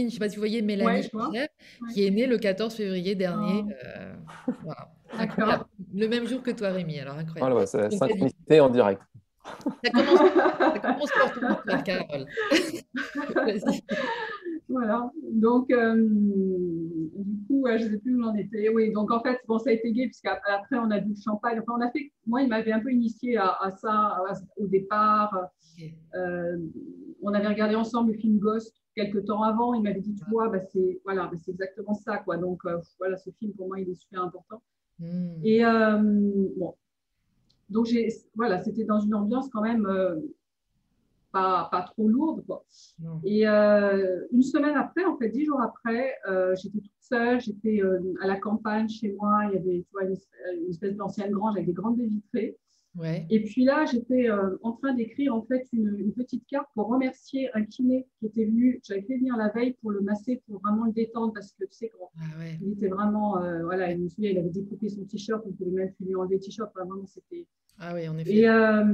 je 0.03 0.05
ne 0.05 0.11
sais 0.11 0.19
pas 0.19 0.29
si 0.29 0.37
vous 0.37 0.41
voyez, 0.41 0.63
Mélanie, 0.63 1.09
qui 1.93 2.07
est 2.07 2.11
née 2.11 2.27
le 2.27 2.39
14 2.39 2.75
février 2.75 3.15
dernier. 3.15 3.65
Oh. 3.65 3.73
Euh. 3.87 4.15
Le 5.95 6.09
même 6.09 6.27
jour 6.27 6.43
que 6.43 6.51
toi, 6.51 6.71
Rémi. 6.71 6.99
Alors, 6.99 7.17
incroyable. 7.17 7.53
Voilà, 7.53 7.67
c'est 7.67 7.91
synchronicité 7.93 8.61
en 8.61 8.69
direct. 8.69 9.01
Ça 9.85 9.91
commence, 9.91 10.19
ça 10.19 10.79
commence 10.79 11.11
par 11.11 11.33
tout 11.33 11.83
Carole. 11.85 12.27
voilà. 14.75 15.09
Donc, 15.31 15.71
euh, 15.71 15.95
du 15.97 17.47
coup, 17.47 17.65
je 17.69 17.85
ne 17.85 17.91
sais 17.91 17.99
plus 17.99 18.17
où 18.17 18.23
j'en 18.23 18.35
étais. 18.35 18.69
Oui, 18.69 18.93
donc 18.93 19.13
en 19.13 19.21
fait, 19.21 19.39
bon, 19.47 19.59
ça 19.59 19.71
a 19.71 19.73
été 19.73 19.93
gay, 19.93 20.07
puisqu'après, 20.07 20.77
on 20.77 20.91
a 20.91 20.99
bu 20.99 21.11
le 21.11 21.21
champagne. 21.23 21.61
Enfin, 21.61 21.79
on 21.79 21.81
a 21.81 21.91
fait, 21.93 22.11
moi, 22.27 22.43
il 22.43 22.49
m'avait 22.49 22.73
un 22.73 22.81
peu 22.81 22.91
initié 22.91 23.37
à, 23.37 23.71
ça 23.81 24.21
au 24.57 24.67
départ. 24.67 25.49
Euh, 26.17 26.59
on 27.23 27.33
avait 27.33 27.47
regardé 27.47 27.77
ensemble 27.77 28.13
le 28.13 28.19
film 28.19 28.39
Ghost 28.39 28.75
quelques 28.97 29.25
temps 29.27 29.45
avant. 29.45 29.75
Il 29.75 29.83
m'avait 29.83 30.01
dit, 30.01 30.15
tu 30.15 30.25
vois, 30.29 30.49
bah, 30.49 30.61
c'est 30.61 31.01
voilà, 31.05 31.27
bah, 31.27 31.39
exactement 31.47 31.95
ça. 31.95 32.19
Quoi. 32.19 32.37
Donc, 32.37 32.61
euh, 32.67 32.79
voilà, 32.99 33.17
ce 33.17 33.31
film, 33.31 33.53
pour 33.53 33.69
moi, 33.69 33.79
il 33.79 33.89
est 33.89 33.95
super 33.95 34.23
important. 34.23 34.61
Hmm. 34.99 35.37
Et 35.45 35.63
bon, 35.63 36.75
donc 37.71 37.89
voilà, 38.35 38.61
c'était 38.65 38.85
dans 38.85 38.99
une 38.99 39.15
ambiance 39.15 39.49
quand 39.51 39.63
même 39.63 39.87
pas, 41.35 41.69
pas 41.71 41.83
trop 41.83 42.09
lourde. 42.09 42.45
Quoi. 42.47 42.65
Et 43.25 43.47
euh, 43.47 44.21
une 44.33 44.43
semaine 44.43 44.77
après, 44.77 45.05
en 45.05 45.19
fait, 45.19 45.29
dix 45.29 45.45
jours 45.45 45.61
après, 45.61 46.15
euh, 46.29 46.55
j'étais 46.55 46.79
toute 46.79 46.93
seule, 47.01 47.41
j'étais 47.41 47.83
à 48.23 48.27
la 48.27 48.37
campagne 48.37 48.89
chez 48.89 49.13
moi, 49.13 49.41
il 49.49 49.57
y 49.57 49.59
avait 49.59 49.83
tu 49.83 49.91
vois, 49.93 50.05
une, 50.05 50.71
espèce 50.71 50.97
d'ancienne 50.97 51.33
grange 51.33 51.57
avec 51.57 51.67
des 51.67 51.73
grandes 51.73 51.97
baies 51.97 52.07
vitrées. 52.07 52.57
Et 53.31 53.43
puis 53.43 53.65
là, 53.65 53.85
j'étais 53.87 54.31
euh, 54.31 54.57
en 54.63 54.73
train 54.73 54.95
d'écrire 54.95 55.35
en 55.35 55.43
fait 55.43 55.67
une, 55.73 56.13
petite 56.13 56.47
carte 56.47 56.69
pour 56.75 56.87
remercier 56.87 57.51
un 57.55 57.65
kiné 57.65 58.07
qui 58.19 58.27
était 58.27 58.45
venu. 58.45 58.81
J'avais 58.87 59.03
fait 59.03 59.17
venir 59.17 59.37
la 59.37 59.49
veille 59.49 59.75
pour 59.83 59.91
le 59.91 60.01
masser, 60.01 60.43
pour 60.47 60.61
vraiment 60.61 60.85
le 60.85 60.93
détendre 60.93 61.33
parce 61.33 61.53
que 61.53 61.65
tu 61.65 61.73
sais, 61.73 61.89
quand 61.89 62.11
ah 62.19 62.45
il 62.63 62.73
était 62.73 62.89
vraiment, 62.89 63.43
euh, 63.43 63.63
voilà, 63.65 63.91
il 63.91 64.01
me 64.01 64.09
souvient, 64.09 64.31
il 64.31 64.39
avait 64.39 64.51
découpé 64.51 64.89
son 64.89 65.05
t-shirt, 65.05 65.43
on 65.45 65.53
pouvait 65.53 65.71
même 65.71 65.93
lui 66.01 66.15
enlever 66.15 66.37
le 66.37 66.41
t-shirt. 66.41 66.73
vraiment, 66.75 67.05
c'était. 67.07 67.47
Ah 67.81 67.93
oui, 67.95 68.09
en 68.09 68.17
effet. 68.17 68.33
Et 68.33 68.49
euh, 68.49 68.85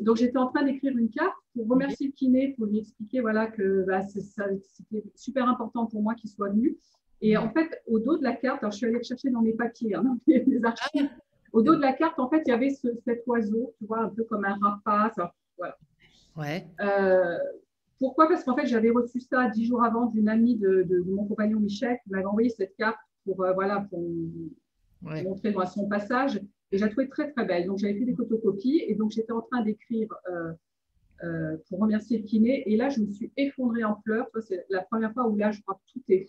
donc 0.00 0.16
j'étais 0.16 0.36
en 0.36 0.48
train 0.48 0.64
d'écrire 0.64 0.94
une 0.96 1.08
carte 1.08 1.34
pour 1.54 1.66
remercier 1.66 2.08
le 2.08 2.12
kiné, 2.12 2.54
pour 2.58 2.66
lui 2.66 2.80
expliquer 2.80 3.20
voilà 3.22 3.46
que 3.46 3.84
bah, 3.86 4.02
c'était 4.02 5.04
super 5.14 5.48
important 5.48 5.86
pour 5.86 6.02
moi 6.02 6.14
qu'il 6.14 6.28
soit 6.28 6.50
venu. 6.50 6.76
Et 7.20 7.36
en 7.36 7.50
fait, 7.50 7.82
au 7.86 7.98
dos 7.98 8.18
de 8.18 8.22
la 8.22 8.34
carte, 8.34 8.62
alors 8.62 8.72
je 8.72 8.76
suis 8.76 8.86
allée 8.86 9.02
chercher 9.02 9.30
dans 9.30 9.40
mes 9.40 9.54
papiers, 9.54 9.94
hein, 9.94 10.18
les 10.26 10.62
archives. 10.62 11.08
Ah 11.10 11.22
au 11.52 11.62
dos 11.62 11.76
de 11.76 11.80
la 11.80 11.92
carte, 11.92 12.18
en 12.18 12.28
fait, 12.28 12.42
il 12.46 12.50
y 12.50 12.52
avait 12.52 12.70
cet 12.70 13.26
oiseau, 13.26 13.74
tu 13.78 13.86
vois, 13.86 14.00
un 14.00 14.08
peu 14.08 14.24
comme 14.24 14.44
un 14.44 14.58
rapace. 14.60 15.16
Voilà. 15.56 15.76
Ouais. 16.36 16.66
Euh, 16.80 17.38
pourquoi? 17.98 18.28
Parce 18.28 18.44
qu'en 18.44 18.56
fait, 18.56 18.66
j'avais 18.66 18.90
reçu 18.90 19.20
ça 19.20 19.48
dix 19.48 19.66
jours 19.66 19.82
avant 19.82 20.06
d'une 20.06 20.28
amie 20.28 20.56
de, 20.56 21.04
mon 21.06 21.26
compagnon 21.26 21.58
Michel 21.58 21.98
qui 22.04 22.10
m'avait 22.10 22.24
envoyé 22.24 22.48
cette 22.50 22.76
carte 22.76 22.98
pour, 23.24 23.42
euh, 23.42 23.52
voilà, 23.52 23.86
pour 23.90 24.00
montrer 25.02 25.52
moi, 25.52 25.66
son 25.66 25.88
passage. 25.88 26.40
Et 26.70 26.78
j'ai 26.78 26.88
trouvé 26.90 27.08
très, 27.08 27.32
très 27.32 27.44
belle. 27.44 27.66
Donc, 27.66 27.78
j'avais 27.78 27.98
fait 27.98 28.04
des 28.04 28.14
photocopies 28.14 28.84
et 28.86 28.94
donc 28.94 29.10
j'étais 29.10 29.32
en 29.32 29.40
train 29.40 29.62
d'écrire 29.62 30.08
euh, 31.24 31.56
pour 31.68 31.80
remercier 31.80 32.18
le 32.18 32.24
kiné. 32.24 32.70
Et 32.70 32.76
là, 32.76 32.88
je 32.88 33.00
me 33.00 33.10
suis 33.10 33.32
effondrée 33.36 33.84
en 33.84 33.94
pleurs. 33.94 34.28
C'est 34.40 34.66
la 34.68 34.82
première 34.82 35.12
fois 35.12 35.26
où 35.26 35.36
là, 35.36 35.50
je 35.50 35.60
crois 35.62 35.74
que 35.74 35.92
tout 35.92 36.02
est, 36.08 36.28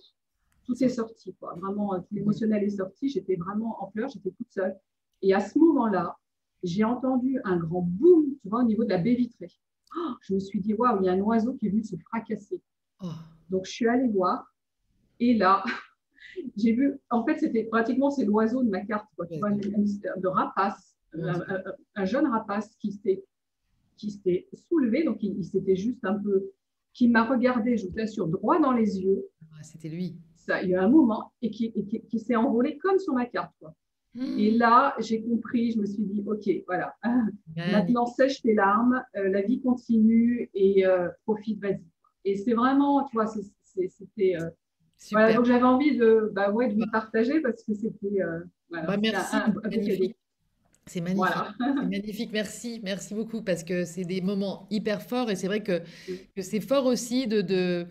tout 0.66 0.82
est 0.84 0.90
sorti. 0.90 1.36
Quoi. 1.36 1.54
Vraiment, 1.56 2.00
tout 2.00 2.16
l'émotionnel 2.16 2.64
est 2.64 2.78
sorti. 2.78 3.10
J'étais 3.10 3.36
vraiment 3.36 3.84
en 3.84 3.88
pleurs. 3.88 4.10
J'étais 4.10 4.32
toute 4.32 4.52
seule. 4.52 4.76
Et 5.22 5.34
à 5.34 5.40
ce 5.40 5.58
moment-là, 5.60 6.18
j'ai 6.64 6.84
entendu 6.84 7.40
un 7.44 7.58
grand 7.58 7.82
boom, 7.82 8.36
tu 8.42 8.50
vois, 8.50 8.62
au 8.62 8.66
niveau 8.66 8.84
de 8.84 8.90
la 8.90 8.98
baie 8.98 9.16
vitrée. 9.16 9.52
Oh, 9.96 10.14
je 10.22 10.34
me 10.34 10.40
suis 10.40 10.60
dit, 10.60 10.74
waouh, 10.74 11.02
il 11.02 11.06
y 11.06 11.10
a 11.10 11.14
un 11.14 11.20
oiseau 11.20 11.54
qui 11.54 11.68
est 11.68 11.70
venu 11.70 11.84
se 11.84 11.96
fracasser. 11.98 12.62
Oh. 13.02 13.08
Donc, 13.50 13.66
je 13.66 13.72
suis 13.72 13.88
allée 13.88 14.08
voir. 14.08 14.54
Et 15.20 15.36
là, 15.36 15.64
j'ai 16.58 16.74
vu, 16.74 17.00
en 17.10 17.26
fait, 17.26 17.38
c'était 17.40 17.64
pratiquement 17.64 18.12
c'est 18.12 18.26
l'oiseau 18.26 18.64
de 18.64 18.70
ma 18.70 18.82
carte, 18.86 19.08
quoi, 19.16 19.26
tu 19.28 19.40
vois, 19.40 19.52
de 19.52 20.28
rapace, 20.28 20.96
un, 21.96 22.06
jeune 22.06 22.28
rapace 22.28 22.76
qui 22.76 22.92
s'était 22.92 23.24
qui 23.98 24.12
s'était 24.12 24.48
soulevé, 24.54 25.04
donc 25.04 25.22
il, 25.22 25.44
s'était 25.44 25.76
juste 25.76 26.06
un 26.06 26.14
peu, 26.14 26.52
qui 26.94 27.10
m'a 27.10 27.26
regardé, 27.26 27.76
je 27.76 27.86
vous 27.88 28.00
assure, 28.00 28.28
droit 28.28 28.58
dans 28.58 28.72
les 28.72 29.02
yeux. 29.02 29.28
Ah, 29.52 29.64
c'était 29.64 29.90
lui. 29.90 30.16
Ça, 30.36 30.64
il 30.64 30.70
y 30.70 30.76
a 30.76 30.82
un 30.82 30.88
moment 30.88 31.34
et 31.42 31.52
qui, 31.52 31.74
qui 32.10 32.20
s'est 32.20 32.38
envolé 32.38 32.78
comme 32.78 32.98
sur 32.98 33.14
ma 33.14 33.26
carte. 33.26 33.52
Quoi. 33.60 33.76
Et 34.18 34.52
là, 34.58 34.96
j'ai 35.00 35.22
compris, 35.22 35.72
je 35.72 35.80
me 35.80 35.86
suis 35.86 36.04
dit, 36.04 36.24
OK, 36.26 36.50
voilà, 36.68 36.96
maintenant 37.56 38.06
sèche 38.06 38.42
tes 38.42 38.54
larmes, 38.54 39.04
euh, 39.16 39.30
la 39.30 39.42
vie 39.42 39.62
continue 39.62 40.50
et 40.54 40.86
euh, 40.86 41.10
profite, 41.26 41.60
vas-y. 41.62 41.82
Et 42.26 42.36
c'est 42.36 42.54
vraiment, 42.54 43.06
tu 43.06 43.16
vois, 43.16 43.28
c'était. 43.28 44.36
Euh, 44.36 44.50
voilà, 45.12 45.34
donc 45.34 45.46
j'avais 45.46 45.64
envie 45.64 45.96
de, 45.96 46.30
bah 46.34 46.52
ouais, 46.52 46.68
de 46.68 46.74
vous 46.74 46.90
partager 46.92 47.40
parce 47.40 47.64
que 47.64 47.74
c'était. 47.74 48.20
Voilà, 48.70 48.88
bah, 48.88 48.98
merci, 48.98 49.36
magnifique. 49.64 50.16
C'est 50.86 51.02
magnifique. 51.02 51.34
C'est 51.60 51.90
magnifique, 51.90 52.30
merci, 52.34 52.82
merci 52.84 53.14
beaucoup 53.14 53.44
parce 53.44 53.64
que 53.64 53.86
c'est 53.86 54.06
des 54.06 54.22
moments 54.22 54.68
hyper 54.72 55.04
forts 55.04 55.30
et 55.30 55.36
c'est 55.36 55.46
vrai 55.46 55.62
que, 55.62 55.84
que 56.36 56.42
c'est 56.42 56.60
fort 56.60 56.86
aussi 56.86 57.28
de, 57.28 57.42
de 57.42 57.86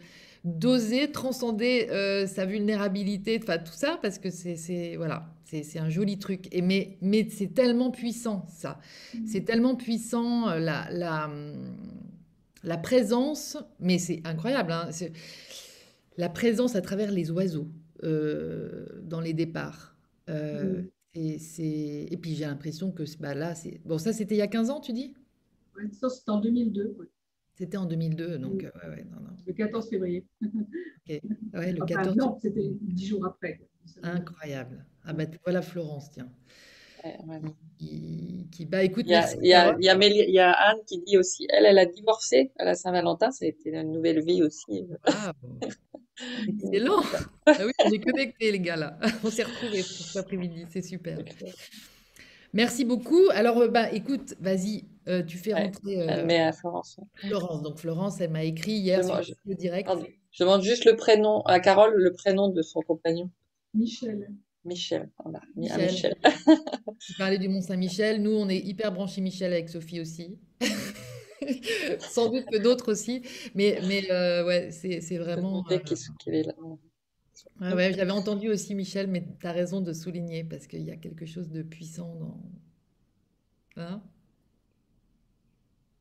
d'oser 0.44 1.10
transcender 1.10 2.26
sa 2.26 2.44
vulnérabilité, 2.44 3.40
enfin 3.42 3.58
tout 3.58 3.72
ça, 3.72 3.98
parce 4.02 4.18
que 4.18 4.30
c'est 4.30 4.96
voilà, 4.96 5.26
c'est 5.50 5.78
un 5.78 5.88
joli 5.88 6.18
truc. 6.18 6.48
Et 6.52 6.62
mais 6.62 6.98
mais 7.00 7.28
c'est 7.30 7.54
tellement 7.54 7.90
puissant 7.90 8.46
ça, 8.48 8.80
mmh. 9.14 9.26
c'est 9.26 9.44
tellement 9.44 9.76
puissant 9.76 10.54
la 10.54 10.88
la, 10.90 11.30
la 12.62 12.76
présence, 12.76 13.56
mais 13.80 13.98
c'est 13.98 14.20
incroyable, 14.24 14.72
hein, 14.72 14.90
la 16.16 16.28
présence 16.28 16.76
à 16.76 16.80
travers 16.80 17.10
les 17.10 17.30
oiseaux 17.30 17.68
dans 18.02 19.20
les 19.20 19.32
départs. 19.32 19.96
Mmh. 20.28 20.86
Et, 21.14 21.38
et 22.12 22.16
puis 22.16 22.34
j'ai 22.34 22.44
l'impression 22.44 22.92
que 22.92 23.02
bah 23.18 23.34
là, 23.34 23.54
c'est 23.54 23.80
bon, 23.84 23.98
ça 23.98 24.12
c'était 24.12 24.36
il 24.36 24.38
y 24.38 24.42
a 24.42 24.46
15 24.46 24.70
ans, 24.70 24.80
tu 24.80 24.92
dis? 24.92 25.14
Oui, 25.76 25.84
ça 25.92 26.08
c'était 26.08 26.30
en 26.30 26.40
2002. 26.40 26.96
C'était 27.54 27.76
en 27.76 27.86
2002, 27.86 28.38
donc 28.38 28.62
ouais, 28.62 28.88
ouais, 28.88 29.04
non, 29.10 29.20
non. 29.20 29.36
Le 29.44 29.52
14 29.52 29.88
février. 29.88 30.24
Ouais, 31.54 31.72
le 31.72 31.86
14... 31.86 32.16
non, 32.18 32.38
c'était 32.38 32.70
dix 32.82 33.06
jours 33.06 33.24
après. 33.24 33.58
Incroyable. 34.02 34.84
Ah 35.04 35.12
bah 35.12 35.24
voilà 35.44 35.62
Florence, 35.62 36.10
tiens. 36.10 36.28
Qui, 37.78 38.48
qui, 38.50 38.66
bah 38.66 38.82
écoute, 38.82 39.04
il 39.06 39.12
y, 39.12 39.14
a, 39.14 39.34
il, 39.36 39.46
y 39.46 39.54
a, 39.54 39.74
il, 39.78 39.84
y 39.84 39.88
a 39.88 39.94
il 39.94 40.30
y 40.34 40.40
a 40.40 40.50
Anne 40.50 40.78
qui 40.84 40.98
dit 40.98 41.16
aussi, 41.16 41.46
elle, 41.50 41.64
elle 41.64 41.78
a 41.78 41.86
divorcé 41.86 42.50
à 42.58 42.64
la 42.64 42.74
Saint-Valentin, 42.74 43.30
ça 43.30 43.44
a 43.44 43.48
été 43.48 43.70
une 43.70 43.92
nouvelle 43.92 44.22
vie 44.22 44.42
aussi. 44.42 44.84
Ah, 45.04 45.32
excellent. 46.48 47.00
ah 47.46 47.52
oui, 47.60 47.72
on 47.84 47.90
est 47.90 48.00
connectés 48.00 48.50
les 48.50 48.60
gars 48.60 48.76
là. 48.76 48.98
On 49.24 49.30
s'est 49.30 49.44
retrouvés 49.44 49.78
pour 49.78 50.06
cet 50.06 50.16
après-midi, 50.16 50.66
c'est 50.70 50.82
super. 50.82 51.18
Merci 52.52 52.84
beaucoup. 52.84 53.28
Alors, 53.32 53.58
euh, 53.58 53.68
bah, 53.68 53.92
écoute, 53.92 54.34
vas-y, 54.40 54.84
euh, 55.06 55.22
tu 55.22 55.36
fais 55.36 55.52
rentrer 55.52 56.00
euh, 56.00 56.24
mais 56.24 56.40
à 56.40 56.52
Florence. 56.52 56.98
Florence. 57.14 57.62
Donc, 57.62 57.78
Florence, 57.78 58.20
elle 58.20 58.30
m'a 58.30 58.44
écrit 58.44 58.72
hier 58.72 59.04
sur 59.04 59.20
le 59.44 59.54
direct. 59.54 59.88
je 60.32 60.44
demande 60.44 60.62
juste 60.62 60.84
le 60.84 60.96
prénom 60.96 61.42
à 61.42 61.60
Carole, 61.60 61.94
le 61.94 62.12
prénom 62.12 62.48
de 62.48 62.62
son 62.62 62.80
compagnon. 62.80 63.30
Michel. 63.74 64.28
Michel. 64.64 65.10
Michel. 65.56 65.86
Michel. 65.86 66.16
tu 67.00 67.14
parlais 67.16 67.38
du 67.38 67.48
Mont-Saint-Michel. 67.48 68.22
Nous, 68.22 68.32
on 68.32 68.48
est 68.48 68.58
hyper 68.58 68.92
branchés 68.92 69.20
Michel 69.20 69.52
avec 69.52 69.68
Sophie 69.68 70.00
aussi. 70.00 70.38
Sans 72.00 72.30
doute 72.30 72.44
que 72.46 72.58
d'autres 72.58 72.92
aussi. 72.92 73.22
Mais, 73.54 73.80
mais 73.86 74.10
ouais, 74.44 74.70
c'est 74.72 75.18
vraiment. 75.18 75.64
qu'il 76.18 76.34
est 76.34 76.42
là. 76.42 76.54
Ouais, 77.60 77.92
j'avais 77.92 78.10
entendu 78.10 78.50
aussi 78.50 78.74
Michel, 78.74 79.06
mais 79.06 79.24
tu 79.40 79.46
as 79.46 79.52
raison 79.52 79.80
de 79.80 79.92
souligner 79.92 80.44
parce 80.44 80.66
qu'il 80.66 80.82
y 80.82 80.90
a 80.90 80.96
quelque 80.96 81.26
chose 81.26 81.50
de 81.50 81.62
puissant 81.62 82.14
dans. 82.16 82.40
Hein? 83.76 84.02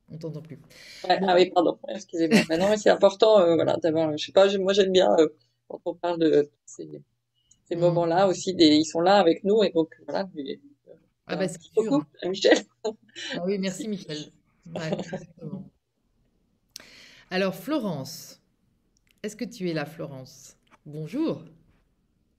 On 0.09 0.18
t'entend 0.18 0.41
plus. 0.41 0.59
Ah 1.07 1.36
oui, 1.36 1.51
pardon, 1.51 1.78
excusez-moi. 1.89 2.57
non, 2.57 2.70
mais 2.70 2.78
c'est 2.78 2.89
important, 2.89 3.39
euh, 3.39 3.55
voilà, 3.55 3.78
d'avoir. 3.78 4.18
Je 4.18 4.26
sais 4.26 4.32
pas, 4.32 4.47
moi 4.57 4.74
j'aime 4.74 4.91
bien 4.91 5.11
euh, 5.20 5.28
quand 5.68 5.82
on 5.86 5.93
parle 5.95 6.20
de 6.20 6.49
ces, 6.65 6.89
ces 7.68 7.76
mmh. 7.76 7.80
moments-là 7.80 8.28
aussi, 8.28 8.53
des, 8.53 8.68
ils 8.68 8.86
sont 8.86 9.01
là 9.01 9.18
avec 9.18 9.43
nous 9.43 9.63
et 9.63 9.72
donc 9.72 9.93
voilà. 10.07 10.28
ah 11.28 11.36
bah 11.36 11.45
beaucoup, 11.76 12.03
Michel. 12.26 12.57
Ah 12.84 13.43
oui, 13.45 13.57
merci 13.59 13.88
Michel. 13.89 14.32
Alors 17.30 17.55
Florence, 17.55 18.41
est-ce 19.24 19.36
que 19.36 19.45
tu 19.45 19.70
es 19.70 19.74
là, 19.74 19.86
Florence? 19.86 20.55
Bonjour. 20.86 21.43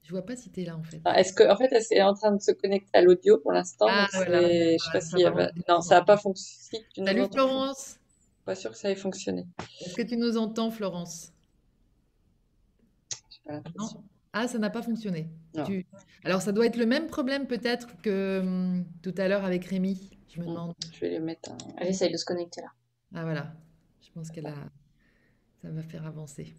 Je 0.01 0.11
vois 0.11 0.25
pas 0.25 0.35
si 0.35 0.49
tu 0.49 0.61
es 0.61 0.65
là 0.65 0.75
en 0.75 0.81
fait. 0.81 0.99
Ah, 1.05 1.19
est-ce 1.19 1.33
que 1.33 1.47
en 1.47 1.55
fait 1.55 1.69
elle 1.71 1.85
est 1.91 2.01
en 2.01 2.15
train 2.15 2.31
de 2.31 2.41
se 2.41 2.51
connecter 2.51 2.89
à 2.97 3.01
l'audio 3.03 3.37
pour 3.37 3.51
l'instant 3.51 3.85
ah, 3.87 4.07
voilà. 4.13 4.41
Je 4.41 4.77
sais 4.77 4.91
pas 4.91 5.01
si 5.01 5.23
non 5.67 5.81
ça 5.81 5.99
n'a 5.99 6.01
pas 6.03 6.17
fonctionné. 6.17 6.87
Salut 7.05 7.27
Florence. 7.31 7.99
Pas 8.43 8.55
sûr 8.55 8.71
que 8.71 8.77
ça 8.77 8.89
ait 8.89 8.95
fonctionné. 8.95 9.45
Est-ce 9.81 9.93
que 9.93 10.01
tu 10.01 10.17
nous 10.17 10.37
entends 10.37 10.71
Florence? 10.71 11.31
Ah 14.33 14.47
ça 14.47 14.59
n'a 14.59 14.69
pas 14.69 14.81
fonctionné. 14.81 15.29
Alors 16.23 16.41
ça 16.41 16.51
doit 16.51 16.65
être 16.65 16.77
le 16.77 16.85
même 16.85 17.07
problème 17.07 17.47
peut-être 17.47 17.99
que 18.01 18.39
hum, 18.41 18.85
tout 19.01 19.15
à 19.17 19.27
l'heure 19.27 19.43
avec 19.43 19.65
Rémi. 19.65 20.11
Je 20.29 20.39
me 20.39 20.45
mm. 20.45 20.49
demande. 20.49 20.73
Je 20.93 20.99
vais 20.99 21.09
lui 21.09 21.19
mettre. 21.19 21.51
Un... 21.51 21.57
Elle 21.77 21.87
essaye 21.87 22.11
de 22.11 22.17
se 22.17 22.25
connecter 22.25 22.61
là. 22.61 22.71
Ah 23.15 23.23
voilà. 23.23 23.53
Je 24.01 24.11
pense 24.11 24.29
qu'elle 24.29 24.47
a. 24.47 24.55
Ça 25.61 25.69
va 25.69 25.81
faire 25.81 26.05
avancer. 26.05 26.53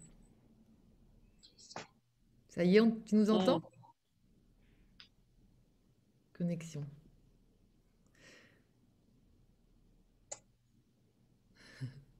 Ça 2.49 2.63
y 2.63 2.77
est, 2.77 3.03
tu 3.05 3.15
nous 3.15 3.29
entends? 3.29 3.61
Connexion. 6.33 6.85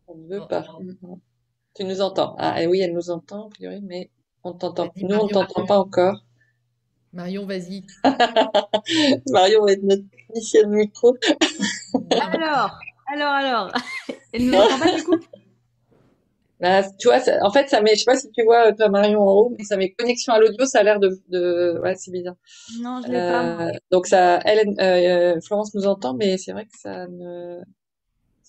On 0.07 0.15
ne 0.15 0.27
veut 0.27 0.47
pas. 0.47 0.65
Tu 1.75 1.83
nous 1.83 2.01
entends. 2.01 2.35
Ah 2.37 2.61
oui, 2.67 2.79
elle 2.79 2.93
nous 2.93 3.09
entend, 3.09 3.47
a 3.47 3.49
priori, 3.49 3.81
mais 3.81 4.09
on 4.43 4.53
t'entend. 4.53 4.89
Nous, 4.95 5.15
on 5.15 5.25
ne 5.25 5.29
t'entend 5.29 5.65
pas 5.65 5.77
encore. 5.77 6.23
Marion, 7.13 7.45
vas-y. 7.45 7.83
Marion 9.29 9.65
va 9.65 9.71
être 9.73 9.83
notre 9.83 10.03
technicienne 10.09 10.69
micro. 10.69 11.15
alors, 12.11 12.79
alors, 13.13 13.33
alors. 13.33 13.71
Elle 14.33 14.45
nous 14.45 14.57
entend 14.57 14.79
pas 14.79 14.95
du 14.95 15.03
coup 15.03 15.19
bah, 16.61 16.83
tu 16.99 17.07
vois, 17.07 17.17
en 17.41 17.51
fait, 17.51 17.69
ça 17.69 17.81
met, 17.81 17.95
je 17.95 18.01
sais 18.01 18.05
pas 18.05 18.15
si 18.15 18.29
tu 18.31 18.43
vois, 18.43 18.71
toi, 18.73 18.87
Marion, 18.87 19.19
en 19.19 19.33
haut, 19.33 19.55
mais 19.57 19.63
ça 19.63 19.77
met 19.77 19.93
connexion 19.93 20.31
à 20.31 20.39
l'audio, 20.39 20.63
ça 20.67 20.81
a 20.81 20.83
l'air 20.83 20.99
de, 20.99 21.19
de, 21.29 21.79
ouais, 21.81 21.95
c'est 21.95 22.11
bizarre. 22.11 22.35
Non, 22.79 23.01
je 23.03 23.11
l'ai 23.11 23.17
pas. 23.17 23.67
Euh, 23.67 23.71
donc 23.91 24.05
ça, 24.05 24.39
elle, 24.45 24.69
euh, 24.79 25.41
Florence 25.41 25.73
nous 25.73 25.87
entend, 25.87 26.13
mais 26.13 26.37
c'est 26.37 26.51
vrai 26.51 26.65
que 26.65 26.77
ça 26.77 27.07
ne, 27.07 27.57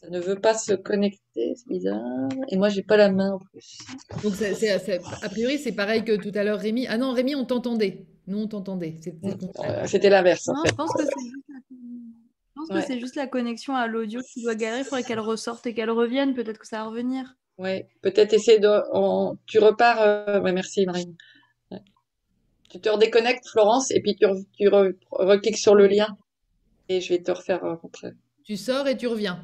Ça 0.03 0.11
ne 0.11 0.19
veut 0.19 0.41
pas 0.41 0.55
se 0.55 0.75
connecter, 0.75 1.55
c'est 1.55 1.69
bizarre. 1.69 2.29
Et 2.49 2.57
moi, 2.57 2.69
j'ai 2.69 2.83
pas 2.83 2.97
la 2.97 3.11
main 3.11 3.35
en 3.35 3.39
plus. 3.39 3.79
Donc, 4.25 4.35
a 4.43 5.29
priori, 5.29 5.59
c'est 5.59 5.73
pareil 5.73 6.03
que 6.03 6.17
tout 6.17 6.33
à 6.35 6.43
l'heure, 6.43 6.59
Rémi. 6.59 6.87
Ah 6.89 6.99
non, 6.99 7.13
Rémi, 7.13 7.37
on 7.37 7.45
t'entendait. 7.45 8.05
Nous, 8.27 8.39
on 8.39 8.49
t'entendait. 8.49 8.97
C'était 9.87 10.11
l'inverse. 10.11 10.49
En 10.49 10.61
fait. 10.63 10.71
Je 10.71 10.75
pense 10.75 10.93
que 12.69 12.81
c'est 12.81 12.99
juste, 12.99 13.15
la 13.15 13.29
connexion 13.29 13.77
à 13.77 13.87
l'audio 13.87 14.21
qui 14.23 14.43
doit 14.43 14.57
galérer. 14.57 14.81
Il 14.81 14.85
faudrait 14.85 15.05
qu'elle 15.05 15.21
ressorte 15.21 15.67
et 15.67 15.75
qu'elle 15.75 15.91
revienne. 15.91 16.35
Peut-être 16.35 16.59
que 16.59 16.67
ça 16.67 16.79
va 16.79 16.85
revenir. 16.89 17.37
Oui, 17.59 17.85
peut-être 18.01 18.33
essayer 18.33 18.59
de. 18.59 18.69
Tu 19.47 19.61
repars. 19.61 20.01
Euh, 20.01 20.41
merci, 20.53 20.85
Marine. 20.85 21.15
Tu 22.71 22.81
te 22.81 22.89
redéconnectes, 22.89 23.47
Florence, 23.49 23.91
et 23.91 24.01
puis 24.01 24.17
tu, 24.17 24.27
tu 24.57 24.69
recliques 25.11 25.59
sur 25.59 25.75
le 25.75 25.87
lien. 25.87 26.17
Et 26.89 27.01
je 27.01 27.11
vais 27.11 27.23
te 27.23 27.31
refaire 27.31 27.61
rentrer. 27.61 28.13
Tu 28.45 28.57
sors 28.57 28.89
et 28.89 28.97
tu 28.97 29.07
reviens. 29.07 29.41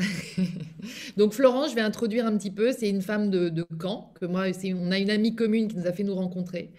Donc 1.16 1.32
Florence, 1.32 1.70
je 1.70 1.74
vais 1.74 1.80
introduire 1.80 2.26
un 2.26 2.36
petit 2.36 2.50
peu. 2.50 2.72
C'est 2.72 2.88
une 2.88 3.02
femme 3.02 3.30
de, 3.30 3.66
Caen 3.80 4.12
que 4.20 4.26
moi, 4.26 4.46
on 4.76 4.90
a 4.90 4.98
une 4.98 5.10
amie 5.10 5.34
commune 5.34 5.68
qui 5.68 5.76
nous 5.76 5.86
a 5.86 5.92
fait 5.92 6.02
nous 6.02 6.14
rencontrer. 6.14 6.72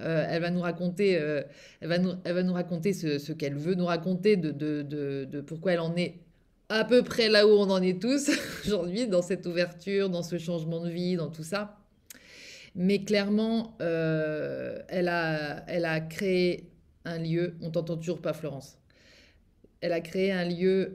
Euh, 0.00 0.26
elle 0.28 0.40
va 0.40 0.50
nous 0.50 0.60
raconter, 0.60 1.18
euh, 1.18 1.42
elle 1.80 1.88
va 1.88 1.98
nous, 2.42 2.52
raconter 2.52 2.92
ce, 2.92 3.32
qu'elle 3.32 3.56
veut 3.56 3.74
nous 3.74 3.84
raconter 3.84 4.36
de, 4.36 5.40
pourquoi 5.46 5.72
elle 5.72 5.80
en 5.80 5.94
est 5.96 6.20
à 6.70 6.84
peu 6.84 7.02
près 7.02 7.28
là 7.28 7.46
où 7.48 7.50
on 7.50 7.68
en 7.68 7.82
est 7.82 8.00
tous 8.00 8.30
aujourd'hui, 8.64 9.08
dans 9.08 9.22
cette 9.22 9.44
ouverture, 9.44 10.08
dans 10.08 10.22
ce 10.22 10.38
changement 10.38 10.80
de 10.80 10.88
vie, 10.88 11.16
dans 11.16 11.28
tout 11.28 11.42
ça. 11.42 11.76
Mais 12.76 13.02
clairement, 13.02 13.76
euh, 13.82 14.78
elle, 14.88 15.08
a, 15.08 15.64
elle 15.68 15.84
a 15.84 16.00
créé 16.00 16.70
un 17.04 17.18
lieu. 17.18 17.56
On 17.60 17.70
t'entend 17.70 17.96
toujours 17.96 18.22
pas, 18.22 18.32
Florence. 18.32 18.78
Elle 19.80 19.92
a 19.92 20.00
créé 20.00 20.30
un 20.30 20.44
lieu 20.44 20.94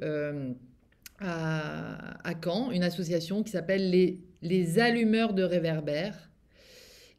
à, 1.19 2.33
Caen, 2.43 2.71
une 2.71 2.83
association 2.83 3.43
qui 3.43 3.51
s'appelle 3.51 3.89
les, 3.89 4.19
les 4.41 4.79
Allumeurs 4.79 5.33
de 5.33 5.43
réverbères. 5.43 6.29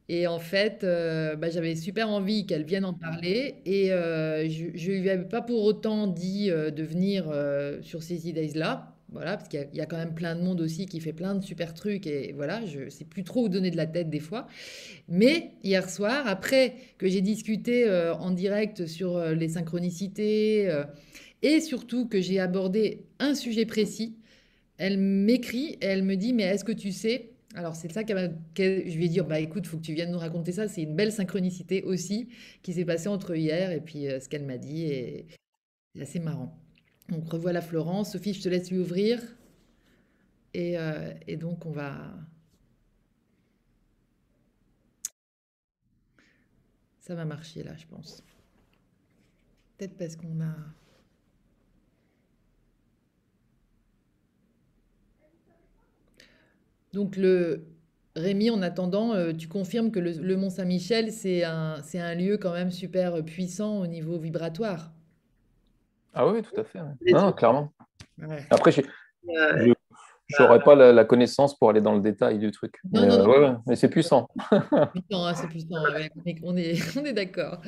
Et 0.08 0.26
en 0.26 0.38
fait, 0.38 0.84
euh, 0.84 1.34
bah, 1.34 1.50
j'avais 1.50 1.74
super 1.74 2.08
envie 2.08 2.46
qu'elle 2.46 2.64
vienne 2.64 2.84
en 2.84 2.94
parler. 2.94 3.56
Et 3.64 3.92
euh, 3.92 4.48
je 4.48 4.64
ne 4.64 4.98
lui 4.98 5.10
avais 5.10 5.24
pas 5.24 5.42
pour 5.42 5.64
autant 5.64 6.06
dit 6.06 6.50
euh, 6.50 6.70
de 6.70 6.82
venir 6.82 7.32
sur 7.82 8.02
ces 8.02 8.28
idées-là. 8.28 8.92
Voilà, 9.12 9.36
parce 9.36 9.48
qu'il 9.48 9.68
y, 9.72 9.80
a 9.80 9.86
quand 9.86 9.96
même 9.96 10.14
plein 10.14 10.34
de 10.34 10.42
monde 10.42 10.60
aussi 10.60 10.86
qui 10.86 11.00
fait 11.00 11.12
plein 11.12 11.36
de 11.36 11.42
super 11.42 11.74
trucs. 11.74 12.06
Et 12.06 12.32
voilà, 12.34 12.64
je 12.66 12.80
ne 12.80 12.90
sais 12.90 13.04
plus 13.04 13.22
trop 13.22 13.44
où 13.44 13.48
donner 13.48 13.70
de 13.70 13.76
la 13.76 13.86
tête 13.86 14.10
des 14.10 14.20
fois. 14.20 14.46
Mais 15.08 15.52
hier 15.62 15.88
soir, 15.88 16.26
après 16.26 16.74
que 16.98 17.06
j'ai 17.08 17.20
discuté 17.20 17.88
en 18.18 18.32
direct 18.32 18.86
sur 18.86 19.20
les 19.20 19.48
synchronicités 19.50 20.68
et 21.46 21.60
surtout 21.60 22.08
que 22.08 22.20
j'ai 22.20 22.40
abordé 22.40 23.06
un 23.20 23.36
sujet 23.36 23.66
précis, 23.66 24.16
elle 24.78 24.98
m'écrit 24.98 25.78
et 25.80 25.84
elle 25.86 26.02
me 26.02 26.16
dit 26.16 26.32
Mais 26.32 26.42
est-ce 26.42 26.64
que 26.64 26.72
tu 26.72 26.90
sais? 26.90 27.30
Alors 27.54 27.76
c'est 27.76 27.90
ça 27.92 28.02
que 28.02 28.12
je 28.12 28.96
lui 28.96 29.04
ai 29.04 29.08
dit, 29.08 29.20
bah 29.20 29.38
écoute, 29.38 29.66
faut 29.66 29.76
que 29.76 29.82
tu 29.82 29.94
viennes 29.94 30.10
nous 30.10 30.18
raconter 30.18 30.50
ça. 30.50 30.66
C'est 30.66 30.82
une 30.82 30.96
belle 30.96 31.12
synchronicité 31.12 31.84
aussi 31.84 32.28
qui 32.62 32.72
s'est 32.72 32.84
passée 32.84 33.08
entre 33.08 33.36
hier 33.36 33.70
et 33.70 33.80
puis 33.80 34.08
euh, 34.08 34.18
ce 34.18 34.28
qu'elle 34.28 34.44
m'a 34.44 34.58
dit. 34.58 34.86
Et 34.86 35.26
c'est 35.94 36.02
assez 36.02 36.18
marrant. 36.18 36.58
Donc 37.08 37.30
revoilà 37.30 37.62
Florence. 37.62 38.12
Sophie, 38.12 38.34
je 38.34 38.42
te 38.42 38.48
laisse 38.48 38.70
lui 38.72 38.78
ouvrir. 38.78 39.22
Euh, 40.56 41.14
et 41.28 41.36
donc 41.36 41.64
on 41.64 41.70
va... 41.70 42.12
Ça 46.98 47.14
va 47.14 47.24
marcher 47.24 47.62
là, 47.62 47.76
je 47.76 47.86
pense. 47.86 48.24
Peut-être 49.78 49.96
parce 49.96 50.16
qu'on 50.16 50.40
a... 50.40 50.56
Donc, 56.92 57.16
le, 57.16 57.66
Rémi, 58.16 58.50
en 58.50 58.62
attendant, 58.62 59.12
euh, 59.12 59.32
tu 59.34 59.46
confirmes 59.46 59.90
que 59.90 60.00
le, 60.00 60.36
Mont 60.36 60.48
Saint-Michel, 60.48 61.12
c'est 61.12 61.44
un, 61.44 61.82
c'est 61.82 62.00
un 62.00 62.14
lieu 62.14 62.38
quand 62.38 62.52
même 62.52 62.70
super 62.70 63.22
puissant 63.22 63.80
au 63.80 63.86
niveau 63.86 64.18
vibratoire. 64.18 64.90
Ah 66.14 66.26
oui, 66.26 66.40
tout 66.40 66.58
à 66.58 66.64
fait. 66.64 66.78
Non, 67.12 67.32
clairement. 67.32 67.72
Après, 68.48 68.72
je 68.72 68.80
n'aurais 70.40 70.62
pas 70.62 70.74
la, 70.74 71.04
connaissance 71.04 71.58
pour 71.58 71.68
aller 71.68 71.82
dans 71.82 71.94
le 71.94 72.00
détail 72.00 72.38
du 72.38 72.50
truc. 72.50 72.80
mais, 72.90 73.00
euh, 73.00 73.52
mais 73.66 73.76
c'est 73.76 73.90
puissant. 73.90 74.28
Hein, 74.50 75.32
c'est 75.34 75.48
puissant, 75.48 75.76
on 76.42 76.56
est, 76.56 76.96
on 76.98 77.04
est 77.04 77.12
d'accord. 77.12 77.60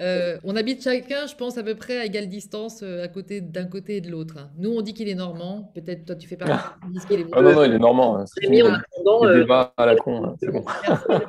Euh, 0.00 0.38
on 0.44 0.56
habite 0.56 0.82
chacun, 0.82 1.26
je 1.26 1.34
pense, 1.34 1.58
à 1.58 1.62
peu 1.62 1.74
près 1.74 1.98
à 1.98 2.04
égale 2.04 2.28
distance 2.28 2.80
euh, 2.82 3.04
à 3.04 3.08
côté 3.08 3.40
d'un 3.40 3.66
côté 3.66 3.96
et 3.96 4.00
de 4.00 4.10
l'autre. 4.10 4.36
Hein. 4.38 4.50
Nous, 4.58 4.70
on 4.70 4.82
dit 4.82 4.94
qu'il 4.94 5.08
est 5.08 5.14
normand. 5.14 5.70
Peut-être 5.74 6.04
toi, 6.04 6.16
tu 6.16 6.28
fais 6.28 6.36
pas 6.36 6.46
qu'il 7.08 7.20
est 7.20 7.26
Ah 7.32 7.40
non, 7.40 7.52
non, 7.54 7.64
il 7.64 7.72
est 7.72 7.78
normand. 7.78 8.18
Hein. 8.18 8.24
C'est 8.26 8.62
en 8.62 8.74
attendant. 8.74 9.28
Il 9.30 9.40
débat 9.40 9.72
à 9.76 9.86
la 9.86 9.96
con. 9.96 10.24
Hein, 10.24 10.34
c'est 10.40 10.50
bon. 10.50 10.64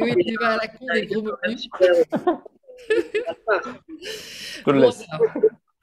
oui, 0.01 0.13
il 0.17 0.25
débat 0.31 0.49
à 0.49 0.57
la 0.57 0.67
con 0.67 0.85
des 0.93 1.05
gros 1.05 1.21
mots. 1.21 1.31
Je 4.65 4.71
le 4.71 4.79
laisse. 4.79 5.05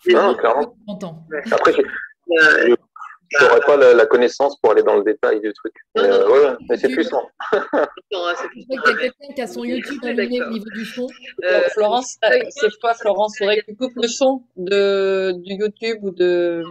Non, 0.08 0.34
clairement. 0.34 0.76
Après, 1.50 1.72
je 3.38 3.44
n'aurais 3.44 3.60
pas 3.60 3.76
la, 3.76 4.06
connaissance 4.06 4.58
pour 4.58 4.72
aller 4.72 4.82
dans 4.82 4.96
le 4.96 5.04
détail 5.04 5.40
du 5.40 5.52
truc. 5.52 5.74
mais, 5.96 6.02
euh, 6.04 6.56
mais 6.68 6.76
c'est 6.76 6.88
puissant. 6.88 7.28
c'est 7.52 7.58
Il 8.56 8.66
y 8.68 8.76
a 8.76 8.82
quelqu'un 8.82 9.34
qui 9.34 9.42
a 9.42 9.46
son 9.46 9.64
YouTube 9.64 10.04
allumé 10.04 10.42
au 10.42 10.50
niveau 10.50 10.70
du 10.74 10.84
son. 10.84 11.06
Euh, 11.44 11.62
Florence, 11.70 12.18
euh, 12.24 12.40
c'est 12.50 12.68
quoi, 12.80 12.94
Florence? 12.94 13.34
Il 13.36 13.38
faudrait 13.38 13.60
que 13.60 13.66
tu 13.66 13.76
coupes 13.76 13.96
le 13.96 14.08
son 14.08 14.42
de, 14.56 15.32
du 15.42 15.54
YouTube 15.54 15.98
ou 16.02 16.10
de. 16.10 16.62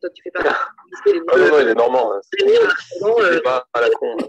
Toi, 0.00 0.10
tu 0.14 0.22
fais 0.22 0.30
pas. 0.30 0.40
Ah 0.46 1.36
non, 1.36 1.48
non, 1.48 1.60
il 1.60 1.68
est 1.68 1.74
normand. 1.74 2.14
Hein. 2.14 2.20
C'est 2.32 2.46
bon. 3.00 3.20
Euh... 3.20 3.40
pas 3.42 3.66
à 3.74 3.82
la 3.82 3.90
con. 3.90 4.16
Hein. 4.18 4.28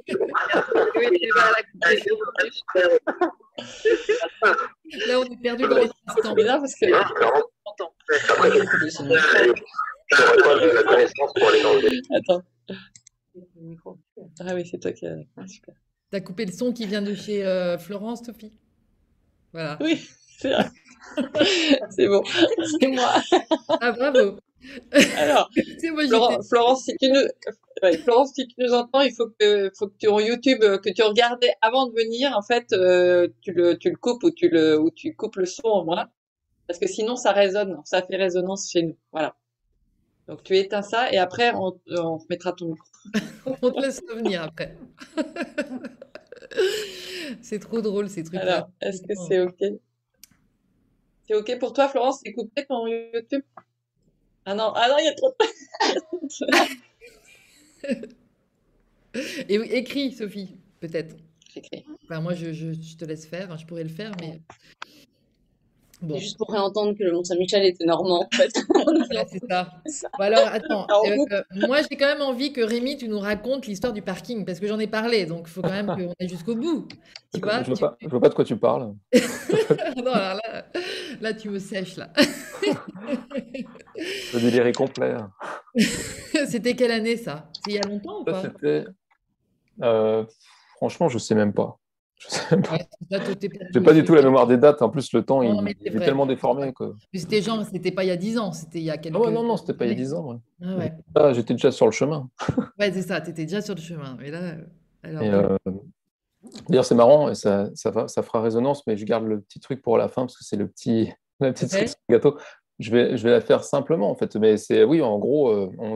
Oui, 0.97 1.07
il 1.13 1.29
pas 1.33 1.43
à 1.43 1.51
la 1.51 1.61
con. 1.63 2.19
Là, 5.07 5.19
on 5.19 5.23
est 5.23 5.41
perdu 5.41 5.63
dans 5.63 5.77
les 5.77 5.89
instants. 6.07 6.35
là, 6.35 6.57
parce 6.59 6.75
que. 6.75 6.91
Après, 8.31 8.49
La 10.11 10.83
connaissance 10.83 11.33
pour 11.33 11.51
Attends. 12.15 12.43
Ah 14.39 14.53
oui, 14.53 14.65
c'est 14.65 14.79
toi 14.79 14.91
qui 14.91 15.05
as. 15.07 15.17
Ah, 15.37 15.47
super. 15.47 15.75
T'as 16.11 16.21
coupé 16.21 16.45
le 16.45 16.51
son 16.51 16.71
qui 16.71 16.85
vient 16.85 17.01
de 17.01 17.13
chez 17.15 17.45
euh, 17.45 17.77
Florence, 17.77 18.23
Sophie? 18.23 18.53
Voilà. 19.51 19.77
Oui, 19.81 19.99
c'est 20.37 20.51
vrai. 20.51 20.69
c'est 21.89 22.07
bon, 22.07 22.23
c'est 22.79 22.87
moi. 22.87 23.21
Ah, 23.81 23.91
bravo. 23.91 24.37
Alors, 25.17 25.49
moi, 25.93 26.39
Florence, 26.47 26.85
si 26.85 26.95
tu 26.97 27.09
nous... 27.09 27.21
Florence, 28.03 28.33
si 28.33 28.47
tu 28.47 28.55
nous 28.59 28.73
entends, 28.73 29.01
il 29.01 29.13
faut 29.13 29.27
que, 29.39 29.71
faut 29.77 29.87
que 29.87 29.95
tu 29.99 30.07
en 30.07 30.19
YouTube, 30.19 30.59
euh, 30.63 30.77
que 30.77 30.89
tu 30.89 31.03
regardais 31.03 31.53
avant 31.61 31.87
de 31.87 31.93
venir, 31.93 32.35
en 32.35 32.41
fait, 32.41 32.71
euh, 32.73 33.27
tu, 33.41 33.51
le, 33.51 33.77
tu 33.77 33.89
le 33.89 33.97
coupes 33.97 34.23
ou 34.23 34.31
tu, 34.31 34.49
le, 34.49 34.79
ou 34.79 34.91
tu 34.91 35.15
coupes 35.15 35.35
le 35.35 35.45
son 35.45 35.67
en 35.67 35.83
moi. 35.83 36.07
Parce 36.67 36.79
que 36.79 36.87
sinon, 36.87 37.15
ça 37.15 37.31
résonne, 37.31 37.79
ça 37.85 38.01
fait 38.01 38.15
résonance 38.15 38.71
chez 38.71 38.83
nous. 38.83 38.97
Voilà. 39.11 39.35
Donc 40.27 40.43
tu 40.43 40.57
éteins 40.57 40.81
ça 40.81 41.11
et 41.11 41.17
après 41.17 41.53
on, 41.53 41.79
on 41.87 42.17
remettra 42.17 42.53
ton 42.53 42.75
on 43.45 43.71
te 43.71 43.81
laisse 43.81 44.01
revenir 44.09 44.43
après. 44.43 44.77
c'est 47.41 47.59
trop 47.59 47.81
drôle 47.81 48.09
ces 48.09 48.23
trucs. 48.23 48.39
Alors, 48.39 48.69
est-ce 48.81 49.01
que 49.01 49.13
c'est 49.27 49.41
OK? 49.41 49.61
C'est 51.27 51.35
OK 51.35 51.59
pour 51.59 51.73
toi, 51.73 51.89
Florence? 51.89 52.21
C'est 52.23 52.33
coupé 52.33 52.65
ton 52.65 52.87
YouTube? 52.87 53.43
Ah 54.45 54.53
non, 54.53 54.71
ah 54.75 54.87
non, 54.89 54.97
il 54.99 55.05
y 55.05 55.07
a 55.07 55.15
trop 55.15 55.35
de. 55.39 55.45
et 59.49 59.55
écris, 59.77 60.11
Sophie, 60.11 60.57
peut-être. 60.79 61.15
J'écris. 61.51 61.83
Enfin, 62.03 62.21
moi, 62.21 62.35
je, 62.35 62.53
je, 62.53 62.73
je, 62.73 62.95
te 62.95 63.05
laisse 63.05 63.25
faire. 63.25 63.57
Je 63.57 63.65
pourrais 63.65 63.83
le 63.83 63.89
faire, 63.89 64.11
mais 64.19 64.39
Juste 66.15 66.37
pour 66.37 66.49
réentendre 66.51 66.97
que 66.97 67.03
le 67.03 67.13
Mont-Saint-Michel 67.13 67.63
était 67.63 67.85
normand, 67.85 68.23
en 68.23 68.29
fait. 68.35 68.51
c'est 69.29 69.47
ça. 69.47 69.71
Bon, 70.17 70.23
alors, 70.23 70.47
attends. 70.47 70.85
Euh, 70.89 71.25
euh, 71.31 71.41
moi, 71.67 71.79
j'ai 71.89 71.95
quand 71.95 72.07
même 72.07 72.21
envie 72.21 72.51
que 72.51 72.61
Rémi, 72.61 72.97
tu 72.97 73.07
nous 73.07 73.19
racontes 73.19 73.65
l'histoire 73.65 73.93
du 73.93 74.01
parking, 74.01 74.45
parce 74.45 74.59
que 74.59 74.67
j'en 74.67 74.79
ai 74.79 74.87
parlé, 74.87 75.25
donc 75.25 75.45
il 75.47 75.51
faut 75.51 75.61
quand 75.61 75.69
même 75.69 75.87
qu'on 75.87 76.13
aille 76.19 76.29
jusqu'au 76.29 76.55
bout. 76.55 76.87
Tu 77.33 77.39
vois, 77.39 77.63
je 77.63 77.71
ne 77.71 77.75
vois, 77.75 77.97
vois, 78.01 78.21
pas 78.21 78.29
de 78.29 78.33
quoi 78.33 78.43
tu 78.43 78.57
parles. 78.57 78.93
non, 79.97 80.11
alors 80.11 80.41
là, 80.43 80.65
là, 81.21 81.33
tu 81.33 81.49
me 81.49 81.59
sèches, 81.59 81.95
là. 81.97 82.09
Le 84.33 84.39
délire 84.39 84.67
est 84.67 84.75
complet. 84.75 85.15
C'était 86.47 86.75
quelle 86.75 86.91
année, 86.91 87.17
ça? 87.17 87.49
C'est 87.53 87.71
il 87.71 87.75
y 87.75 87.79
a 87.79 87.87
longtemps 87.87 88.21
ou 88.21 88.25
pas? 88.25 88.41
C'était... 88.41 88.85
Euh, 89.81 90.25
franchement, 90.77 91.07
je 91.09 91.15
ne 91.15 91.19
sais 91.19 91.35
même 91.35 91.53
pas. 91.53 91.79
Je 92.29 93.79
n'ai 93.79 93.85
pas 93.85 93.93
du 93.93 94.03
tout 94.03 94.15
la 94.15 94.21
mémoire 94.21 94.47
des 94.47 94.57
dates. 94.57 94.81
En 94.81 94.89
plus, 94.89 95.13
le 95.13 95.23
temps, 95.23 95.41
il, 95.41 95.75
est 95.85 95.99
tellement 95.99 96.25
déformé. 96.25 96.73
C'était 97.13 97.41
genre, 97.41 97.63
c'était 97.65 97.91
pas 97.91 98.03
il 98.03 98.07
y 98.07 98.11
a 98.11 98.17
10 98.17 98.37
ans, 98.37 98.51
c'était 98.51 98.79
il 98.79 98.85
y 98.85 98.91
a 98.91 98.97
quelques... 98.97 99.17
Oh, 99.17 99.29
non, 99.29 99.43
non, 99.43 99.57
c'était 99.57 99.73
pas 99.73 99.85
il 99.85 99.89
y 99.89 99.91
a 99.91 99.95
10 99.95 100.13
ans. 100.13 100.39
Ah, 101.15 101.33
J'étais 101.33 101.53
déjà 101.53 101.71
sur 101.71 101.85
le 101.85 101.91
chemin. 101.91 102.29
ouais, 102.79 102.91
c'est 102.91 103.03
ça, 103.03 103.21
tu 103.21 103.29
étais 103.29 103.43
déjà 103.43 103.61
sur 103.61 103.75
le 103.75 103.81
chemin. 103.81 104.17
Mais 104.19 104.31
là, 104.31 104.55
euh, 105.05 105.57
D'ailleurs, 106.69 106.85
c'est 106.85 106.95
marrant, 106.95 107.29
et 107.29 107.35
ça, 107.35 107.69
ça, 107.75 108.07
ça, 108.07 108.23
fera 108.23 108.41
résonance, 108.41 108.85
mais 108.85 108.97
je 108.97 109.05
garde 109.05 109.25
le 109.25 109.41
petit 109.41 109.59
truc 109.59 109.81
pour 109.81 109.97
la 109.97 110.07
fin, 110.07 110.23
parce 110.23 110.37
que 110.37 110.43
c'est 110.43 110.57
le 110.57 110.67
petit, 110.67 111.11
la 111.39 111.53
petite 111.53 111.97
gâteau. 112.09 112.37
je, 112.79 112.91
vais, 112.91 113.17
je 113.17 113.23
vais 113.23 113.31
la 113.31 113.41
faire 113.41 113.63
simplement, 113.63 114.09
en 114.09 114.15
fait. 114.15 114.35
Mais 114.35 114.57
c'est, 114.57 114.83
oui, 114.83 115.01
en 115.01 115.17
gros, 115.19 115.71
on, 115.77 115.95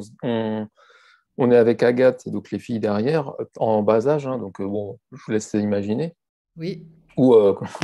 on, 1.38 1.51
est 1.51 1.57
avec 1.57 1.84
Agathe, 1.84 2.27
donc 2.30 2.51
les 2.51 2.59
filles 2.59 2.80
derrière, 2.80 3.34
en 3.57 3.84
bas 3.84 4.07
âge. 4.07 4.27
Hein, 4.27 4.38
donc, 4.38 4.61
bon, 4.61 4.99
je 5.12 5.21
vous 5.25 5.32
laisse 5.32 5.54
imaginer. 5.54 6.16
Oui. 6.59 6.86
Ou 7.17 7.36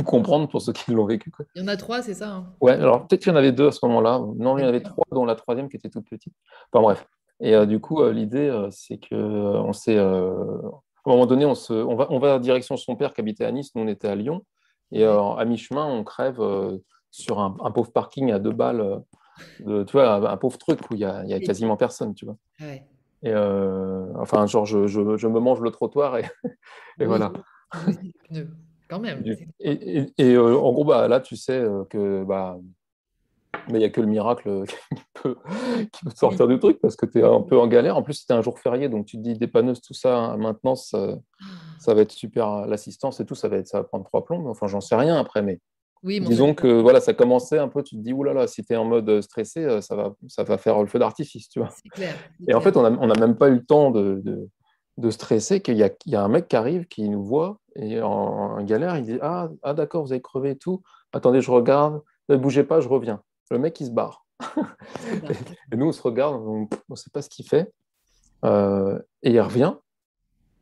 comprendre 0.06 0.48
pour 0.48 0.62
ceux 0.62 0.72
qui 0.72 0.92
l'ont 0.92 1.04
vécu. 1.04 1.30
Il 1.54 1.60
y 1.60 1.64
en 1.64 1.68
a 1.68 1.76
trois, 1.76 2.00
c'est 2.00 2.14
ça 2.14 2.30
hein 2.30 2.46
Ouais, 2.60 2.72
alors 2.72 3.06
peut-être 3.06 3.22
qu'il 3.22 3.32
y 3.32 3.34
en 3.34 3.38
avait 3.38 3.52
deux 3.52 3.66
à 3.66 3.72
ce 3.72 3.84
moment-là. 3.84 4.18
Non, 4.36 4.56
il 4.56 4.62
y 4.62 4.64
en 4.64 4.68
avait 4.68 4.80
trois, 4.80 5.04
dont 5.12 5.26
la 5.26 5.34
troisième 5.34 5.68
qui 5.68 5.76
était 5.76 5.90
toute 5.90 6.08
petite. 6.08 6.32
Enfin 6.72 6.82
bref. 6.82 7.06
Et 7.40 7.66
du 7.66 7.78
coup, 7.80 8.02
l'idée, 8.08 8.50
c'est 8.70 8.96
que 8.96 9.14
on 9.14 9.74
s'est 9.74 9.98
à 11.06 11.12
un 11.12 11.12
moment 11.12 11.26
donné, 11.26 11.44
on, 11.44 11.54
se, 11.54 11.72
on, 11.72 11.94
va, 11.94 12.08
on 12.10 12.18
va 12.18 12.38
direction 12.38 12.76
son 12.76 12.96
père 12.96 13.14
qui 13.14 13.20
habitait 13.20 13.44
à 13.44 13.52
Nice, 13.52 13.74
nous 13.74 13.82
on 13.82 13.88
était 13.88 14.08
à 14.08 14.14
Lyon. 14.16 14.44
Et 14.92 15.04
euh, 15.04 15.20
à 15.34 15.44
mi-chemin, 15.44 15.84
on 15.84 16.04
crève 16.04 16.40
euh, 16.40 16.78
sur 17.10 17.40
un, 17.40 17.52
pauvre 17.70 17.92
parking 17.92 18.32
à 18.32 18.38
deux 18.38 18.52
balles, 18.52 18.80
euh, 18.80 18.98
de, 19.60 19.84
tu 19.84 19.92
vois, 19.92 20.30
un, 20.30 20.36
pauvre 20.36 20.58
truc 20.58 20.80
où 20.90 20.94
il 20.94 20.98
n'y 20.98 21.04
a, 21.04 21.24
y 21.24 21.34
a, 21.34 21.40
quasiment 21.40 21.76
personne, 21.76 22.14
tu 22.14 22.24
vois. 22.24 22.36
Et 23.22 23.34
enfin, 24.16 24.46
genre, 24.46 24.66
je, 24.66 24.86
je, 24.86 25.16
je, 25.16 25.28
me 25.28 25.40
mange 25.40 25.60
le 25.60 25.70
trottoir 25.70 26.18
et, 26.18 26.24
et 27.00 27.06
voilà. 27.06 27.32
Quand 28.88 29.00
même. 29.00 29.22
Et, 29.60 30.06
et 30.18 30.38
en 30.38 30.72
gros, 30.72 30.84
bah, 30.84 31.08
là, 31.08 31.20
tu 31.20 31.36
sais 31.36 31.64
que 31.90 32.24
bah, 32.24 32.58
mais 33.68 33.74
il 33.74 33.78
n'y 33.78 33.84
a 33.84 33.90
que 33.90 34.00
le 34.00 34.06
miracle 34.06 34.64
qui 34.94 35.02
peut, 35.14 35.36
qui 35.92 36.04
peut 36.04 36.12
sortir 36.14 36.46
du 36.48 36.58
truc 36.58 36.78
parce 36.80 36.96
que 36.96 37.06
tu 37.06 37.18
es 37.18 37.22
un 37.22 37.40
peu 37.40 37.58
en 37.58 37.66
galère. 37.66 37.96
En 37.96 38.02
plus, 38.02 38.14
c'était 38.14 38.34
un 38.34 38.42
jour 38.42 38.58
férié, 38.58 38.88
donc 38.88 39.06
tu 39.06 39.16
te 39.16 39.22
dis 39.22 39.34
dépanneuse, 39.34 39.80
tout 39.80 39.94
ça, 39.94 40.16
hein, 40.16 40.36
maintenant, 40.36 40.76
ça, 40.76 41.16
ça, 41.78 41.94
va 41.94 42.02
être 42.02 42.12
super. 42.12 42.66
L'assistance 42.66 43.20
et 43.20 43.26
tout, 43.26 43.34
ça 43.34 43.48
va, 43.48 43.56
être, 43.56 43.66
ça 43.66 43.78
va 43.78 43.84
prendre 43.84 44.04
trois 44.04 44.24
plombs. 44.24 44.46
Enfin, 44.48 44.66
j'en 44.66 44.80
sais 44.80 44.96
rien 44.96 45.16
après, 45.16 45.42
mais 45.42 45.60
oui, 46.02 46.20
disons 46.20 46.54
que 46.54 46.68
voilà, 46.80 47.00
ça 47.00 47.14
commençait 47.14 47.58
un 47.58 47.68
peu. 47.68 47.82
Tu 47.82 47.96
te 47.96 48.00
dis, 48.00 48.12
oulala, 48.12 48.46
si 48.46 48.64
tu 48.64 48.72
es 48.72 48.76
en 48.76 48.84
mode 48.84 49.20
stressé, 49.22 49.64
euh, 49.64 49.80
ça 49.80 49.96
va, 49.96 50.14
ça 50.28 50.44
va 50.44 50.58
faire 50.58 50.80
le 50.80 50.86
feu 50.86 50.98
d'artifice, 50.98 51.48
tu 51.48 51.58
vois. 51.58 51.70
Clair, 51.92 52.14
et 52.46 52.54
en 52.54 52.60
fait, 52.60 52.76
on 52.76 52.82
n'a 52.82 52.96
on 53.00 53.10
a 53.10 53.18
même 53.18 53.36
pas 53.36 53.48
eu 53.48 53.54
le 53.54 53.64
temps 53.64 53.90
de, 53.90 54.20
de, 54.22 54.48
de 54.96 55.10
stresser 55.10 55.60
qu'il 55.60 55.76
y, 55.76 56.10
y, 56.10 56.16
a 56.16 56.22
un 56.22 56.28
mec 56.28 56.48
qui 56.48 56.56
arrive, 56.56 56.86
qui 56.86 57.08
nous 57.08 57.22
voit 57.22 57.58
et 57.78 58.00
en, 58.00 58.08
en 58.10 58.64
galère, 58.64 58.96
il 58.96 59.04
dit 59.04 59.18
Ah, 59.20 59.50
ah 59.62 59.74
d'accord, 59.74 60.04
vous 60.04 60.12
avez 60.12 60.22
crevé 60.22 60.50
et 60.50 60.56
tout. 60.56 60.82
Attendez, 61.12 61.40
je 61.40 61.50
regarde. 61.50 62.02
Ne 62.28 62.36
bougez 62.36 62.64
pas, 62.64 62.80
je 62.80 62.88
reviens. 62.88 63.22
Le 63.50 63.58
mec, 63.58 63.78
il 63.80 63.86
se 63.86 63.90
barre. 63.90 64.26
et 65.72 65.76
nous, 65.76 65.86
on 65.86 65.92
se 65.92 66.02
regarde, 66.02 66.36
on 66.36 66.68
ne 66.88 66.96
sait 66.96 67.10
pas 67.10 67.22
ce 67.22 67.28
qu'il 67.28 67.46
fait. 67.46 67.72
Euh, 68.44 68.98
et 69.22 69.30
il 69.30 69.40
revient. 69.40 69.74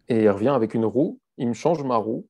Et 0.08 0.24
il 0.24 0.30
revient 0.30 0.48
avec 0.48 0.74
une 0.74 0.84
roue. 0.84 1.18
Il 1.38 1.48
me 1.48 1.54
change 1.54 1.82
ma 1.82 1.96
roue. 1.96 2.26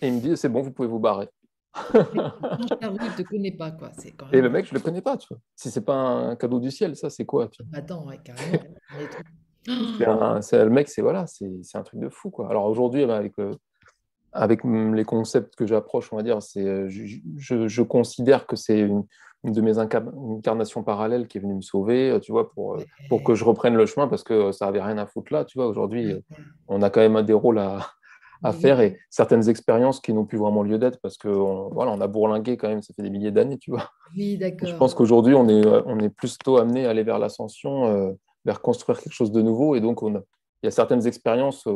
Et 0.00 0.08
il 0.08 0.14
me 0.14 0.20
dit, 0.20 0.36
c'est 0.36 0.48
bon, 0.48 0.62
vous 0.62 0.72
pouvez 0.72 0.88
vous 0.88 0.98
barrer. 0.98 1.28
il 1.94 2.00
ne 2.00 3.16
te 3.16 3.22
connaît 3.22 3.52
pas, 3.52 3.70
quoi. 3.70 3.90
Quand 4.16 4.30
Et 4.32 4.40
le 4.40 4.48
mec, 4.48 4.66
je 4.66 4.72
ne 4.72 4.78
le 4.78 4.84
connais 4.84 5.02
pas, 5.02 5.16
tu 5.16 5.26
vois. 5.28 5.38
Si 5.54 5.70
c'est 5.70 5.84
pas 5.84 5.94
un 5.94 6.36
cadeau 6.36 6.58
du 6.58 6.70
ciel, 6.70 6.96
ça, 6.96 7.10
c'est 7.10 7.26
quoi 7.26 7.50
Attends, 7.72 8.06
ouais, 8.06 8.18
carrément. 8.24 8.62
C'est 10.42 10.64
le 10.64 10.70
mec, 10.70 10.88
c'est 10.88 11.02
voilà, 11.02 11.26
c'est 11.26 11.76
un 11.76 11.82
truc 11.82 12.00
de 12.00 12.08
fou, 12.08 12.30
quoi. 12.30 12.48
Alors 12.50 12.66
aujourd'hui, 12.66 13.02
avec 13.02 13.38
euh, 13.38 13.54
avec 14.32 14.64
les 14.64 15.04
concepts 15.04 15.56
que 15.56 15.66
j'approche, 15.66 16.12
on 16.12 16.16
va 16.16 16.22
dire, 16.22 16.42
c'est, 16.42 16.64
euh, 16.66 16.88
je, 16.88 17.68
je, 17.68 17.82
considère 17.82 18.46
que 18.46 18.54
c'est 18.54 18.78
une, 18.78 19.04
de 19.44 19.60
mes 19.62 19.78
incarnations 19.78 20.82
parallèles 20.82 21.26
qui 21.26 21.38
est 21.38 21.40
venue 21.40 21.54
me 21.54 21.62
sauver, 21.62 22.10
euh, 22.10 22.20
tu 22.20 22.32
vois, 22.32 22.50
pour, 22.50 22.76
pour 23.08 23.24
que 23.24 23.34
je 23.34 23.44
reprenne 23.44 23.74
le 23.74 23.86
chemin 23.86 24.08
parce 24.08 24.22
que 24.22 24.52
ça 24.52 24.66
avait 24.66 24.82
rien 24.82 24.98
à 24.98 25.06
foutre 25.06 25.32
là, 25.32 25.44
tu 25.44 25.58
vois. 25.58 25.66
Aujourd'hui, 25.66 26.14
on 26.68 26.82
a 26.82 26.90
quand 26.90 27.00
même 27.00 27.22
des 27.22 27.32
rôles 27.32 27.58
à, 27.58 27.78
à 28.42 28.52
faire 28.52 28.80
et 28.80 28.98
certaines 29.08 29.48
expériences 29.48 30.00
qui 30.00 30.12
n'ont 30.12 30.26
plus 30.26 30.38
vraiment 30.38 30.62
lieu 30.62 30.78
d'être 30.78 31.00
parce 31.00 31.16
que 31.16 31.28
voilà, 31.28 31.92
on 31.92 32.00
a 32.02 32.06
bourlingué 32.06 32.58
quand 32.58 32.68
même, 32.68 32.82
ça 32.82 32.92
fait 32.94 33.02
des 33.02 33.10
milliers 33.10 33.30
d'années, 33.30 33.56
tu 33.56 33.70
vois. 33.70 33.90
Oui, 34.14 34.36
d'accord. 34.36 34.68
Je 34.68 34.76
pense 34.76 34.94
qu'aujourd'hui, 34.94 35.34
on 35.34 35.48
est, 35.48 35.66
on 35.86 35.98
est 35.98 36.10
plutôt 36.10 36.58
amené 36.58 36.86
à 36.86 36.90
aller 36.90 37.04
vers 37.04 37.18
l'ascension, 37.18 38.16
vers 38.46 38.62
construire 38.62 38.98
quelque 39.00 39.12
chose 39.12 39.32
de 39.32 39.42
nouveau 39.42 39.74
et 39.74 39.80
donc 39.80 40.02
on 40.02 40.14
a, 40.14 40.22
il 40.62 40.66
y 40.66 40.68
a 40.68 40.70
certaines 40.70 41.06
expériences 41.06 41.68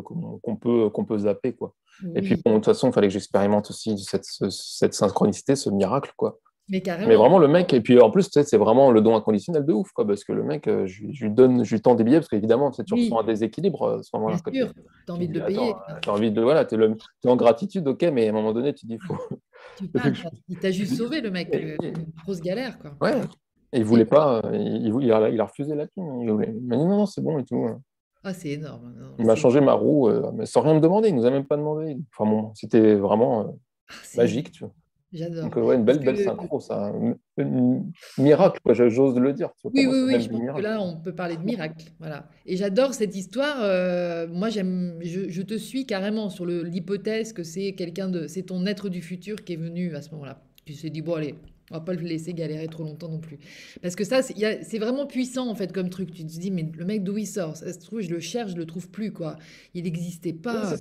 qu'on 0.42 0.56
peut, 0.56 0.88
qu'on 0.90 1.04
peut 1.04 1.18
zapper, 1.18 1.52
quoi. 1.52 1.74
Et 2.14 2.22
puis, 2.22 2.36
de 2.36 2.42
toute 2.42 2.64
façon, 2.64 2.88
il 2.88 2.92
fallait 2.94 3.08
que 3.08 3.12
j'expérimente 3.12 3.68
aussi 3.68 3.98
cette, 3.98 4.24
cette, 4.24 4.94
synchronicité, 4.94 5.54
ce 5.54 5.68
miracle, 5.68 6.12
quoi. 6.16 6.38
Mais, 6.68 6.80
carrément. 6.80 7.08
Mais 7.08 7.16
vraiment, 7.16 7.38
le 7.38 7.48
mec, 7.48 7.74
et 7.74 7.80
puis 7.80 8.00
en 8.00 8.10
plus, 8.10 8.30
c'est 8.30 8.56
vraiment 8.56 8.90
le 8.90 9.02
don 9.02 9.14
inconditionnel 9.16 9.66
de 9.66 9.72
ouf, 9.72 9.90
quoi, 9.92 10.06
parce 10.06 10.24
que 10.24 10.32
le 10.32 10.44
mec, 10.44 10.66
euh, 10.66 10.86
je, 10.86 11.02
lui 11.02 11.30
donne, 11.30 11.64
je 11.64 11.74
lui 11.74 11.82
tends 11.82 11.94
des 11.94 12.04
billets, 12.04 12.18
parce 12.18 12.28
qu'évidemment, 12.28 12.70
tu 12.70 12.82
ressens 12.94 13.20
un 13.20 13.24
déséquilibre 13.24 13.82
euh, 13.82 13.98
à 13.98 14.02
ce 14.02 14.10
moment-là. 14.14 14.38
Bien 14.50 14.66
sûr, 14.66 14.74
tu 14.74 15.12
as 15.12 15.14
envie 15.14 15.28
de 15.28 15.38
le 15.38 15.46
payer. 15.46 15.72
Tu 16.00 16.08
as 16.08 16.12
envie 16.12 16.30
de, 16.30 16.40
voilà, 16.40 16.64
tu 16.64 16.76
es, 16.76 17.28
en 17.28 17.36
gratitude, 17.36 17.86
ok, 17.86 18.02
mais 18.12 18.26
à 18.26 18.30
un 18.30 18.32
moment 18.32 18.52
donné, 18.52 18.72
tu 18.72 18.86
dis, 18.86 18.98
faut. 18.98 19.18
il 20.48 20.58
t'a 20.58 20.70
juste 20.70 20.94
sauvé, 20.94 21.20
le 21.20 21.30
mec, 21.30 21.50
une 21.52 22.06
grosse 22.22 22.40
galère, 22.40 22.78
quoi. 22.78 22.92
Ouais, 23.00 23.20
et 23.72 23.78
il 23.78 23.84
voulait 23.84 24.04
pas, 24.04 24.40
euh, 24.44 24.56
il, 24.56 24.92
il, 25.02 25.12
a, 25.12 25.28
il 25.28 25.40
a 25.40 25.44
refusé 25.44 25.74
la 25.74 25.86
thune. 25.86 26.20
Il 26.20 26.32
m'a 26.32 26.76
dit 26.76 26.86
non, 26.86 26.98
non, 26.98 27.06
c'est 27.06 27.20
bon 27.20 27.38
et 27.38 27.44
tout. 27.44 27.64
Hein. 27.64 27.80
Ah, 28.22 28.34
c'est 28.34 28.50
énorme. 28.50 28.94
il 29.18 29.24
m'a 29.24 29.34
changé 29.34 29.60
ma 29.60 29.72
roue, 29.72 30.08
euh, 30.08 30.30
mais 30.34 30.44
sans 30.44 30.60
rien 30.60 30.74
me 30.74 30.80
demander. 30.80 31.08
Il 31.08 31.14
nous 31.14 31.24
a 31.24 31.30
même 31.30 31.46
pas 31.46 31.56
demandé. 31.56 31.96
Enfin 32.14 32.30
bon, 32.30 32.52
c'était 32.54 32.94
vraiment 32.94 33.40
euh, 33.40 33.44
ah, 33.88 33.94
magique, 34.16 34.52
tu 34.52 34.64
vois. 34.64 34.74
J'adore. 35.12 35.44
Donc, 35.44 35.56
ouais, 35.56 35.74
une 35.74 35.84
belle, 35.84 35.98
belle 35.98 36.18
synchro, 36.18 36.60
ça. 36.60 36.92
Un 37.38 37.82
miracle, 38.18 38.60
j'ose 38.88 39.18
le 39.18 39.32
dire. 39.32 39.50
oui, 39.64 39.86
oui, 39.86 40.02
oui. 40.06 40.20
Je 40.20 40.28
pense 40.28 40.56
que 40.56 40.62
là, 40.62 40.80
on 40.80 41.00
peut 41.00 41.14
parler 41.14 41.36
de 41.36 41.42
miracle. 41.42 41.86
Voilà. 41.98 42.28
Et 42.46 42.56
j'adore 42.56 42.94
cette 42.94 43.16
histoire. 43.16 43.56
Euh, 43.60 44.28
moi, 44.28 44.50
j'aime, 44.50 44.98
je, 45.02 45.28
je, 45.28 45.42
te 45.42 45.54
suis 45.54 45.84
carrément 45.84 46.28
sur 46.28 46.46
l'hypothèse 46.46 47.32
que 47.32 47.42
c'est 47.42 47.72
quelqu'un 47.72 48.08
de. 48.08 48.28
C'est 48.28 48.44
ton 48.44 48.66
être 48.66 48.88
du 48.88 49.02
futur 49.02 49.42
qui 49.42 49.54
est 49.54 49.56
venu 49.56 49.96
à 49.96 50.02
ce 50.02 50.12
moment-là. 50.12 50.42
Tu 50.64 50.76
t'es 50.76 50.90
dit, 50.90 51.02
bon, 51.02 51.14
allez, 51.14 51.34
on 51.70 51.74
va 51.74 51.80
pas 51.80 51.92
le 51.92 52.00
laisser 52.00 52.34
galérer 52.34 52.68
trop 52.68 52.82
longtemps 52.82 53.08
non 53.08 53.20
plus. 53.20 53.38
Parce 53.82 53.96
que 53.96 54.04
ça, 54.04 54.22
c'est 54.22 54.78
vraiment 54.78 55.06
puissant 55.06 55.48
en 55.48 55.54
fait 55.54 55.72
comme 55.72 55.90
truc. 55.90 56.12
Tu 56.12 56.24
te 56.24 56.28
dis, 56.28 56.50
mais 56.50 56.70
le 56.72 56.84
mec 56.84 57.04
d'où 57.04 57.18
il 57.18 57.26
sort? 57.26 57.56
Ça 57.56 57.72
se 57.72 57.78
trouve, 57.78 58.00
je 58.00 58.10
le 58.10 58.20
cherche, 58.20 58.52
je 58.52 58.56
le 58.56 58.66
trouve 58.66 58.90
plus 58.90 59.12
quoi. 59.12 59.36
Il 59.74 59.84
n'existait 59.84 60.32
pas. 60.32 60.74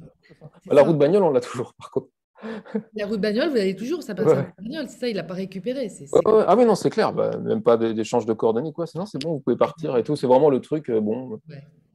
la 0.66 0.82
route 0.82 0.98
bagnole, 0.98 1.24
on 1.24 1.32
l'a 1.32 1.42
toujours 1.42 1.74
par 1.74 1.92
contre. 1.92 2.08
La 2.94 3.06
route 3.06 3.20
bagnole, 3.20 3.50
vous 3.50 3.58
avez 3.58 3.76
toujours, 3.76 4.04
ça 4.04 4.16
passe 4.16 4.28
ouais. 4.28 4.48
bagnole, 4.58 4.88
c'est 4.88 5.00
ça, 5.00 5.08
il 5.10 5.16
n'a 5.16 5.24
pas 5.24 5.34
récupéré. 5.34 5.90
Ah 6.26 6.56
oui, 6.56 6.66
non, 6.66 6.76
c'est 6.76 6.90
clair, 6.90 7.14
bah, 7.14 7.38
même 7.38 7.62
pas 7.62 7.78
d'échange 7.78 8.26
de 8.26 8.34
coordonnées, 8.34 8.72
quoi. 8.72 8.88
Sinon, 8.88 9.06
c'est 9.06 9.22
bon, 9.22 9.34
vous 9.34 9.40
pouvez 9.40 9.58
partir 9.58 9.98
et 9.98 10.04
tout. 10.04 10.16
C'est 10.16 10.28
vraiment 10.28 10.50
le 10.50 10.62
truc, 10.62 10.90
euh, 10.90 11.02
bon. 11.02 11.40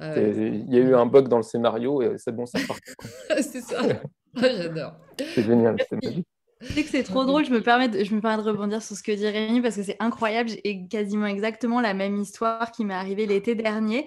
Il 0.01 0.67
y 0.69 0.77
a 0.77 0.81
eu 0.81 0.95
un 0.95 1.07
bug 1.07 1.29
dans 1.29 1.39
le 1.39 1.43
scénario 1.43 2.03
et 2.03 2.19
c'est 2.19 2.33
bon, 2.33 2.47
ça 2.47 2.59
part. 2.67 2.77
c'est 3.41 3.61
ça. 3.61 3.81
Ah, 4.37 4.49
j'adore. 4.49 4.97
C'est 5.33 5.45
génial, 5.45 5.77
c'est 5.89 5.95
magique. 6.05 6.27
Tu 6.67 6.73
sais 6.73 6.83
que 6.83 6.89
c'est 6.89 7.03
trop 7.03 7.25
drôle, 7.25 7.45
je 7.45 7.51
me, 7.51 7.63
permets 7.63 7.89
de, 7.89 8.05
je 8.05 8.15
me 8.15 8.21
permets 8.21 8.43
de 8.43 8.49
rebondir 8.49 8.83
sur 8.83 8.97
ce 8.97 9.03
que 9.03 9.13
dit 9.13 9.27
Rémi 9.27 9.61
parce 9.61 9.77
que 9.77 9.83
c'est 9.83 9.97
incroyable 10.01 10.51
et 10.65 10.87
quasiment 10.89 11.27
exactement 11.27 11.81
la 11.81 11.95
même 11.95 12.17
histoire 12.17 12.71
qui 12.73 12.85
m'est 12.85 12.95
arrivée 12.95 13.27
l'été 13.27 13.55
dernier. 13.55 14.07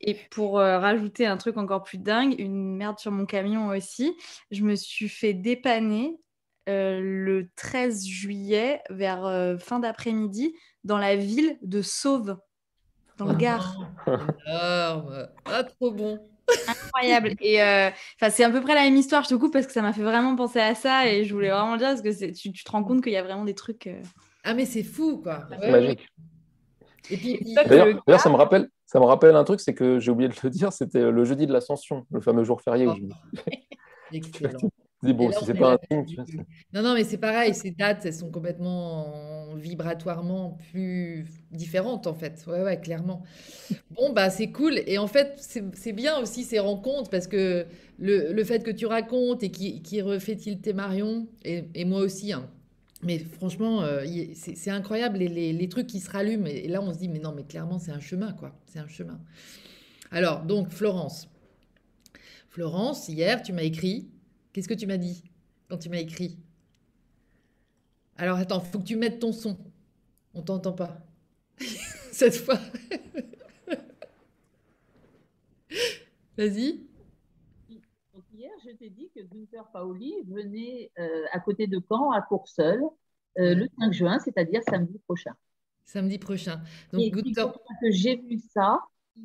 Et 0.00 0.14
pour 0.30 0.58
euh, 0.58 0.78
rajouter 0.78 1.26
un 1.26 1.36
truc 1.36 1.56
encore 1.56 1.82
plus 1.82 1.98
dingue, 1.98 2.38
une 2.38 2.76
merde 2.76 2.98
sur 2.98 3.10
mon 3.10 3.26
camion 3.26 3.68
aussi, 3.68 4.14
je 4.50 4.62
me 4.62 4.74
suis 4.74 5.08
fait 5.08 5.32
dépanner 5.32 6.18
euh, 6.68 7.00
le 7.00 7.48
13 7.56 8.06
juillet 8.06 8.82
vers 8.90 9.24
euh, 9.24 9.56
fin 9.56 9.78
d'après-midi 9.78 10.54
dans 10.84 10.98
la 10.98 11.16
ville 11.16 11.58
de 11.62 11.80
Sauve, 11.82 12.36
dans 13.16 13.26
le 13.26 13.34
Gard. 13.34 13.78
Ah, 14.48 15.64
trop 15.64 15.90
bon 15.90 16.20
Incroyable. 16.68 17.34
Et 17.40 17.62
euh, 17.62 17.90
c'est 18.30 18.44
à 18.44 18.50
peu 18.50 18.60
près 18.60 18.74
la 18.74 18.82
même 18.82 18.96
histoire, 18.96 19.24
je 19.24 19.30
te 19.30 19.34
coupe 19.34 19.52
parce 19.52 19.66
que 19.66 19.72
ça 19.72 19.82
m'a 19.82 19.92
fait 19.92 20.02
vraiment 20.02 20.36
penser 20.36 20.60
à 20.60 20.74
ça 20.74 21.06
et 21.06 21.24
je 21.24 21.34
voulais 21.34 21.50
vraiment 21.50 21.72
le 21.72 21.78
dire 21.78 21.88
parce 21.88 22.02
que 22.02 22.32
tu, 22.32 22.52
tu, 22.52 22.64
te 22.64 22.70
rends 22.70 22.84
compte 22.84 23.02
qu'il 23.02 23.12
y 23.12 23.16
a 23.16 23.22
vraiment 23.22 23.44
des 23.44 23.54
trucs. 23.54 23.86
Euh, 23.86 24.00
ah, 24.44 24.54
mais 24.54 24.64
c'est 24.64 24.82
fou, 24.82 25.18
quoi. 25.22 25.48
C'est 25.60 25.70
magique. 25.70 26.06
Et 27.10 27.16
puis, 27.16 27.54
d'ailleurs, 27.54 28.20
ça 28.20 28.30
me 28.30 28.36
rappelle, 28.36 28.68
ça 28.84 28.98
me 28.98 29.04
rappelle 29.04 29.36
un 29.36 29.44
truc, 29.44 29.60
c'est 29.60 29.74
que 29.74 29.98
j'ai 29.98 30.10
oublié 30.10 30.28
de 30.28 30.34
le 30.42 30.50
dire, 30.50 30.72
c'était 30.72 31.10
le 31.10 31.24
jeudi 31.24 31.46
de 31.46 31.52
l'Ascension, 31.52 32.06
le 32.10 32.20
fameux 32.20 32.44
jour 32.44 32.60
férié. 32.60 32.86
Oh. 32.88 32.94
Excellent. 34.12 34.70
Bon, 35.12 35.30
si 35.32 35.44
c'est 35.44 35.54
pas 35.54 35.74
un 35.74 35.78
signe, 36.04 36.44
Non, 36.72 36.82
non, 36.82 36.94
mais 36.94 37.04
c'est 37.04 37.18
pareil, 37.18 37.54
ces 37.54 37.70
dates, 37.70 38.04
elles 38.04 38.14
sont 38.14 38.30
complètement 38.30 39.54
vibratoirement 39.56 40.58
plus 40.70 41.26
différentes, 41.50 42.06
en 42.06 42.14
fait. 42.14 42.44
Ouais, 42.46 42.62
ouais, 42.62 42.80
clairement. 42.80 43.22
Bon, 43.90 44.12
bah, 44.12 44.30
c'est 44.30 44.50
cool. 44.50 44.80
Et 44.86 44.98
en 44.98 45.06
fait, 45.06 45.38
c'est 45.38 45.92
bien 45.92 46.18
aussi 46.18 46.44
ces 46.44 46.58
rencontres 46.58 47.10
parce 47.10 47.26
que 47.26 47.66
le, 47.98 48.32
le 48.32 48.44
fait 48.44 48.62
que 48.62 48.70
tu 48.70 48.86
racontes 48.86 49.42
et 49.42 49.50
qui, 49.50 49.82
qui 49.82 50.02
refait-il 50.02 50.60
tes 50.60 50.72
Marion, 50.72 51.26
et, 51.44 51.64
et, 51.74 51.84
moi 51.84 52.00
aussi, 52.00 52.32
hein. 52.32 52.48
Mais 53.02 53.18
franchement, 53.18 53.82
euh, 53.82 54.04
c'est 54.34 54.70
incroyable 54.70 55.18
les, 55.18 55.28
les, 55.28 55.52
les, 55.52 55.68
trucs 55.68 55.86
qui 55.86 56.00
se 56.00 56.10
rallument. 56.10 56.46
Et 56.46 56.66
là, 56.66 56.80
on 56.80 56.92
se 56.94 56.98
dit, 56.98 57.08
mais 57.08 57.18
non, 57.18 57.32
mais 57.36 57.44
clairement, 57.44 57.78
c'est 57.78 57.92
un 57.92 58.00
chemin, 58.00 58.32
quoi. 58.32 58.58
C'est 58.66 58.78
un 58.78 58.88
chemin. 58.88 59.20
Alors, 60.10 60.42
donc, 60.42 60.70
Florence. 60.70 61.28
Florence, 62.48 63.08
hier, 63.08 63.42
tu 63.42 63.52
m'as 63.52 63.64
écrit 63.64 64.08
Qu'est-ce 64.56 64.68
que 64.68 64.72
tu 64.72 64.86
m'as 64.86 64.96
dit 64.96 65.22
quand 65.68 65.76
tu 65.76 65.90
m'as 65.90 65.98
écrit? 65.98 66.38
Alors 68.16 68.38
attends, 68.38 68.60
faut 68.60 68.78
que 68.78 68.84
tu 68.84 68.96
mettes 68.96 69.18
ton 69.18 69.30
son. 69.30 69.58
On 70.32 70.40
t'entend 70.40 70.72
pas. 70.72 70.96
Cette 72.10 72.36
fois. 72.36 72.58
Vas-y. 76.38 76.86
hier, 78.32 78.50
je 78.64 78.70
t'ai 78.78 78.88
dit 78.88 79.10
que 79.14 79.20
Gunther 79.24 79.70
Paoli 79.74 80.14
venait 80.26 80.90
euh, 81.00 81.26
à 81.32 81.40
côté 81.40 81.66
de 81.66 81.78
Caen, 81.86 82.12
à 82.12 82.22
Courseul, 82.22 82.80
euh, 83.38 83.54
le 83.54 83.68
5 83.78 83.92
juin, 83.92 84.18
c'est-à-dire 84.20 84.62
samedi 84.70 84.98
prochain. 85.00 85.34
Samedi 85.84 86.18
prochain. 86.18 86.62
Donc, 86.94 87.12
que 87.12 87.90
j'ai 87.90 88.16
vu 88.16 88.38
ça 88.38 88.80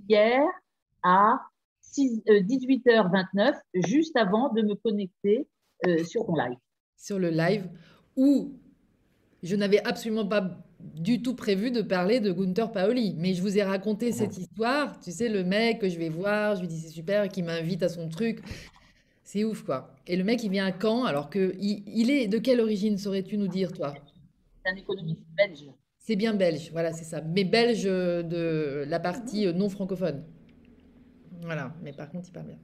hier 0.10 0.44
à 1.03 1.40
18h29, 1.92 3.50
euh, 3.50 3.82
juste 3.86 4.16
avant 4.16 4.52
de 4.54 4.62
me 4.62 4.76
connecter 4.76 5.48
euh, 5.88 6.04
sur 6.04 6.26
ton 6.26 6.36
live. 6.36 6.58
Sur 6.98 7.20
le 7.20 7.30
live 7.30 7.68
où 8.16 8.54
je 9.44 9.56
n'avais 9.56 9.84
absolument 9.86 10.26
pas 10.26 10.58
du 10.80 11.22
tout 11.22 11.36
prévu 11.36 11.72
de 11.72 11.82
parler 11.82 12.20
de 12.20 12.32
Gunther 12.32 12.72
Paoli, 12.72 13.16
mais 13.18 13.34
je 13.34 13.42
vous 13.42 13.58
ai 13.58 13.64
raconté 13.64 14.12
cette 14.12 14.38
histoire. 14.38 15.00
Tu 15.00 15.12
sais, 15.12 15.30
le 15.30 15.44
mec 15.44 15.80
que 15.80 15.90
je 15.90 15.98
vais 15.98 16.10
voir, 16.10 16.56
je 16.56 16.62
lui 16.62 16.68
dis 16.68 16.80
c'est 16.80 16.90
super, 16.90 17.28
qui 17.30 17.44
m'invite 17.44 17.84
à 17.84 17.90
son 17.90 18.10
truc. 18.10 18.42
C'est 19.24 19.44
ouf, 19.44 19.64
quoi. 19.64 19.96
Et 20.08 20.16
le 20.16 20.24
mec, 20.24 20.44
il 20.44 20.52
vient 20.52 20.66
à 20.66 20.74
Caen, 20.80 21.06
alors 21.06 21.30
que 21.30 21.56
il, 21.60 22.12
est 22.12 22.28
de 22.28 22.38
quelle 22.38 22.60
origine 22.60 22.98
saurais-tu 22.98 23.38
nous 23.38 23.48
dire, 23.48 23.72
toi? 23.72 23.94
C'est 24.64 24.72
un 24.72 24.76
économiste 24.76 25.24
belge. 25.36 25.66
C'est 26.00 26.16
bien 26.16 26.34
belge, 26.34 26.70
voilà, 26.72 26.92
c'est 26.92 27.06
ça. 27.06 27.22
Mais 27.22 27.44
belge 27.44 27.84
de 27.84 28.84
la 28.88 29.00
partie 29.00 29.46
non 29.54 29.70
francophone. 29.70 30.24
Voilà, 31.42 31.74
mais 31.82 31.94
par 31.94 32.10
contre, 32.10 32.30
il 32.30 32.32
parle 32.32 32.48
bien. 32.48 32.60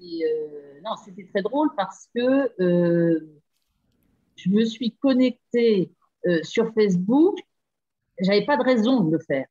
Euh, 0.00 0.80
non, 0.84 0.96
c'était 1.04 1.26
très 1.26 1.42
drôle 1.42 1.70
parce 1.76 2.08
que 2.14 2.62
euh, 2.62 3.20
je 4.36 4.50
me 4.50 4.64
suis 4.64 4.92
connectée 4.92 5.92
euh, 6.26 6.42
sur 6.42 6.72
Facebook. 6.72 7.38
J'avais 8.20 8.44
pas 8.44 8.56
de 8.56 8.62
raison 8.62 9.00
de 9.00 9.12
le 9.12 9.18
faire. 9.18 9.46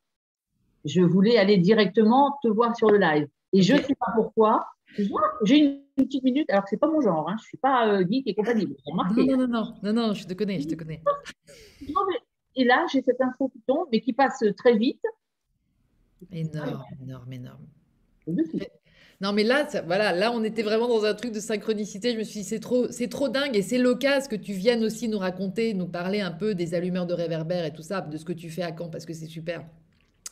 Je 0.85 1.01
voulais 1.01 1.37
aller 1.37 1.57
directement 1.57 2.37
te 2.41 2.47
voir 2.47 2.75
sur 2.75 2.89
le 2.89 2.97
live. 2.97 3.27
Et 3.53 3.61
je 3.61 3.73
ne 3.73 3.81
sais 3.81 3.95
pas 3.95 4.11
pourquoi. 4.15 4.67
J'ai 5.43 5.57
une 5.97 6.05
petite 6.05 6.23
minute, 6.23 6.49
alors 6.49 6.63
que 6.63 6.69
c'est 6.69 6.77
pas 6.77 6.89
mon 6.89 7.01
genre. 7.01 7.29
Hein. 7.29 7.35
Je 7.39 7.45
suis 7.45 7.57
pas 7.57 8.03
geek 8.03 8.27
et 8.27 8.35
compagnie. 8.35 8.67
Non, 8.87 9.03
non, 9.37 9.47
non, 9.47 9.73
non, 9.83 9.93
non, 9.93 10.13
je 10.13 10.25
te 10.25 10.33
connais, 10.33 10.59
je 10.61 10.67
te 10.67 10.75
connais. 10.75 11.01
et 12.55 12.63
là, 12.63 12.85
j'ai 12.91 13.01
cette 13.01 13.21
info 13.21 13.49
qui 13.49 13.61
tombe, 13.61 13.87
mais 13.91 14.01
qui 14.01 14.13
passe 14.13 14.43
très 14.57 14.77
vite. 14.77 15.01
Énorme, 16.31 16.83
énorme, 17.01 17.33
énorme. 17.33 17.67
Non, 19.19 19.33
mais 19.33 19.43
là, 19.43 19.67
voilà, 19.85 20.13
là, 20.13 20.31
on 20.31 20.43
était 20.43 20.61
vraiment 20.61 20.87
dans 20.87 21.03
un 21.03 21.15
truc 21.15 21.31
de 21.31 21.39
synchronicité. 21.39 22.13
Je 22.13 22.19
me 22.19 22.23
suis 22.23 22.41
dit, 22.41 22.45
c'est 22.45 22.59
trop, 22.59 22.91
c'est 22.91 23.07
trop 23.09 23.29
dingue 23.29 23.55
et 23.55 23.63
c'est 23.63 23.79
l'occasion 23.79 24.29
que 24.29 24.35
tu 24.35 24.53
viennes 24.53 24.83
aussi 24.83 25.07
nous 25.07 25.17
raconter, 25.17 25.73
nous 25.73 25.87
parler 25.87 26.21
un 26.21 26.31
peu 26.31 26.53
des 26.53 26.75
allumeurs 26.75 27.07
de 27.07 27.13
réverbères 27.15 27.65
et 27.65 27.73
tout 27.73 27.81
ça, 27.81 28.01
de 28.01 28.15
ce 28.17 28.25
que 28.25 28.33
tu 28.33 28.49
fais 28.51 28.61
à 28.61 28.75
Caen, 28.77 28.89
parce 28.89 29.05
que 29.05 29.13
c'est 29.13 29.25
super. 29.25 29.65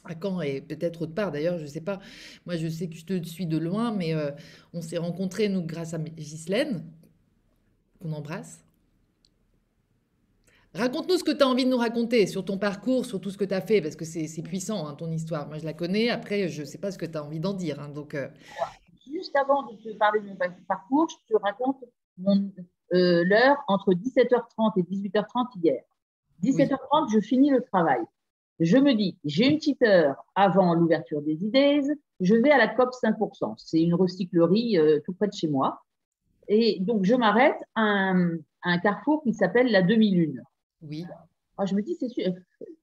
À 0.04 0.14
Caen 0.22 0.42
et 0.42 0.62
peut-être 0.62 1.02
autre 1.02 1.16
part 1.16 1.32
d'ailleurs, 1.32 1.58
je 1.58 1.66
sais 1.66 1.82
pas. 1.82 2.00
Moi, 2.46 2.58
je 2.58 2.68
sais 2.68 2.88
que 2.88 2.96
je 2.96 3.06
te 3.06 3.24
suis 3.24 3.48
de 3.48 3.58
loin, 3.58 3.92
mais 3.92 4.14
euh, 4.14 4.32
on 4.74 4.82
s'est 4.82 4.98
rencontrés, 5.00 5.50
nous, 5.50 5.64
grâce 5.64 5.94
à 5.96 5.98
Ghislaine, 6.00 6.84
qu'on 8.00 8.14
embrasse. 8.14 8.65
Raconte-nous 10.76 11.16
ce 11.16 11.24
que 11.24 11.32
tu 11.32 11.42
as 11.42 11.48
envie 11.48 11.64
de 11.64 11.70
nous 11.70 11.78
raconter 11.78 12.28
sur 12.28 12.44
ton 12.44 12.58
parcours, 12.58 13.06
sur 13.06 13.22
tout 13.22 13.30
ce 13.30 13.38
que 13.38 13.46
tu 13.46 13.54
as 13.54 13.62
fait, 13.62 13.82
parce 13.82 13.96
que 13.96 14.04
c'est 14.04 14.42
puissant, 14.42 14.88
hein, 14.88 14.94
ton 14.94 15.10
histoire. 15.10 15.48
Moi, 15.48 15.58
je 15.58 15.64
la 15.64 15.72
connais. 15.72 16.10
Après, 16.10 16.50
je 16.50 16.62
ne 16.62 16.66
sais 16.66 16.78
pas 16.78 16.92
ce 16.92 16.98
que 16.98 17.06
tu 17.06 17.18
as 17.18 17.24
envie 17.24 17.40
d'en 17.40 17.54
dire. 17.54 17.80
Hein, 17.80 17.88
donc, 17.88 18.14
euh. 18.14 18.28
Juste 19.10 19.38
avant 19.38 19.64
de 19.64 19.78
te 19.78 19.98
parler 19.98 20.20
de 20.20 20.28
mon 20.28 20.36
parcours, 20.68 21.08
je 21.10 21.34
te 21.34 21.42
raconte 21.42 21.82
euh, 22.28 23.24
l'heure 23.24 23.56
entre 23.70 23.94
17h30 23.94 24.74
et 24.76 24.84
18h30 24.84 25.46
hier. 25.64 25.82
17h30, 26.44 27.14
je 27.14 27.22
finis 27.22 27.52
le 27.52 27.62
travail. 27.62 28.02
Je 28.60 28.78
me 28.78 28.94
dis, 28.94 29.18
j'ai 29.24 29.48
une 29.48 29.58
petite 29.58 29.82
heure 29.82 30.26
avant 30.36 30.74
l'ouverture 30.74 31.22
des 31.22 31.46
idées, 31.46 31.84
je 32.20 32.36
vais 32.36 32.52
à 32.52 32.58
la 32.58 32.68
COP 32.68 32.90
5%. 32.92 33.54
C'est 33.58 33.82
une 33.82 33.94
recyclerie 33.94 34.78
euh, 34.78 35.00
tout 35.06 35.14
près 35.14 35.28
de 35.28 35.34
chez 35.34 35.48
moi. 35.48 35.84
Et 36.50 36.80
donc, 36.82 37.06
je 37.06 37.16
m'arrête 37.16 37.58
à 37.76 37.82
un, 37.82 38.36
à 38.62 38.72
un 38.72 38.78
carrefour 38.80 39.24
qui 39.24 39.34
s'appelle 39.34 39.72
la 39.72 39.82
demi-lune. 39.82 40.44
Oui. 40.88 41.06
Ah, 41.58 41.66
je 41.66 41.76
me 41.76 41.82
dis, 41.82 41.96
c'est 41.96 42.10
sûr. 42.10 42.34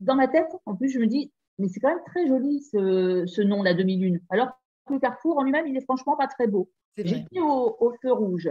Dans 0.00 0.14
ma 0.14 0.28
tête, 0.28 0.50
en 0.66 0.74
plus, 0.74 0.88
je 0.88 0.98
me 0.98 1.06
dis, 1.06 1.32
mais 1.58 1.68
c'est 1.68 1.80
quand 1.80 1.90
même 1.90 2.04
très 2.06 2.26
joli 2.26 2.62
ce, 2.62 3.42
nom, 3.42 3.62
la 3.62 3.74
demi-lune. 3.74 4.20
Alors 4.30 4.58
que 4.86 4.94
le 4.94 5.00
carrefour 5.00 5.38
en 5.38 5.42
lui-même, 5.42 5.66
il 5.66 5.76
est 5.76 5.84
franchement 5.84 6.16
pas 6.16 6.26
très 6.26 6.46
beau. 6.46 6.70
J'ai 6.96 7.24
mis 7.32 7.40
au, 7.40 7.94
feu 8.02 8.12
rouge. 8.12 8.50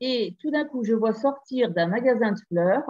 Et 0.00 0.36
tout 0.40 0.50
d'un 0.50 0.64
coup, 0.64 0.84
je 0.84 0.94
vois 0.94 1.12
sortir 1.12 1.70
d'un 1.70 1.86
magasin 1.86 2.32
de 2.32 2.38
fleurs 2.48 2.86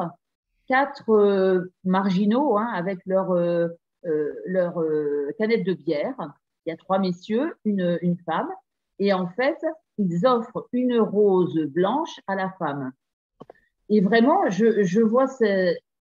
quatre 0.69 1.11
euh, 1.11 1.73
marginaux 1.83 2.57
hein, 2.57 2.71
avec 2.73 3.01
leur, 3.05 3.33
euh, 3.33 3.69
euh, 4.07 4.33
leur 4.47 4.81
canette 5.37 5.65
de 5.65 5.75
bière. 5.75 6.15
Il 6.65 6.71
y 6.71 6.73
a 6.73 6.77
trois 6.77 6.99
messieurs, 6.99 7.57
une, 7.65 7.99
une 8.03 8.17
femme. 8.19 8.49
Et 9.01 9.13
en 9.13 9.27
fait, 9.27 9.59
ils 9.99 10.27
offrent 10.27 10.69
une 10.73 10.99
rose 10.99 11.59
blanche 11.67 12.21
à 12.27 12.37
la 12.37 12.51
femme. 12.59 12.93
Et 13.91 14.01
vraiment, 14.01 14.49
je, 14.49 15.01
vois 15.01 15.27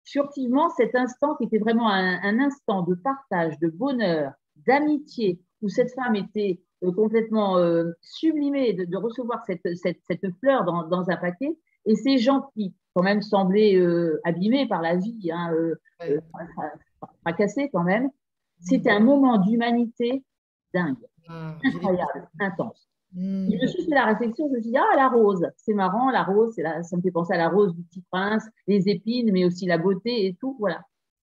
furtivement 0.06 0.70
cet 0.70 0.96
instant 0.96 1.36
qui 1.36 1.46
était 1.46 1.58
vraiment 1.58 1.90
un, 1.90 2.40
instant 2.40 2.84
de 2.84 2.94
partage, 2.94 3.58
de 3.60 3.68
bonheur, 3.68 4.32
d'amitié, 4.68 5.42
où 5.62 5.70
cette 5.70 5.94
femme 5.94 6.16
était 6.16 6.62
euh, 6.84 6.92
complètement 6.92 7.58
euh, 7.58 7.92
sublimée 8.02 8.74
de, 8.74 8.98
recevoir 8.98 9.44
cette, 9.46 10.40
fleur 10.40 10.66
dans, 10.66 11.10
un 11.10 11.18
paquet. 11.18 11.58
Et 11.86 11.96
ces 11.96 12.20
gens 12.20 12.52
qui, 12.54 12.76
quand 12.94 13.04
même, 13.04 13.24
semblaient 13.24 13.76
euh, 13.76 14.22
abîmés 14.24 14.68
par 14.68 14.84
la 14.84 14.96
vie, 14.96 15.32
hein, 15.34 15.52
fracassés 17.24 17.70
quand 17.74 17.84
même, 17.84 18.10
c'était 18.60 18.92
un 18.92 19.00
moment 19.00 19.40
d'humanité 19.40 20.24
dingue, 20.74 20.98
ah, 21.28 21.56
incroyable, 21.64 22.30
intense. 22.40 22.88
Je 23.16 23.62
me 23.62 23.68
suis 23.68 23.84
fait 23.84 23.96
la 23.96 24.06
réflexion, 24.06 24.48
je 24.50 24.56
me 24.56 24.62
suis 24.62 24.72
dit, 24.72 24.78
ah, 24.78 24.96
la 24.96 25.10
rose, 25.10 25.46
c'est 25.58 25.74
marrant, 25.74 26.12
la 26.12 26.24
rose, 26.24 26.54
ça 26.56 26.96
me 26.96 27.02
fait 27.02 27.12
penser 27.12 27.34
à 27.34 27.38
la 27.38 27.50
rose 27.50 27.74
du 27.74 27.84
petit 27.84 28.04
prince, 28.12 28.44
les 28.68 28.88
épines, 28.88 29.32
mais 29.32 29.46
aussi 29.46 29.66
la 29.66 29.78
beauté 29.78 30.28
et 30.28 30.36
tout, 30.36 30.56
voilà. 30.60 30.82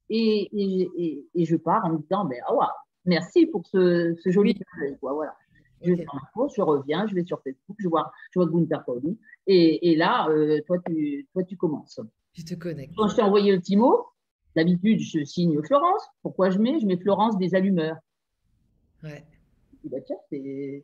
Et, 0.09 0.49
et, 0.53 1.25
et, 1.35 1.45
je 1.45 1.57
pars 1.57 1.85
en 1.85 1.91
me 1.91 1.99
disant, 1.99 2.25
ben, 2.25 2.41
oh, 2.51 2.61
merci 3.05 3.47
pour 3.47 3.67
ce, 3.67 4.15
ce 4.23 4.31
joli 4.31 4.57
oui. 4.81 4.97
quoi, 5.01 5.15
voilà. 5.15 5.35
Je 5.83 5.93
ma 5.93 6.21
course, 6.33 6.55
je 6.57 6.63
reviens, 6.63 7.07
je 7.07 7.15
vais 7.15 7.25
sur 7.25 7.41
Facebook, 7.43 7.77
je 7.79 7.89
vois, 7.89 8.11
je 8.33 8.41
vois 8.41 8.49
Gunther 8.49 8.85
Pauli, 8.85 9.19
et, 9.47 9.93
et 9.93 9.97
là, 9.97 10.29
euh, 10.31 10.61
toi, 10.67 10.79
tu, 10.87 11.29
toi, 11.33 11.45
tu 11.45 11.57
commences. 11.57 12.01
Je 12.33 12.45
te 12.45 12.55
connais. 12.55 12.91
Quand 12.97 13.09
je 13.09 13.17
t'ai 13.17 13.23
envoyé 13.23 13.53
le 13.53 13.61
petit 13.61 13.77
mot, 13.77 14.07
d'habitude, 14.57 15.01
je 15.01 15.23
signe 15.25 15.63
Florence. 15.63 16.03
Pourquoi 16.23 16.51
je 16.51 16.59
mets 16.59 16.81
Je 16.81 16.87
mets 16.87 16.97
Florence 16.97 17.39
des 17.39 17.55
allumeurs. 17.55 17.97
Ouais. 19.03 19.25
Bah, 19.85 19.99
tiens, 20.05 20.17
c'est 20.31 20.83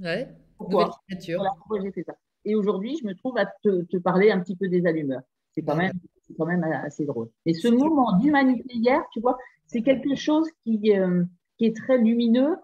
Ouais. 0.00 0.28
Pourquoi 0.56 0.90
pourquoi 1.08 1.80
j'ai 1.80 1.92
fait 1.92 2.02
ça. 2.02 2.14
Et 2.44 2.54
aujourd'hui, 2.54 2.96
je 3.00 3.06
me 3.06 3.14
trouve 3.14 3.36
à 3.38 3.46
te, 3.46 3.96
parler 3.98 4.30
un 4.30 4.40
petit 4.40 4.56
peu 4.56 4.68
des 4.68 4.86
allumeurs. 4.86 5.22
C'est 5.52 5.62
quand, 5.62 5.76
même, 5.76 5.92
quand 6.36 6.46
même 6.46 6.62
assez 6.64 7.04
drôle. 7.04 7.28
Et 7.46 7.54
ce 7.54 7.68
moment 7.68 8.16
d'humanité 8.18 8.74
hier, 8.74 9.02
tu 9.12 9.20
vois, 9.20 9.36
c'est 9.66 9.82
quelque 9.82 10.14
chose 10.14 10.48
qui, 10.62 10.96
euh, 10.96 11.24
qui 11.56 11.66
est 11.66 11.76
très 11.76 11.98
lumineux 11.98 12.56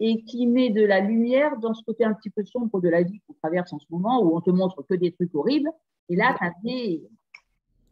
et 0.00 0.22
qui 0.24 0.46
met 0.46 0.70
de 0.70 0.84
la 0.84 1.00
lumière 1.00 1.58
dans 1.58 1.74
ce 1.74 1.82
côté 1.84 2.04
un 2.04 2.14
petit 2.14 2.30
peu 2.30 2.44
sombre 2.44 2.80
de 2.80 2.88
la 2.88 3.02
vie 3.02 3.20
qu'on 3.26 3.34
traverse 3.34 3.72
en 3.72 3.78
ce 3.78 3.86
moment, 3.90 4.22
où 4.22 4.36
on 4.36 4.40
te 4.40 4.50
montre 4.50 4.82
que 4.82 4.94
des 4.94 5.12
trucs 5.12 5.34
horribles. 5.34 5.70
Et 6.08 6.16
là, 6.16 6.34
tu 6.38 6.44
as 6.44 6.52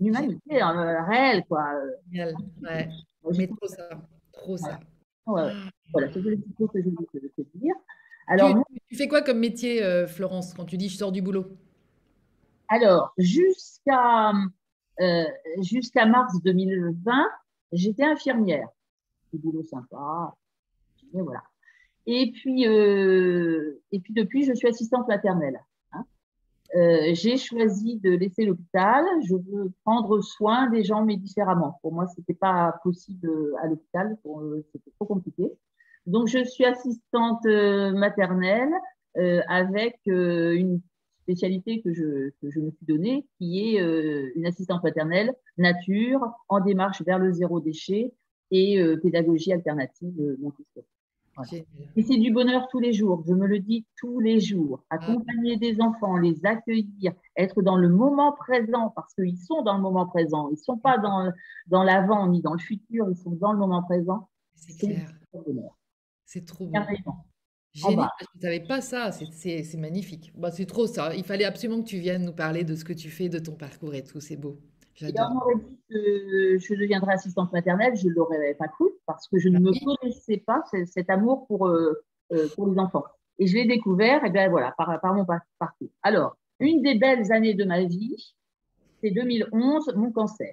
une 0.00 0.06
humanité 0.08 0.62
euh, 0.62 1.02
réelle, 1.04 1.44
quoi. 1.46 1.66
Ouais. 2.12 2.88
Mais 3.36 3.46
trop 3.46 3.66
ça. 3.66 3.88
Trop 4.32 4.56
ça. 4.56 4.80
Voilà, 5.26 5.52
c'est 5.92 6.20
le 6.20 6.36
petit 6.36 6.52
peu 6.58 6.66
que 6.66 6.82
je 6.82 6.88
voulais 6.88 7.28
te 7.36 7.58
dire. 7.58 7.74
Alors, 8.26 8.62
tu, 8.70 8.77
fais 8.96 9.08
quoi 9.08 9.22
comme 9.22 9.38
métier, 9.38 9.82
euh, 9.82 10.06
Florence, 10.06 10.54
quand 10.54 10.64
tu 10.64 10.76
dis 10.76 10.88
je 10.88 10.96
sors 10.96 11.12
du 11.12 11.22
boulot? 11.22 11.46
Alors, 12.68 13.12
jusqu'à 13.18 14.32
euh, 15.00 15.24
mars 16.06 16.42
2020, 16.42 17.26
j'étais 17.72 18.04
infirmière. 18.04 18.68
Du 19.32 19.38
boulot 19.38 19.62
sympa. 19.62 20.34
Et 22.06 22.32
puis, 22.32 22.66
euh, 22.66 23.82
et 23.92 24.00
puis 24.00 24.14
depuis, 24.14 24.44
je 24.44 24.54
suis 24.54 24.68
assistante 24.68 25.06
maternelle. 25.06 25.60
Hein. 25.92 26.04
j'ai 27.12 27.36
choisi 27.36 27.96
de 27.96 28.10
laisser 28.10 28.46
l'hôpital. 28.46 29.04
Je 29.26 29.34
veux 29.34 29.70
prendre 29.84 30.20
soin 30.22 30.70
des 30.70 30.82
gens, 30.82 31.04
mais 31.04 31.16
différemment. 31.16 31.78
Pour 31.82 31.92
moi, 31.92 32.06
ce 32.06 32.20
n'était 32.20 32.34
pas 32.34 32.80
possible 32.82 33.30
à 33.62 33.66
l'hôpital. 33.66 34.16
C'était 34.72 34.90
trop 34.98 35.06
compliqué. 35.06 35.52
Donc, 36.08 36.26
je 36.26 36.42
suis 36.42 36.64
assistante 36.64 37.44
euh, 37.44 37.92
maternelle 37.92 38.72
euh, 39.18 39.42
avec 39.46 39.98
euh, 40.08 40.54
une 40.54 40.80
spécialité 41.22 41.82
que 41.82 41.92
je, 41.92 42.30
je, 42.42 42.60
me 42.60 42.70
suis 42.70 42.86
donnée, 42.86 43.26
qui 43.36 43.76
est 43.76 43.78
une 44.34 44.46
assistante 44.46 44.82
maternelle 44.82 45.34
nature 45.58 46.22
en 46.48 46.60
démarche 46.60 47.02
vers 47.02 47.18
le 47.18 47.30
zéro 47.32 47.60
déchet 47.60 48.14
et 48.50 48.82
pédagogie 49.02 49.52
alternative 49.52 50.14
Et 51.96 52.02
c'est 52.02 52.16
du 52.16 52.32
bonheur 52.32 52.66
tous 52.70 52.78
les 52.78 52.94
jours, 52.94 53.22
je 53.28 53.34
me 53.34 53.46
le 53.46 53.58
dis 53.58 53.84
tous 53.98 54.20
les 54.20 54.40
jours. 54.40 54.82
Ah. 54.88 54.94
Accompagner 54.94 55.58
des 55.58 55.82
enfants, 55.82 56.16
les 56.16 56.46
accueillir, 56.46 57.12
être 57.36 57.60
dans 57.60 57.76
le 57.76 57.90
moment 57.90 58.32
présent, 58.32 58.90
parce 58.96 59.12
qu'ils 59.12 59.36
sont 59.36 59.60
dans 59.60 59.76
le 59.76 59.82
moment 59.82 60.06
présent. 60.06 60.48
Ils 60.48 60.52
ne 60.52 60.56
sont 60.56 60.78
pas 60.78 60.96
dans, 60.96 61.30
dans 61.66 61.82
l'avant 61.82 62.26
ni 62.26 62.40
dans 62.40 62.54
le 62.54 62.58
futur, 62.58 63.06
ils 63.10 63.18
sont 63.18 63.32
dans 63.32 63.52
le 63.52 63.58
moment 63.58 63.82
présent. 63.82 64.30
C'est 64.54 64.78
clair. 64.78 65.12
bonheur. 65.34 65.77
C'est 66.28 66.44
trop 66.44 66.66
beau. 66.66 66.78
Génial, 67.72 68.10
je 68.20 68.26
ne 68.36 68.40
savais 68.42 68.60
pas 68.60 68.82
ça, 68.82 69.12
c'est 69.12 69.76
magnifique. 69.78 70.30
Bah, 70.36 70.50
c'est 70.50 70.66
trop 70.66 70.86
ça. 70.86 71.14
Il 71.14 71.24
fallait 71.24 71.46
absolument 71.46 71.80
que 71.82 71.88
tu 71.88 71.98
viennes 71.98 72.26
nous 72.26 72.34
parler 72.34 72.64
de 72.64 72.74
ce 72.74 72.84
que 72.84 72.92
tu 72.92 73.08
fais, 73.08 73.30
de 73.30 73.38
ton 73.38 73.52
parcours 73.52 73.94
et 73.94 74.04
tout, 74.04 74.20
c'est 74.20 74.36
beau. 74.36 74.58
on 75.00 75.34
m'aurait 75.34 75.54
dit 75.54 75.78
que 75.88 76.58
je 76.58 76.74
deviendrais 76.74 77.14
assistante 77.14 77.50
maternelle, 77.50 77.96
je 77.96 78.08
ne 78.08 78.12
l'aurais 78.12 78.54
pas 78.58 78.68
cru 78.68 78.88
parce 79.06 79.26
que 79.26 79.38
je 79.38 79.48
ne 79.48 79.58
me 79.58 79.72
connaissais 79.72 80.36
pas 80.36 80.62
cet 80.84 81.08
amour 81.08 81.46
pour, 81.46 81.66
euh, 81.66 82.04
euh, 82.32 82.46
pour 82.54 82.68
les 82.68 82.78
enfants. 82.78 83.04
Et 83.38 83.46
je 83.46 83.54
l'ai 83.54 83.66
découvert 83.66 84.22
et 84.22 84.30
bien, 84.30 84.50
voilà, 84.50 84.74
par, 84.76 85.00
par 85.00 85.14
mon 85.14 85.24
parcours. 85.24 85.88
Alors, 86.02 86.36
une 86.60 86.82
des 86.82 86.98
belles 86.98 87.32
années 87.32 87.54
de 87.54 87.64
ma 87.64 87.84
vie, 87.84 88.34
c'est 89.00 89.12
2011, 89.12 89.94
mon 89.96 90.12
cancer. 90.12 90.52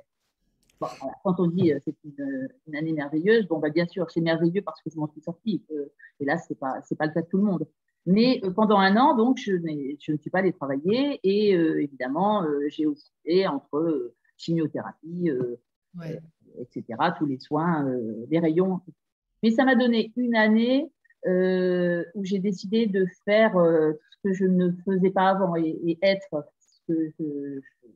Quand 0.79 1.39
on 1.39 1.47
dit 1.47 1.73
euh, 1.73 1.79
c'est 1.83 1.95
une, 2.03 2.75
année 2.75 2.93
merveilleuse, 2.93 3.47
bon, 3.47 3.59
bah, 3.59 3.69
bien 3.69 3.87
sûr, 3.87 4.09
c'est 4.11 4.21
merveilleux 4.21 4.61
parce 4.61 4.81
que 4.81 4.89
je 4.89 4.97
m'en 4.97 5.07
suis 5.07 5.21
sortie. 5.21 5.63
et 6.19 6.25
là, 6.25 6.37
ce 6.37 6.53
n'est 6.53 6.57
pas, 6.57 6.81
pas 6.97 7.05
le 7.05 7.13
cas 7.13 7.21
de 7.21 7.27
tout 7.27 7.37
le 7.37 7.43
monde. 7.43 7.65
Mais 8.05 8.39
euh, 8.43 8.51
pendant 8.51 8.77
un 8.77 8.97
an, 8.97 9.15
donc, 9.15 9.37
je, 9.37 9.53
je, 9.99 10.11
ne 10.11 10.17
suis 10.17 10.29
pas 10.29 10.39
allée 10.39 10.53
travailler 10.53 11.19
et 11.23 11.55
euh, 11.55 11.81
évidemment, 11.81 12.43
euh, 12.43 12.67
j'ai 12.69 12.85
aussi 12.85 13.11
fait 13.25 13.47
entre 13.47 14.13
chimiothérapie, 14.37 15.29
etc., 16.59 16.83
tous 17.17 17.25
les 17.25 17.39
soins, 17.39 17.87
les 18.29 18.39
rayons. 18.39 18.81
Mais 19.41 19.51
ça 19.51 19.63
m'a 19.63 19.75
donné 19.75 20.11
une 20.17 20.35
année 20.35 20.91
où 21.25 22.23
j'ai 22.23 22.39
décidé 22.39 22.85
de 22.85 23.05
faire 23.23 23.53
ce 23.53 24.17
que 24.23 24.33
je 24.33 24.45
ne 24.45 24.71
faisais 24.83 25.09
pas 25.09 25.29
avant 25.29 25.55
et, 25.55 25.97
être 26.01 26.45
ce 26.59 26.81
que, 26.93 27.13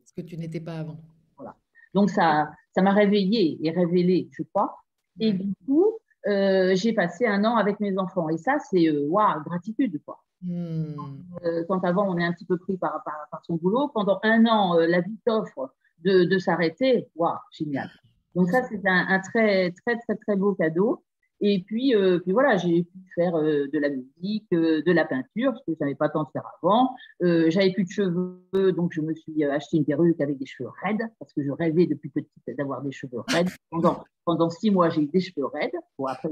ce 0.05 0.13
que 0.15 0.21
tu 0.21 0.37
n'étais 0.37 0.61
pas 0.61 0.79
avant. 0.79 0.97
Voilà. 1.35 1.57
Donc, 1.93 2.09
ça 2.09 2.49
ça 2.79 2.83
m'a 2.83 2.93
réveillée 2.93 3.59
et 3.61 3.71
révélée, 3.71 4.29
je 4.31 4.41
crois? 4.43 4.77
Et 5.19 5.33
du 5.33 5.53
coup, 5.65 5.97
euh, 6.27 6.73
j'ai 6.75 6.93
passé 6.93 7.25
un 7.25 7.43
an 7.43 7.57
avec 7.57 7.81
mes 7.81 7.97
enfants. 7.97 8.29
Et 8.29 8.37
ça, 8.37 8.57
c'est 8.71 8.87
euh, 8.87 9.05
waouh, 9.09 9.43
gratitude. 9.43 10.01
Quoi. 10.05 10.23
Euh, 10.49 11.65
quand 11.67 11.83
avant, 11.83 12.09
on 12.09 12.17
est 12.17 12.23
un 12.23 12.31
petit 12.31 12.45
peu 12.45 12.57
pris 12.57 12.77
par, 12.77 13.03
par, 13.03 13.41
son 13.45 13.55
boulot, 13.55 13.89
pendant 13.93 14.21
un 14.23 14.45
an, 14.45 14.75
la 14.77 15.01
vie 15.01 15.17
t'offre 15.25 15.73
de, 16.05 16.23
de 16.23 16.39
s'arrêter. 16.39 17.09
Waouh, 17.15 17.35
génial. 17.51 17.89
Donc, 18.33 18.47
ça, 18.49 18.63
c'est 18.63 18.87
un, 18.87 19.07
un, 19.09 19.19
très, 19.19 19.71
très, 19.71 19.97
très, 19.97 20.15
très 20.15 20.37
beau 20.37 20.53
cadeau. 20.53 21.03
Et 21.41 21.63
puis, 21.65 21.95
euh, 21.95 22.19
puis 22.19 22.33
voilà, 22.33 22.57
j'ai 22.57 22.83
pu 22.83 22.97
faire 23.15 23.35
euh, 23.35 23.67
de 23.71 23.79
la 23.79 23.89
musique, 23.89 24.47
euh, 24.51 24.81
de 24.85 24.91
la 24.91 25.05
peinture, 25.05 25.53
ce 25.57 25.63
que 25.65 25.73
je 25.73 25.77
n'avais 25.79 25.95
pas 25.95 26.09
tant 26.09 26.23
de 26.23 26.29
faire 26.33 26.43
avant. 26.61 26.95
j'avais 27.21 27.71
plus 27.71 27.85
de 27.85 27.89
cheveux, 27.89 28.71
donc 28.73 28.91
je 28.91 29.01
me 29.01 29.13
suis 29.13 29.43
acheté 29.45 29.77
une 29.77 29.85
perruque 29.85 30.19
avec 30.19 30.37
des 30.37 30.45
cheveux 30.45 30.69
raides, 30.83 31.07
parce 31.17 31.31
que 31.33 31.41
je 31.43 31.51
rêvais 31.51 31.85
depuis 31.85 32.09
petite 32.09 32.57
d'avoir 32.57 32.81
des 32.81 32.91
cheveux 32.91 33.21
raides. 33.27 33.49
Pendant, 33.69 34.03
pendant 34.25 34.49
six 34.49 34.69
mois, 34.69 34.89
j'ai 34.89 35.01
eu 35.01 35.07
des 35.07 35.21
cheveux 35.21 35.45
raides. 35.45 35.75
Bon, 35.97 36.05
après, 36.07 36.29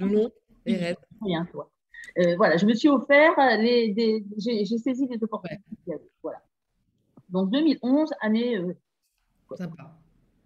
long 0.00 0.30
et 0.64 0.76
raides. 0.76 0.96
Rien, 1.20 1.44
toi. 1.44 1.70
voilà, 2.36 2.56
je 2.56 2.64
me 2.64 2.72
suis 2.72 2.88
offert, 2.88 3.34
les, 3.58 3.92
des, 3.92 4.24
j'ai, 4.38 4.64
saisi 4.64 5.06
des 5.06 5.22
opportunités. 5.22 5.62
Voilà. 6.22 6.40
Donc 7.28 7.50
2011, 7.50 8.10
année. 8.22 8.60
Sympa. 9.56 9.94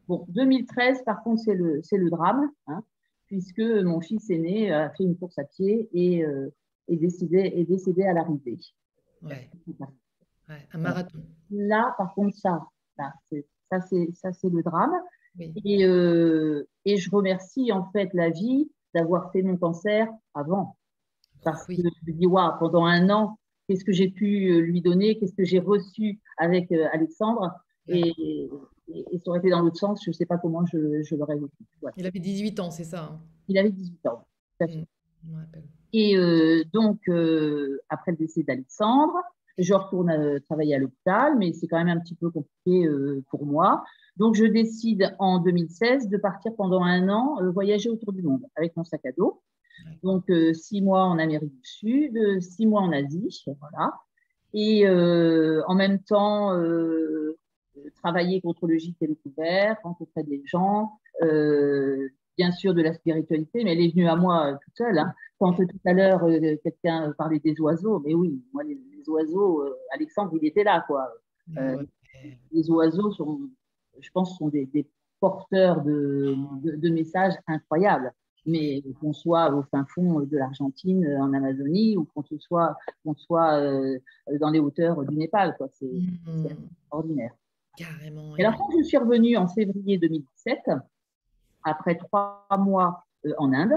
Bon, 0.09 0.25
2013, 0.29 1.05
par 1.05 1.23
contre, 1.23 1.43
c'est 1.43 1.55
le, 1.55 1.81
c'est 1.85 1.99
le 1.99 2.11
drame. 2.11 2.51
Hein 2.67 2.83
puisque 3.29 3.61
mon 3.61 4.01
fils 4.01 4.29
aîné 4.31 4.73
a 4.73 4.91
fait 4.91 5.05
une 5.05 5.17
course 5.17 5.39
à 5.39 5.45
pied 5.45 5.89
et 5.93 6.25
euh, 6.25 6.53
est, 6.89 6.97
décédé 6.97 8.05
à 8.05 8.13
l'arrivée. 8.13 8.59
Ouais. 9.23 9.51
un 10.73 10.79
marathon. 10.79 11.23
Là, 11.51 11.95
par 11.99 12.15
contre, 12.15 12.37
ça, 12.37 12.67
ça 12.97 13.81
c'est 13.81 14.49
le 14.51 14.63
drame. 14.63 14.95
Et, 15.39 15.85
euh, 15.85 16.67
et, 16.85 16.97
je 16.97 17.11
remercie 17.11 17.71
en 17.71 17.89
fait 17.93 18.13
la 18.13 18.31
vie 18.31 18.69
d'avoir 18.95 19.31
fait 19.31 19.43
mon 19.43 19.57
cancer 19.57 20.09
avant. 20.35 20.77
Parce 21.45 21.65
que 21.67 21.75
je 21.75 21.83
me 21.83 22.13
dis, 22.13 22.27
waouh, 22.27 22.59
pendant 22.59 22.85
un 22.85 23.09
an, 23.11 23.39
qu'est-ce 23.69 23.85
que 23.85 23.93
j'ai 23.93 24.09
pu 24.09 24.51
euh, 24.51 24.61
lui 24.61 24.81
donner, 24.81 25.19
qu'est-ce 25.19 25.35
que 25.35 25.45
j'ai 25.45 25.61
reçu 25.61 26.19
avec 26.39 26.73
Alexandre? 26.73 27.53
Et, 27.87 28.49
et, 28.95 29.19
ça 29.19 29.31
aurait 29.31 29.39
été 29.39 29.51
dans 29.51 29.61
l'autre 29.61 29.77
sens, 29.77 30.03
je 30.05 30.11
ne 30.11 30.15
sais 30.15 30.27
pas 30.27 30.39
comment 30.39 30.65
je, 30.67 31.03
je 31.03 31.15
l'aurais 31.15 31.37
vécu. 31.37 31.65
Il 31.97 32.07
avait 32.07 32.19
18 32.19 32.61
ans, 32.61 32.71
c'est 32.71 32.85
ça 32.85 33.05
hein? 33.05 33.21
Il 33.49 33.59
avait 33.59 33.71
18 33.71 34.07
ans, 34.07 34.25
tout 34.59 34.65
à 34.65 34.69
fait. 34.69 34.87
Mmh, 35.25 35.43
et 35.93 36.17
euh, 36.17 36.65
donc, 36.73 37.01
euh, 37.09 37.79
après 37.89 38.13
le 38.13 38.19
décès 38.19 38.43
d'Alexandre, 38.43 39.15
je 39.57 39.75
retourne 39.75 40.11
euh, 40.11 40.39
travailler 40.41 40.75
à 40.75 40.79
l'hôpital, 40.79 41.37
mais 41.39 41.53
c'est 41.53 41.67
quand 41.67 41.83
même 41.83 41.97
un 41.97 42.01
petit 42.01 42.15
peu 42.15 42.31
compliqué 42.31 42.89
pour 43.31 43.47
moi. 43.47 43.85
Donc, 44.17 44.35
je 44.35 44.45
décide 44.45 45.15
en 45.19 45.39
2016 45.39 46.09
de 46.09 46.17
partir 46.17 46.55
pendant 46.57 46.83
un 46.83 47.09
an 47.09 47.39
voyager 47.53 47.89
autour 47.89 48.13
du 48.13 48.23
monde 48.23 48.45
avec 48.57 48.77
mon 48.77 48.85
sac 48.85 49.05
à 49.07 49.13
dos. 49.13 49.43
Donc, 50.03 50.31
six 50.55 50.83
mois 50.83 51.05
en 51.05 51.19
Amérique 51.19 51.55
du 51.55 51.65
Sud, 51.69 52.41
six 52.41 52.67
mois 52.67 52.83
en 52.83 52.93
Asie, 52.93 53.45
voilà. 53.61 53.95
Et 54.53 54.89
en 54.89 55.75
même 55.75 56.01
temps, 56.01 56.53
travailler 58.03 58.41
contre 58.41 58.67
le 58.67 58.77
gîte 58.77 58.97
et 59.01 59.07
le 59.07 59.15
couvert, 59.15 59.77
rencontrer 59.83 60.23
des 60.23 60.43
gens, 60.45 60.93
euh, 61.23 62.09
bien 62.37 62.53
sûr 62.53 62.75
de 62.75 62.83
la 62.83 62.93
spiritualité, 62.93 63.65
mais 63.65 63.73
elle 63.73 63.81
est 63.81 63.91
venue 63.91 64.09
à 64.09 64.17
moi 64.17 64.59
toute 64.65 64.77
seule. 64.77 64.99
Hein. 64.99 65.13
Quand 65.39 65.53
tout 65.55 65.67
à 65.85 65.93
l'heure, 65.93 66.25
euh, 66.25 66.57
quelqu'un 66.63 67.13
parlait 67.17 67.41
des 67.41 67.61
oiseaux, 67.61 68.01
mais 68.01 68.15
oui, 68.15 68.43
moi, 68.53 68.63
les, 68.63 68.79
oiseaux, 69.09 69.63
euh, 69.63 69.75
Alexandre, 69.95 70.33
il 70.41 70.47
était 70.47 70.65
là, 70.65 70.85
quoi. 70.87 71.09
Les 72.53 72.71
oiseaux, 72.71 73.11
sont, 73.13 73.41
je 74.01 74.11
pense, 74.11 74.37
sont 74.37 74.49
des, 74.49 74.69
porteurs 75.21 75.83
de, 75.83 76.37
de, 76.63 76.89
messages 76.91 77.35
incroyables 77.49 78.13
mais 78.47 78.83
qu'on 79.01 79.13
soit 79.13 79.53
au 79.53 79.63
fin 79.65 79.85
fond 79.85 80.21
de 80.21 80.37
l'Argentine, 80.39 81.07
en 81.21 81.35
Amazonie, 81.35 81.97
ou 81.99 82.05
qu'on 82.05 82.23
soit, 82.39 82.77
qu'on 83.05 83.15
soit 83.15 83.61
dans 84.41 84.49
les 84.49 84.59
hauteurs 84.59 85.05
du 85.05 85.17
Népal. 85.17 85.55
C'est 85.73 85.87
mmh. 85.87 86.47
extraordinaire. 86.79 87.35
Carrément. 87.79 88.37
Et 88.37 88.45
alors, 88.45 88.59
quand 88.59 88.71
je 88.77 88.83
suis 88.83 88.97
revenue 88.97 89.37
en 89.37 89.47
février 89.47 89.99
2017, 89.99 90.59
après 91.63 91.97
trois 91.97 92.47
mois 92.59 93.05
euh, 93.25 93.33
en 93.39 93.53
Inde, 93.53 93.75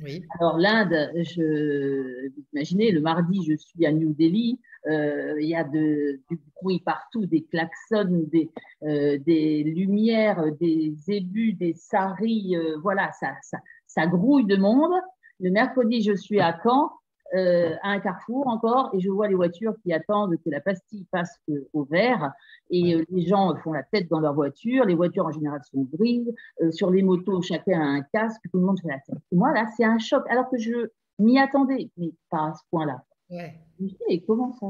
oui. 0.00 0.22
Alors 0.38 0.58
l'Inde, 0.58 1.10
je, 1.16 2.28
vous 2.28 2.44
imaginez, 2.52 2.92
le 2.92 3.00
mardi, 3.00 3.44
je 3.44 3.56
suis 3.56 3.84
à 3.84 3.90
New 3.90 4.14
Delhi, 4.14 4.60
euh, 4.86 5.34
il 5.40 5.48
y 5.48 5.56
a 5.56 5.64
de, 5.64 6.20
du 6.30 6.38
bruit 6.62 6.78
partout, 6.78 7.26
des 7.26 7.42
klaxons, 7.42 8.28
des, 8.30 8.48
euh, 8.84 9.18
des 9.18 9.64
lumières, 9.64 10.52
des 10.60 10.94
ébus, 11.08 11.54
des 11.54 11.74
saris, 11.74 12.54
voilà, 12.80 13.10
ça, 13.10 13.32
ça, 13.42 13.58
ça, 13.88 14.06
grouille 14.06 14.46
de 14.46 14.54
monde. 14.54 14.92
Le 15.40 15.50
mercredi, 15.50 16.00
je 16.02 16.14
suis 16.14 16.38
à 16.38 16.56
Caen, 16.62 16.92
euh, 17.34 17.74
à 17.82 17.90
un 17.90 18.00
carrefour 18.00 18.46
encore 18.46 18.90
et 18.94 19.00
je 19.00 19.10
vois 19.10 19.28
les 19.28 19.34
voitures 19.34 19.74
qui 19.82 19.92
attendent 19.92 20.36
que 20.36 20.48
la 20.48 20.60
pastille 20.60 21.04
passe 21.10 21.38
euh, 21.50 21.68
au 21.74 21.84
vert 21.84 22.32
et 22.70 22.94
euh, 22.94 23.04
les 23.10 23.26
gens 23.26 23.54
font 23.56 23.72
la 23.72 23.82
tête 23.82 24.08
dans 24.08 24.20
leur 24.20 24.32
voiture. 24.32 24.86
Les 24.86 24.94
voitures 24.94 25.26
en 25.26 25.30
général 25.30 25.60
sont 25.70 25.86
grises. 25.92 26.32
sur 26.70 26.90
les 26.90 27.02
motos, 27.02 27.42
chacun 27.42 27.80
a 27.80 27.84
un 27.84 28.02
casque, 28.14 28.40
tout 28.50 28.58
le 28.58 28.64
monde 28.64 28.80
fait 28.80 28.88
la 28.88 29.00
tête. 29.00 29.22
Et 29.30 29.36
moi, 29.36 29.52
là, 29.52 29.66
c'est 29.76 29.84
un 29.84 29.98
choc 29.98 30.24
alors 30.30 30.48
que 30.48 30.56
je 30.56 30.88
m'y 31.18 31.38
attendais, 31.38 31.90
mais 31.98 32.12
pas 32.30 32.48
à 32.48 32.54
ce 32.54 32.62
point-là. 32.70 33.04
Ouais. 33.30 33.54
Je 33.78 33.84
me 33.84 33.88
dis, 34.08 34.24
comment, 34.24 34.52
ça, 34.54 34.66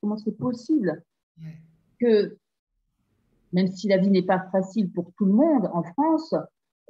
comment 0.00 0.16
c'est 0.16 0.36
possible 0.36 1.04
que, 2.00 2.36
même 3.52 3.68
si 3.68 3.86
la 3.86 3.98
vie 3.98 4.10
n'est 4.10 4.22
pas 4.22 4.48
facile 4.50 4.90
pour 4.90 5.12
tout 5.16 5.26
le 5.26 5.32
monde 5.32 5.70
en 5.72 5.84
France, 5.84 6.34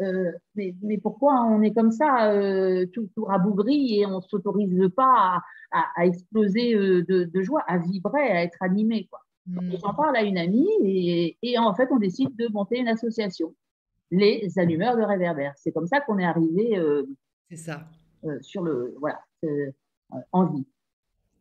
euh, 0.01 0.33
mais, 0.55 0.99
pourquoi 0.99 1.43
on 1.43 1.63
est 1.63 1.73
comme 1.73 1.93
ça, 1.93 2.33
euh, 2.33 2.87
tout, 2.87 3.09
rabougri, 3.19 4.01
et 4.01 4.07
on 4.07 4.17
ne 4.17 4.23
s'autorise 4.23 4.89
pas 4.97 5.41
à, 5.73 6.07
exploser 6.07 6.75
euh, 6.75 7.05
de, 7.07 7.43
joie, 7.43 7.63
à 7.67 7.79
vibrer, 7.79 8.31
à 8.31 8.43
être 8.43 8.59
animé 8.61 9.07
quoi. 9.11 9.21
Hmm. 9.47 9.73
J'en 9.83 9.95
parle 9.95 10.17
à 10.17 10.23
une 10.23 10.39
amie 10.39 11.37
et, 11.43 11.59
en 11.59 11.75
fait, 11.75 11.89
on 11.91 11.99
décide 11.99 12.35
de 12.37 12.49
monter 12.49 12.79
une 12.79 12.89
association, 12.89 13.55
les 14.11 14.51
allumeurs 14.59 14.97
de 14.97 15.03
réverbères. 15.03 15.55
C'est 15.57 15.73
comme 15.73 15.87
ça 15.87 16.01
qu'on 16.01 16.19
est 16.19 16.25
arrivé 16.25 16.79
ça. 17.55 17.87
sur 18.43 18.63
le, 18.63 18.95
voilà, 19.01 19.21
en 20.33 20.45
vie. 20.45 20.67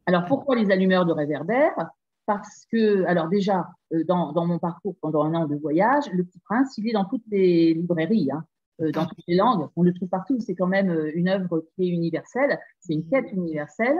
Alors, 0.05 0.25
pourquoi 0.25 0.55
les 0.55 0.71
allumeurs 0.71 1.05
de 1.05 1.11
réverbères 1.11 1.91
parce 2.29 2.67
que, 2.71 3.05
alors 3.05 3.27
déjà, 3.27 3.71
euh, 3.91 4.03
dans, 4.03 4.45
mon 4.45 4.59
parcours 4.59 4.95
pendant 5.01 5.23
un 5.23 5.33
an 5.33 5.47
de 5.47 5.55
voyage, 5.55 6.03
Le 6.13 6.23
Petit 6.23 6.37
Prince, 6.41 6.77
il 6.77 6.87
est 6.87 6.91
dans 6.91 7.05
toutes 7.05 7.23
les 7.31 7.73
librairies, 7.73 8.29
hein, 8.31 8.45
euh, 8.81 8.91
dans 8.91 9.07
toutes 9.07 9.23
les 9.27 9.35
langues. 9.35 9.67
On 9.75 9.81
le 9.81 9.91
trouve 9.95 10.09
partout. 10.09 10.39
C'est 10.39 10.53
quand 10.53 10.67
même 10.67 10.91
euh, 10.91 11.09
une 11.15 11.27
œuvre 11.27 11.65
qui 11.73 11.85
est 11.85 11.87
universelle. 11.87 12.59
C'est 12.81 12.93
une 12.93 13.09
quête 13.09 13.31
universelle. 13.31 13.97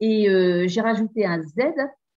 Et 0.00 0.28
j'ai 0.68 0.80
rajouté 0.80 1.26
un 1.26 1.42
Z 1.42 1.56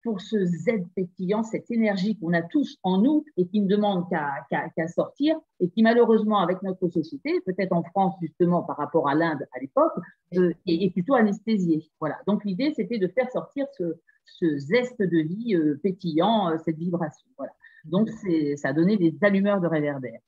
pour 0.08 0.22
ce 0.22 0.42
Z 0.42 0.86
pétillant, 0.96 1.42
cette 1.42 1.70
énergie 1.70 2.16
qu'on 2.16 2.32
a 2.32 2.40
tous 2.40 2.78
en 2.82 3.02
nous 3.02 3.26
et 3.36 3.46
qui 3.46 3.60
ne 3.60 3.68
demande 3.68 4.06
qu'à 4.08 4.88
sortir 4.88 5.36
et 5.60 5.68
qui 5.68 5.82
malheureusement 5.82 6.38
avec 6.38 6.62
notre 6.62 6.88
société, 6.88 7.42
peut-être 7.44 7.74
en 7.74 7.82
France 7.82 8.14
justement 8.22 8.62
par 8.62 8.78
rapport 8.78 9.06
à 9.06 9.14
l'Inde 9.14 9.46
à 9.54 9.60
l'époque, 9.60 9.92
est, 10.32 10.90
plutôt 10.94 11.14
anesthésiée. 11.14 11.90
Voilà. 12.00 12.16
Donc 12.26 12.42
l'idée 12.46 12.72
c'était 12.74 12.96
de 12.96 13.06
faire 13.08 13.30
sortir 13.30 13.66
ce, 13.76 13.98
ce 14.24 14.56
zeste 14.56 15.02
de 15.02 15.18
vie 15.18 15.54
euh, 15.54 15.78
pétillant, 15.82 16.52
euh, 16.52 16.56
cette 16.64 16.78
vibration. 16.78 17.28
Voilà. 17.36 17.52
Donc, 17.84 18.08
ça 18.56 18.68
a 18.70 18.72
donné 18.72 18.96
des 18.96 19.14
allumeurs 19.20 19.60
de 19.60 19.66
réverbères. 19.66 20.20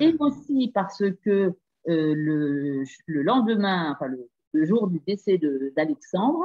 Et 0.00 0.16
aussi 0.18 0.72
parce 0.74 1.04
que 1.24 1.30
euh, 1.30 1.52
le, 1.86 2.82
le, 3.06 3.22
lendemain, 3.22 3.92
enfin 3.92 4.08
le, 4.08 4.64
jour 4.64 4.88
du 4.88 5.00
décès 5.06 5.40
d'Alexandre, 5.76 6.44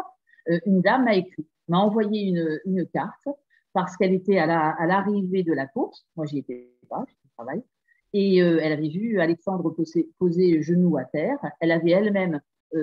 une 0.65 0.81
dame 0.81 1.05
m'a 1.05 1.15
écrit, 1.15 1.47
m'a 1.68 1.80
envoyé 1.80 2.34
une, 2.65 2.85
carte 2.88 3.27
parce 3.73 3.98
qu'elle 3.98 4.14
était 4.14 4.38
à 4.38 4.85
l'arrivée 4.85 5.44
de 5.44 5.53
la 5.53 5.65
course. 5.68 6.06
Moi, 6.15 6.26
j'y 6.26 6.40
étais 6.40 6.72
pas, 6.90 7.06
je 7.07 7.30
travaille. 7.35 7.64
Et 8.14 8.38
elle 8.38 8.72
avait 8.72 8.90
vu 8.90 9.19
Alexandre 9.19 9.72
poser, 9.72 10.10
poser 10.19 10.61
genoux 10.61 10.98
à 10.98 11.06
terre. 11.06 11.40
Elle 11.60 11.72
avait 11.72 11.91
elle-même 11.91 12.40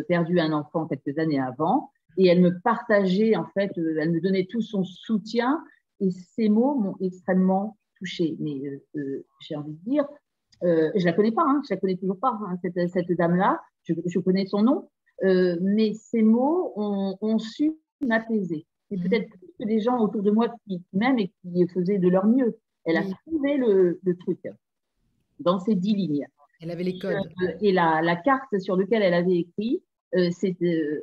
perdu 0.09 0.40
un 0.40 0.52
enfant 0.52 0.86
quelques 0.86 1.19
années 1.19 1.39
avant 1.39 1.90
et 2.16 2.27
elle 2.27 2.40
me 2.40 2.59
partageait, 2.61 3.36
en 3.36 3.47
fait, 3.47 3.70
elle 3.77 4.11
me 4.11 4.20
donnait 4.20 4.47
tout 4.47 4.62
son 4.62 4.82
soutien 4.82 5.62
et 6.01 6.11
ces 6.11 6.48
mots 6.48 6.74
m'ont 6.74 6.97
extrêmement 7.01 7.77
touchée. 7.98 8.36
Mais 8.40 8.61
j'ai 9.40 9.55
envie 9.55 9.74
de 9.74 9.90
dire, 9.90 10.07
euh, 10.62 10.90
je 10.94 11.05
la 11.05 11.12
connais 11.12 11.32
pas, 11.32 11.44
hein, 11.47 11.62
je 11.69 11.74
la 11.74 11.81
connais 11.81 11.97
toujours 11.97 12.19
pas, 12.19 12.39
hein, 12.47 12.57
cette, 12.62 12.89
cette 12.90 13.12
dame-là. 13.12 13.61
Je, 13.85 14.19
connais 14.19 14.47
son 14.47 14.62
nom, 14.62 14.90
euh, 15.24 15.57
mais 15.61 15.94
ces 15.94 16.23
mots 16.23 16.73
ont 16.77 17.39
su 17.39 17.73
m'apaiser. 18.02 18.66
C'est 18.90 18.96
mmh. 18.96 19.02
peut-être 19.02 19.28
plus 19.30 19.52
que 19.58 19.64
des 19.66 19.80
gens 19.80 19.98
autour 19.98 20.22
de 20.22 20.30
moi 20.30 20.48
qui 20.66 20.82
m'aiment 20.92 21.18
et 21.18 21.28
qui 21.28 21.66
faisaient 21.68 21.98
de 21.98 22.08
leur 22.08 22.26
mieux. 22.26 22.58
Elle 22.84 22.96
a 22.96 23.02
trouvé 23.26 23.56
le, 23.56 24.00
le, 24.02 24.16
truc 24.16 24.40
dans 25.38 25.58
ces 25.60 25.74
dix 25.74 25.94
lignes. 25.94 26.26
Elle 26.60 26.70
avait 26.70 26.84
les 26.84 26.98
codes. 26.98 27.16
Euh, 27.42 27.52
et 27.60 27.72
la, 27.72 28.00
la, 28.02 28.16
carte 28.16 28.58
sur 28.58 28.76
laquelle 28.76 29.02
elle 29.02 29.14
avait 29.14 29.38
écrit, 29.38 29.82
euh, 30.16 30.30
euh, 30.62 31.02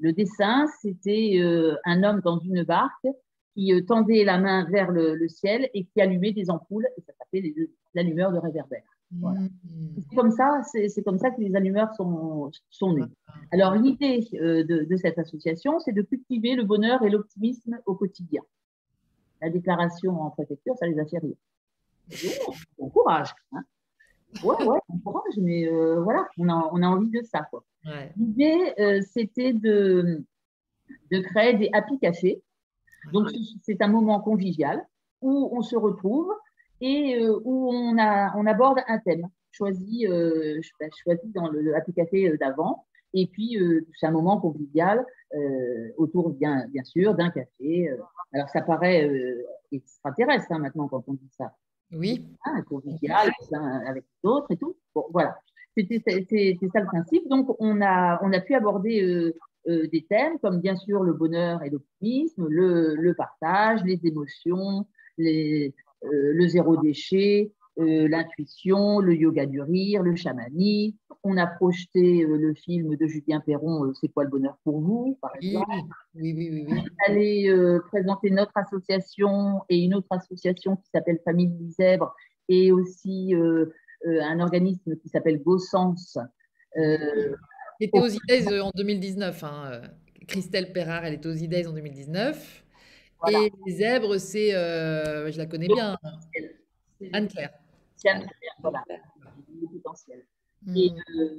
le 0.00 0.12
dessin, 0.12 0.66
c'était 0.80 1.40
un 1.84 2.02
homme 2.02 2.20
dans 2.20 2.38
une 2.38 2.62
barque 2.62 3.06
qui 3.54 3.72
tendait 3.86 4.24
la 4.24 4.38
main 4.38 4.68
vers 4.70 4.90
le, 4.90 5.14
le, 5.14 5.28
ciel 5.28 5.70
et 5.74 5.84
qui 5.84 6.00
allumait 6.00 6.32
des 6.32 6.50
ampoules, 6.50 6.88
et 6.96 7.00
ça 7.02 7.12
s'appelait 7.18 7.54
l'allumeur 7.94 8.32
de 8.32 8.38
réverbère. 8.38 8.82
Mmh. 9.12 9.46
C'est 9.98 10.16
comme 10.16 10.30
ça, 10.30 10.60
c'est 10.64 11.02
comme 11.04 11.18
ça 11.18 11.30
que 11.30 11.40
les 11.40 11.54
allumeurs 11.54 11.92
sont, 11.94 12.50
sont 12.70 12.94
nés. 12.94 13.04
Alors 13.54 13.74
l'idée 13.76 14.26
euh, 14.34 14.64
de, 14.64 14.82
de, 14.82 14.96
cette 14.96 15.16
association, 15.16 15.78
c'est 15.78 15.92
de 15.92 16.02
cultiver 16.02 16.56
le 16.56 16.64
bonheur 16.64 17.04
et 17.04 17.08
l'optimisme 17.08 17.78
au 17.86 17.94
quotidien. 17.94 18.42
La 19.40 19.48
déclaration 19.48 20.20
en 20.20 20.30
préfecture, 20.30 20.74
ça 20.76 20.88
les 20.88 20.98
a 20.98 21.06
fait 21.06 21.18
rire. 21.18 21.36
Bon, 22.76 22.88
courage. 22.90 23.32
Hein 23.52 23.62
ouais, 24.42 24.56
ouais, 24.64 24.78
bon 24.88 24.98
courage, 24.98 25.36
mais 25.36 25.68
euh, 25.68 26.00
voilà, 26.02 26.26
on 26.36 26.48
a, 26.48 26.68
on 26.72 26.82
a, 26.82 26.86
envie 26.88 27.10
de 27.10 27.22
ça. 27.22 27.48
Ouais. 27.84 28.12
L'idée, 28.16 28.74
euh, 28.80 29.00
c'était 29.02 29.52
de, 29.52 30.24
de 31.12 31.20
créer 31.20 31.54
des 31.54 31.70
happy 31.72 32.00
cafés. 32.00 32.42
Donc, 33.12 33.28
c'est 33.62 33.82
un 33.82 33.88
moment 33.88 34.18
convivial 34.18 34.84
où 35.20 35.48
on 35.52 35.62
se 35.62 35.76
retrouve 35.76 36.32
et 36.80 37.20
euh, 37.20 37.38
où 37.44 37.72
on, 37.72 37.98
a, 37.98 38.36
on 38.36 38.46
aborde 38.46 38.80
un 38.88 38.98
thème 38.98 39.28
choisi, 39.52 40.08
bah, 40.08 40.86
choisi 41.04 41.30
dans 41.30 41.46
le 41.46 41.76
Happy 41.76 41.92
Café 41.92 42.36
d'avant. 42.36 42.84
Et 43.14 43.26
puis, 43.26 43.56
c'est 43.98 44.06
un 44.06 44.10
moment 44.10 44.40
convivial 44.40 45.04
autour, 45.96 46.30
bien, 46.30 46.66
bien 46.68 46.84
sûr, 46.84 47.14
d'un 47.14 47.30
café. 47.30 47.90
alors, 48.32 48.48
ça 48.50 48.60
paraît 48.60 49.10
extraterrestre 49.72 50.46
hein, 50.50 50.58
maintenant 50.58 50.88
quand 50.88 51.04
on 51.08 51.14
dit 51.14 51.30
ça. 51.36 51.54
Oui. 51.92 52.26
Hein, 52.44 52.62
convivial, 52.62 53.30
avec 53.86 54.04
d'autres 54.22 54.50
et 54.50 54.56
tout. 54.56 54.76
Bon, 54.94 55.06
voilà. 55.12 55.36
C'était 55.76 56.02
ça 56.04 56.80
le 56.80 56.86
principe. 56.86 57.28
Donc, 57.28 57.54
on 57.58 57.80
a, 57.80 58.20
on 58.22 58.32
a 58.32 58.40
pu 58.40 58.54
aborder 58.54 59.32
des 59.66 60.06
thèmes 60.08 60.38
comme 60.40 60.60
bien 60.60 60.76
sûr 60.76 61.02
le 61.02 61.14
bonheur 61.14 61.62
et 61.62 61.70
l'optimisme, 61.70 62.46
le, 62.48 62.94
le, 62.96 63.14
partage, 63.14 63.82
les 63.84 64.00
émotions, 64.04 64.86
les, 65.16 65.74
euh, 66.04 66.32
le 66.34 66.48
zéro 66.48 66.76
déchet, 66.76 67.52
euh, 67.78 68.08
l'intuition, 68.08 69.00
le 69.00 69.14
yoga 69.14 69.46
du 69.46 69.60
rire, 69.60 70.02
le 70.02 70.14
chamanisme. 70.14 70.96
On 71.22 71.36
a 71.36 71.46
projeté 71.46 72.22
euh, 72.22 72.36
le 72.36 72.54
film 72.54 72.96
de 72.96 73.06
Julien 73.06 73.40
Perron, 73.40 73.92
C'est 73.94 74.08
quoi 74.08 74.24
le 74.24 74.30
bonheur 74.30 74.58
pour 74.64 74.80
vous, 74.80 75.18
par 75.20 75.34
exemple. 75.36 75.66
Oui, 76.14 76.34
oui, 76.36 76.50
oui. 76.52 76.66
oui. 76.68 76.82
Allé 77.06 77.50
présenter 77.90 78.30
notre 78.30 78.56
association 78.56 79.62
et 79.68 79.78
une 79.78 79.94
autre 79.94 80.08
association 80.10 80.76
qui 80.76 80.90
s'appelle 80.92 81.18
Famille 81.24 81.52
Zèbre 81.70 82.14
et 82.48 82.72
aussi 82.72 83.34
un 84.04 84.40
organisme 84.40 84.96
qui 84.96 85.08
s'appelle 85.08 85.42
Beau 85.42 85.58
Sens. 85.58 86.18
était 87.80 87.98
aux 87.98 88.08
IDES 88.08 88.60
en 88.62 88.70
2019. 88.74 89.44
Hein. 89.44 89.80
Christelle 90.26 90.72
Perrard, 90.72 91.04
elle 91.04 91.14
était 91.14 91.28
aux 91.28 91.34
IDES 91.34 91.66
en 91.66 91.72
2019. 91.72 92.64
Et 93.28 93.52
les 93.66 93.72
zèbres, 93.72 94.18
c'est, 94.18 94.54
euh, 94.54 95.30
je 95.30 95.38
la 95.38 95.46
connais 95.46 95.68
bien, 95.68 95.96
Anne-Claire. 97.12 97.52
C'est 97.96 98.08
Anne-Claire, 98.08 98.54
voilà. 98.60 98.84
Potentiel. 99.72 100.24
Et, 100.74 100.90
euh, 100.90 101.38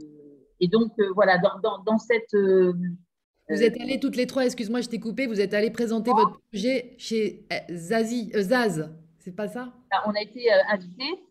et, 0.60 0.68
donc, 0.68 0.91
euh, 0.99 1.11
voilà, 1.14 1.38
dans, 1.38 1.60
dans, 1.60 1.84
dans 1.84 1.98
cette. 1.98 2.34
vous 2.34 3.64
êtes 3.64 3.80
allées 3.80 3.99
toutes 3.99 4.15
les 4.15 4.27
trois, 4.27 4.45
excuse-moi, 4.45 4.82
je 4.82 4.90
t'ai 4.90 4.99
coupé, 4.99 5.27
vous 5.27 5.41
êtes 5.41 5.53
allées 5.53 5.72
présenter 5.72 6.11
votre 6.11 6.40
projet 6.52 6.95
chez 6.98 7.48
Zazie, 7.69 8.32
Zaz, 8.36 8.90
c'est 9.19 9.36
pas 9.36 9.48
ça? 9.48 9.73
On 10.06 10.11
a 10.11 10.22
été 10.22 10.52
invités 10.69 11.23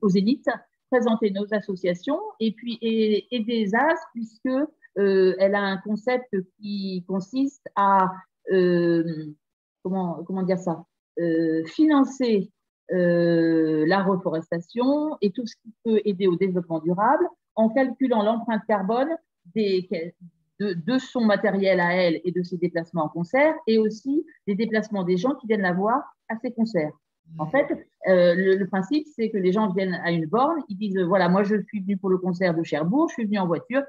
au 0.00 0.08
Zénith 0.08 0.46
présenter 0.90 1.30
nos 1.30 1.46
associations 1.52 2.20
et 2.38 2.52
puis 2.52 2.78
aider 2.82 3.66
Zaz 3.66 3.98
puisque 4.12 4.68
elle 4.96 5.54
a 5.54 5.62
un 5.62 5.78
concept 5.78 6.34
qui 6.58 7.04
consiste 7.06 7.66
à 7.76 8.10
euh, 8.50 9.34
comment, 9.82 10.24
comment 10.24 10.42
dire 10.42 10.58
ça, 10.58 10.84
euh, 11.20 11.64
financer 11.66 12.50
euh, 12.90 13.84
la 13.86 14.02
reforestation 14.02 15.16
et 15.20 15.30
tout 15.30 15.46
ce 15.46 15.54
qui 15.56 15.72
peut 15.84 16.00
aider 16.04 16.26
au 16.26 16.36
développement 16.36 16.80
durable 16.80 17.26
en 17.54 17.68
calculant 17.68 18.22
l'empreinte 18.22 18.62
carbone 18.66 19.08
de, 19.54 20.98
son 20.98 21.24
matériel 21.24 21.80
à 21.80 21.94
elle 21.94 22.20
et 22.24 22.32
de 22.32 22.42
ses 22.42 22.56
déplacements 22.56 23.04
en 23.04 23.08
concert 23.08 23.54
et 23.66 23.78
aussi 23.78 24.26
des 24.46 24.54
déplacements 24.54 25.04
des 25.04 25.16
gens 25.16 25.34
qui 25.34 25.46
viennent 25.46 25.62
la 25.62 25.72
voir 25.72 26.02
à 26.28 26.36
ses 26.36 26.52
concerts. 26.52 26.92
En 27.38 27.46
fait, 27.46 27.66
euh, 28.08 28.34
le, 28.34 28.66
principe, 28.66 29.06
c'est 29.16 29.30
que 29.30 29.38
les 29.38 29.52
gens 29.52 29.72
viennent 29.72 29.98
à 30.04 30.10
une 30.10 30.26
borne, 30.26 30.60
ils 30.68 30.76
disent 30.76 30.98
voilà, 30.98 31.28
moi 31.28 31.44
je 31.44 31.56
suis 31.68 31.80
venu 31.80 31.96
pour 31.96 32.10
le 32.10 32.18
concert 32.18 32.54
de 32.54 32.62
Cherbourg, 32.62 33.08
je 33.08 33.14
suis 33.14 33.24
venu 33.24 33.38
en 33.38 33.46
voiture, 33.46 33.82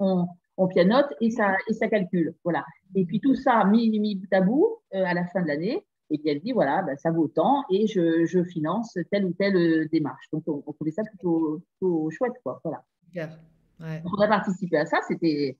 on, 0.00 0.26
on 0.56 0.66
pianote 0.66 1.12
et 1.20 1.30
ça, 1.30 1.56
et 1.68 1.72
ça 1.72 1.88
calcule. 1.88 2.34
Voilà. 2.42 2.64
Et 2.94 3.04
puis 3.04 3.20
tout 3.20 3.34
ça 3.34 3.64
mis, 3.64 3.90
mis 3.98 4.16
bout 4.16 4.32
à 4.32 4.40
bout 4.40 4.78
euh, 4.94 5.04
à 5.04 5.14
la 5.14 5.26
fin 5.26 5.42
de 5.42 5.48
l'année, 5.48 5.84
et 6.14 6.18
puis 6.18 6.28
elle 6.28 6.40
dit 6.40 6.52
voilà, 6.52 6.82
ben, 6.82 6.96
ça 6.96 7.10
vaut 7.10 7.28
tant 7.28 7.64
et 7.70 7.86
je, 7.86 8.24
je, 8.24 8.44
finance 8.44 8.96
telle 9.10 9.24
ou 9.24 9.32
telle 9.32 9.56
euh, 9.56 9.88
démarche. 9.90 10.26
Donc 10.32 10.44
on, 10.46 10.72
trouvait 10.72 10.92
ça 10.92 11.02
plutôt, 11.02 11.62
plutôt, 11.78 12.10
chouette. 12.10 12.34
Quoi. 12.42 12.60
Voilà. 12.62 12.84
Ouais. 13.80 14.02
on 14.04 14.20
a 14.20 14.28
participé 14.28 14.76
à 14.76 14.86
ça, 14.86 14.98
c'était 15.08 15.56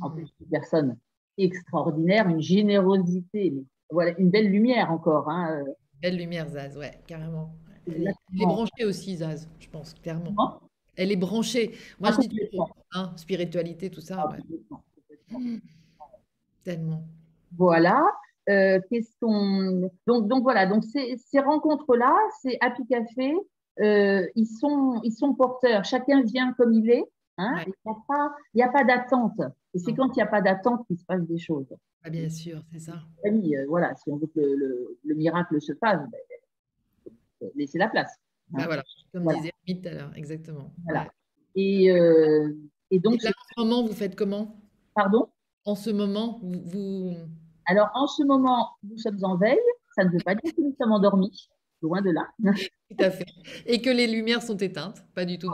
en 0.00 0.10
plus 0.10 0.28
une 0.40 0.46
personne 0.48 0.96
extraordinaire, 1.38 2.28
une 2.28 2.40
générosité, 2.40 3.50
mais 3.50 3.64
voilà, 3.90 4.18
une 4.18 4.30
belle 4.30 4.48
lumière 4.48 4.90
encore. 4.90 5.28
Hein, 5.28 5.64
Belle 6.02 6.16
lumière, 6.18 6.48
Zaz, 6.48 6.76
ouais, 6.76 7.00
carrément. 7.06 7.54
Elle, 7.86 8.08
est 8.08 8.46
branchée 8.46 8.84
aussi, 8.84 9.16
Zaz, 9.16 9.48
je 9.58 9.68
pense, 9.68 9.94
clairement. 9.94 10.60
Elle 10.96 11.12
est 11.12 11.16
branchée. 11.16 11.74
Moi, 12.00 12.10
je 12.12 12.28
dis 12.28 12.40
hein, 12.92 13.12
spiritualité, 13.16 13.90
tout 13.90 14.00
ça. 14.00 14.28
Tellement. 16.64 17.04
Voilà. 17.56 18.04
Euh, 18.48 18.80
qu'est-ce 18.90 19.10
qu'on... 19.20 19.90
Donc, 20.06 20.28
donc 20.28 20.42
voilà, 20.42 20.66
donc 20.66 20.84
ces, 20.84 21.16
ces 21.16 21.40
rencontres-là, 21.40 22.16
ces 22.42 22.56
Happy 22.60 22.86
Café, 22.86 23.34
euh, 23.80 24.26
ils, 24.36 24.46
sont, 24.46 25.00
ils 25.02 25.12
sont 25.12 25.34
porteurs. 25.34 25.84
Chacun 25.84 26.22
vient 26.22 26.52
comme 26.52 26.72
il 26.72 26.90
est. 26.90 27.04
Hein, 27.38 27.64
il 27.66 27.72
n'y 28.54 28.62
a 28.62 28.68
pas, 28.68 28.84
d'attente. 28.84 29.40
Et 29.74 29.78
c'est 29.78 29.92
quand 29.92 30.08
il 30.08 30.16
n'y 30.16 30.22
a 30.22 30.26
pas 30.26 30.40
d'attente 30.40 30.86
qu'il 30.86 30.96
se 30.96 31.04
passe 31.04 31.20
des 31.22 31.36
choses. 31.36 31.66
Ah, 32.02 32.08
bien 32.08 32.30
sûr, 32.30 32.62
c'est 32.72 32.78
ça. 32.78 33.02
Oui, 33.24 33.54
euh, 33.56 33.66
voilà, 33.68 33.94
si 33.96 34.10
on 34.10 34.16
veut 34.16 34.28
que 34.28 34.40
le, 34.40 34.96
le, 35.04 35.14
miracle 35.14 35.60
se 35.60 35.72
passe, 35.72 36.00
ben, 36.08 37.50
laissez 37.54 37.76
la 37.76 37.88
place. 37.88 38.10
Hein. 38.54 38.58
Bah, 38.58 38.64
voilà, 38.66 38.82
comme 39.12 39.24
voilà. 39.24 39.40
disait 39.40 39.52
tout 39.66 39.88
à 39.88 39.92
l'heure, 39.92 40.12
exactement. 40.16 40.72
Voilà. 40.84 41.10
Et, 41.56 41.86
et, 42.90 43.00
donc. 43.00 43.22
Et 43.22 43.24
là, 43.24 43.30
en 43.30 43.54
ce 43.54 43.60
moment, 43.60 43.82
vous 43.84 43.92
faites 43.92 44.14
comment? 44.14 44.56
Pardon? 44.94 45.28
En 45.66 45.74
ce 45.74 45.90
moment, 45.90 46.40
vous, 46.42 47.12
Alors, 47.66 47.90
en 47.94 48.06
ce 48.06 48.22
moment, 48.22 48.70
nous 48.82 48.98
sommes 48.98 49.18
en 49.22 49.36
veille. 49.36 49.58
Ça 49.94 50.04
ne 50.04 50.10
veut 50.10 50.22
pas 50.24 50.34
dire 50.34 50.54
que 50.54 50.60
nous 50.60 50.74
sommes 50.80 50.92
endormis. 50.92 51.48
Loin 51.82 52.00
de 52.00 52.10
là. 52.10 52.28
Tout 52.90 53.04
à 53.04 53.10
fait. 53.10 53.26
Et 53.66 53.80
que 53.80 53.90
les 53.90 54.06
lumières 54.06 54.42
sont 54.42 54.56
éteintes 54.56 55.04
Pas 55.14 55.24
du 55.24 55.38
tout. 55.38 55.50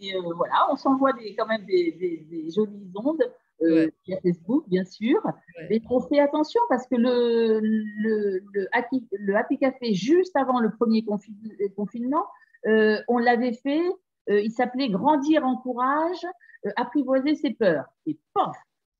Et 0.00 0.14
euh, 0.14 0.20
voilà, 0.36 0.66
on 0.70 0.76
s'envoie 0.76 1.12
quand 1.38 1.46
même 1.46 1.64
des, 1.64 1.92
des, 1.92 2.26
des, 2.28 2.50
jolies 2.50 2.92
ondes 2.94 3.22
euh, 3.62 3.88
via 4.06 4.20
Facebook, 4.20 4.68
bien 4.68 4.84
sûr. 4.84 5.18
Ouais. 5.24 5.66
Mais 5.70 5.82
on 5.88 6.00
fait 6.00 6.20
attention 6.20 6.60
parce 6.68 6.86
que 6.86 6.96
le, 6.96 7.60
le, 7.60 8.42
le, 8.52 8.68
happy, 8.72 9.08
le 9.12 9.34
happy 9.36 9.58
Café, 9.58 9.94
juste 9.94 10.36
avant 10.36 10.60
le 10.60 10.70
premier 10.70 11.02
confi 11.02 11.34
confinement, 11.74 12.26
euh, 12.66 13.00
on 13.08 13.18
l'avait 13.18 13.52
fait. 13.52 13.82
Euh, 14.28 14.40
il 14.40 14.50
s'appelait 14.50 14.88
Grandir 14.88 15.44
en 15.44 15.56
courage, 15.56 16.24
euh, 16.66 16.70
apprivoiser 16.76 17.36
ses 17.36 17.50
peurs. 17.50 17.84
Et 18.06 18.18
pof, 18.34 18.56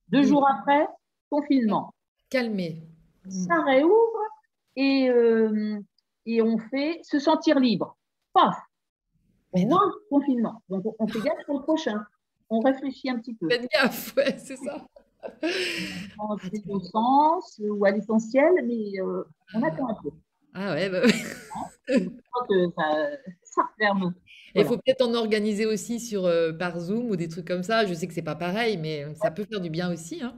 deux 0.09 0.23
jours 0.23 0.49
après, 0.49 0.87
confinement. 1.31 1.95
Calmer. 2.31 2.83
Ça 3.29 3.63
réouvre 3.63 4.21
et, 4.77 5.09
euh, 5.09 5.79
et 6.27 6.43
on 6.43 6.59
fait 6.59 7.01
se 7.03 7.19
sentir 7.19 7.59
libre. 7.59 7.97
Pof, 8.33 8.55
moins 9.55 9.93
confinement. 10.11 10.63
Donc, 10.69 10.85
on 10.99 11.07
fait 11.07 11.21
gaffe 11.21 11.45
pour 11.47 11.59
le 11.59 11.63
prochain. 11.63 12.05
On 12.51 12.61
réfléchit 12.61 13.11
un 13.11 13.19
petit 13.19 13.35
peu. 13.35 13.49
Faites 13.49 13.69
gaffe, 13.71 14.15
ouais, 14.17 14.37
c'est 14.39 14.57
ça. 14.57 14.87
au 16.69 16.81
sens 16.81 17.61
ou 17.61 17.85
à 17.85 17.91
l'essentiel, 17.91 18.53
mais 18.65 19.01
on 19.55 19.63
attend 19.63 19.89
un 19.89 19.95
peu. 20.03 20.11
Ah 20.55 20.75
ouais, 20.75 20.89
bah, 20.89 21.03
Je 21.89 22.09
crois 22.31 22.47
que 22.49 22.71
ça, 22.77 23.09
ça 23.43 23.63
referme. 23.73 24.15
Il 24.55 24.65
faut 24.65 24.77
peut-être 24.77 25.03
en 25.03 25.15
organiser 25.15 25.67
aussi 25.67 26.01
sur, 26.01 26.31
par 26.59 26.79
Zoom 26.81 27.11
ou 27.11 27.17
des 27.17 27.29
trucs 27.29 27.47
comme 27.47 27.63
ça. 27.63 27.85
Je 27.85 27.95
sais 27.95 28.07
que 28.07 28.15
c'est 28.15 28.23
pas 28.23 28.37
pareil, 28.37 28.77
mais 28.79 29.15
ça 29.17 29.31
peut 29.31 29.45
faire 29.45 29.61
du 29.61 29.71
bien 29.71 29.93
aussi. 29.93 30.23
Hein. 30.23 30.35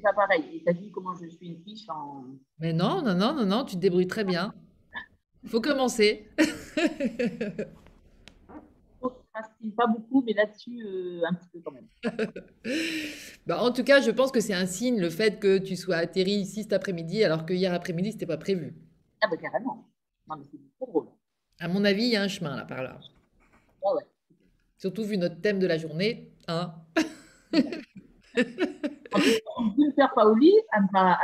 C'est 0.00 0.14
pas 0.14 0.14
pareil. 0.14 0.44
Et 0.54 0.62
t'as 0.64 0.72
vu 0.72 0.90
comment 0.90 1.14
je 1.14 1.26
suis 1.28 1.48
une 1.48 1.62
fiche 1.62 1.88
en. 1.90 2.24
Mais 2.58 2.72
non, 2.72 3.02
non, 3.02 3.14
non, 3.14 3.34
non, 3.34 3.44
non, 3.44 3.64
tu 3.64 3.76
te 3.76 3.80
débrouilles 3.80 4.06
très 4.06 4.24
bien. 4.24 4.54
Il 5.42 5.50
faut 5.50 5.60
commencer. 5.60 6.28
pas 9.76 9.86
beaucoup, 9.86 10.22
mais 10.26 10.32
là-dessus, 10.32 10.82
euh, 10.84 11.22
un 11.28 11.34
petit 11.34 11.48
peu 11.52 11.60
quand 11.60 11.72
même. 11.72 11.88
bah, 13.46 13.62
en 13.62 13.72
tout 13.72 13.84
cas, 13.84 14.00
je 14.00 14.10
pense 14.10 14.32
que 14.32 14.40
c'est 14.40 14.54
un 14.54 14.66
signe 14.66 15.00
le 15.00 15.10
fait 15.10 15.38
que 15.38 15.58
tu 15.58 15.76
sois 15.76 15.96
atterri 15.96 16.32
ici 16.32 16.62
cet 16.62 16.72
après-midi, 16.72 17.24
alors 17.24 17.46
que 17.46 17.52
hier 17.52 17.72
après-midi, 17.72 18.12
c'était 18.12 18.26
pas 18.26 18.38
prévu. 18.38 18.74
Ah, 19.22 19.28
bah 19.30 19.36
carrément. 19.36 19.88
Non, 20.28 20.36
mais 20.36 20.44
c'est 20.50 20.58
trop 20.78 20.86
drôle. 20.86 21.08
À 21.58 21.68
mon 21.68 21.84
avis, 21.84 22.04
il 22.04 22.10
y 22.10 22.16
a 22.16 22.22
un 22.22 22.28
chemin 22.28 22.56
là 22.56 22.64
par 22.64 22.82
là. 22.82 22.98
Ah 23.84 23.94
ouais. 23.94 24.04
Surtout 24.78 25.04
vu 25.04 25.18
notre 25.18 25.40
thème 25.40 25.58
de 25.58 25.66
la 25.66 25.76
journée. 25.76 26.32
Hein 26.48 26.74
Gunther 28.36 30.12
Paoli 30.14 30.52
à 30.72 30.80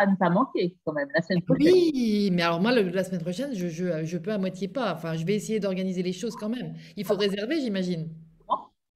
ne, 0.06 0.16
pas, 0.16 0.30
manquer 0.30 0.76
quand 0.84 0.92
même 0.92 1.08
la 1.14 1.22
semaine 1.22 1.42
prochaine. 1.42 1.72
Oui, 1.72 2.30
mais 2.32 2.42
alors 2.42 2.60
moi, 2.60 2.72
la 2.72 3.04
semaine 3.04 3.20
prochaine, 3.20 3.54
je, 3.54 3.68
je, 3.68 4.04
je, 4.04 4.18
peux 4.18 4.32
à 4.32 4.38
moitié 4.38 4.68
pas. 4.68 4.94
Enfin, 4.94 5.14
je 5.14 5.24
vais 5.24 5.34
essayer 5.34 5.60
d'organiser 5.60 6.02
les 6.02 6.12
choses 6.12 6.34
quand 6.36 6.48
même. 6.48 6.74
Il 6.96 7.04
faut 7.04 7.16
réserver, 7.16 7.60
j'imagine. 7.60 8.08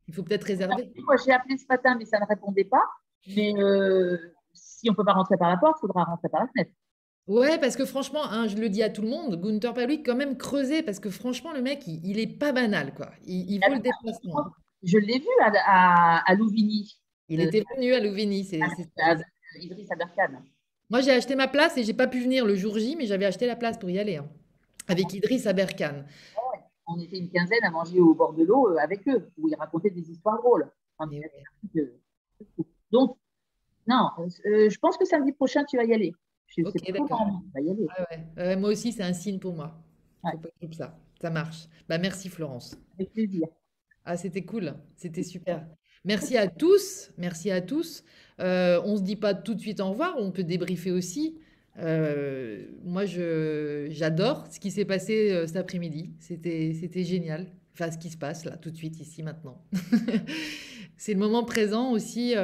Il 0.09 0.15
faut 0.15 0.25
peut-être 0.25 0.45
réserver. 0.45 0.93
Moi, 1.05 1.15
j'ai 1.25 1.33
appelé 1.33 1.57
ce 1.57 1.67
matin, 1.69 1.95
mais 1.97 2.05
ça 2.05 2.19
ne 2.19 2.27
répondait 2.27 2.65
pas. 2.65 2.83
Mais 3.37 3.55
euh, 3.57 4.17
si 4.53 4.89
on 4.89 4.93
ne 4.93 4.97
peut 4.97 5.05
pas 5.05 5.13
rentrer 5.13 5.37
par 5.37 5.49
la 5.49 5.57
porte, 5.57 5.77
il 5.79 5.83
faudra 5.83 6.03
rentrer 6.03 6.29
par 6.29 6.41
la 6.41 6.49
fenêtre. 6.49 6.73
Ouais, 7.29 7.59
parce 7.59 7.77
que 7.77 7.85
franchement, 7.85 8.25
hein, 8.25 8.49
je 8.49 8.57
le 8.57 8.69
dis 8.69 8.83
à 8.83 8.91
tout 8.91 9.03
le 9.03 9.09
monde, 9.09 9.41
Gunther 9.41 9.73
Paoli, 9.73 10.03
quand 10.03 10.17
même 10.17 10.37
creuser, 10.37 10.83
parce 10.83 10.99
que 10.99 11.11
franchement, 11.11 11.53
le 11.53 11.63
mec, 11.63 11.87
il, 11.87 12.05
il 12.05 12.19
est 12.19 12.39
pas 12.39 12.51
banal, 12.51 12.93
quoi. 12.93 13.11
Il, 13.25 13.53
il 13.53 13.61
vaut 13.61 13.75
le 13.75 13.81
déplacement. 13.81 14.47
Je 14.83 14.99
l'ai 14.99 15.19
vu 15.21 15.29
à, 15.41 15.53
à, 15.65 16.29
à 16.29 16.35
Louvigny. 16.35 17.00
Il 17.31 17.41
était 17.41 17.65
venu 17.75 17.95
à 17.95 18.01
Louvigny. 18.01 18.45
C'est, 18.45 18.61
ah, 18.61 19.17
Idriss 19.59 19.91
Aberkan. 19.91 20.43
Moi, 20.91 21.01
j'ai 21.01 21.13
acheté 21.13 21.37
ma 21.37 21.47
place 21.47 21.79
et 21.79 21.85
j'ai 21.85 21.95
pas 21.95 22.09
pu 22.09 22.21
venir 22.21 22.45
le 22.45 22.57
jour 22.57 22.77
J, 22.77 22.97
mais 22.97 23.07
j'avais 23.07 23.25
acheté 23.25 23.47
la 23.47 23.55
place 23.55 23.79
pour 23.79 23.89
y 23.89 23.99
aller. 23.99 24.17
Hein, 24.17 24.29
avec 24.89 25.13
Idriss 25.15 25.47
Aberkan. 25.47 26.05
on 26.89 26.99
était 26.99 27.19
une 27.19 27.31
quinzaine 27.31 27.63
à 27.63 27.71
manger 27.71 28.01
au 28.01 28.15
bord 28.15 28.33
de 28.35 28.43
l'eau 28.43 28.73
euh, 28.73 28.77
avec 28.79 29.07
eux, 29.09 29.31
où 29.39 29.49
ils 29.49 29.55
racontaient 29.55 29.91
des 29.91 30.11
histoires 30.11 30.39
drôles. 30.39 30.69
Donc, 32.91 33.17
non, 33.87 34.09
euh, 34.19 34.69
je 34.69 34.79
pense 34.79 34.99
que 34.99 35.05
samedi 35.05 35.33
prochain, 35.33 35.65
tu 35.65 35.77
vas 35.77 35.85
y 35.85 35.95
aller. 35.95 36.13
Je 36.47 36.65
okay, 36.65 36.93
d'accord. 36.93 37.43
y 37.55 37.71
aller. 37.71 38.57
moi 38.57 38.71
aussi, 38.71 38.91
c'est 38.93 39.05
un 39.05 39.13
signe 39.13 39.39
pour 39.39 39.55
moi. 39.55 39.81
ça. 40.73 40.99
Ça 41.21 41.31
marche. 41.31 41.69
Bah, 41.89 41.99
merci, 41.99 42.29
Florence. 42.29 42.77
Avec 42.95 43.13
plaisir. 43.13 43.47
Ah, 44.05 44.17
c'était 44.17 44.45
cool. 44.45 44.75
C'était 44.97 45.23
super. 45.23 45.67
Merci 46.05 46.37
à 46.37 46.49
tous. 46.49 47.11
Merci 47.19 47.51
à 47.51 47.61
tous. 47.61 48.05
Euh, 48.41 48.81
on 48.85 48.93
ne 48.93 48.97
se 48.97 49.03
dit 49.03 49.17
pas 49.17 49.35
tout 49.35 49.55
de 49.55 49.61
suite 49.61 49.81
au 49.81 49.91
revoir. 49.91 50.15
On 50.19 50.31
peut 50.31 50.45
débriefer 50.45 50.91
aussi. 50.91 51.37
Euh, 51.79 52.65
moi, 52.85 53.05
j'adore 53.05 54.47
ce 54.51 54.59
qui 54.59 54.71
s'est 54.71 54.87
passé 54.87 55.31
euh, 55.31 55.47
cet 55.47 55.57
après-midi. 55.57 56.11
C'était 56.19 57.05
génial. 57.05 57.47
Enfin, 57.75 57.91
ce 57.91 57.99
qui 57.99 58.11
se 58.11 58.17
passe 58.17 58.45
là, 58.45 58.57
tout 58.57 58.71
de 58.71 58.77
suite, 58.77 58.99
ici, 59.01 59.23
maintenant. 59.23 59.63
C'est 60.97 61.13
le 61.13 61.19
moment 61.19 61.45
présent 61.45 61.93
aussi. 61.93 62.35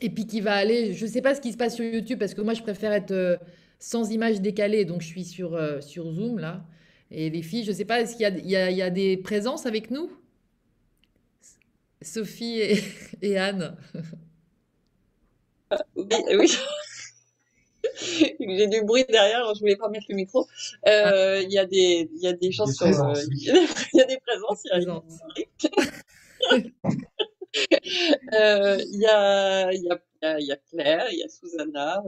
et 0.00 0.10
puis 0.10 0.26
qui 0.26 0.40
va 0.40 0.54
aller. 0.54 0.94
Je 0.94 1.06
ne 1.06 1.10
sais 1.10 1.22
pas 1.22 1.34
ce 1.34 1.40
qui 1.40 1.52
se 1.52 1.56
passe 1.56 1.76
sur 1.76 1.84
YouTube 1.84 2.18
parce 2.18 2.34
que 2.34 2.40
moi, 2.40 2.54
je 2.54 2.62
préfère 2.62 2.92
être 2.92 3.38
sans 3.78 4.10
image 4.10 4.40
décalée. 4.40 4.84
Donc, 4.84 5.00
je 5.00 5.06
suis 5.06 5.24
sur, 5.24 5.58
Zoom 5.80 6.38
là. 6.38 6.64
Et 7.12 7.30
les 7.30 7.42
filles, 7.42 7.64
je 7.64 7.70
ne 7.70 7.76
sais 7.76 7.84
pas, 7.84 8.00
est-ce 8.00 8.16
qu'il 8.16 8.48
y, 8.48 8.56
a 8.82 8.90
des 8.90 9.16
présences 9.16 9.66
avec 9.66 9.90
nous? 9.90 10.10
Sophie 12.02 12.60
et, 13.22 13.38
Anne. 13.38 13.76
oui, 15.96 16.06
oui. 16.38 16.52
J'ai 18.40 18.66
du 18.66 18.82
bruit 18.82 19.04
derrière, 19.08 19.54
je 19.54 19.60
voulais 19.60 19.76
pas 19.76 19.88
mettre 19.88 20.06
le 20.08 20.16
micro. 20.16 20.46
Euh, 20.86 21.40
il 21.42 21.50
y 21.52 21.58
a 21.58 21.66
des, 21.66 22.10
il 22.14 22.22
y 22.22 22.28
a 22.28 22.32
des 22.32 22.52
chansons, 22.52 22.86
euh, 22.86 23.14
il 23.32 23.44
y, 23.44 24.00
a 24.00 24.04
des 24.04 24.18
présences, 24.18 24.62
il 24.64 24.82
y 24.82 24.86
a 24.86 25.02
euh, 28.32 28.78
il 28.80 29.00
y, 29.00 29.06
a, 29.06 29.72
il, 29.72 29.84
y 29.84 29.90
a, 29.90 30.40
y 30.40 30.52
a 30.52 30.56
Claire, 30.56 31.06
il 31.10 31.18
y 31.18 31.22
a 31.22 31.28
Susanna, 31.28 32.02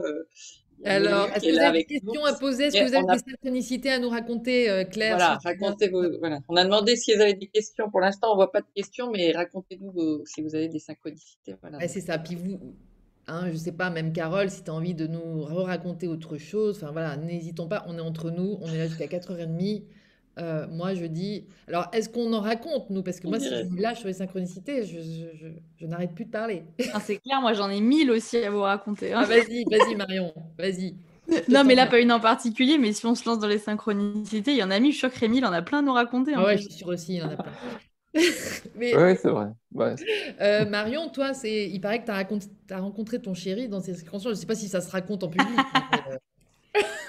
alors, 0.85 1.29
est-ce 1.29 1.45
que 1.45 1.51
vous 1.51 1.59
avez 1.59 1.79
des 1.79 1.85
questions 1.85 2.25
à 2.25 2.33
poser? 2.33 2.65
Est-ce 2.65 2.77
que 2.77 2.89
vous 2.89 2.95
avez 2.95 3.05
des 3.05 3.31
synchronicités 3.31 3.91
à 3.91 3.99
nous 3.99 4.09
raconter, 4.09 4.69
euh, 4.69 4.83
Claire 4.83 5.17
Voilà, 5.17 5.39
racontez-vous. 5.43 6.19
Voilà. 6.19 6.39
On 6.49 6.55
a 6.55 6.63
demandé 6.63 6.95
si 6.95 7.13
vous 7.13 7.21
avez 7.21 7.33
des 7.33 7.47
questions. 7.47 7.89
Pour 7.89 8.01
l'instant, 8.01 8.29
on 8.29 8.31
ne 8.31 8.37
voit 8.37 8.51
pas 8.51 8.61
de 8.61 8.67
questions, 8.75 9.09
mais 9.11 9.31
racontez-nous 9.31 10.23
si 10.25 10.41
vous 10.41 10.55
avez 10.55 10.67
des 10.67 10.79
synchronicités. 10.79 11.55
Voilà. 11.61 11.87
c'est 11.87 12.01
ça. 12.01 12.17
Puis 12.17 12.35
vous, 12.35 12.75
hein, 13.27 13.45
je 13.47 13.53
ne 13.53 13.57
sais 13.57 13.71
pas, 13.71 13.89
même 13.89 14.13
Carole, 14.13 14.49
si 14.49 14.63
tu 14.63 14.71
as 14.71 14.73
envie 14.73 14.95
de 14.95 15.07
nous 15.07 15.43
raconter 15.43 16.07
autre 16.07 16.37
chose, 16.37 16.77
enfin 16.77 16.91
voilà, 16.91 17.17
n'hésitons 17.17 17.67
pas. 17.67 17.85
On 17.87 17.97
est 17.97 18.01
entre 18.01 18.31
nous. 18.31 18.57
On 18.61 18.67
est 18.67 18.77
là 18.77 18.87
jusqu'à 18.87 19.07
4h30. 19.07 19.83
Euh, 20.39 20.67
moi, 20.67 20.93
je 20.93 21.05
dis. 21.05 21.45
Alors, 21.67 21.87
est-ce 21.93 22.09
qu'on 22.09 22.33
en 22.33 22.41
raconte, 22.41 22.89
nous? 22.89 23.03
Parce 23.03 23.19
que 23.19 23.27
moi, 23.27 23.39
si 23.39 23.49
je 23.49 23.65
me 23.65 23.81
lâche 23.81 23.99
sur 23.99 24.07
les 24.07 24.13
synchronicités, 24.13 24.83
je, 24.85 25.85
n'arrête 25.85 26.13
plus 26.13 26.25
de 26.25 26.31
parler. 26.31 26.63
Ah, 26.93 26.99
c'est 26.99 27.17
clair, 27.17 27.41
moi, 27.41 27.53
j'en 27.53 27.69
ai 27.69 27.81
mille 27.81 28.11
aussi 28.11 28.37
à 28.37 28.49
vous 28.49 28.61
raconter. 28.61 29.13
Hein. 29.13 29.21
Ah, 29.23 29.25
vas-y, 29.25 29.63
vas-y, 29.69 29.95
Marion, 29.95 30.33
vas-y. 30.57 30.95
Non, 31.49 31.63
mais 31.63 31.75
là, 31.75 31.87
pas 31.87 31.99
une 31.99 32.11
en 32.11 32.19
particulier, 32.19 32.77
mais 32.77 32.91
si 32.93 33.05
on 33.05 33.15
se 33.15 33.27
lance 33.27 33.39
dans 33.39 33.47
les 33.47 33.57
synchronicités, 33.57 34.51
il 34.51 34.57
y 34.57 34.63
en 34.63 34.71
a 34.71 34.79
mille. 34.79 34.91
Je 34.91 34.97
suis 34.97 35.07
sûre 35.07 35.13
que 35.13 35.19
Rémi, 35.19 35.37
il 35.37 35.45
en 35.45 35.53
a 35.53 35.61
plein 35.61 35.79
à 35.79 35.81
nous 35.81 35.93
raconter. 35.93 36.33
Ah 36.35 36.43
ouais, 36.43 36.57
je 36.57 36.63
suis 36.63 36.73
sûre 36.73 36.89
aussi, 36.89 37.13
il 37.13 37.19
y 37.19 37.21
en 37.21 37.29
a 37.29 37.35
plein. 37.35 37.51
mais, 38.75 38.95
oui, 38.95 39.17
c'est 39.19 39.29
vrai. 39.29 39.47
Euh, 40.41 40.65
Marion, 40.65 41.09
toi, 41.09 41.33
c'est, 41.33 41.69
il 41.69 41.79
paraît 41.79 42.01
que 42.01 42.05
tu 42.05 42.73
as, 42.73 42.79
rencontré 42.79 43.19
ton 43.19 43.33
chéri 43.33 43.67
dans 43.67 43.81
ces 43.81 43.95
circonstances. 43.95 44.33
Je 44.33 44.37
ne 44.37 44.41
sais 44.41 44.45
pas 44.45 44.55
si 44.55 44.67
ça 44.67 44.81
se 44.81 44.91
raconte 44.91 45.23
en 45.23 45.29
public. 45.29 45.47
Euh, 46.09 46.81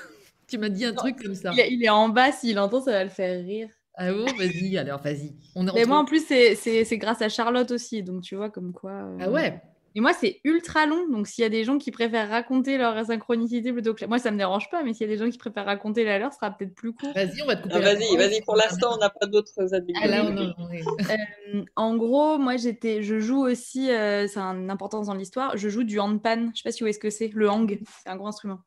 tu 0.54 0.60
m'as 0.60 0.68
dit 0.68 0.84
un 0.84 0.92
truc 0.92 1.20
comme 1.20 1.34
ça. 1.34 1.52
Il, 1.52 1.84
est 1.84 1.88
en 1.88 2.08
bas, 2.08 2.30
s'il 2.30 2.58
entend, 2.58 2.80
ça 2.80 2.92
va 2.92 3.04
le 3.04 3.10
faire 3.10 3.44
rire. 3.44 3.68
Ah 3.96 4.12
bon, 4.12 4.24
vas-y, 4.38 4.76
alors 4.78 5.00
vas-y. 5.02 5.34
Mais 5.74 5.84
moi, 5.84 5.98
en 5.98 6.04
plus, 6.04 6.24
c'est 6.26 6.98
grâce 6.98 7.22
à 7.22 7.28
Charlotte 7.28 7.70
aussi, 7.70 8.02
donc 8.02 8.22
tu 8.22 8.36
vois, 8.36 8.50
comme 8.50 8.72
quoi. 8.72 8.92
Euh, 8.92 9.16
ah 9.20 9.30
ouais 9.30 9.60
et 9.96 10.00
moi, 10.00 10.12
c'est 10.12 10.40
ultra 10.42 10.86
long. 10.86 11.08
Donc, 11.08 11.28
s'il 11.28 11.42
y 11.42 11.46
a 11.46 11.48
des 11.48 11.62
gens 11.62 11.78
qui 11.78 11.92
préfèrent 11.92 12.28
raconter 12.28 12.78
leur 12.78 13.06
synchronicité 13.06 13.72
plutôt 13.72 13.94
que. 13.94 14.04
Moi, 14.06 14.18
ça 14.18 14.32
me 14.32 14.36
dérange 14.36 14.68
pas, 14.68 14.82
mais 14.82 14.92
s'il 14.92 15.08
y 15.08 15.10
a 15.10 15.16
des 15.16 15.22
gens 15.22 15.30
qui 15.30 15.38
préfèrent 15.38 15.66
raconter 15.66 16.04
la 16.04 16.18
leur, 16.18 16.32
ce 16.32 16.38
sera 16.38 16.50
peut-être 16.50 16.74
plus 16.74 16.92
court. 16.92 17.12
Vas-y, 17.14 17.42
on 17.42 17.46
va 17.46 17.54
te 17.54 17.62
couper. 17.62 17.74
Ah, 17.76 17.80
vas-y, 17.80 18.16
vas-y. 18.16 18.40
Pour 18.42 18.56
l'instant, 18.56 18.90
on 18.94 18.98
n'a 18.98 19.10
pas 19.10 19.26
d'autres. 19.26 19.52
Ah, 19.56 20.06
là, 20.08 20.24
on 20.24 20.36
euh, 21.60 21.64
en 21.76 21.96
gros, 21.96 22.38
moi, 22.38 22.56
j'étais, 22.56 23.02
je 23.02 23.20
joue 23.20 23.46
aussi, 23.46 23.88
euh, 23.90 24.26
c'est 24.26 24.40
une 24.40 24.68
importance 24.68 25.06
dans 25.06 25.14
l'histoire, 25.14 25.56
je 25.56 25.68
joue 25.68 25.84
du 25.84 26.00
handpan. 26.00 26.50
Je 26.52 26.58
sais 26.58 26.62
pas 26.64 26.72
si 26.72 26.80
vous 26.80 26.84
voyez 26.84 26.94
ce 26.94 26.98
que 26.98 27.10
c'est. 27.10 27.30
Le 27.32 27.48
hang, 27.48 27.78
c'est 28.02 28.10
un 28.10 28.16
gros 28.16 28.26
instrument. 28.26 28.58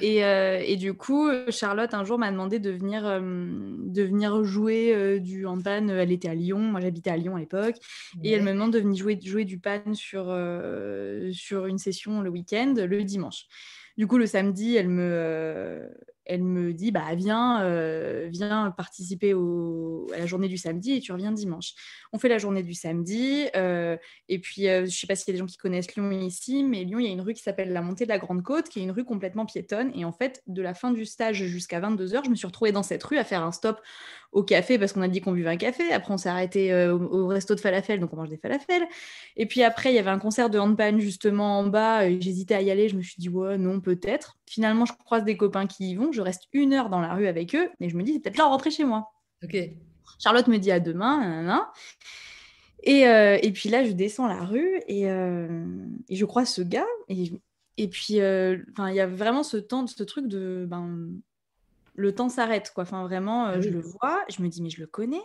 Et, 0.00 0.24
euh, 0.24 0.62
et, 0.64 0.76
du 0.76 0.94
coup, 0.94 1.28
Charlotte, 1.50 1.92
un 1.92 2.04
jour, 2.04 2.18
m'a 2.18 2.30
demandé 2.30 2.58
de 2.58 2.70
venir, 2.70 3.06
euh, 3.06 3.20
de 3.20 4.02
venir 4.02 4.42
jouer 4.44 4.94
euh, 4.94 5.18
du 5.18 5.46
handpan. 5.46 5.88
Elle 5.88 6.12
était 6.12 6.28
à 6.28 6.34
Lyon, 6.34 6.58
moi 6.58 6.80
j'habitais 6.80 7.10
à 7.10 7.16
Lyon 7.16 7.36
à 7.36 7.40
l'époque. 7.40 7.76
Et 8.22 8.30
elle 8.30 8.42
me 8.42 8.52
demande 8.52 8.72
de 8.72 8.78
venir 8.78 8.96
jouer, 8.96 9.18
jouer 9.22 9.44
du 9.44 9.58
pan 9.58 9.82
sur, 9.92 10.24
sur 11.32 11.66
une 11.66 11.78
session 11.78 12.22
le 12.22 12.30
week-end, 12.30 12.74
le 12.76 13.04
dimanche. 13.04 13.44
Du 13.96 14.06
coup, 14.06 14.18
le 14.18 14.26
samedi, 14.26 14.74
elle 14.76 14.88
me, 14.88 15.88
elle 16.26 16.42
me 16.42 16.72
dit 16.72 16.90
bah 16.90 17.14
viens, 17.14 17.62
euh, 17.62 18.28
viens 18.30 18.70
participer 18.70 19.32
à 19.32 20.18
la 20.18 20.26
journée 20.26 20.48
du 20.48 20.56
samedi 20.56 20.92
et 20.92 21.00
tu 21.00 21.12
reviens 21.12 21.32
dimanche. 21.32 21.74
On 22.12 22.18
fait 22.18 22.28
la 22.28 22.38
journée 22.38 22.62
du 22.62 22.74
samedi 22.74 23.46
euh, 23.56 23.96
et 24.28 24.38
puis 24.38 24.68
euh, 24.68 24.86
je 24.86 24.90
sais 24.90 25.06
pas 25.06 25.16
s'il 25.16 25.28
y 25.28 25.30
a 25.32 25.34
des 25.34 25.38
gens 25.38 25.46
qui 25.46 25.56
connaissent 25.56 25.94
Lyon 25.94 26.10
ici, 26.10 26.64
mais 26.64 26.84
Lyon 26.84 26.98
il 26.98 27.06
y 27.06 27.08
a 27.08 27.12
une 27.12 27.20
rue 27.20 27.34
qui 27.34 27.42
s'appelle 27.42 27.72
la 27.72 27.82
Montée 27.82 28.04
de 28.04 28.10
la 28.10 28.18
Grande 28.18 28.42
Côte, 28.42 28.68
qui 28.68 28.80
est 28.80 28.82
une 28.82 28.90
rue 28.90 29.04
complètement 29.04 29.44
piétonne 29.44 29.92
et 29.94 30.04
en 30.04 30.12
fait 30.12 30.42
de 30.46 30.62
la 30.62 30.74
fin 30.74 30.92
du 30.92 31.04
stage 31.04 31.44
jusqu'à 31.44 31.80
22 31.80 32.06
h 32.06 32.24
je 32.24 32.30
me 32.30 32.34
suis 32.34 32.46
retrouvée 32.46 32.72
dans 32.72 32.82
cette 32.82 33.02
rue 33.04 33.18
à 33.18 33.24
faire 33.24 33.42
un 33.42 33.52
stop 33.52 33.80
au 34.32 34.42
café 34.42 34.78
parce 34.78 34.92
qu'on 34.92 35.02
a 35.02 35.08
dit 35.08 35.20
qu'on 35.20 35.32
buvait 35.32 35.50
un 35.50 35.56
café. 35.56 35.92
Après 35.92 36.12
on 36.12 36.16
s'est 36.16 36.28
arrêté 36.28 36.74
au, 36.90 37.26
resto 37.28 37.54
de 37.54 37.60
falafel 37.60 38.00
donc 38.00 38.12
on 38.12 38.16
mange 38.16 38.30
des 38.30 38.38
falafels. 38.38 38.86
Et 39.36 39.46
puis 39.46 39.62
après 39.62 39.92
il 39.92 39.96
y 39.96 39.98
avait 39.98 40.10
un 40.10 40.18
concert 40.18 40.50
de 40.50 40.58
handpan 40.58 40.98
justement 40.98 41.58
en 41.58 41.66
bas. 41.66 42.08
J'hésitais 42.18 42.54
à 42.54 42.62
y 42.62 42.70
aller, 42.70 42.88
je 42.88 42.96
me 42.96 43.02
suis 43.02 43.16
dit 43.18 43.28
ouais 43.28 43.58
non 43.58 43.80
peut-être. 43.80 44.38
Finalement 44.46 44.86
je 44.86 44.92
croise 44.92 45.24
des 45.24 45.36
copains 45.36 45.66
qui 45.66 45.90
y 45.90 45.94
vont 45.94 46.12
je 46.14 46.22
reste 46.22 46.48
une 46.52 46.72
heure 46.72 46.88
dans 46.88 47.00
la 47.00 47.14
rue 47.14 47.26
avec 47.26 47.54
eux, 47.54 47.70
et 47.80 47.88
je 47.88 47.96
me 47.96 48.02
dis, 48.02 48.14
c'est 48.14 48.20
peut-être 48.20 48.38
là 48.38 48.46
rentrer 48.46 48.70
chez 48.70 48.84
moi. 48.84 49.12
Ok. 49.42 49.56
Charlotte 50.18 50.48
me 50.48 50.58
dit 50.58 50.70
à 50.70 50.80
demain, 50.80 51.70
Et, 52.82 53.06
euh, 53.08 53.38
et, 53.42 53.52
puis 53.52 53.68
là, 53.68 53.84
je 53.84 53.92
descends 53.92 54.26
la 54.26 54.44
rue 54.44 54.80
et, 54.86 55.10
euh, 55.10 55.64
et 56.08 56.16
je 56.16 56.24
crois 56.24 56.44
ce 56.44 56.62
gars. 56.62 56.86
Et, 57.08 57.32
et 57.76 57.88
puis, 57.88 58.20
euh, 58.20 58.58
il 58.78 58.94
y 58.94 59.00
a 59.00 59.06
vraiment 59.06 59.42
ce 59.42 59.56
temps, 59.56 59.86
ce 59.86 60.02
truc 60.02 60.26
de. 60.28 60.66
Ben, 60.68 61.10
le 61.96 62.14
temps 62.14 62.28
s'arrête, 62.28 62.72
quoi. 62.74 62.82
Enfin, 62.82 63.04
vraiment, 63.04 63.46
ah 63.46 63.60
je 63.60 63.68
le 63.68 63.80
vois, 63.80 64.24
je 64.28 64.42
me 64.42 64.48
dis, 64.48 64.62
mais 64.62 64.70
je 64.70 64.80
le 64.80 64.86
connais. 64.86 65.22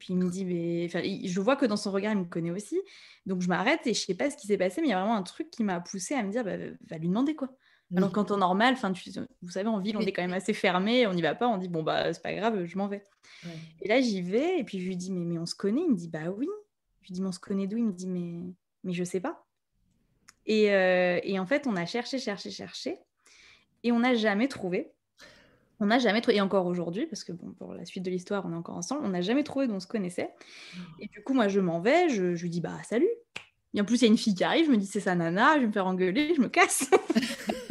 Puis 0.00 0.14
il 0.14 0.16
me 0.16 0.30
dit, 0.30 0.46
mais 0.46 0.86
enfin, 0.86 1.02
je 1.02 1.40
vois 1.40 1.56
que 1.56 1.66
dans 1.66 1.76
son 1.76 1.92
regard, 1.92 2.12
il 2.12 2.20
me 2.20 2.24
connaît 2.24 2.50
aussi. 2.50 2.80
Donc 3.26 3.42
je 3.42 3.48
m'arrête 3.48 3.86
et 3.86 3.92
je 3.92 4.00
sais 4.00 4.14
pas 4.14 4.30
ce 4.30 4.36
qui 4.36 4.46
s'est 4.46 4.56
passé, 4.56 4.80
mais 4.80 4.88
il 4.88 4.90
y 4.90 4.94
a 4.94 4.98
vraiment 4.98 5.16
un 5.16 5.22
truc 5.22 5.50
qui 5.50 5.62
m'a 5.62 5.78
poussé 5.80 6.14
à 6.14 6.22
me 6.22 6.30
dire, 6.30 6.42
bah, 6.42 6.56
va 6.88 6.96
lui 6.96 7.08
demander 7.08 7.34
quoi. 7.36 7.54
Alors 7.96 8.12
qu'en 8.12 8.24
temps 8.24 8.36
normal, 8.36 8.74
enfin, 8.74 8.92
vous 9.42 9.50
savez, 9.50 9.68
en 9.68 9.78
ville, 9.80 9.96
on 9.96 10.00
est 10.00 10.12
quand 10.12 10.22
même 10.22 10.32
assez 10.32 10.52
fermé, 10.52 11.06
on 11.06 11.12
n'y 11.14 11.22
va 11.22 11.34
pas, 11.34 11.48
on 11.48 11.58
dit 11.58 11.68
bon 11.68 11.82
bah 11.82 12.12
c'est 12.12 12.22
pas 12.22 12.32
grave, 12.34 12.64
je 12.64 12.78
m'en 12.78 12.86
vais. 12.86 13.02
Et 13.82 13.88
là 13.88 14.00
j'y 14.00 14.22
vais 14.22 14.58
et 14.60 14.64
puis 14.64 14.78
je 14.80 14.86
lui 14.86 14.96
dis 14.96 15.10
mais, 15.10 15.24
mais 15.24 15.38
on 15.38 15.46
se 15.46 15.54
connaît, 15.54 15.82
il 15.82 15.90
me 15.90 15.96
dit 15.96 16.08
bah 16.08 16.30
oui. 16.30 16.48
Je 17.02 17.08
lui 17.08 17.14
dis 17.14 17.22
mais 17.22 17.28
on 17.28 17.32
se 17.32 17.40
connaît 17.40 17.66
d'où? 17.66 17.78
Il 17.78 17.86
me 17.86 17.92
dit 17.92 18.06
mais 18.06 18.52
mais 18.84 18.92
je 18.92 19.02
sais 19.02 19.20
pas. 19.20 19.44
Et, 20.46 20.72
euh, 20.72 21.18
et 21.22 21.38
en 21.38 21.46
fait 21.46 21.66
on 21.66 21.74
a 21.76 21.84
cherché, 21.86 22.18
cherché, 22.18 22.50
cherché 22.50 22.98
et 23.82 23.92
on 23.92 24.00
n'a 24.00 24.14
jamais 24.14 24.46
trouvé. 24.46 24.92
On 25.82 25.86
n'a 25.86 25.98
jamais 25.98 26.20
trouvé, 26.20 26.36
et 26.36 26.40
encore 26.42 26.66
aujourd'hui, 26.66 27.06
parce 27.06 27.24
que 27.24 27.32
bon, 27.32 27.52
pour 27.52 27.72
la 27.72 27.86
suite 27.86 28.02
de 28.04 28.10
l'histoire, 28.10 28.44
on 28.44 28.52
est 28.52 28.56
encore 28.56 28.76
ensemble, 28.76 29.00
on 29.06 29.08
n'a 29.08 29.22
jamais 29.22 29.44
trouvé 29.44 29.66
d'où 29.66 29.72
on 29.72 29.80
se 29.80 29.86
connaissait. 29.86 30.28
Et 30.98 31.08
du 31.08 31.22
coup, 31.22 31.32
moi, 31.32 31.48
je 31.48 31.58
m'en 31.58 31.80
vais, 31.80 32.10
je, 32.10 32.34
je 32.34 32.42
lui 32.42 32.50
dis, 32.50 32.60
bah, 32.60 32.76
salut. 32.84 33.08
Et 33.74 33.80
en 33.80 33.84
plus, 33.84 34.02
il 34.02 34.04
y 34.04 34.08
a 34.08 34.10
une 34.10 34.18
fille 34.18 34.34
qui 34.34 34.44
arrive, 34.44 34.66
je 34.66 34.70
me 34.70 34.76
dis, 34.76 34.86
c'est 34.86 35.00
sa 35.00 35.14
nana, 35.14 35.54
je 35.54 35.60
vais 35.60 35.66
me 35.66 35.72
faire 35.72 35.86
engueuler, 35.86 36.34
je 36.34 36.40
me 36.40 36.48
casse. 36.48 36.90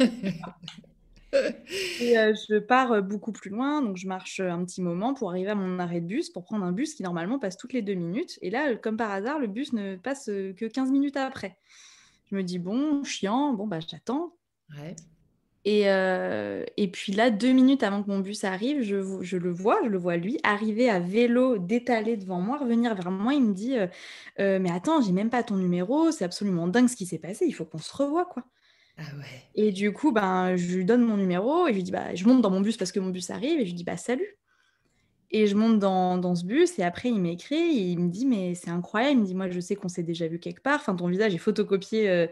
et 2.00 2.18
euh, 2.18 2.34
je 2.34 2.58
pars 2.58 2.92
euh, 2.92 3.00
beaucoup 3.02 3.32
plus 3.32 3.50
loin, 3.50 3.82
donc 3.82 3.96
je 3.96 4.08
marche 4.08 4.40
un 4.40 4.64
petit 4.64 4.80
moment 4.80 5.12
pour 5.12 5.30
arriver 5.30 5.50
à 5.50 5.54
mon 5.54 5.78
arrêt 5.78 6.00
de 6.00 6.06
bus, 6.06 6.30
pour 6.30 6.44
prendre 6.44 6.64
un 6.64 6.72
bus 6.72 6.94
qui 6.94 7.02
normalement 7.02 7.38
passe 7.38 7.58
toutes 7.58 7.74
les 7.74 7.82
deux 7.82 7.94
minutes. 7.94 8.38
Et 8.40 8.50
là, 8.50 8.76
comme 8.76 8.96
par 8.96 9.10
hasard, 9.10 9.38
le 9.38 9.46
bus 9.46 9.72
ne 9.74 9.96
passe 9.96 10.28
euh, 10.30 10.54
que 10.54 10.64
15 10.64 10.90
minutes 10.90 11.16
après. 11.16 11.58
Je 12.30 12.36
me 12.36 12.42
dis, 12.42 12.58
bon, 12.58 13.04
chiant, 13.04 13.52
bon, 13.52 13.66
bah 13.66 13.80
j'attends. 13.80 14.34
Ouais. 14.78 14.96
Et, 15.64 15.82
et, 15.82 16.88
puis 16.88 17.12
là, 17.12 17.30
deux 17.30 17.52
minutes 17.52 17.82
avant 17.82 18.02
que 18.02 18.08
mon 18.08 18.20
bus 18.20 18.44
arrive, 18.44 18.82
je, 18.82 19.20
je, 19.20 19.36
le 19.36 19.50
vois, 19.50 19.78
je 19.84 19.88
le 19.88 19.98
vois 19.98 20.16
lui, 20.16 20.38
arriver 20.42 20.88
à 20.88 21.00
vélo, 21.00 21.58
détalé 21.58 22.16
devant 22.16 22.40
moi, 22.40 22.56
revenir 22.56 22.94
vers 22.94 23.10
moi. 23.10 23.34
Il 23.34 23.42
me 23.42 23.52
dit 23.52 23.76
Mais 24.38 24.70
attends, 24.70 25.02
j'ai 25.02 25.12
même 25.12 25.30
pas 25.30 25.42
ton 25.42 25.56
numéro, 25.56 26.10
c'est 26.12 26.24
absolument 26.24 26.66
dingue 26.66 26.88
ce 26.88 26.96
qui 26.96 27.06
s'est 27.06 27.18
passé, 27.18 27.44
il 27.46 27.52
faut 27.52 27.66
qu'on 27.66 27.78
se 27.78 27.94
revoie, 27.94 28.24
quoi. 28.24 28.44
Ah 29.00 29.16
ouais. 29.16 29.42
Et 29.54 29.72
du 29.72 29.92
coup, 29.92 30.12
ben, 30.12 30.56
je 30.56 30.76
lui 30.76 30.84
donne 30.84 31.02
mon 31.02 31.16
numéro 31.16 31.66
et 31.66 31.70
je 31.70 31.76
lui 31.76 31.82
dis 31.82 31.90
bah, 31.90 32.14
Je 32.14 32.24
monte 32.26 32.42
dans 32.42 32.50
mon 32.50 32.60
bus 32.60 32.76
parce 32.76 32.92
que 32.92 33.00
mon 33.00 33.10
bus 33.10 33.30
arrive 33.30 33.58
et 33.60 33.64
je 33.64 33.70
lui 33.70 33.74
dis 33.74 33.84
bah, 33.84 33.96
Salut. 33.96 34.36
Et 35.30 35.46
je 35.46 35.54
monte 35.54 35.78
dans, 35.78 36.18
dans 36.18 36.34
ce 36.34 36.44
bus 36.44 36.78
et 36.78 36.82
après, 36.82 37.08
il 37.08 37.20
m'écrit 37.20 37.56
et 37.56 37.92
il 37.92 37.98
me 37.98 38.10
dit 38.10 38.26
Mais 38.26 38.54
c'est 38.54 38.70
incroyable. 38.70 39.18
Il 39.18 39.20
me 39.20 39.26
dit 39.26 39.34
Moi, 39.34 39.50
je 39.50 39.60
sais 39.60 39.74
qu'on 39.74 39.88
s'est 39.88 40.02
déjà 40.02 40.28
vu 40.28 40.38
quelque 40.38 40.60
part. 40.60 40.80
Enfin, 40.80 40.94
ton 40.94 41.08
visage 41.08 41.34
est 41.34 41.38
photocopié 41.38 42.28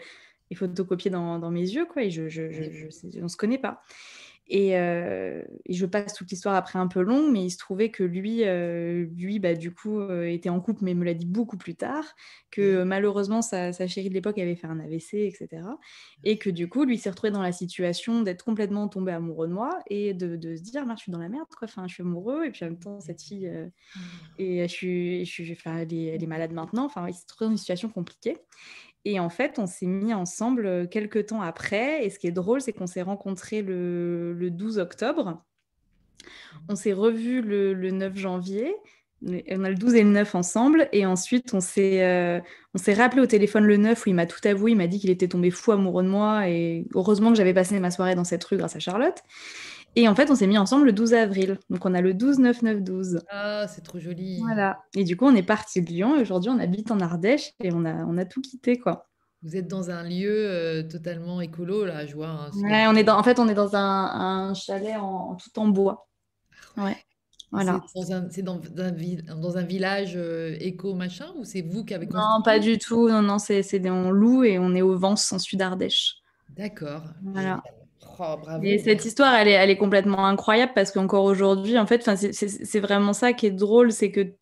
et 0.51 0.55
photocopié 0.55 1.11
dans, 1.11 1.39
dans, 1.39 1.51
mes 1.51 1.61
yeux, 1.69 1.87
quoi, 1.87 2.03
et 2.03 2.11
je, 2.11 2.29
je, 2.29 2.51
je, 2.51 2.63
je 2.71 3.19
on 3.19 3.25
ne 3.25 3.29
se 3.29 3.37
connaît 3.37 3.59
pas. 3.59 3.83
Et, 4.51 4.79
euh, 4.79 5.43
et, 5.67 5.75
je 5.75 5.85
passe 5.85 6.15
toute 6.15 6.31
l'histoire 6.31 6.55
après 6.55 6.79
un 6.79 6.89
peu 6.89 7.03
longue, 7.03 7.31
mais 7.31 7.45
il 7.45 7.51
se 7.51 7.59
trouvait 7.59 7.91
que 7.91 8.03
lui, 8.03 8.45
euh, 8.45 9.07
lui 9.15 9.39
bah, 9.39 9.55
du 9.55 9.75
coup, 9.75 10.01
euh, 10.01 10.25
était 10.25 10.49
en 10.49 10.59
couple, 10.61 10.85
mais 10.85 10.95
me 10.95 11.05
l'a 11.05 11.13
dit 11.13 11.27
beaucoup 11.27 11.59
plus 11.59 11.75
tard, 11.75 12.05
que 12.51 12.83
malheureusement, 12.83 13.43
sa, 13.43 13.75
sa, 13.75 13.87
chérie 13.87 14.09
de 14.09 14.15
l'époque 14.15 14.39
avait 14.39 14.57
fait 14.57 14.67
un 14.67 14.81
AVC, 14.81 15.15
etc. 15.15 15.63
Et 16.25 16.39
que 16.39 16.49
du 16.49 16.67
coup, 16.67 16.85
lui 16.85 16.97
s'est 16.97 17.11
retrouvé 17.11 17.31
dans 17.31 17.43
la 17.43 17.53
situation 17.53 18.23
d'être 18.23 18.43
complètement 18.43 18.89
tombé 18.89 19.13
amoureux 19.13 19.49
de 19.49 19.53
moi 19.53 19.79
et 19.87 20.15
de, 20.15 20.37
de 20.37 20.57
se 20.57 20.63
dire, 20.63 20.85
je 20.97 21.03
suis 21.03 21.13
dans 21.13 21.19
la 21.19 21.29
merde, 21.29 21.49
quoi. 21.59 21.69
Enfin, 21.69 21.87
je 21.87 21.95
suis 21.95 22.03
amoureux, 22.03 22.47
et 22.47 22.51
puis 22.51 22.65
en 22.65 22.69
même 22.69 22.79
temps, 22.79 23.01
cette 23.01 23.21
fille, 23.21 23.53
et 24.39 24.63
je 24.67 24.73
suis, 24.73 25.27
je 25.27 25.31
suis, 25.31 25.53
enfin, 25.53 25.77
elle, 25.77 25.93
est, 25.93 26.07
elle 26.07 26.23
est 26.23 26.27
malade 26.27 26.53
maintenant. 26.53 26.87
Enfin, 26.87 27.07
il 27.07 27.13
s'est 27.13 27.27
trouvé 27.27 27.49
dans 27.49 27.53
une 27.53 27.59
situation 27.59 27.91
compliquée. 27.91 28.39
Et 29.11 29.19
en 29.19 29.31
fait, 29.31 29.59
on 29.59 29.67
s'est 29.67 29.87
mis 29.87 30.13
ensemble 30.13 30.67
euh, 30.67 30.87
quelques 30.87 31.29
temps 31.29 31.41
après. 31.41 32.05
Et 32.05 32.11
ce 32.11 32.19
qui 32.19 32.27
est 32.27 32.33
drôle, 32.33 32.61
c'est 32.61 32.75
qu'on 32.75 32.87
s'est 32.87 33.01
rencontrés 33.01 33.63
le, 33.63 34.35
le, 34.35 34.51
12 34.51 34.79
octobre. 34.79 35.43
On 36.69 36.77
s'est 36.77 36.93
revus 36.93 37.41
le, 37.41 37.73
le, 37.73 37.91
9 37.91 38.15
janvier. 38.19 38.77
On 39.27 39.65
a 39.65 39.71
le 39.71 39.77
12 39.77 39.95
et 39.95 40.03
le 40.03 40.11
9 40.11 40.35
ensemble. 40.35 40.91
Et 40.93 41.07
ensuite, 41.07 41.55
on 41.55 41.61
s'est 41.61 42.05
euh, 42.05 42.41
rappelé 42.87 43.23
au 43.23 43.27
téléphone 43.27 43.65
le 43.65 43.79
9 43.79 44.05
où 44.05 44.11
il 44.11 44.15
m'a 44.15 44.27
tout 44.27 44.47
avoué. 44.47 44.73
Il 44.73 44.77
m'a 44.77 44.89
dit 44.89 45.01
qu'il 45.01 45.09
était 45.09 45.29
tombé 45.29 45.51
fou 45.51 45.73
amoureux 45.73 46.03
de 46.03 46.09
moi. 46.09 46.47
Et 46.51 46.85
heureusement 46.95 47.31
que 47.31 47.39
j'avais 47.39 47.55
passé 47.55 47.81
ma 47.81 47.91
soirée 47.91 48.15
dans 48.15 48.25
cette 48.25 48.45
rue 48.45 48.59
grâce 48.59 48.77
à 48.77 48.79
Charlotte. 48.79 49.23
Et 49.99 50.07
en 50.07 50.15
fait, 50.15 50.31
on 50.31 50.37
s'est 50.37 50.47
mis 50.47 50.59
ensemble 50.59 50.87
le 50.87 50.93
12 50.93 51.13
avril. 51.15 51.59
Donc, 51.71 51.85
on 51.85 51.93
a 51.93 52.01
le 52.01 52.15
12-9-9-12. 52.15 53.19
Ah, 53.31 53.67
c'est 53.67 53.81
trop 53.81 53.99
joli. 53.99 54.39
Voilà. 54.39 54.79
Et 54.95 55.03
du 55.03 55.17
coup, 55.17 55.25
on 55.27 55.35
est 55.35 55.43
parti 55.43 55.83
de 55.83 55.89
Lyon. 55.89 56.17
Et 56.17 56.21
aujourd'hui, 56.21 56.51
on 56.51 56.61
habite 56.61 56.93
en 56.93 57.01
Ardèche 57.01 57.51
et 57.59 57.73
on 57.73 57.85
a, 57.85 58.05
on 58.05 58.17
a 58.17 58.25
tout 58.25 58.41
quitté, 58.41 58.79
quoi. 58.79 59.09
Vous 59.43 59.57
êtes 59.57 59.67
dans 59.67 59.91
un 59.91 60.05
lieu 60.05 60.31
euh, 60.31 60.85
totalement 60.85 61.41
écolo, 61.41 61.85
là, 61.85 62.07
je 62.07 62.15
vois. 62.15 62.29
Hein, 62.29 62.51
ouais, 62.63 62.87
on 62.87 62.95
est 62.95 63.03
dans, 63.03 63.19
en 63.19 63.25
fait, 63.25 63.41
on 63.41 63.49
est 63.49 63.55
dans 63.55 63.75
un, 63.75 64.51
un 64.51 64.55
chalet 64.55 64.97
en, 64.97 65.35
tout 65.35 65.59
en 65.59 65.67
bois. 65.67 66.07
Ah 66.77 66.85
ouais. 66.85 66.97
Voilà. 67.51 67.81
C'est 67.93 68.43
dans, 68.43 68.61
un, 68.79 69.37
dans 69.37 69.57
un 69.57 69.63
village 69.63 70.13
euh, 70.15 70.55
éco 70.61 70.95
machin 70.95 71.33
ou 71.39 71.45
c'est 71.45 71.63
vous 71.63 71.85
qui 71.85 71.95
avez 71.95 72.07
construit? 72.07 72.23
Non, 72.23 72.43
pas 72.43 72.61
du 72.61 72.79
tout. 72.79 73.09
Non, 73.09 73.23
non, 73.23 73.39
c'est 73.41 73.65
on 73.91 74.13
loue 74.13 74.45
et 74.45 74.61
on 74.61 74.77
est 74.77 74.83
au 74.83 74.97
Vence 74.97 75.33
en 75.33 75.41
Sud 75.41 75.61
Ardèche. 75.61 76.19
D'accord. 76.51 77.03
Voilà. 77.23 77.63
Oh, 78.19 78.37
et 78.63 78.79
cette 78.79 79.05
histoire, 79.05 79.35
elle 79.35 79.49
est, 79.49 79.53
elle 79.53 79.71
est 79.71 79.77
complètement 79.77 80.27
incroyable 80.27 80.73
parce 80.75 80.93
qu'encore 80.93 81.25
aujourd'hui, 81.25 81.79
en 81.79 81.87
fait, 81.87 82.09
c'est 82.33 82.81
vraiment 82.81 83.13
ça 83.13 83.33
qui 83.33 83.47
est 83.47 83.51
drôle, 83.51 83.93
c'est 83.93 84.11
que 84.11 84.33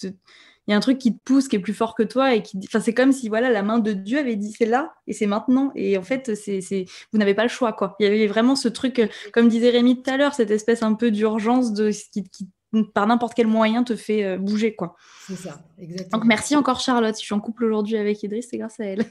il 0.68 0.72
y 0.72 0.74
a 0.74 0.76
un 0.76 0.80
truc 0.80 0.98
qui 0.98 1.16
te 1.16 1.22
pousse, 1.24 1.46
qui 1.46 1.56
est 1.56 1.60
plus 1.60 1.74
fort 1.74 1.94
que 1.94 2.02
toi 2.02 2.34
et 2.34 2.42
qui, 2.42 2.58
enfin, 2.64 2.80
c'est 2.80 2.94
comme 2.94 3.12
si 3.12 3.28
voilà, 3.28 3.50
la 3.50 3.62
main 3.62 3.78
de 3.78 3.92
Dieu 3.92 4.18
avait 4.18 4.34
dit 4.34 4.52
c'est 4.56 4.66
là 4.66 4.94
et 5.06 5.12
c'est 5.12 5.26
maintenant. 5.26 5.70
Et 5.76 5.96
en 5.96 6.02
fait, 6.02 6.34
c'est, 6.34 6.86
vous 7.12 7.18
n'avez 7.18 7.34
pas 7.34 7.44
le 7.44 7.48
choix, 7.48 7.72
quoi. 7.72 7.94
Il 8.00 8.04
y 8.04 8.06
avait 8.06 8.26
vraiment 8.26 8.56
ce 8.56 8.66
truc, 8.66 9.00
comme 9.32 9.48
disait 9.48 9.70
Rémi 9.70 10.02
tout 10.02 10.10
à 10.10 10.16
l'heure, 10.16 10.34
cette 10.34 10.50
espèce 10.50 10.82
un 10.82 10.94
peu 10.94 11.12
d'urgence 11.12 11.72
de 11.72 11.90
qui, 11.90 12.24
qui 12.24 12.48
par 12.94 13.06
n'importe 13.06 13.34
quel 13.34 13.46
moyen 13.46 13.84
te 13.84 13.96
fait 13.96 14.24
euh, 14.24 14.38
bouger 14.38 14.74
quoi. 14.74 14.96
C'est 15.26 15.36
ça, 15.36 15.60
exactement. 15.78 16.18
Donc 16.18 16.26
merci 16.26 16.56
encore 16.56 16.80
Charlotte. 16.80 17.14
Si 17.14 17.22
je 17.22 17.26
suis 17.26 17.34
en 17.34 17.40
couple 17.40 17.64
aujourd'hui 17.64 17.96
avec 17.96 18.22
Idriss, 18.22 18.48
c'est 18.50 18.58
grâce 18.58 18.78
à 18.80 18.84
elle. 18.84 19.04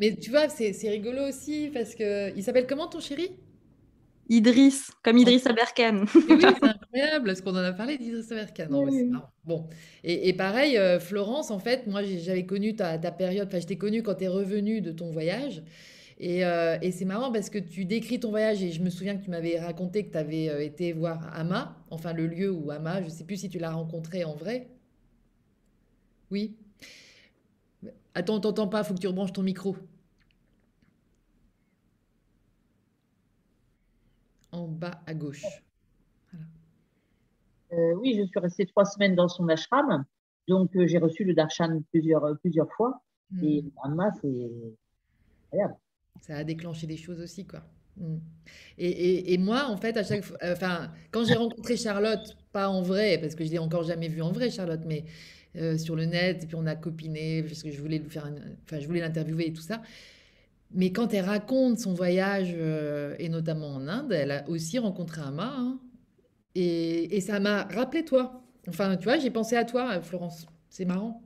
Mais 0.00 0.16
tu 0.16 0.30
vois, 0.30 0.48
c'est 0.48 0.72
rigolo 0.88 1.28
aussi 1.28 1.70
parce 1.74 1.94
que 1.94 2.34
il 2.36 2.42
s'appelle 2.42 2.66
comment 2.66 2.86
ton 2.86 3.00
chéri? 3.00 3.36
Idriss, 4.28 4.90
comme 5.02 5.18
Idriss 5.18 5.46
Aberkan. 5.46 6.04
oui, 6.14 6.24
c'est 6.40 6.64
incroyable, 6.64 7.26
parce 7.26 7.40
qu'on 7.40 7.52
en 7.52 7.56
a 7.64 7.72
parlé 7.72 7.96
d'Idriss 7.98 8.30
Aberkan. 8.32 8.66
Bon, 9.44 9.68
et, 10.02 10.32
pareil, 10.32 10.76
euh, 10.76 10.98
Florence, 10.98 11.50
en 11.50 11.58
fait, 11.58 11.86
moi 11.86 12.02
j'avais 12.02 12.44
connu 12.44 12.74
ta, 12.74 12.98
période, 13.12 13.46
enfin 13.48 13.60
je 13.60 13.66
t'ai 13.66 13.78
connu 13.78 14.02
quand 14.02 14.16
tu 14.16 14.24
es 14.24 14.28
revenue 14.28 14.80
de 14.80 14.90
ton 14.90 15.10
voyage. 15.10 15.62
Euh, 16.22 16.78
et, 16.80 16.92
c'est 16.92 17.04
marrant 17.04 17.30
parce 17.30 17.50
que 17.50 17.58
tu 17.58 17.84
décris 17.84 18.18
ton 18.18 18.30
voyage 18.30 18.62
et 18.62 18.72
je 18.72 18.82
me 18.82 18.90
souviens 18.90 19.16
que 19.16 19.24
tu 19.24 19.30
m'avais 19.30 19.58
raconté 19.60 20.06
que 20.06 20.12
tu 20.12 20.18
avais 20.18 20.48
euh, 20.48 20.64
été 20.64 20.92
voir 20.92 21.30
Ama, 21.34 21.76
enfin 21.90 22.12
le 22.12 22.26
lieu 22.26 22.50
où 22.50 22.70
Ama, 22.70 23.02
je 23.02 23.06
ne 23.06 23.10
sais 23.10 23.24
plus 23.24 23.36
si 23.36 23.48
tu 23.48 23.58
l'as 23.58 23.72
rencontré 23.72 24.24
en 24.24 24.34
vrai. 24.34 24.68
Oui. 26.30 26.56
Attends, 28.14 28.36
on 28.36 28.40
t'entend 28.40 28.66
pas, 28.66 28.80
il 28.80 28.84
faut 28.86 28.94
que 28.94 28.98
tu 28.98 29.06
rebranches 29.06 29.32
ton 29.34 29.42
micro. 29.42 29.76
En 34.56 34.68
bas 34.68 35.00
à 35.06 35.14
gauche. 35.14 35.44
Euh, 37.72 37.94
oui, 38.00 38.16
je 38.16 38.24
suis 38.24 38.38
restée 38.38 38.66
trois 38.66 38.84
semaines 38.84 39.14
dans 39.14 39.28
son 39.28 39.48
ashram. 39.48 40.04
Donc, 40.48 40.74
euh, 40.76 40.86
j'ai 40.86 40.98
reçu 40.98 41.24
le 41.24 41.34
darshan 41.34 41.82
plusieurs, 41.90 42.24
euh, 42.24 42.34
plusieurs 42.34 42.70
fois. 42.72 43.00
Hmm. 43.30 43.44
Et 43.44 43.64
Amma, 43.82 44.10
c'est 44.20 44.50
incroyable. 45.46 45.76
Ça 46.20 46.36
a 46.36 46.44
déclenché 46.44 46.86
des 46.86 46.96
choses 46.96 47.20
aussi, 47.20 47.44
quoi. 47.44 47.62
Hmm. 47.96 48.18
Et, 48.78 49.32
et, 49.32 49.38
moi, 49.38 49.66
en 49.68 49.76
fait, 49.76 49.96
à 49.96 50.04
chaque 50.04 50.22
fois, 50.22 50.36
enfin, 50.42 50.90
quand 51.10 51.24
j'ai 51.24 51.34
rencontré 51.34 51.76
Charlotte, 51.76 52.36
pas 52.52 52.68
en 52.68 52.82
vrai, 52.82 53.18
parce 53.18 53.34
que 53.34 53.44
je 53.44 53.50
l'ai 53.50 53.58
encore 53.58 53.82
jamais 53.82 54.08
vue 54.08 54.22
en 54.22 54.32
vrai, 54.32 54.50
Charlotte, 54.50 54.82
mais 54.86 55.04
sur 55.78 55.96
le 55.96 56.04
net, 56.04 56.44
et 56.44 56.46
puis 56.46 56.54
on 56.54 56.66
a 56.66 56.76
copiné, 56.76 57.42
parce 57.42 57.62
que 57.62 57.70
je 57.70 57.80
voulais 57.80 57.98
lui 57.98 58.10
faire, 58.10 58.30
enfin, 58.64 58.78
je 58.78 58.86
voulais 58.86 59.00
l'interviewer 59.00 59.46
et 59.46 59.52
tout 59.54 59.62
ça. 59.62 59.80
Mais 60.72 60.92
quand 60.92 61.14
elle 61.14 61.24
raconte 61.24 61.78
son 61.78 61.94
voyage, 61.94 62.52
euh, 62.56 63.14
et 63.18 63.28
notamment 63.28 63.74
en 63.74 63.88
Inde, 63.88 64.12
elle 64.12 64.30
a 64.30 64.48
aussi 64.48 64.78
rencontré 64.78 65.22
Amma. 65.22 65.54
Hein. 65.56 65.78
et, 66.54 67.16
et, 67.16 67.20
ça 67.20 67.40
m'a 67.40 67.64
rappelé 67.64 68.04
toi. 68.04 68.42
Enfin, 68.68 68.96
tu 68.96 69.04
vois, 69.04 69.18
j'ai 69.18 69.30
pensé 69.30 69.56
à 69.56 69.64
toi, 69.64 70.00
Florence. 70.02 70.46
C'est 70.68 70.84
marrant. 70.84 71.22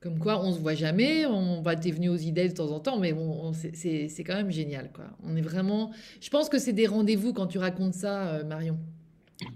Comme 0.00 0.20
quoi, 0.20 0.44
on 0.44 0.52
se 0.52 0.60
voit 0.60 0.74
jamais. 0.74 1.26
On 1.26 1.60
va 1.60 1.74
t'es 1.74 1.90
venu 1.90 2.08
aux 2.08 2.16
idées 2.16 2.48
de 2.48 2.54
temps 2.54 2.70
en 2.70 2.78
temps, 2.78 2.98
mais 2.98 3.12
bon, 3.12 3.52
c'est 3.52 4.24
quand 4.24 4.34
même 4.34 4.50
génial, 4.50 4.92
quoi. 4.92 5.06
On 5.24 5.36
est 5.36 5.42
vraiment. 5.42 5.90
Je 6.20 6.30
pense 6.30 6.48
que 6.48 6.58
c'est 6.58 6.72
des 6.72 6.86
rendez-vous 6.86 7.32
quand 7.32 7.48
tu 7.48 7.58
racontes 7.58 7.94
ça, 7.94 8.28
euh, 8.28 8.44
Marion. 8.44 8.78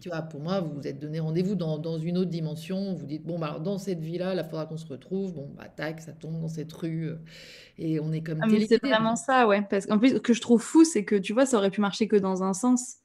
Tu 0.01 0.09
vois, 0.09 0.23
pour 0.23 0.41
moi, 0.41 0.61
vous 0.61 0.75
vous 0.75 0.87
êtes 0.87 1.01
donné 1.01 1.19
rendez-vous 1.19 1.57
dans, 1.57 1.77
dans, 1.77 1.99
une 1.99 2.17
autre 2.17 2.31
dimension. 2.31 2.95
Vous 2.95 3.07
dites, 3.07 3.25
bon, 3.25 3.39
bah, 3.39 3.59
dans 3.59 3.79
cette 3.79 4.01
vie-là, 4.01 4.35
il 4.35 4.45
faudra 4.45 4.67
qu'on 4.67 4.77
se 4.77 4.87
retrouve. 4.87 5.35
Bon, 5.35 5.51
bah, 5.57 5.69
tac, 5.69 6.01
ça 6.01 6.13
tombe 6.13 6.41
dans 6.41 6.49
cette 6.49 6.73
rue. 6.73 7.09
Euh, 7.09 7.17
et 7.79 7.99
on 7.99 8.13
est 8.13 8.23
comme 8.23 8.39
ah, 8.43 8.47
C'est 8.69 8.81
vraiment 8.81 9.17
ça, 9.17 9.47
ouais. 9.49 9.63
Parce 9.69 9.87
qu'en 9.87 9.99
plus, 9.99 10.11
ce 10.11 10.19
que 10.19 10.35
je 10.35 10.41
trouve 10.41 10.63
fou, 10.63 10.85
c'est 10.85 11.05
que, 11.05 11.17
tu 11.17 11.33
vois, 11.33 11.47
ça 11.47 11.57
aurait 11.57 11.71
pu 11.71 11.81
marcher 11.81 12.07
que 12.07 12.17
dans 12.17 12.45
un 12.45 12.53
sens. 12.53 12.99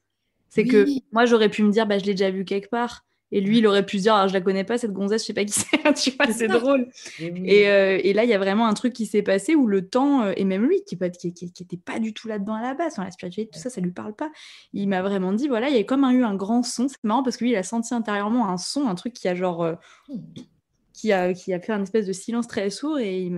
C'est 0.50 0.64
que 0.64 0.86
moi, 1.12 1.26
j'aurais 1.26 1.48
pu 1.48 1.62
me 1.62 1.70
dire, 1.70 1.86
bah, 1.86 1.98
je 1.98 2.04
l'ai 2.04 2.12
déjà 2.12 2.30
vu 2.30 2.44
quelque 2.44 2.70
part. 2.70 3.04
Et 3.30 3.40
lui, 3.40 3.58
il 3.58 3.66
aurait 3.66 3.84
pu 3.84 3.98
dire, 3.98 4.14
alors 4.14 4.28
je 4.28 4.32
la 4.32 4.40
connais 4.40 4.64
pas, 4.64 4.78
cette 4.78 4.92
gonzesse, 4.92 5.22
je 5.22 5.26
sais 5.26 5.32
pas 5.34 5.44
qui 5.44 5.52
c'est, 5.60 5.94
tu 5.94 6.10
vois, 6.12 6.32
c'est 6.32 6.48
drôle. 6.48 6.88
Et, 7.20 7.68
euh, 7.68 7.98
et, 8.02 8.12
là, 8.14 8.24
il 8.24 8.30
y 8.30 8.34
a 8.34 8.38
vraiment 8.38 8.66
un 8.66 8.74
truc 8.74 8.94
qui 8.94 9.06
s'est 9.06 9.22
passé 9.22 9.54
où 9.54 9.66
le 9.66 9.86
temps, 9.86 10.22
euh, 10.22 10.32
et 10.36 10.44
même 10.44 10.64
lui, 10.64 10.82
qui, 10.86 10.96
qui, 10.96 11.34
qui, 11.34 11.52
qui 11.52 11.62
était 11.62 11.76
pas 11.76 11.98
du 11.98 12.14
tout 12.14 12.28
là-dedans 12.28 12.54
à 12.54 12.62
la 12.62 12.74
base, 12.74 12.96
la 12.96 13.10
spiritualité, 13.10 13.50
tout 13.52 13.60
ça, 13.60 13.68
ça 13.70 13.80
lui 13.80 13.92
parle 13.92 14.14
pas. 14.14 14.30
Il 14.72 14.88
m'a 14.88 15.02
vraiment 15.02 15.32
dit, 15.32 15.48
voilà, 15.48 15.68
il 15.68 15.76
y 15.76 15.78
a 15.78 15.84
comme 15.84 16.04
un, 16.04 16.12
eu 16.12 16.24
un 16.24 16.34
grand 16.34 16.62
son. 16.62 16.88
C'est 16.88 16.96
marrant 17.04 17.22
parce 17.22 17.36
que 17.36 17.44
lui, 17.44 17.52
il 17.52 17.56
a 17.56 17.62
senti 17.62 17.92
intérieurement 17.92 18.48
un 18.48 18.56
son, 18.56 18.86
un 18.86 18.94
truc 18.94 19.12
qui 19.12 19.28
a 19.28 19.34
genre. 19.34 19.62
Euh, 19.62 19.74
qui 20.94 21.12
a, 21.12 21.32
qui 21.32 21.52
a 21.52 21.60
fait 21.60 21.72
un 21.72 21.82
espèce 21.82 22.06
de 22.06 22.12
silence 22.12 22.48
très 22.48 22.70
sourd 22.70 22.98
et, 22.98 23.30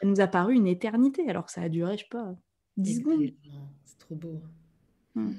ça 0.00 0.06
nous 0.06 0.20
a 0.20 0.26
paru 0.26 0.54
une 0.54 0.66
éternité, 0.66 1.28
alors 1.28 1.44
que 1.44 1.52
ça 1.52 1.60
a 1.60 1.68
duré, 1.68 1.98
je 1.98 2.04
sais 2.04 2.08
pas, 2.10 2.34
10 2.78 3.00
secondes. 3.00 3.20
C'est 3.84 3.98
trop 3.98 4.14
beau. 4.14 4.40
Hmm. 5.14 5.34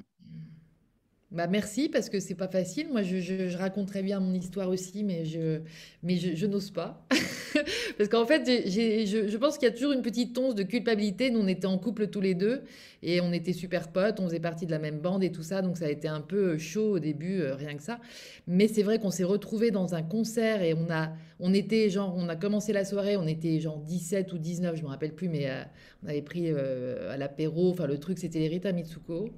Bah 1.32 1.48
merci 1.48 1.88
parce 1.88 2.08
que 2.08 2.20
c'est 2.20 2.36
pas 2.36 2.46
facile. 2.46 2.88
Moi, 2.88 3.02
je, 3.02 3.18
je, 3.18 3.56
raconterais 3.56 4.04
bien 4.04 4.20
mon 4.20 4.32
histoire 4.32 4.68
aussi, 4.68 5.02
mais 5.02 5.24
je, 5.24 5.58
mais 6.04 6.16
je, 6.18 6.46
n'ose 6.46 6.70
pas. 6.70 7.04
parce 7.98 8.08
qu'en 8.08 8.24
fait, 8.24 8.46
je, 8.46 9.26
je, 9.28 9.36
pense 9.36 9.58
qu'il 9.58 9.66
y 9.68 9.70
a 9.72 9.74
toujours 9.74 9.90
une 9.90 10.02
petite 10.02 10.38
once 10.38 10.54
de 10.54 10.62
culpabilité. 10.62 11.32
Nous, 11.32 11.40
on 11.40 11.48
était 11.48 11.66
en 11.66 11.78
couple 11.78 12.06
tous 12.06 12.20
les 12.20 12.34
deux 12.34 12.62
et 13.02 13.20
on 13.20 13.32
était 13.32 13.52
super 13.52 13.88
potes. 13.88 14.20
On 14.20 14.26
faisait 14.28 14.38
partie 14.38 14.66
de 14.66 14.70
la 14.70 14.78
même 14.78 15.00
bande 15.00 15.24
et 15.24 15.32
tout 15.32 15.42
ça. 15.42 15.62
Donc, 15.62 15.78
ça 15.78 15.86
a 15.86 15.88
été 15.88 16.06
un 16.06 16.20
peu 16.20 16.58
chaud 16.58 16.92
au 16.92 16.98
début, 17.00 17.40
euh, 17.40 17.56
rien 17.56 17.74
que 17.74 17.82
ça. 17.82 17.98
Mais 18.46 18.68
c'est 18.68 18.84
vrai 18.84 19.00
qu'on 19.00 19.10
s'est 19.10 19.24
retrouvés 19.24 19.72
dans 19.72 19.96
un 19.96 20.04
concert 20.04 20.62
et 20.62 20.74
on 20.74 20.88
a, 20.90 21.10
on 21.40 21.52
était 21.52 21.90
genre, 21.90 22.14
on 22.16 22.28
a 22.28 22.36
commencé 22.36 22.72
la 22.72 22.84
soirée, 22.84 23.16
on 23.16 23.26
était 23.26 23.58
genre 23.58 23.78
17 23.78 24.32
ou 24.32 24.38
19, 24.38 24.76
je 24.76 24.82
me 24.84 24.88
rappelle 24.88 25.12
plus, 25.12 25.28
mais 25.28 25.50
euh, 25.50 25.64
on 26.04 26.08
avait 26.08 26.22
pris 26.22 26.52
euh, 26.52 27.12
à 27.12 27.16
l'apéro. 27.16 27.72
Enfin, 27.72 27.88
le 27.88 27.98
truc, 27.98 28.20
c'était 28.20 28.38
les 28.38 28.48
Rita 28.48 28.70
Mitsuko. 28.70 29.30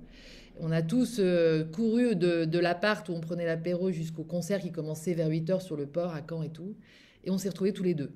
On 0.61 0.73
a 0.73 0.83
tous 0.83 1.19
euh, 1.21 1.65
couru 1.65 2.17
de, 2.17 2.59
l'appart 2.59 3.09
où 3.09 3.13
on 3.13 3.21
prenait 3.21 3.47
l'apéro 3.47 3.91
jusqu'au 3.91 4.25
concert 4.25 4.61
qui 4.61 4.73
commençait 4.73 5.15
vers 5.15 5.29
8h 5.29 5.61
sur 5.61 5.77
le 5.77 5.87
port 5.87 6.15
à 6.15 6.23
Caen 6.29 6.43
et 6.43 6.51
tout. 6.51 6.77
Et 7.25 7.31
on 7.31 7.39
s'est 7.39 7.49
retrouvés 7.49 7.73
tous 7.73 7.83
les 7.83 7.95
deux. 7.95 8.13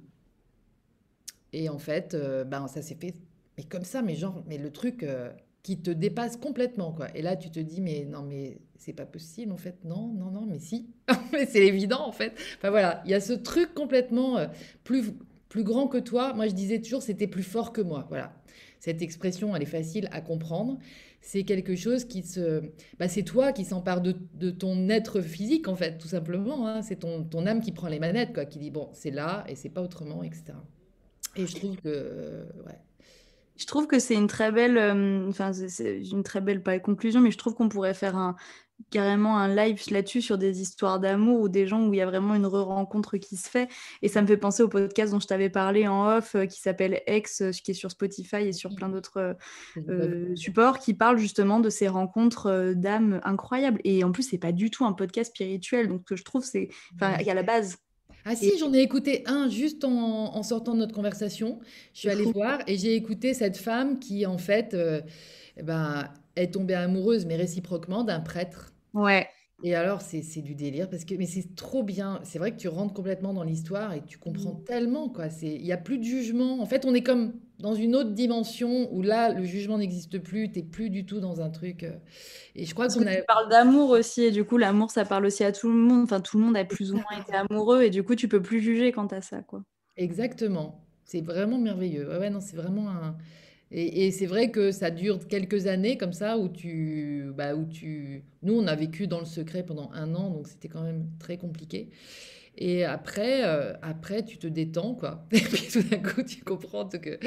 Et 1.52 1.69
en 1.69 1.78
fait, 1.78 2.14
euh, 2.14 2.44
ben, 2.44 2.66
ça 2.66 2.82
s'est 2.82 2.94
fait 2.94 3.14
mais 3.59 3.64
comme 3.64 3.85
ça, 3.85 4.01
mais 4.01 4.14
genre, 4.14 4.43
mais 4.47 4.56
le 4.56 4.70
truc 4.70 5.02
euh, 5.02 5.31
qui 5.62 5.78
te 5.78 5.90
dépasse 5.90 6.39
complètement, 6.39 6.93
quoi. 6.93 7.14
Et 7.14 7.20
là, 7.20 7.36
tu 7.36 7.51
te 7.51 7.60
dis, 7.60 7.82
mais 7.82 8.06
non, 8.06 8.23
mais 8.23 8.59
c'est 8.78 8.94
pas 8.94 9.05
possible, 9.05 9.52
en 9.52 9.59
fait. 9.59 9.85
Non, 9.85 10.09
non, 10.09 10.31
non, 10.31 10.47
mais 10.47 10.59
si. 10.59 10.89
mais 11.32 11.44
c'est 11.44 11.66
évident, 11.66 12.06
en 12.06 12.12
fait. 12.12 12.32
Enfin 12.56 12.70
voilà, 12.70 13.02
il 13.05 13.10
y 13.10 13.14
a 13.14 13.20
ce 13.20 13.35
truc 13.35 13.74
complètement 13.74 14.39
plus, 14.85 15.12
plus 15.51 15.64
grand 15.64 15.86
que 15.86 15.98
toi. 15.98 16.32
Moi, 16.32 16.48
je 16.48 16.55
disais 16.55 16.81
toujours, 16.81 17.02
c'était 17.02 17.27
plus 17.27 17.43
fort 17.43 17.73
que 17.73 17.82
moi. 17.82 18.06
Voilà. 18.09 18.32
Cette 18.81 19.02
expression, 19.02 19.55
elle 19.55 19.62
est 19.62 19.66
facile 19.66 20.09
à 20.12 20.23
comprendre 20.23 20.78
c'est 21.23 21.44
quelque 21.44 21.77
chose 21.77 22.05
qui 22.05 22.23
se... 22.23 22.62
Bah, 22.99 23.09
c'est 23.09 23.23
toi 23.23 23.53
qui 23.53 23.65
s'empare 23.65 24.01
de, 24.01 24.16
de, 24.35 24.51
ton 24.51 24.89
être 24.89 25.20
physique, 25.23 25.69
en 25.69 25.77
fait, 25.77 25.97
tout 25.97 26.09
simplement. 26.09 26.66
Hein. 26.66 26.82
C'est 26.82 26.97
ton, 26.97 27.23
ton, 27.23 27.47
âme 27.47 27.61
qui 27.61 27.70
prend 27.70 27.86
les 27.86 28.01
manettes, 28.01 28.35
quoi, 28.35 28.44
qui 28.44 28.59
dit, 28.59 28.73
bon, 28.73 28.90
c'est 28.93 29.12
là 29.12 29.44
et 29.49 29.55
c'est 29.55 29.70
pas 29.70 29.82
autrement, 29.82 30.24
etc. 30.24 30.53
Et 31.36 31.47
je 31.47 31.55
trouve 31.55 31.77
que... 31.77 32.44
ouais. 32.66 32.78
Je 33.57 33.66
trouve 33.66 33.86
que 33.86 34.01
c'est 34.01 34.15
une 34.15 34.27
très 34.27 34.51
belle, 34.51 34.77
euh, 34.77 35.28
enfin 35.28 35.53
c'est 35.53 36.01
une 36.01 36.23
très 36.24 36.40
belle 36.40 36.62
pas 36.62 36.78
conclusion, 36.81 37.20
mais 37.20 37.31
je 37.31 37.39
trouve 37.39 37.55
qu'on 37.55 37.69
pourrait 37.69 37.94
faire 37.94 38.16
un, 38.16 38.35
carrément 38.90 39.38
un 39.38 39.54
live 39.54 39.82
là-dessus 39.90 40.22
sur 40.22 40.38
des 40.38 40.60
histoires 40.60 41.00
d'amour 41.00 41.40
ou 41.40 41.48
des 41.48 41.66
gens 41.66 41.86
où 41.86 41.94
il 41.94 41.98
y 41.98 42.00
a 42.00 42.06
vraiment 42.06 42.34
une 42.34 42.46
re-rencontre 42.46 43.16
qui 43.16 43.36
se 43.36 43.48
fait. 43.48 43.68
Et 44.02 44.09
ça 44.09 44.22
me 44.22 44.26
fait 44.26 44.36
penser 44.36 44.62
au 44.62 44.68
podcast 44.68 45.12
dont 45.12 45.20
je 45.20 45.26
t'avais 45.26 45.50
parlé 45.50 45.88
en 45.88 46.06
off, 46.16 46.34
euh, 46.34 46.46
qui 46.46 46.60
s'appelle 46.60 47.00
Ex, 47.06 47.42
euh, 47.42 47.50
qui 47.50 47.72
est 47.72 47.74
sur 47.74 47.90
Spotify 47.90 48.36
et 48.36 48.52
sur 48.52 48.74
plein 48.74 48.88
d'autres 48.88 49.36
euh, 49.88 50.34
supports, 50.36 50.78
qui 50.78 50.94
parle 50.94 51.18
justement 51.18 51.60
de 51.60 51.70
ces 51.70 51.88
rencontres 51.88 52.74
d'âmes 52.74 53.20
incroyables. 53.24 53.80
Et 53.84 54.04
en 54.04 54.12
plus, 54.12 54.22
c'est 54.22 54.38
pas 54.38 54.52
du 54.52 54.70
tout 54.70 54.84
un 54.84 54.92
podcast 54.92 55.30
spirituel. 55.30 55.88
Donc, 55.88 56.00
ce 56.00 56.14
que 56.14 56.16
je 56.16 56.24
trouve, 56.24 56.44
c'est, 56.44 56.68
enfin, 56.94 57.14
à 57.14 57.34
la 57.34 57.42
base, 57.42 57.76
ah 58.24 58.36
si, 58.36 58.56
j'en 58.59 58.72
ai 58.72 58.78
écouté 58.78 59.24
un 59.26 59.48
juste 59.48 59.84
en, 59.84 60.42
sortant 60.42 60.74
de 60.74 60.78
notre 60.78 60.94
conversation. 60.94 61.59
Je 61.92 62.00
suis 62.00 62.09
allée 62.09 62.30
voir 62.30 62.60
et 62.68 62.76
j'ai 62.76 62.94
écouté 62.94 63.34
cette 63.34 63.56
femme 63.56 63.98
qui, 63.98 64.26
en 64.26 64.38
fait, 64.38 64.76
eh 65.56 65.62
ben, 65.62 66.09
est 66.36 66.54
tombée 66.54 66.74
amoureuse, 66.74 67.26
mais 67.26 67.36
réciproquement, 67.36 68.04
d'un 68.04 68.20
prêtre 68.20 68.72
Ouais. 68.94 69.28
Et 69.64 69.77
alors, 69.77 70.01
c'est 70.01 70.43
du 70.43 70.56
délire 70.56 70.90
parce 70.90 71.05
que, 71.05 71.14
mais 71.14 71.27
c'est 71.27 71.55
trop 71.55 71.85
bien. 71.85 72.20
C'est 72.24 72.40
vrai 72.40 72.51
que 72.51 72.56
tu 72.56 72.66
rentres 72.66 72.94
complètement 72.94 73.32
dans 73.32 73.44
l'histoire 73.44 73.93
et 73.93 74.02
tu 74.02 74.19
comprends 74.19 74.55
mmh. 74.55 74.64
tellement, 74.64 75.09
quoi. 75.09 75.27
Il 75.40 75.62
n'y 75.62 75.73
a 75.73 75.77
plus 75.77 75.98
de 75.98 76.02
jugement. 76.02 76.60
En 76.60 76.66
fait, 76.66 76.85
on 76.85 76.94
est 76.94 77.02
comme 77.02 77.35
dans 77.60 77.74
une 77.74 77.94
autre 77.94 78.10
dimension 78.10 78.93
où 78.93 79.02
là, 79.02 79.32
le 79.32 79.44
jugement 79.44 79.78
n'existe 79.78 80.19
plus. 80.19 80.51
Tu 80.51 80.59
n'es 80.59 80.64
plus 80.64 80.90
du 80.90 81.06
tout 81.06 81.20
dans 81.20 81.40
un 81.40 81.48
truc. 81.48 81.85
Euh, 81.85 81.93
et 82.56 82.64
je 82.64 82.74
crois 82.74 82.89
qu'on 82.89 83.06
a. 83.06 83.14
Tu 83.14 83.23
parles 83.28 83.48
d'amour 83.51 83.90
aussi. 83.90 84.23
Et 84.23 84.31
du 84.32 84.44
coup, 84.44 84.59
l'amour, 84.59 84.90
ça 84.90 85.05
parle 85.05 85.27
aussi 85.27 85.44
à 85.44 85.52
tout 85.52 85.69
le 85.69 85.78
monde. 85.78 86.02
Enfin, 86.02 86.20
tout 86.20 86.39
le 86.39 86.44
monde 86.44 86.56
a 86.56 86.64
plus 86.64 86.90
ou 86.93 86.97
moins 86.97 87.20
été 87.20 87.32
amoureux. 87.32 87.82
Et 87.82 87.90
du 87.90 88.02
coup, 88.02 88.16
tu 88.16 88.27
peux 88.27 88.43
plus 88.43 88.60
juger 88.60 88.90
quant 88.90 89.06
à 89.06 89.20
ça, 89.20 89.43
quoi. 89.43 89.62
Exactement. 89.97 90.85
C'est 91.05 91.20
vraiment 91.20 91.59
merveilleux. 91.59 92.09
Ouais, 92.09 92.19
ouais, 92.19 92.31
non, 92.31 92.40
c'est 92.40 92.56
vraiment 92.56 92.90
un. 92.90 93.16
Et, 93.74 94.11
c'est 94.11 94.27
vrai 94.27 94.51
que 94.51 94.70
ça 94.70 94.90
dure 94.90 95.27
quelques 95.28 95.66
années 95.66 95.97
comme 95.97 96.12
ça 96.12 96.36
où 96.36 96.49
tu, 96.49 97.32
bah, 97.35 97.55
où 97.55 97.65
tu, 97.65 98.23
nous 98.43 98.55
on 98.55 98.66
a 98.66 98.74
vécu 98.74 99.07
dans 99.07 99.19
le 99.19 99.24
secret 99.24 99.65
pendant 99.65 99.90
un 99.94 100.15
an, 100.15 100.31
donc 100.31 100.47
c'était 100.49 100.69
quand 100.69 100.82
même 100.82 101.07
très 101.19 101.39
compliqué. 101.39 101.89
Et 102.59 102.85
après, 102.85 103.47
euh, 103.47 103.73
après 103.81 104.24
tu 104.24 104.36
te 104.36 104.47
détends 104.47 104.94
quoi. 104.94 105.27
Et 105.32 105.40
puis 105.40 105.69
tout 105.73 105.82
d'un 105.82 106.03
coup 106.03 106.23
tu 106.23 106.44
comprends 106.44 106.86
que 106.86 107.19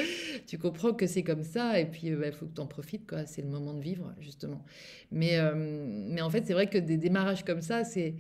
tu 0.46 0.60
comprends 0.60 0.94
que 0.94 1.08
c'est 1.08 1.24
comme 1.24 1.44
ça. 1.44 1.80
Et 1.80 1.86
puis 1.86 2.02
il 2.06 2.14
euh, 2.14 2.18
bah, 2.18 2.32
faut 2.32 2.46
que 2.46 2.54
tu 2.54 2.62
en 2.62 2.68
profites 2.68 3.08
quoi. 3.08 3.26
C'est 3.26 3.42
le 3.42 3.48
moment 3.48 3.74
de 3.74 3.82
vivre 3.82 4.14
justement. 4.20 4.64
Mais 5.12 5.40
euh, 5.40 5.54
mais 5.56 6.22
en 6.22 6.30
fait 6.30 6.46
c'est 6.46 6.54
vrai 6.54 6.68
que 6.68 6.78
des 6.78 6.98
démarrages 6.98 7.44
comme 7.44 7.62
ça 7.62 7.84
c'est 7.84 8.16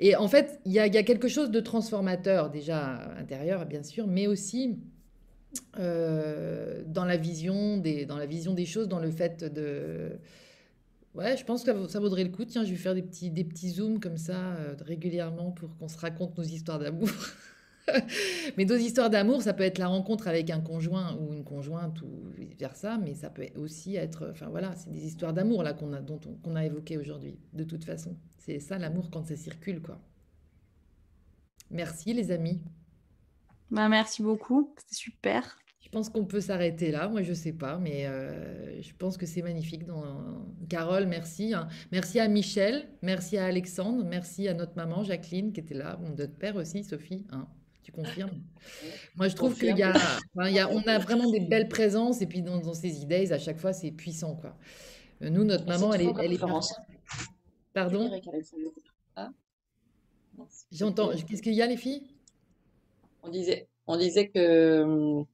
et 0.00 0.16
en 0.16 0.26
fait 0.26 0.60
il 0.64 0.72
y 0.72 0.80
a, 0.80 0.88
y 0.88 0.96
a 0.96 1.02
quelque 1.04 1.28
chose 1.28 1.52
de 1.52 1.60
transformateur 1.60 2.50
déjà 2.50 3.14
intérieur 3.18 3.66
bien 3.66 3.84
sûr, 3.84 4.08
mais 4.08 4.26
aussi 4.26 4.78
euh, 5.78 6.82
dans, 6.86 7.04
la 7.04 7.16
vision 7.16 7.78
des, 7.78 8.06
dans 8.06 8.16
la 8.16 8.26
vision 8.26 8.54
des 8.54 8.66
choses, 8.66 8.88
dans 8.88 8.98
le 8.98 9.10
fait 9.10 9.44
de... 9.44 10.18
Ouais, 11.14 11.36
je 11.36 11.44
pense 11.44 11.62
que 11.62 11.88
ça 11.88 12.00
vaudrait 12.00 12.24
le 12.24 12.30
coup. 12.30 12.44
Tiens, 12.44 12.64
je 12.64 12.70
vais 12.70 12.76
faire 12.76 12.94
des 12.94 13.02
petits, 13.02 13.30
des 13.30 13.44
petits 13.44 13.70
zooms 13.70 14.00
comme 14.00 14.16
ça 14.16 14.36
euh, 14.36 14.74
régulièrement 14.80 15.50
pour 15.50 15.76
qu'on 15.76 15.88
se 15.88 15.98
raconte 15.98 16.38
nos 16.38 16.44
histoires 16.44 16.78
d'amour. 16.78 17.08
mais 18.56 18.64
nos 18.64 18.76
histoires 18.76 19.10
d'amour, 19.10 19.42
ça 19.42 19.52
peut 19.52 19.64
être 19.64 19.78
la 19.78 19.88
rencontre 19.88 20.26
avec 20.28 20.48
un 20.48 20.60
conjoint 20.60 21.14
ou 21.16 21.34
une 21.34 21.44
conjointe 21.44 22.00
ou 22.00 22.30
vice-versa, 22.34 22.96
mais 22.96 23.14
ça 23.14 23.28
peut 23.28 23.46
aussi 23.56 23.96
être... 23.96 24.28
Enfin 24.30 24.48
voilà, 24.48 24.74
c'est 24.74 24.90
des 24.90 25.04
histoires 25.04 25.34
d'amour 25.34 25.62
là 25.62 25.74
qu'on 25.74 25.92
a, 25.92 26.00
dont 26.00 26.18
qu'on 26.42 26.56
a 26.56 26.64
évoquées 26.64 26.96
aujourd'hui, 26.96 27.38
de 27.52 27.64
toute 27.64 27.84
façon. 27.84 28.16
C'est 28.38 28.58
ça 28.58 28.78
l'amour 28.78 29.10
quand 29.10 29.26
ça 29.26 29.36
circule, 29.36 29.82
quoi. 29.82 30.00
Merci 31.70 32.12
les 32.12 32.30
amis. 32.30 32.60
Bah, 33.72 33.88
merci 33.88 34.22
beaucoup, 34.22 34.74
c'était 34.76 34.94
super. 34.94 35.58
Je 35.80 35.88
pense 35.88 36.10
qu'on 36.10 36.26
peut 36.26 36.42
s'arrêter 36.42 36.90
là. 36.90 37.08
Moi, 37.08 37.22
je 37.22 37.32
sais 37.32 37.54
pas, 37.54 37.78
mais 37.78 38.06
euh, 38.06 38.82
je 38.82 38.92
pense 38.98 39.16
que 39.16 39.24
c'est 39.24 39.40
magnifique. 39.40 39.86
Dans... 39.86 40.46
Carole, 40.68 41.06
merci. 41.06 41.54
Hein. 41.54 41.68
Merci 41.90 42.20
à 42.20 42.28
Michel, 42.28 42.86
merci 43.00 43.38
à 43.38 43.46
Alexandre, 43.46 44.04
merci 44.04 44.46
à 44.46 44.52
notre 44.52 44.76
maman 44.76 45.04
Jacqueline 45.04 45.54
qui 45.54 45.60
était 45.60 45.74
là, 45.74 45.98
notre 46.18 46.34
père 46.34 46.56
aussi, 46.56 46.84
Sophie. 46.84 47.24
Hein. 47.30 47.48
Tu 47.82 47.92
confirmes? 47.92 48.42
Moi, 49.16 49.28
je 49.28 49.36
trouve 49.36 49.58
qu'il 49.58 49.76
y 49.76 49.82
a, 49.82 49.94
y 50.50 50.58
a, 50.58 50.68
on 50.68 50.82
a 50.82 50.98
vraiment 50.98 51.30
des 51.30 51.40
belles 51.40 51.68
présences 51.68 52.20
et 52.20 52.26
puis 52.26 52.42
dans, 52.42 52.74
ces 52.74 53.00
idées, 53.00 53.32
à 53.32 53.38
chaque 53.38 53.58
fois, 53.58 53.72
c'est 53.72 53.90
puissant, 53.90 54.36
quoi. 54.36 54.54
Euh, 55.22 55.30
nous, 55.30 55.44
notre 55.44 55.66
maman, 55.66 55.94
elle 55.94 56.02
est, 56.02 56.12
elle 56.20 56.32
est 56.34 56.40
Pardon? 57.72 58.10
J'entends. 60.70 61.10
Qu'est-ce 61.26 61.42
qu'il 61.42 61.54
y 61.54 61.62
a, 61.62 61.66
les 61.66 61.78
filles? 61.78 62.11
On 63.22 63.30
disait, 63.30 63.68
on 63.86 63.96
disait 63.96 64.28
que 64.28 65.24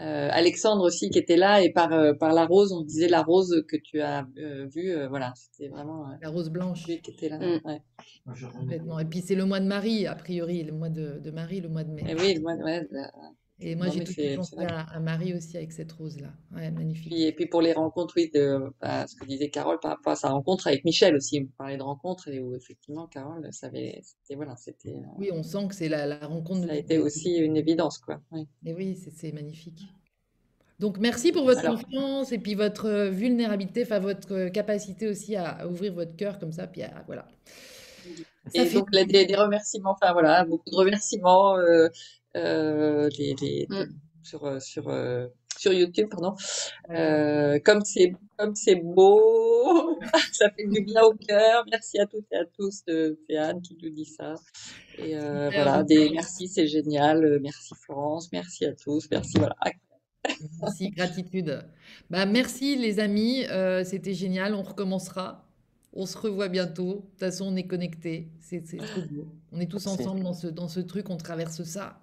euh, 0.00 0.28
Alexandre 0.30 0.84
aussi 0.84 1.10
qui 1.10 1.18
était 1.18 1.36
là 1.36 1.60
et 1.60 1.70
par 1.72 1.92
euh, 1.92 2.14
par 2.14 2.32
la 2.32 2.46
rose, 2.46 2.72
on 2.72 2.82
disait 2.82 3.08
la 3.08 3.22
rose 3.22 3.64
que 3.66 3.76
tu 3.76 4.00
as 4.00 4.28
euh, 4.38 4.66
vue, 4.66 4.94
voilà, 5.08 5.32
c'était 5.34 5.68
vraiment 5.68 6.06
la 6.20 6.28
rose 6.28 6.50
blanche 6.50 6.84
qui 6.84 7.10
était 7.10 7.28
là. 7.28 7.38
Mm. 7.38 9.00
Et 9.00 9.04
puis 9.06 9.22
c'est 9.22 9.34
le 9.34 9.44
mois 9.44 9.58
de 9.58 9.66
Marie, 9.66 10.06
a 10.06 10.14
priori, 10.14 10.62
le 10.62 10.72
mois 10.72 10.88
de, 10.88 11.18
de 11.18 11.30
Marie, 11.32 11.60
le 11.60 11.68
mois 11.68 11.82
de 11.82 11.90
mai. 11.90 12.04
Et 12.06 12.14
oui, 12.14 12.34
le 12.34 12.40
mois 12.40 12.56
de 12.56 12.62
ouais, 12.62 12.86
et 13.60 13.74
moi, 13.74 13.88
j'ai 13.88 14.04
tout 14.04 14.14
pensé 14.36 14.56
à, 14.58 15.00
Marie 15.00 15.34
aussi 15.34 15.56
avec 15.56 15.72
cette 15.72 15.90
rose-là. 15.90 16.28
Ouais, 16.54 16.70
magnifique. 16.70 17.12
Et 17.12 17.32
puis 17.32 17.46
pour 17.46 17.60
les 17.60 17.72
rencontres, 17.72 18.14
oui, 18.16 18.30
de, 18.32 18.72
bah, 18.80 19.06
ce 19.08 19.16
que 19.16 19.24
disait 19.24 19.50
Carole 19.50 19.80
par 19.80 19.92
rapport 19.92 20.12
à 20.12 20.16
sa 20.16 20.28
rencontre 20.28 20.68
avec 20.68 20.84
Michel 20.84 21.16
aussi. 21.16 21.40
On 21.40 21.56
parlait 21.58 21.76
de 21.76 21.82
rencontres 21.82 22.28
et 22.28 22.38
où 22.38 22.54
effectivement, 22.54 23.08
Carole, 23.08 23.48
savait, 23.52 24.00
c'était, 24.02 24.36
voilà, 24.36 24.54
c'était. 24.56 24.90
Euh, 24.90 25.18
oui, 25.18 25.30
on 25.32 25.42
sent 25.42 25.66
que 25.68 25.74
c'est 25.74 25.88
la, 25.88 26.06
la 26.06 26.24
rencontre. 26.26 26.66
Ça 26.68 26.72
a 26.72 26.76
été 26.76 26.98
aussi 26.98 27.36
une 27.36 27.56
évidence, 27.56 27.98
quoi. 27.98 28.20
Et 28.64 28.74
oui, 28.74 28.96
c'est, 28.96 29.32
magnifique. 29.32 29.88
Donc 30.78 30.98
merci 30.98 31.32
pour 31.32 31.44
votre 31.44 31.62
confiance 31.62 32.30
et 32.30 32.38
puis 32.38 32.54
votre 32.54 32.86
euh, 32.86 33.10
vulnérabilité, 33.10 33.82
enfin 33.82 33.98
votre 33.98 34.32
euh, 34.32 34.48
capacité 34.48 35.08
aussi 35.08 35.34
à, 35.34 35.66
ouvrir 35.66 35.92
votre 35.92 36.14
cœur 36.14 36.38
comme 36.38 36.52
ça, 36.52 36.68
puis 36.68 36.82
voilà. 37.06 37.26
et 38.54 38.70
donc 38.70 38.88
des, 38.92 39.26
des, 39.26 39.34
remerciements, 39.34 39.96
enfin 40.00 40.12
voilà, 40.12 40.44
beaucoup 40.44 40.70
de 40.70 40.76
remerciements. 40.76 41.56
Euh, 41.56 41.88
les, 42.40 43.66
mm. 43.68 43.84
sur, 44.22 44.44
euh, 44.44 44.58
sur, 44.60 44.88
euh, 44.88 45.26
sur 45.56 45.72
YouTube, 45.72 46.08
pardon. 46.10 46.34
comme 47.64 47.84
c'est 47.84 48.12
comme 48.36 48.54
c'est 48.54 48.76
beau, 48.76 49.98
ça 50.32 50.50
fait 50.50 50.66
du 50.66 50.82
bien 50.82 51.02
au 51.02 51.14
cœur. 51.14 51.64
Merci 51.70 51.98
à 51.98 52.06
toutes 52.06 52.26
et 52.32 52.36
à 52.36 52.44
tous. 52.44 52.82
C'est 52.86 53.36
Anne 53.36 53.60
qui 53.62 53.76
nous 53.82 53.90
dit 53.90 54.04
ça. 54.04 54.34
Et 54.98 55.14
voilà, 55.16 55.82
des 55.82 56.10
merci, 56.10 56.48
c'est 56.48 56.66
génial. 56.66 57.38
Merci 57.40 57.74
Florence, 57.84 58.30
merci 58.32 58.66
à 58.66 58.72
tous, 58.74 59.08
merci 59.10 59.38
voilà. 59.38 59.56
Merci, 60.60 60.90
gratitude. 60.90 61.64
Bah, 62.10 62.26
merci 62.26 62.76
les 62.76 63.00
amis, 63.00 63.44
c'était 63.84 64.14
génial, 64.14 64.54
on 64.54 64.62
recommencera. 64.62 65.48
On 65.92 66.06
se 66.06 66.18
revoit 66.18 66.48
bientôt. 66.48 66.94
De 66.94 67.00
toute 67.00 67.18
façon, 67.18 67.46
on 67.46 67.56
est 67.56 67.66
connectés. 67.66 68.30
C'est 68.40 68.62
trop 68.62 69.00
beau. 69.10 69.26
On 69.52 69.60
est 69.60 69.66
tous 69.66 69.86
ensemble 69.86 70.22
dans 70.22 70.34
ce, 70.34 70.46
dans 70.46 70.68
ce 70.68 70.80
truc, 70.80 71.10
on 71.10 71.16
traverse 71.16 71.62
ça. 71.64 72.00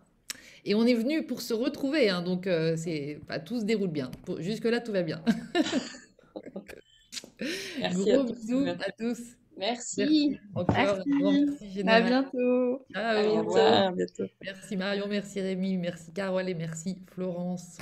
Et 0.67 0.73
on 0.73 0.83
est 0.85 0.95
venu 0.95 1.25
pour 1.25 1.41
se 1.41 1.53
retrouver, 1.53 2.09
hein, 2.09 2.23
donc 2.23 2.47
euh, 2.47 2.75
c'est 2.75 3.19
pas 3.27 3.39
tout 3.39 3.59
se 3.59 3.65
déroule 3.65 3.91
bien. 3.91 4.09
Jusque-là, 4.39 4.81
tout 4.81 4.91
va 4.91 5.03
bien. 5.03 5.23
Merci 7.79 8.11
Gros 8.11 8.19
à 8.19 8.23
bisous 8.23 8.65
à 8.67 8.91
tous. 8.97 9.19
Merci. 9.57 10.37
merci. 10.55 11.87
À 11.87 12.01
bientôt. 12.01 12.85
Ciao. 12.91 13.57
À 13.57 13.91
bientôt. 13.91 14.25
Merci 14.41 14.75
Marion, 14.75 15.05
merci 15.07 15.39
Rémi, 15.39 15.77
merci 15.77 16.11
Carole 16.11 16.49
et 16.49 16.55
merci 16.55 16.97
Florence. 17.13 17.77